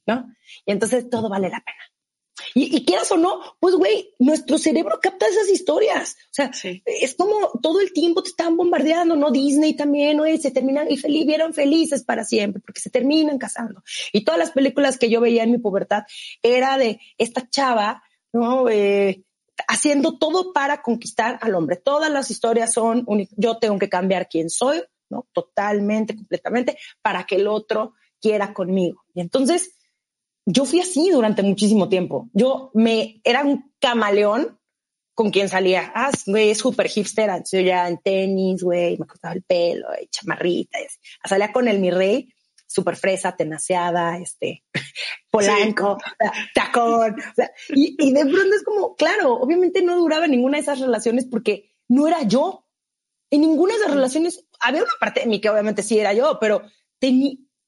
¿no? 0.07 0.33
Y 0.65 0.71
entonces 0.71 1.09
todo 1.09 1.27
vale 1.27 1.49
la 1.49 1.59
pena. 1.59 1.88
Y, 2.53 2.85
quieras 2.85 3.11
o 3.11 3.17
no, 3.17 3.41
pues 3.59 3.75
güey, 3.75 4.13
nuestro 4.19 4.57
cerebro 4.57 4.99
capta 5.01 5.27
esas 5.27 5.49
historias. 5.49 6.15
O 6.25 6.33
sea, 6.33 6.51
es 6.85 7.15
como 7.15 7.51
todo 7.61 7.79
el 7.81 7.93
tiempo 7.93 8.23
te 8.23 8.29
están 8.29 8.57
bombardeando, 8.57 9.15
¿no? 9.15 9.31
Disney 9.31 9.75
también, 9.75 10.19
oye, 10.19 10.37
se 10.37 10.51
terminan 10.51 10.89
y 10.89 10.97
feliz, 10.97 11.25
vieron 11.25 11.53
felices 11.53 12.03
para 12.03 12.23
siempre 12.23 12.61
porque 12.61 12.81
se 12.81 12.89
terminan 12.89 13.37
casando. 13.37 13.83
Y 14.13 14.23
todas 14.23 14.39
las 14.39 14.51
películas 14.51 14.97
que 14.97 15.09
yo 15.09 15.21
veía 15.21 15.43
en 15.43 15.51
mi 15.51 15.57
pubertad 15.57 16.03
era 16.41 16.77
de 16.77 16.99
esta 17.17 17.49
chava, 17.49 18.03
¿no? 18.33 18.69
Eh, 18.69 19.23
haciendo 19.67 20.17
todo 20.17 20.53
para 20.53 20.81
conquistar 20.81 21.37
al 21.41 21.55
hombre. 21.55 21.75
Todas 21.75 22.11
las 22.11 22.31
historias 22.31 22.73
son, 22.73 23.05
yo 23.35 23.57
tengo 23.57 23.77
que 23.77 23.89
cambiar 23.89 24.29
quién 24.29 24.49
soy, 24.49 24.81
¿no? 25.09 25.27
Totalmente, 25.33 26.15
completamente, 26.15 26.77
para 27.01 27.25
que 27.25 27.35
el 27.35 27.47
otro 27.47 27.93
quiera 28.21 28.53
conmigo. 28.53 29.03
Y 29.13 29.21
entonces, 29.21 29.75
yo 30.51 30.65
fui 30.65 30.79
así 30.79 31.11
durante 31.11 31.43
muchísimo 31.43 31.89
tiempo. 31.89 32.27
Yo 32.33 32.71
me 32.73 33.21
era 33.23 33.43
un 33.43 33.71
camaleón 33.79 34.59
con 35.13 35.29
quien 35.29 35.47
salía. 35.47 35.91
Ah, 35.93 36.09
güey, 36.25 36.49
es 36.49 36.57
súper 36.57 36.87
hipster. 36.87 37.29
Yo 37.51 37.59
ya 37.59 37.87
en 37.87 37.99
tenis, 37.99 38.63
güey, 38.63 38.97
me 38.97 39.05
cortaba 39.05 39.35
el 39.35 39.43
pelo, 39.43 39.87
y 40.01 40.07
chamarrita. 40.07 40.79
Y 40.81 40.87
Salía 41.27 41.51
con 41.51 41.67
el 41.67 41.77
mi 41.77 41.91
rey, 41.91 42.33
súper 42.65 42.95
fresa, 42.95 43.35
tenaceada, 43.35 44.17
este, 44.17 44.63
polanco, 45.29 45.99
tacón. 46.55 47.15
y, 47.69 47.95
y 47.99 48.11
de 48.11 48.21
pronto 48.21 48.55
es 48.55 48.63
como, 48.63 48.95
claro, 48.95 49.35
obviamente 49.35 49.83
no 49.83 49.97
duraba 49.97 50.25
ninguna 50.27 50.57
de 50.57 50.63
esas 50.63 50.79
relaciones 50.79 51.25
porque 51.25 51.75
no 51.87 52.07
era 52.07 52.23
yo. 52.23 52.65
En 53.29 53.41
ninguna 53.41 53.73
de 53.75 53.81
esas 53.81 53.93
relaciones 53.93 54.47
había 54.59 54.81
una 54.81 54.93
parte 54.99 55.19
de 55.19 55.27
mí 55.27 55.39
que 55.39 55.49
obviamente 55.51 55.83
sí 55.83 55.99
era 55.99 56.13
yo, 56.13 56.39
pero 56.39 56.63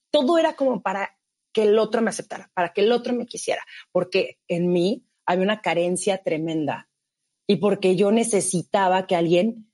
todo 0.10 0.40
era 0.40 0.56
como 0.56 0.82
para 0.82 1.16
que 1.52 1.64
el 1.64 1.78
otro 1.80 2.02
me 2.02 2.10
aceptara, 2.10 2.52
para 2.54 2.74
que 2.74 2.82
el 2.82 2.92
otro 2.92 3.14
me 3.14 3.26
quisiera, 3.26 3.64
porque 3.92 4.38
en 4.48 4.72
mí 4.72 5.06
había 5.26 5.44
una 5.44 5.62
carencia 5.62 6.18
tremenda 6.24 6.90
y 7.48 7.58
porque 7.58 7.96
yo 7.96 8.12
necesitaba 8.12 9.08
que 9.08 9.16
alguien 9.16 9.72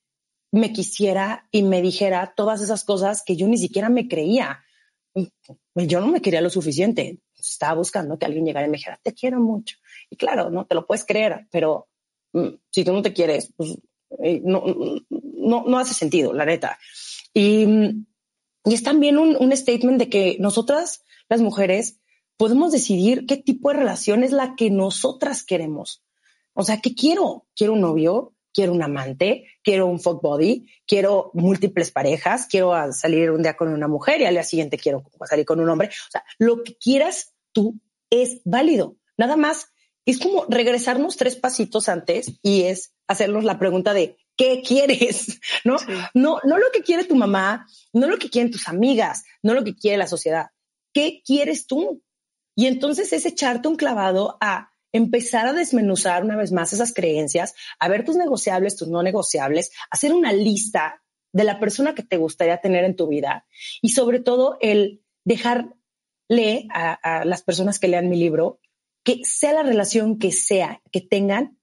me 0.52 0.72
quisiera 0.74 1.48
y 1.52 1.64
me 1.64 1.82
dijera 1.82 2.34
todas 2.36 2.62
esas 2.62 2.84
cosas 2.84 3.24
que 3.24 3.36
yo 3.36 3.48
ni 3.48 3.58
siquiera 3.58 3.90
me 3.90 4.08
creía. 4.08 4.64
Yo 5.76 6.00
no 6.00 6.08
me 6.08 6.22
quería 6.22 6.42
lo 6.42 6.50
suficiente. 6.50 7.20
Estaba 7.38 7.76
buscando 7.76 8.18
que 8.18 8.26
alguien 8.26 8.46
llegara 8.46 8.68
y 8.68 8.70
me 8.70 8.78
dijera, 8.78 9.00
te 9.04 9.14
quiero 9.14 9.40
mucho. 9.40 9.78
Y 10.10 10.16
claro, 10.16 10.50
no 10.50 10.66
te 10.66 10.76
lo 10.76 10.86
puedes 10.86 11.06
creer, 11.06 11.48
pero 11.52 11.88
mm, 12.34 12.48
si 12.72 12.84
tú 12.84 12.94
no 12.94 13.02
te 13.02 13.14
quieres, 13.14 13.54
pues 13.56 13.78
eh, 14.24 14.42
no, 14.44 14.64
no, 15.10 15.64
no 15.68 15.80
hace 15.80 15.94
sentido, 15.94 16.34
la 16.34 16.46
neta. 16.46 16.80
Y, 17.34 17.66
y 18.66 18.74
es 18.74 18.84
también 18.84 19.18
un, 19.18 19.36
un 19.36 19.56
statement 19.56 20.00
de 20.00 20.10
que 20.10 20.38
nosotras 20.40 21.04
las 21.30 21.42
mujeres 21.42 22.00
podemos 22.38 22.72
decidir 22.72 23.26
qué 23.26 23.38
tipo 23.38 23.70
de 23.70 23.78
relación 23.78 24.24
es 24.24 24.32
la 24.32 24.56
que 24.56 24.70
nosotras 24.70 25.44
queremos. 25.44 26.04
O 26.54 26.64
sea, 26.64 26.82
¿qué 26.82 26.96
quiero? 26.96 27.48
¿Quiero 27.56 27.74
un 27.74 27.82
novio? 27.82 28.34
¿Quiero 28.54 28.74
un 28.74 28.82
amante? 28.82 29.46
¿Quiero 29.64 29.86
un 29.86 30.00
fuck 30.00 30.22
body? 30.22 30.68
¿Quiero 30.88 31.30
múltiples 31.34 31.92
parejas? 31.92 32.48
¿Quiero 32.48 32.74
salir 32.92 33.30
un 33.32 33.44
día 33.44 33.56
con 33.56 33.68
una 33.68 33.88
mujer 33.88 34.22
y 34.22 34.26
al 34.26 34.34
día 34.34 34.44
siguiente 34.44 34.78
quiero 34.78 35.04
salir 35.30 35.46
con 35.46 35.60
un 35.60 35.70
hombre? 35.70 35.90
O 35.90 36.12
sea, 36.12 36.24
lo 36.40 36.64
que 36.64 36.76
quieras 36.76 37.36
tú 37.52 37.80
es 38.10 38.42
válido. 38.46 38.98
Nada 39.18 39.36
más 39.36 39.68
es 40.06 40.20
como 40.20 40.46
regresarnos 40.48 41.18
tres 41.18 41.36
pasitos 41.36 41.90
antes 41.90 42.40
y 42.42 42.64
es 42.64 42.96
hacernos 43.08 43.44
la 43.44 43.60
pregunta 43.60 43.94
de 43.94 44.18
¿qué 44.36 44.64
quieres? 44.66 45.40
¿No? 45.64 45.76
No, 46.14 46.40
no 46.44 46.58
lo 46.58 46.72
que 46.74 46.82
quiere 46.82 47.04
tu 47.04 47.16
mamá, 47.16 47.68
no 47.94 48.08
lo 48.08 48.18
que 48.18 48.30
quieren 48.30 48.52
tus 48.52 48.68
amigas, 48.68 49.24
no 49.44 49.54
lo 49.54 49.64
que 49.64 49.76
quiere 49.76 49.98
la 49.98 50.08
sociedad. 50.08 50.48
¿Qué 50.98 51.22
quieres 51.24 51.68
tú? 51.68 52.02
Y 52.56 52.66
entonces 52.66 53.14
es 53.14 53.28
echarte 53.28 53.68
un 53.68 53.76
clavado 53.76 54.36
a 54.42 54.72
empezar 54.92 55.46
a 55.46 55.54
desmenuzar 55.54 56.24
una 56.24 56.36
vez 56.36 56.52
más 56.52 56.74
esas 56.74 56.92
creencias, 56.92 57.54
a 57.78 57.88
ver 57.88 58.04
tus 58.04 58.16
negociables, 58.16 58.76
tus 58.76 58.88
no 58.88 59.04
negociables, 59.04 59.72
hacer 59.92 60.12
una 60.12 60.34
lista 60.34 61.04
de 61.32 61.44
la 61.44 61.60
persona 61.60 61.94
que 61.94 62.02
te 62.02 62.18
gustaría 62.18 62.62
tener 62.62 62.84
en 62.84 62.96
tu 62.96 63.08
vida 63.08 63.46
y 63.80 63.90
sobre 63.90 64.20
todo 64.20 64.58
el 64.60 65.04
dejarle 65.24 66.68
a, 66.74 66.94
a 66.94 67.26
las 67.26 67.44
personas 67.44 67.78
que 67.78 67.90
lean 67.90 68.10
mi 68.10 68.18
libro 68.18 68.60
que 69.04 69.20
sea 69.24 69.54
la 69.54 69.62
relación 69.62 70.18
que 70.18 70.32
sea, 70.32 70.82
que 70.92 71.02
tengan, 71.02 71.60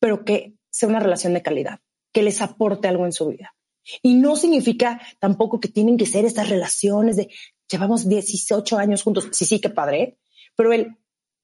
pero 0.00 0.24
que 0.24 0.54
sea 0.70 0.88
una 0.88 1.00
relación 1.00 1.34
de 1.34 1.42
calidad, 1.42 1.80
que 2.10 2.22
les 2.22 2.40
aporte 2.40 2.88
algo 2.88 3.04
en 3.04 3.12
su 3.12 3.28
vida. 3.28 3.54
Y 4.02 4.14
no 4.14 4.36
significa 4.36 5.00
tampoco 5.18 5.60
que 5.60 5.68
tienen 5.68 5.96
que 5.96 6.06
ser 6.06 6.24
estas 6.24 6.48
relaciones 6.48 7.16
de 7.16 7.28
llevamos 7.70 8.08
18 8.08 8.78
años 8.78 9.02
juntos, 9.02 9.28
sí, 9.32 9.44
sí, 9.44 9.60
qué 9.60 9.70
padre, 9.70 10.18
pero 10.56 10.72
él, 10.72 10.96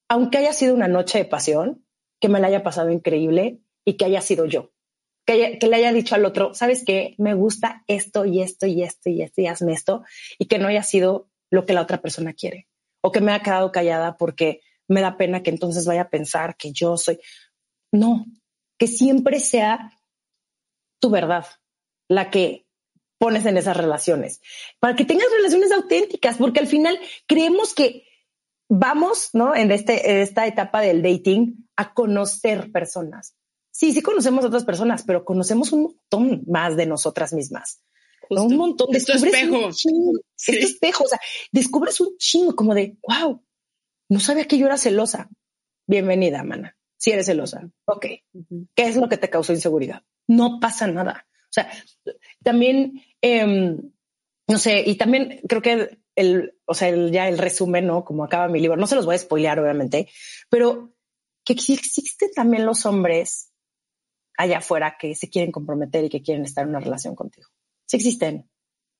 aunque 0.08 0.38
haya 0.38 0.52
sido 0.52 0.74
una 0.74 0.88
noche 0.88 1.18
de 1.18 1.24
pasión, 1.24 1.84
que 2.20 2.28
me 2.28 2.40
la 2.40 2.48
haya 2.48 2.62
pasado 2.62 2.90
increíble 2.90 3.60
y 3.84 3.94
que 3.94 4.04
haya 4.04 4.20
sido 4.20 4.46
yo, 4.46 4.72
que, 5.26 5.58
que 5.58 5.66
le 5.66 5.76
haya 5.76 5.92
dicho 5.92 6.14
al 6.14 6.24
otro, 6.24 6.54
sabes 6.54 6.84
qué, 6.84 7.14
me 7.18 7.34
gusta 7.34 7.84
esto 7.86 8.24
y 8.24 8.42
esto 8.42 8.66
y 8.66 8.82
esto 8.82 9.10
y 9.10 9.22
esto 9.22 9.40
y 9.40 9.46
hazme 9.46 9.72
esto, 9.72 10.04
y 10.38 10.46
que 10.46 10.58
no 10.58 10.68
haya 10.68 10.82
sido 10.82 11.30
lo 11.50 11.64
que 11.64 11.72
la 11.72 11.82
otra 11.82 12.00
persona 12.00 12.32
quiere, 12.32 12.68
o 13.00 13.12
que 13.12 13.20
me 13.20 13.32
ha 13.32 13.40
quedado 13.40 13.72
callada 13.72 14.16
porque 14.16 14.60
me 14.88 15.00
da 15.00 15.16
pena 15.16 15.42
que 15.42 15.50
entonces 15.50 15.86
vaya 15.86 16.02
a 16.02 16.10
pensar 16.10 16.56
que 16.56 16.72
yo 16.72 16.96
soy. 16.96 17.20
No, 17.92 18.26
que 18.78 18.86
siempre 18.86 19.40
sea 19.40 19.92
tu 21.00 21.10
verdad 21.10 21.46
la 22.08 22.30
que 22.30 22.66
pones 23.18 23.46
en 23.46 23.56
esas 23.56 23.76
relaciones, 23.76 24.40
para 24.78 24.96
que 24.96 25.04
tengas 25.04 25.26
relaciones 25.36 25.72
auténticas, 25.72 26.36
porque 26.36 26.60
al 26.60 26.66
final 26.66 26.98
creemos 27.26 27.74
que 27.74 28.04
vamos, 28.68 29.30
¿no? 29.32 29.54
En, 29.54 29.70
este, 29.70 30.22
esta 30.22 30.46
etapa 30.46 30.80
del 30.80 31.02
dating 31.02 31.68
a 31.76 31.94
conocer 31.94 32.70
personas, 32.70 33.34
sí, 33.70 33.92
sí 33.92 34.02
conocemos 34.02 34.44
a 34.44 34.48
otras 34.48 34.64
personas, 34.64 35.02
pero 35.04 35.24
conocemos 35.24 35.72
un 35.72 35.82
montón 35.82 36.42
más 36.46 36.76
de 36.76 36.86
nosotras 36.86 37.32
mismas. 37.32 37.80
Un 38.30 38.56
montón. 38.56 38.90
de 38.90 38.98
espejo. 38.98 39.68
Este 40.36 40.64
espejo. 40.64 41.04
O 41.04 41.08
sea, 41.08 41.20
descubres 41.52 42.00
un 42.00 42.16
chingo 42.18 42.54
como 42.54 42.74
de, 42.74 42.98
wow, 43.06 43.42
no 44.08 44.20
sabía 44.20 44.46
que 44.46 44.58
yo 44.58 44.66
era 44.66 44.76
celosa. 44.76 45.30
Bienvenida, 45.86 46.42
mana. 46.42 46.76
Si 46.96 47.10
eres 47.10 47.26
celosa. 47.26 47.70
Ok. 47.86 48.06
¿Qué 48.74 48.82
es 48.82 48.96
lo 48.96 49.08
que 49.08 49.16
te 49.16 49.30
causó 49.30 49.52
inseguridad? 49.52 50.02
No 50.26 50.58
pasa 50.60 50.86
nada. 50.86 51.26
O 51.44 51.52
sea, 51.52 51.70
también, 52.42 53.00
em, 53.22 53.92
no 54.48 54.58
sé, 54.58 54.82
y 54.86 54.96
también 54.96 55.40
creo 55.48 55.62
que 55.62 55.98
el, 56.14 56.54
o 56.64 56.74
sea, 56.74 56.88
el, 56.88 57.12
ya 57.12 57.28
el 57.28 57.38
resumen, 57.38 57.86
¿no? 57.86 58.04
Como 58.04 58.24
acaba 58.24 58.48
mi 58.48 58.60
libro, 58.60 58.76
no 58.76 58.86
se 58.86 58.96
los 58.96 59.06
voy 59.06 59.14
a 59.14 59.18
spoilear, 59.18 59.60
obviamente, 59.60 60.08
pero 60.48 60.94
que 61.44 61.52
existen 61.52 62.30
también 62.34 62.66
los 62.66 62.84
hombres 62.86 63.52
allá 64.36 64.58
afuera 64.58 64.96
que 64.98 65.14
se 65.14 65.28
quieren 65.30 65.52
comprometer 65.52 66.04
y 66.04 66.08
que 66.08 66.22
quieren 66.22 66.44
estar 66.44 66.64
en 66.64 66.70
una 66.70 66.80
relación 66.80 67.14
contigo. 67.14 67.48
Sí 67.86 67.96
existen, 67.96 68.48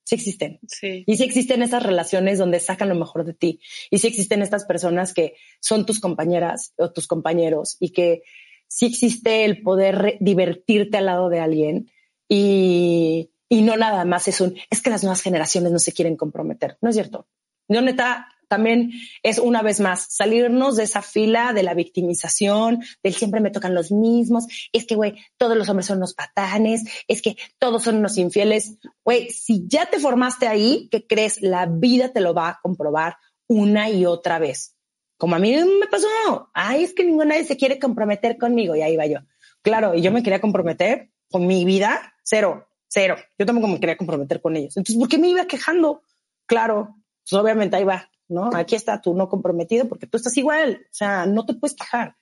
sí 0.05 0.15
existen. 0.15 0.59
Sí. 0.67 1.05
Y 1.07 1.17
sí 1.17 1.25
existen 1.25 1.63
esas 1.63 1.83
relaciones 1.83 2.39
donde 2.39 2.61
sacan 2.61 2.89
lo 2.89 2.95
mejor 2.95 3.25
de 3.25 3.35
ti. 3.35 3.61
Y 3.91 3.99
sí 3.99 4.07
existen 4.07 4.43
estas 4.43 4.65
personas 4.65 5.13
que 5.13 5.35
son 5.61 5.87
tus 5.87 6.01
compañeras 6.01 6.73
o 6.77 6.93
tus 6.93 7.07
compañeros 7.07 7.77
y 7.81 7.93
que 7.93 8.23
sí 8.67 8.87
existe 8.87 9.45
el 9.45 9.63
poder 9.63 10.17
divertirte 10.21 10.97
al 10.97 11.07
lado 11.07 11.29
de 11.29 11.41
alguien 11.41 11.91
y, 12.29 13.31
y 13.49 13.63
no 13.63 13.77
nada 13.77 14.05
más 14.05 14.29
es 14.29 14.41
un, 14.41 14.57
es 14.71 14.83
que 14.83 14.91
las 14.91 15.03
nuevas 15.03 15.23
generaciones 15.23 15.73
no 15.73 15.79
se 15.79 15.93
quieren 15.93 16.17
comprometer. 16.17 16.79
No 16.81 16.91
es 16.91 16.97
cierto. 16.97 17.27
Yo 17.69 17.83
neta, 17.83 18.29
también 18.49 18.93
es 19.23 19.39
una 19.39 19.63
vez 19.63 19.79
más 19.79 20.07
salirnos 20.09 20.77
de 20.77 20.85
esa 20.85 21.03
fila 21.03 21.53
de 21.53 21.63
la 21.63 21.75
victimización, 21.75 22.83
del 23.03 23.15
siempre 23.15 23.41
me 23.41 23.51
tocan 23.51 23.75
los 23.75 23.93
mismos, 23.93 24.47
es 24.73 24.87
que, 24.87 24.95
güey, 24.95 25.17
todos 25.37 25.57
los 25.57 25.69
hombres 25.69 25.87
son 25.87 25.99
unos 25.99 26.15
patanes, 26.15 26.85
es 27.07 27.23
que 27.23 27.37
todos 27.59 27.83
son 27.83 27.97
unos 27.97 28.17
infieles. 28.17 28.79
Güey, 29.05 29.31
si 29.31 29.67
ya 29.69 29.87
te 29.87 30.01
formaste 30.01 30.49
ahí, 30.49 30.89
¿qué 30.91 31.07
crees? 31.07 31.43
La 31.43 31.67
vida 31.67 32.09
te 32.09 32.21
lo 32.21 32.33
va 32.35 32.49
a 32.49 32.61
comprobar 32.63 33.19
una 33.47 33.91
y 33.91 34.07
otra 34.07 34.39
vez. 34.39 34.75
Como 35.19 35.37
a 35.37 35.39
mí 35.39 35.53
me 35.53 35.87
pasó, 35.89 36.07
ay, 36.55 36.85
es 36.85 36.95
que 36.95 37.05
ninguna 37.05 37.43
se 37.45 37.57
quiere 37.57 37.79
comprometer 37.79 38.39
conmigo 38.39 38.77
y 38.77 38.83
ahí 38.83 38.97
va 38.97 39.07
yo. 39.07 39.19
Claro, 39.63 39.95
y 39.95 40.01
yo 40.01 40.13
me 40.13 40.23
quería 40.23 40.41
comprometer 40.41 41.11
con 41.31 41.47
mi 41.47 41.65
vida, 41.65 42.15
cero, 42.23 42.68
cero. 42.89 43.17
Yo 43.39 43.47
tampoco 43.47 43.69
me 43.69 43.81
quería 43.81 43.97
comprometer 43.97 44.41
con 44.41 44.57
ellos. 44.57 44.77
Entonces, 44.77 44.99
¿por 44.99 45.09
qué 45.09 45.19
me 45.19 45.29
iba 45.29 45.47
quejando? 45.47 46.03
Claro, 46.47 46.97
pues 47.29 47.41
obviamente 47.41 47.77
ahí 47.77 47.85
va, 47.85 48.11
¿no? 48.29 48.51
Aquí 48.55 48.75
está 48.75 49.01
tú 49.01 49.15
no 49.15 49.29
comprometido 49.29 49.89
porque 49.89 50.07
tú 50.07 50.17
estás 50.17 50.37
igual, 50.37 50.81
o 50.85 50.95
sea, 50.95 51.27
no 51.27 51.47
te 51.47 51.55
puedes 51.55 51.77
quejar. 51.77 52.17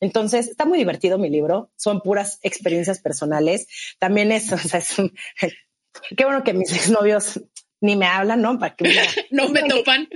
Entonces, 0.00 0.48
está 0.48 0.64
muy 0.64 0.78
divertido 0.78 1.18
mi 1.18 1.28
libro, 1.28 1.70
son 1.76 2.00
puras 2.00 2.38
experiencias 2.42 3.00
personales. 3.00 3.66
También 3.98 4.32
es, 4.32 4.50
o 4.52 4.58
sea, 4.58 4.80
es 4.80 4.98
un, 4.98 5.12
qué 6.16 6.24
bueno 6.24 6.42
que 6.42 6.54
mis 6.54 6.72
exnovios 6.72 7.40
ni 7.82 7.96
me 7.96 8.06
hablan, 8.06 8.42
¿no? 8.42 8.58
Para 8.58 8.76
que 8.76 8.84
no 9.30 9.48
me 9.48 9.62
topan. 9.62 10.08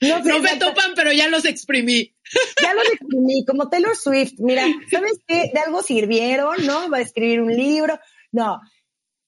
No, 0.00 0.18
no 0.24 0.40
me 0.40 0.56
topan, 0.56 0.92
pero 0.94 1.12
ya 1.12 1.28
los 1.28 1.44
exprimí. 1.44 2.14
Ya 2.62 2.74
los 2.74 2.86
exprimí, 2.92 3.44
como 3.44 3.68
Taylor 3.68 3.96
Swift. 3.96 4.34
Mira, 4.38 4.64
¿sabes 4.90 5.20
qué? 5.26 5.50
De 5.52 5.60
algo 5.60 5.82
sirvieron, 5.82 6.66
¿no? 6.66 6.90
Va 6.90 6.98
a 6.98 7.02
escribir 7.02 7.40
un 7.40 7.54
libro. 7.54 7.98
No, 8.30 8.60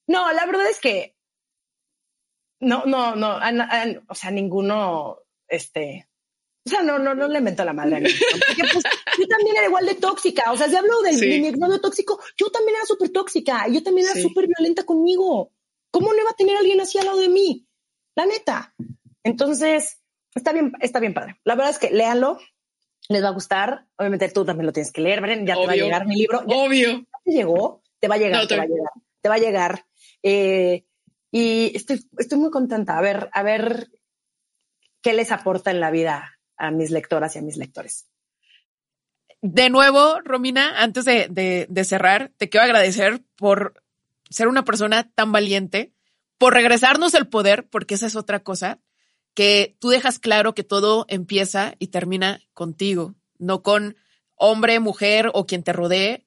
no, 0.06 0.32
la 0.32 0.46
verdad 0.46 0.68
es 0.68 0.80
que 0.80 1.16
no, 2.60 2.84
no, 2.84 3.16
no, 3.16 3.38
o 4.08 4.14
sea, 4.14 4.30
ninguno, 4.30 5.18
este, 5.48 6.08
o 6.66 6.70
sea, 6.70 6.82
no, 6.82 6.98
no, 6.98 7.14
no 7.14 7.26
le 7.28 7.38
inventó 7.38 7.64
la 7.64 7.72
madre 7.72 7.96
a 7.96 8.00
mí. 8.00 8.10
Porque 8.46 8.62
pues 8.72 8.84
yo 9.18 9.26
también 9.26 9.56
era 9.56 9.66
igual 9.66 9.86
de 9.86 9.94
tóxica. 9.94 10.52
O 10.52 10.56
sea, 10.56 10.68
si 10.68 10.76
hablo 10.76 11.00
del, 11.00 11.18
de 11.18 11.40
mi 11.40 11.48
exnovio 11.48 11.80
tóxico, 11.80 12.20
yo 12.36 12.50
también 12.50 12.76
era 12.76 12.86
súper 12.86 13.10
tóxica. 13.10 13.66
Yo 13.68 13.82
también 13.82 14.08
era 14.08 14.20
súper 14.20 14.46
violenta 14.46 14.84
conmigo. 14.84 15.52
¿Cómo 15.90 16.12
no 16.12 16.20
iba 16.20 16.30
a 16.30 16.36
tener 16.36 16.56
alguien 16.56 16.80
así 16.80 16.98
al 16.98 17.06
lado 17.06 17.18
de 17.18 17.28
mí? 17.28 17.66
La 18.14 18.26
neta. 18.26 18.74
Entonces, 19.24 20.00
está 20.34 20.52
bien, 20.52 20.72
está 20.80 21.00
bien 21.00 21.14
padre. 21.14 21.40
La 21.44 21.54
verdad 21.54 21.70
es 21.70 21.78
que 21.78 21.90
léanlo, 21.90 22.38
les 23.08 23.24
va 23.24 23.28
a 23.28 23.32
gustar. 23.32 23.86
Obviamente 23.96 24.28
tú 24.28 24.44
también 24.44 24.66
lo 24.66 24.72
tienes 24.72 24.92
que 24.92 25.00
leer, 25.00 25.22
Bren, 25.22 25.46
ya 25.46 25.54
te 25.54 25.66
va 25.66 25.72
a 25.72 25.76
llegar 25.76 26.06
mi 26.06 26.16
libro. 26.16 26.42
Obvio. 26.46 27.06
te 27.24 27.32
llegó, 27.32 27.82
te 27.98 28.08
va 28.08 28.16
a 28.16 28.18
llegar, 28.18 28.46
te 28.46 28.56
va 28.56 28.62
a 28.64 28.66
llegar, 28.66 28.92
te 29.22 29.28
va 29.28 29.34
a 29.34 29.38
llegar. 29.38 29.86
Eh, 30.22 30.84
y 31.30 31.76
estoy, 31.76 32.04
muy 32.38 32.50
contenta. 32.50 32.98
A 32.98 33.00
ver, 33.00 33.30
a 33.32 33.42
ver 33.42 33.88
qué 35.02 35.12
les 35.12 35.32
aporta 35.32 35.70
en 35.70 35.80
la 35.80 35.90
vida 35.90 36.38
a 36.56 36.70
mis 36.70 36.90
lectoras 36.90 37.36
y 37.36 37.38
a 37.38 37.42
mis 37.42 37.56
lectores. 37.56 38.06
De 39.42 39.70
nuevo, 39.70 40.20
Romina, 40.22 40.82
antes 40.82 41.06
de, 41.06 41.66
de, 41.68 41.84
cerrar, 41.84 42.30
te 42.36 42.50
quiero 42.50 42.64
agradecer 42.64 43.22
por 43.36 43.82
ser 44.28 44.48
una 44.48 44.64
persona 44.64 45.10
tan 45.14 45.32
valiente, 45.32 45.94
por 46.36 46.52
regresarnos 46.52 47.14
el 47.14 47.28
poder, 47.28 47.66
porque 47.68 47.94
esa 47.94 48.06
es 48.06 48.16
otra 48.16 48.40
cosa, 48.40 48.80
que 49.32 49.76
tú 49.80 49.88
dejas 49.88 50.18
claro 50.18 50.54
que 50.54 50.64
todo 50.64 51.06
empieza 51.08 51.74
y 51.78 51.88
termina 51.88 52.40
contigo, 52.52 53.14
no 53.38 53.62
con 53.62 53.96
hombre, 54.34 54.78
mujer 54.78 55.30
o 55.32 55.46
quien 55.46 55.62
te 55.62 55.72
rodee, 55.72 56.26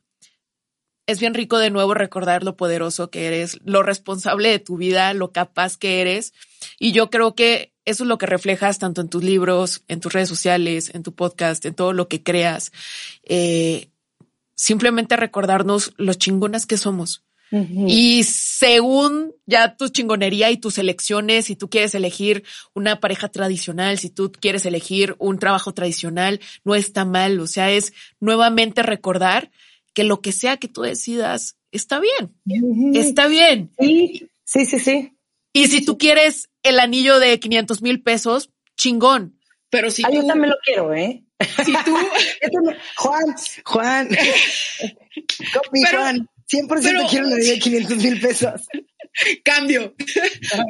es 1.05 1.19
bien 1.19 1.33
rico 1.33 1.57
de 1.57 1.69
nuevo 1.69 1.93
recordar 1.93 2.43
lo 2.43 2.55
poderoso 2.55 3.09
que 3.09 3.27
eres, 3.27 3.59
lo 3.63 3.83
responsable 3.83 4.49
de 4.49 4.59
tu 4.59 4.77
vida, 4.77 5.13
lo 5.13 5.31
capaz 5.31 5.77
que 5.77 6.01
eres. 6.01 6.33
Y 6.79 6.91
yo 6.91 7.09
creo 7.09 7.35
que 7.35 7.73
eso 7.85 8.03
es 8.03 8.07
lo 8.07 8.17
que 8.17 8.25
reflejas 8.25 8.79
tanto 8.79 9.01
en 9.01 9.09
tus 9.09 9.23
libros, 9.23 9.83
en 9.87 9.99
tus 9.99 10.13
redes 10.13 10.29
sociales, 10.29 10.91
en 10.93 11.03
tu 11.03 11.13
podcast, 11.13 11.65
en 11.65 11.73
todo 11.73 11.91
lo 11.93 12.07
que 12.07 12.23
creas. 12.23 12.71
Eh, 13.23 13.89
simplemente 14.55 15.17
recordarnos 15.17 15.93
los 15.97 16.17
chingonas 16.17 16.65
que 16.65 16.77
somos. 16.77 17.23
Y 17.87 18.23
según 18.23 19.31
ya 19.45 19.77
tu 19.77 19.89
chingonería 19.89 20.49
y 20.49 20.57
tus 20.57 20.79
elecciones, 20.79 21.45
si 21.45 21.55
tú 21.55 21.69
quieres 21.69 21.93
elegir 21.93 22.43
una 22.73 22.99
pareja 22.99 23.29
tradicional, 23.29 23.99
si 23.99 24.09
tú 24.09 24.31
quieres 24.31 24.65
elegir 24.65 25.15
un 25.19 25.37
trabajo 25.37 25.71
tradicional, 25.71 26.39
no 26.63 26.73
está 26.73 27.05
mal. 27.05 27.39
O 27.39 27.45
sea, 27.45 27.69
es 27.69 27.93
nuevamente 28.19 28.81
recordar 28.81 29.51
que 29.93 30.03
lo 30.03 30.21
que 30.21 30.31
sea 30.31 30.57
que 30.57 30.67
tú 30.67 30.81
decidas 30.81 31.57
está 31.71 31.99
bien, 31.99 32.35
está 32.93 33.27
bien. 33.27 33.71
Sí, 33.79 34.29
sí, 34.43 34.65
sí, 34.65 34.79
sí. 34.79 35.17
Y 35.53 35.67
si 35.67 35.85
tú 35.85 35.97
quieres 35.97 36.49
el 36.63 36.79
anillo 36.79 37.19
de 37.19 37.39
500 37.39 37.81
mil 37.81 38.01
pesos, 38.01 38.49
chingón. 38.75 39.39
Pero 39.69 39.91
si 39.91 40.03
ah, 40.05 40.09
yo 40.11 40.25
también 40.25 40.51
lo 40.51 40.57
quiero, 40.63 40.93
¿eh? 40.93 41.23
Si 41.63 41.73
tú... 41.73 41.95
Juan, 42.97 43.35
Juan, 43.65 44.09
copy, 45.53 45.81
Juan, 45.89 46.29
100% 46.51 47.09
quiero 47.09 47.27
el 47.27 47.33
anillo 47.33 47.53
de 47.53 47.59
500 47.59 47.97
mil 47.97 48.19
pesos. 48.19 48.61
Cambio. 49.43 49.95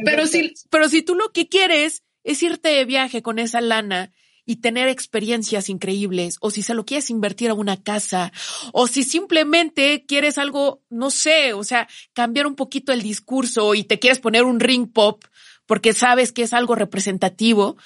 pero 0.05 0.27
si, 0.27 0.53
pero 0.69 0.89
si 0.89 1.01
tú 1.01 1.15
lo 1.15 1.31
que 1.31 1.47
quieres 1.47 2.03
es 2.23 2.41
irte 2.43 2.69
de 2.69 2.85
viaje 2.85 3.21
con 3.21 3.39
esa 3.39 3.61
lana 3.61 4.11
y 4.45 4.57
tener 4.57 4.87
experiencias 4.87 5.69
increíbles, 5.69 6.37
o 6.41 6.51
si 6.51 6.63
se 6.63 6.73
lo 6.73 6.85
quieres 6.85 7.09
invertir 7.09 7.49
a 7.49 7.53
una 7.53 7.81
casa, 7.81 8.31
o 8.71 8.87
si 8.87 9.03
simplemente 9.03 10.05
quieres 10.05 10.37
algo, 10.37 10.81
no 10.89 11.11
sé, 11.11 11.53
o 11.53 11.63
sea, 11.63 11.87
cambiar 12.13 12.47
un 12.47 12.55
poquito 12.55 12.91
el 12.91 13.01
discurso 13.01 13.73
y 13.75 13.83
te 13.83 13.99
quieres 13.99 14.19
poner 14.19 14.43
un 14.43 14.59
ring 14.59 14.91
pop 14.91 15.23
porque 15.65 15.93
sabes 15.93 16.31
que 16.31 16.43
es 16.43 16.53
algo 16.53 16.75
representativo, 16.75 17.77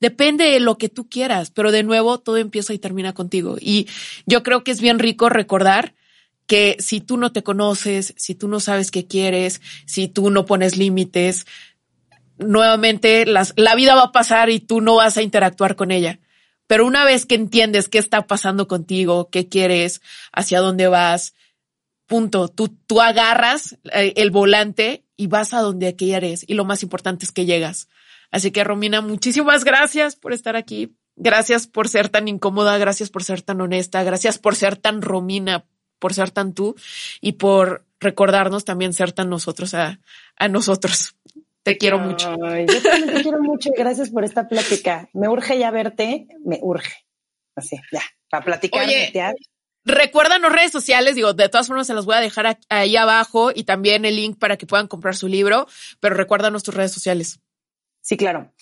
depende 0.00 0.44
de 0.44 0.60
lo 0.60 0.78
que 0.78 0.88
tú 0.88 1.08
quieras, 1.08 1.50
pero 1.50 1.72
de 1.72 1.82
nuevo 1.82 2.18
todo 2.18 2.36
empieza 2.36 2.74
y 2.74 2.78
termina 2.78 3.12
contigo. 3.12 3.56
Y 3.60 3.88
yo 4.26 4.42
creo 4.42 4.64
que 4.64 4.70
es 4.70 4.80
bien 4.80 4.98
rico 4.98 5.28
recordar 5.28 5.94
que 6.46 6.76
si 6.78 7.00
tú 7.00 7.16
no 7.16 7.32
te 7.32 7.42
conoces, 7.42 8.14
si 8.16 8.34
tú 8.34 8.48
no 8.48 8.60
sabes 8.60 8.90
qué 8.90 9.06
quieres, 9.06 9.62
si 9.86 10.08
tú 10.08 10.30
no 10.30 10.44
pones 10.44 10.76
límites, 10.76 11.46
nuevamente 12.38 13.26
la 13.26 13.74
vida 13.74 13.94
va 13.94 14.04
a 14.04 14.12
pasar 14.12 14.50
y 14.50 14.60
tú 14.60 14.80
no 14.80 14.96
vas 14.96 15.16
a 15.16 15.22
interactuar 15.22 15.76
con 15.76 15.90
ella. 15.90 16.20
Pero 16.66 16.86
una 16.86 17.04
vez 17.04 17.26
que 17.26 17.34
entiendes 17.34 17.88
qué 17.88 17.98
está 17.98 18.26
pasando 18.26 18.68
contigo, 18.68 19.28
qué 19.30 19.48
quieres, 19.48 20.00
hacia 20.32 20.60
dónde 20.60 20.88
vas, 20.88 21.34
punto, 22.06 22.48
tú, 22.48 22.68
tú 22.68 23.00
agarras 23.00 23.78
eh, 23.92 24.14
el 24.16 24.30
volante 24.30 25.04
y 25.16 25.26
vas 25.26 25.52
a 25.52 25.60
donde 25.60 25.94
quieres. 25.94 26.44
Y 26.48 26.54
lo 26.54 26.64
más 26.64 26.82
importante 26.82 27.24
es 27.24 27.32
que 27.32 27.44
llegas. 27.44 27.88
Así 28.30 28.50
que 28.50 28.64
Romina, 28.64 29.00
muchísimas 29.00 29.64
gracias 29.64 30.16
por 30.16 30.32
estar 30.32 30.56
aquí. 30.56 30.96
Gracias 31.16 31.66
por 31.68 31.88
ser 31.88 32.08
tan 32.08 32.26
incómoda, 32.26 32.76
gracias 32.78 33.08
por 33.10 33.22
ser 33.22 33.42
tan 33.42 33.60
honesta, 33.60 34.02
gracias 34.02 34.38
por 34.38 34.56
ser 34.56 34.76
tan 34.76 35.00
Romina, 35.00 35.64
por 36.00 36.12
ser 36.12 36.32
tan 36.32 36.54
tú 36.54 36.74
y 37.20 37.32
por 37.32 37.84
recordarnos 38.00 38.64
también 38.64 38.92
ser 38.92 39.12
tan 39.12 39.30
nosotros 39.30 39.74
a, 39.74 40.00
a 40.36 40.48
nosotros. 40.48 41.14
Te 41.64 41.78
quiero 41.78 41.98
mucho. 41.98 42.36
yo 42.36 42.82
también 42.82 43.14
te 43.14 43.22
quiero 43.22 43.42
mucho 43.42 43.70
y 43.70 43.78
gracias 43.78 44.10
por 44.10 44.22
esta 44.22 44.46
plática. 44.48 45.08
Me 45.14 45.28
urge 45.28 45.58
ya 45.58 45.70
verte, 45.70 46.28
me 46.44 46.58
urge. 46.60 47.06
Así, 47.56 47.80
ya, 47.90 48.02
para 48.28 48.44
platicar. 48.44 48.84
Oye, 48.84 49.12
recuérdanos 49.84 50.52
redes 50.52 50.72
sociales, 50.72 51.14
digo, 51.14 51.32
de 51.32 51.48
todas 51.48 51.66
formas 51.66 51.86
se 51.86 51.94
las 51.94 52.04
voy 52.04 52.16
a 52.16 52.20
dejar 52.20 52.58
ahí 52.68 52.96
abajo 52.96 53.50
y 53.54 53.64
también 53.64 54.04
el 54.04 54.16
link 54.16 54.38
para 54.38 54.58
que 54.58 54.66
puedan 54.66 54.88
comprar 54.88 55.16
su 55.16 55.26
libro, 55.26 55.66
pero 56.00 56.14
recuérdanos 56.16 56.62
tus 56.62 56.74
redes 56.74 56.92
sociales. 56.92 57.40
Sí, 58.02 58.18
claro. 58.18 58.52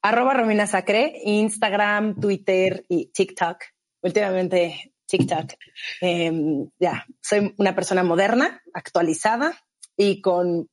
Arroba 0.00 0.32
Romina 0.32 0.66
Sacre, 0.66 1.20
Instagram, 1.24 2.18
Twitter 2.18 2.86
y 2.88 3.12
TikTok. 3.12 3.58
Últimamente 4.00 4.94
TikTok. 5.04 5.52
Em, 6.00 6.70
ya, 6.78 7.04
soy 7.20 7.54
una 7.58 7.74
persona 7.74 8.02
moderna, 8.02 8.62
actualizada 8.72 9.52
y 9.94 10.22
con 10.22 10.70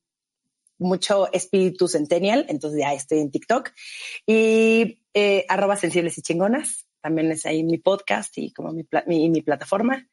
mucho 0.78 1.32
espíritu 1.32 1.88
centennial, 1.88 2.46
entonces 2.50 2.80
ya 2.80 2.94
estoy 2.94 3.20
en 3.20 3.32
TikTok. 3.32 3.72
Y 4.26 5.02
eh, 5.14 5.46
arroba 5.50 5.76
sensibles 5.76 6.18
y 6.18 6.22
chingonas, 6.22 6.88
también 7.02 7.32
es 7.32 7.46
ahí 7.46 7.64
mi 7.64 7.78
podcast 7.78 8.38
y 8.38 8.52
como 8.52 8.72
mi, 8.72 8.86
mi, 9.06 9.30
mi 9.30 9.42
plataforma. 9.42 10.08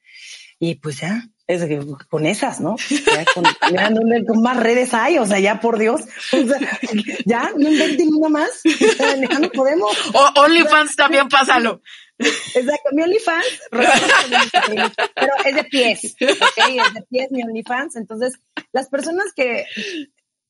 Y 0.58 0.76
pues 0.76 1.00
ya, 1.00 1.22
es 1.46 1.64
que 1.64 1.80
con 2.08 2.26
esas, 2.26 2.60
¿no? 2.60 2.76
Ya 2.88 3.24
con, 3.34 3.44
ya 3.74 3.90
no, 3.90 4.00
con 4.26 4.42
más 4.42 4.56
redes 4.56 4.94
hay, 4.94 5.18
o 5.18 5.26
sea, 5.26 5.38
ya 5.40 5.60
por 5.60 5.78
Dios, 5.78 6.02
o 6.32 6.46
sea, 6.46 6.80
ya 7.26 7.52
no 7.56 7.68
inventen 7.68 8.14
una 8.14 8.28
más, 8.28 8.62
ya 8.64 9.38
no 9.38 9.50
podemos. 9.50 9.94
O 10.14 10.40
OnlyFans 10.42 10.96
también 10.96 11.28
pásalo. 11.28 11.82
Exacto, 12.16 12.90
mi 12.92 13.02
OnlyFans, 13.02 13.46
pero 13.70 15.32
es 15.44 15.54
de 15.56 15.64
pies, 15.64 16.16
¿ok? 16.20 16.68
Es 16.68 16.94
de 16.94 17.02
pies 17.10 17.30
mi 17.32 17.42
OnlyFans. 17.42 17.96
Entonces, 17.96 18.34
las 18.72 18.88
personas 18.88 19.32
que, 19.34 19.64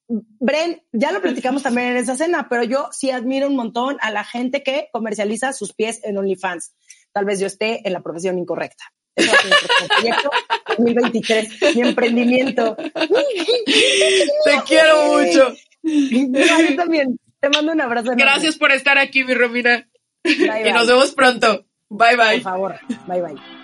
Bren, 0.08 0.82
ya 0.92 1.12
lo 1.12 1.22
platicamos 1.22 1.62
también 1.62 1.88
en 1.88 1.96
esa 1.96 2.16
cena, 2.16 2.48
pero 2.48 2.62
yo 2.62 2.88
sí 2.92 3.10
admiro 3.10 3.48
un 3.48 3.56
montón 3.56 3.96
a 4.00 4.10
la 4.10 4.24
gente 4.24 4.62
que 4.62 4.88
comercializa 4.92 5.52
sus 5.52 5.72
pies 5.72 6.00
en 6.04 6.18
OnlyFans. 6.18 6.74
Tal 7.12 7.24
vez 7.24 7.40
yo 7.40 7.46
esté 7.46 7.86
en 7.86 7.92
la 7.92 8.02
profesión 8.02 8.38
incorrecta. 8.38 8.84
Eso 9.16 9.32
es 9.32 9.44
mi 9.82 9.88
proyecto 9.88 10.30
2023, 10.78 11.76
mi 11.76 11.82
emprendimiento. 11.82 12.76
Te 12.76 14.62
quiero 14.66 15.06
mucho. 15.06 15.54
Yo 15.82 16.76
también. 16.76 17.18
Te 17.40 17.48
mando 17.50 17.72
un 17.72 17.80
abrazo. 17.80 18.12
Gracias 18.16 18.56
por 18.56 18.72
estar 18.72 18.98
aquí, 18.98 19.24
mi 19.24 19.34
Romina. 19.34 19.86
y 20.24 20.72
nos 20.72 20.86
vemos 20.86 21.12
pronto. 21.12 21.66
Bye 21.90 22.16
bye. 22.16 22.34
Por 22.34 22.42
favor. 22.42 22.80
Bye 23.06 23.22
bye. 23.22 23.63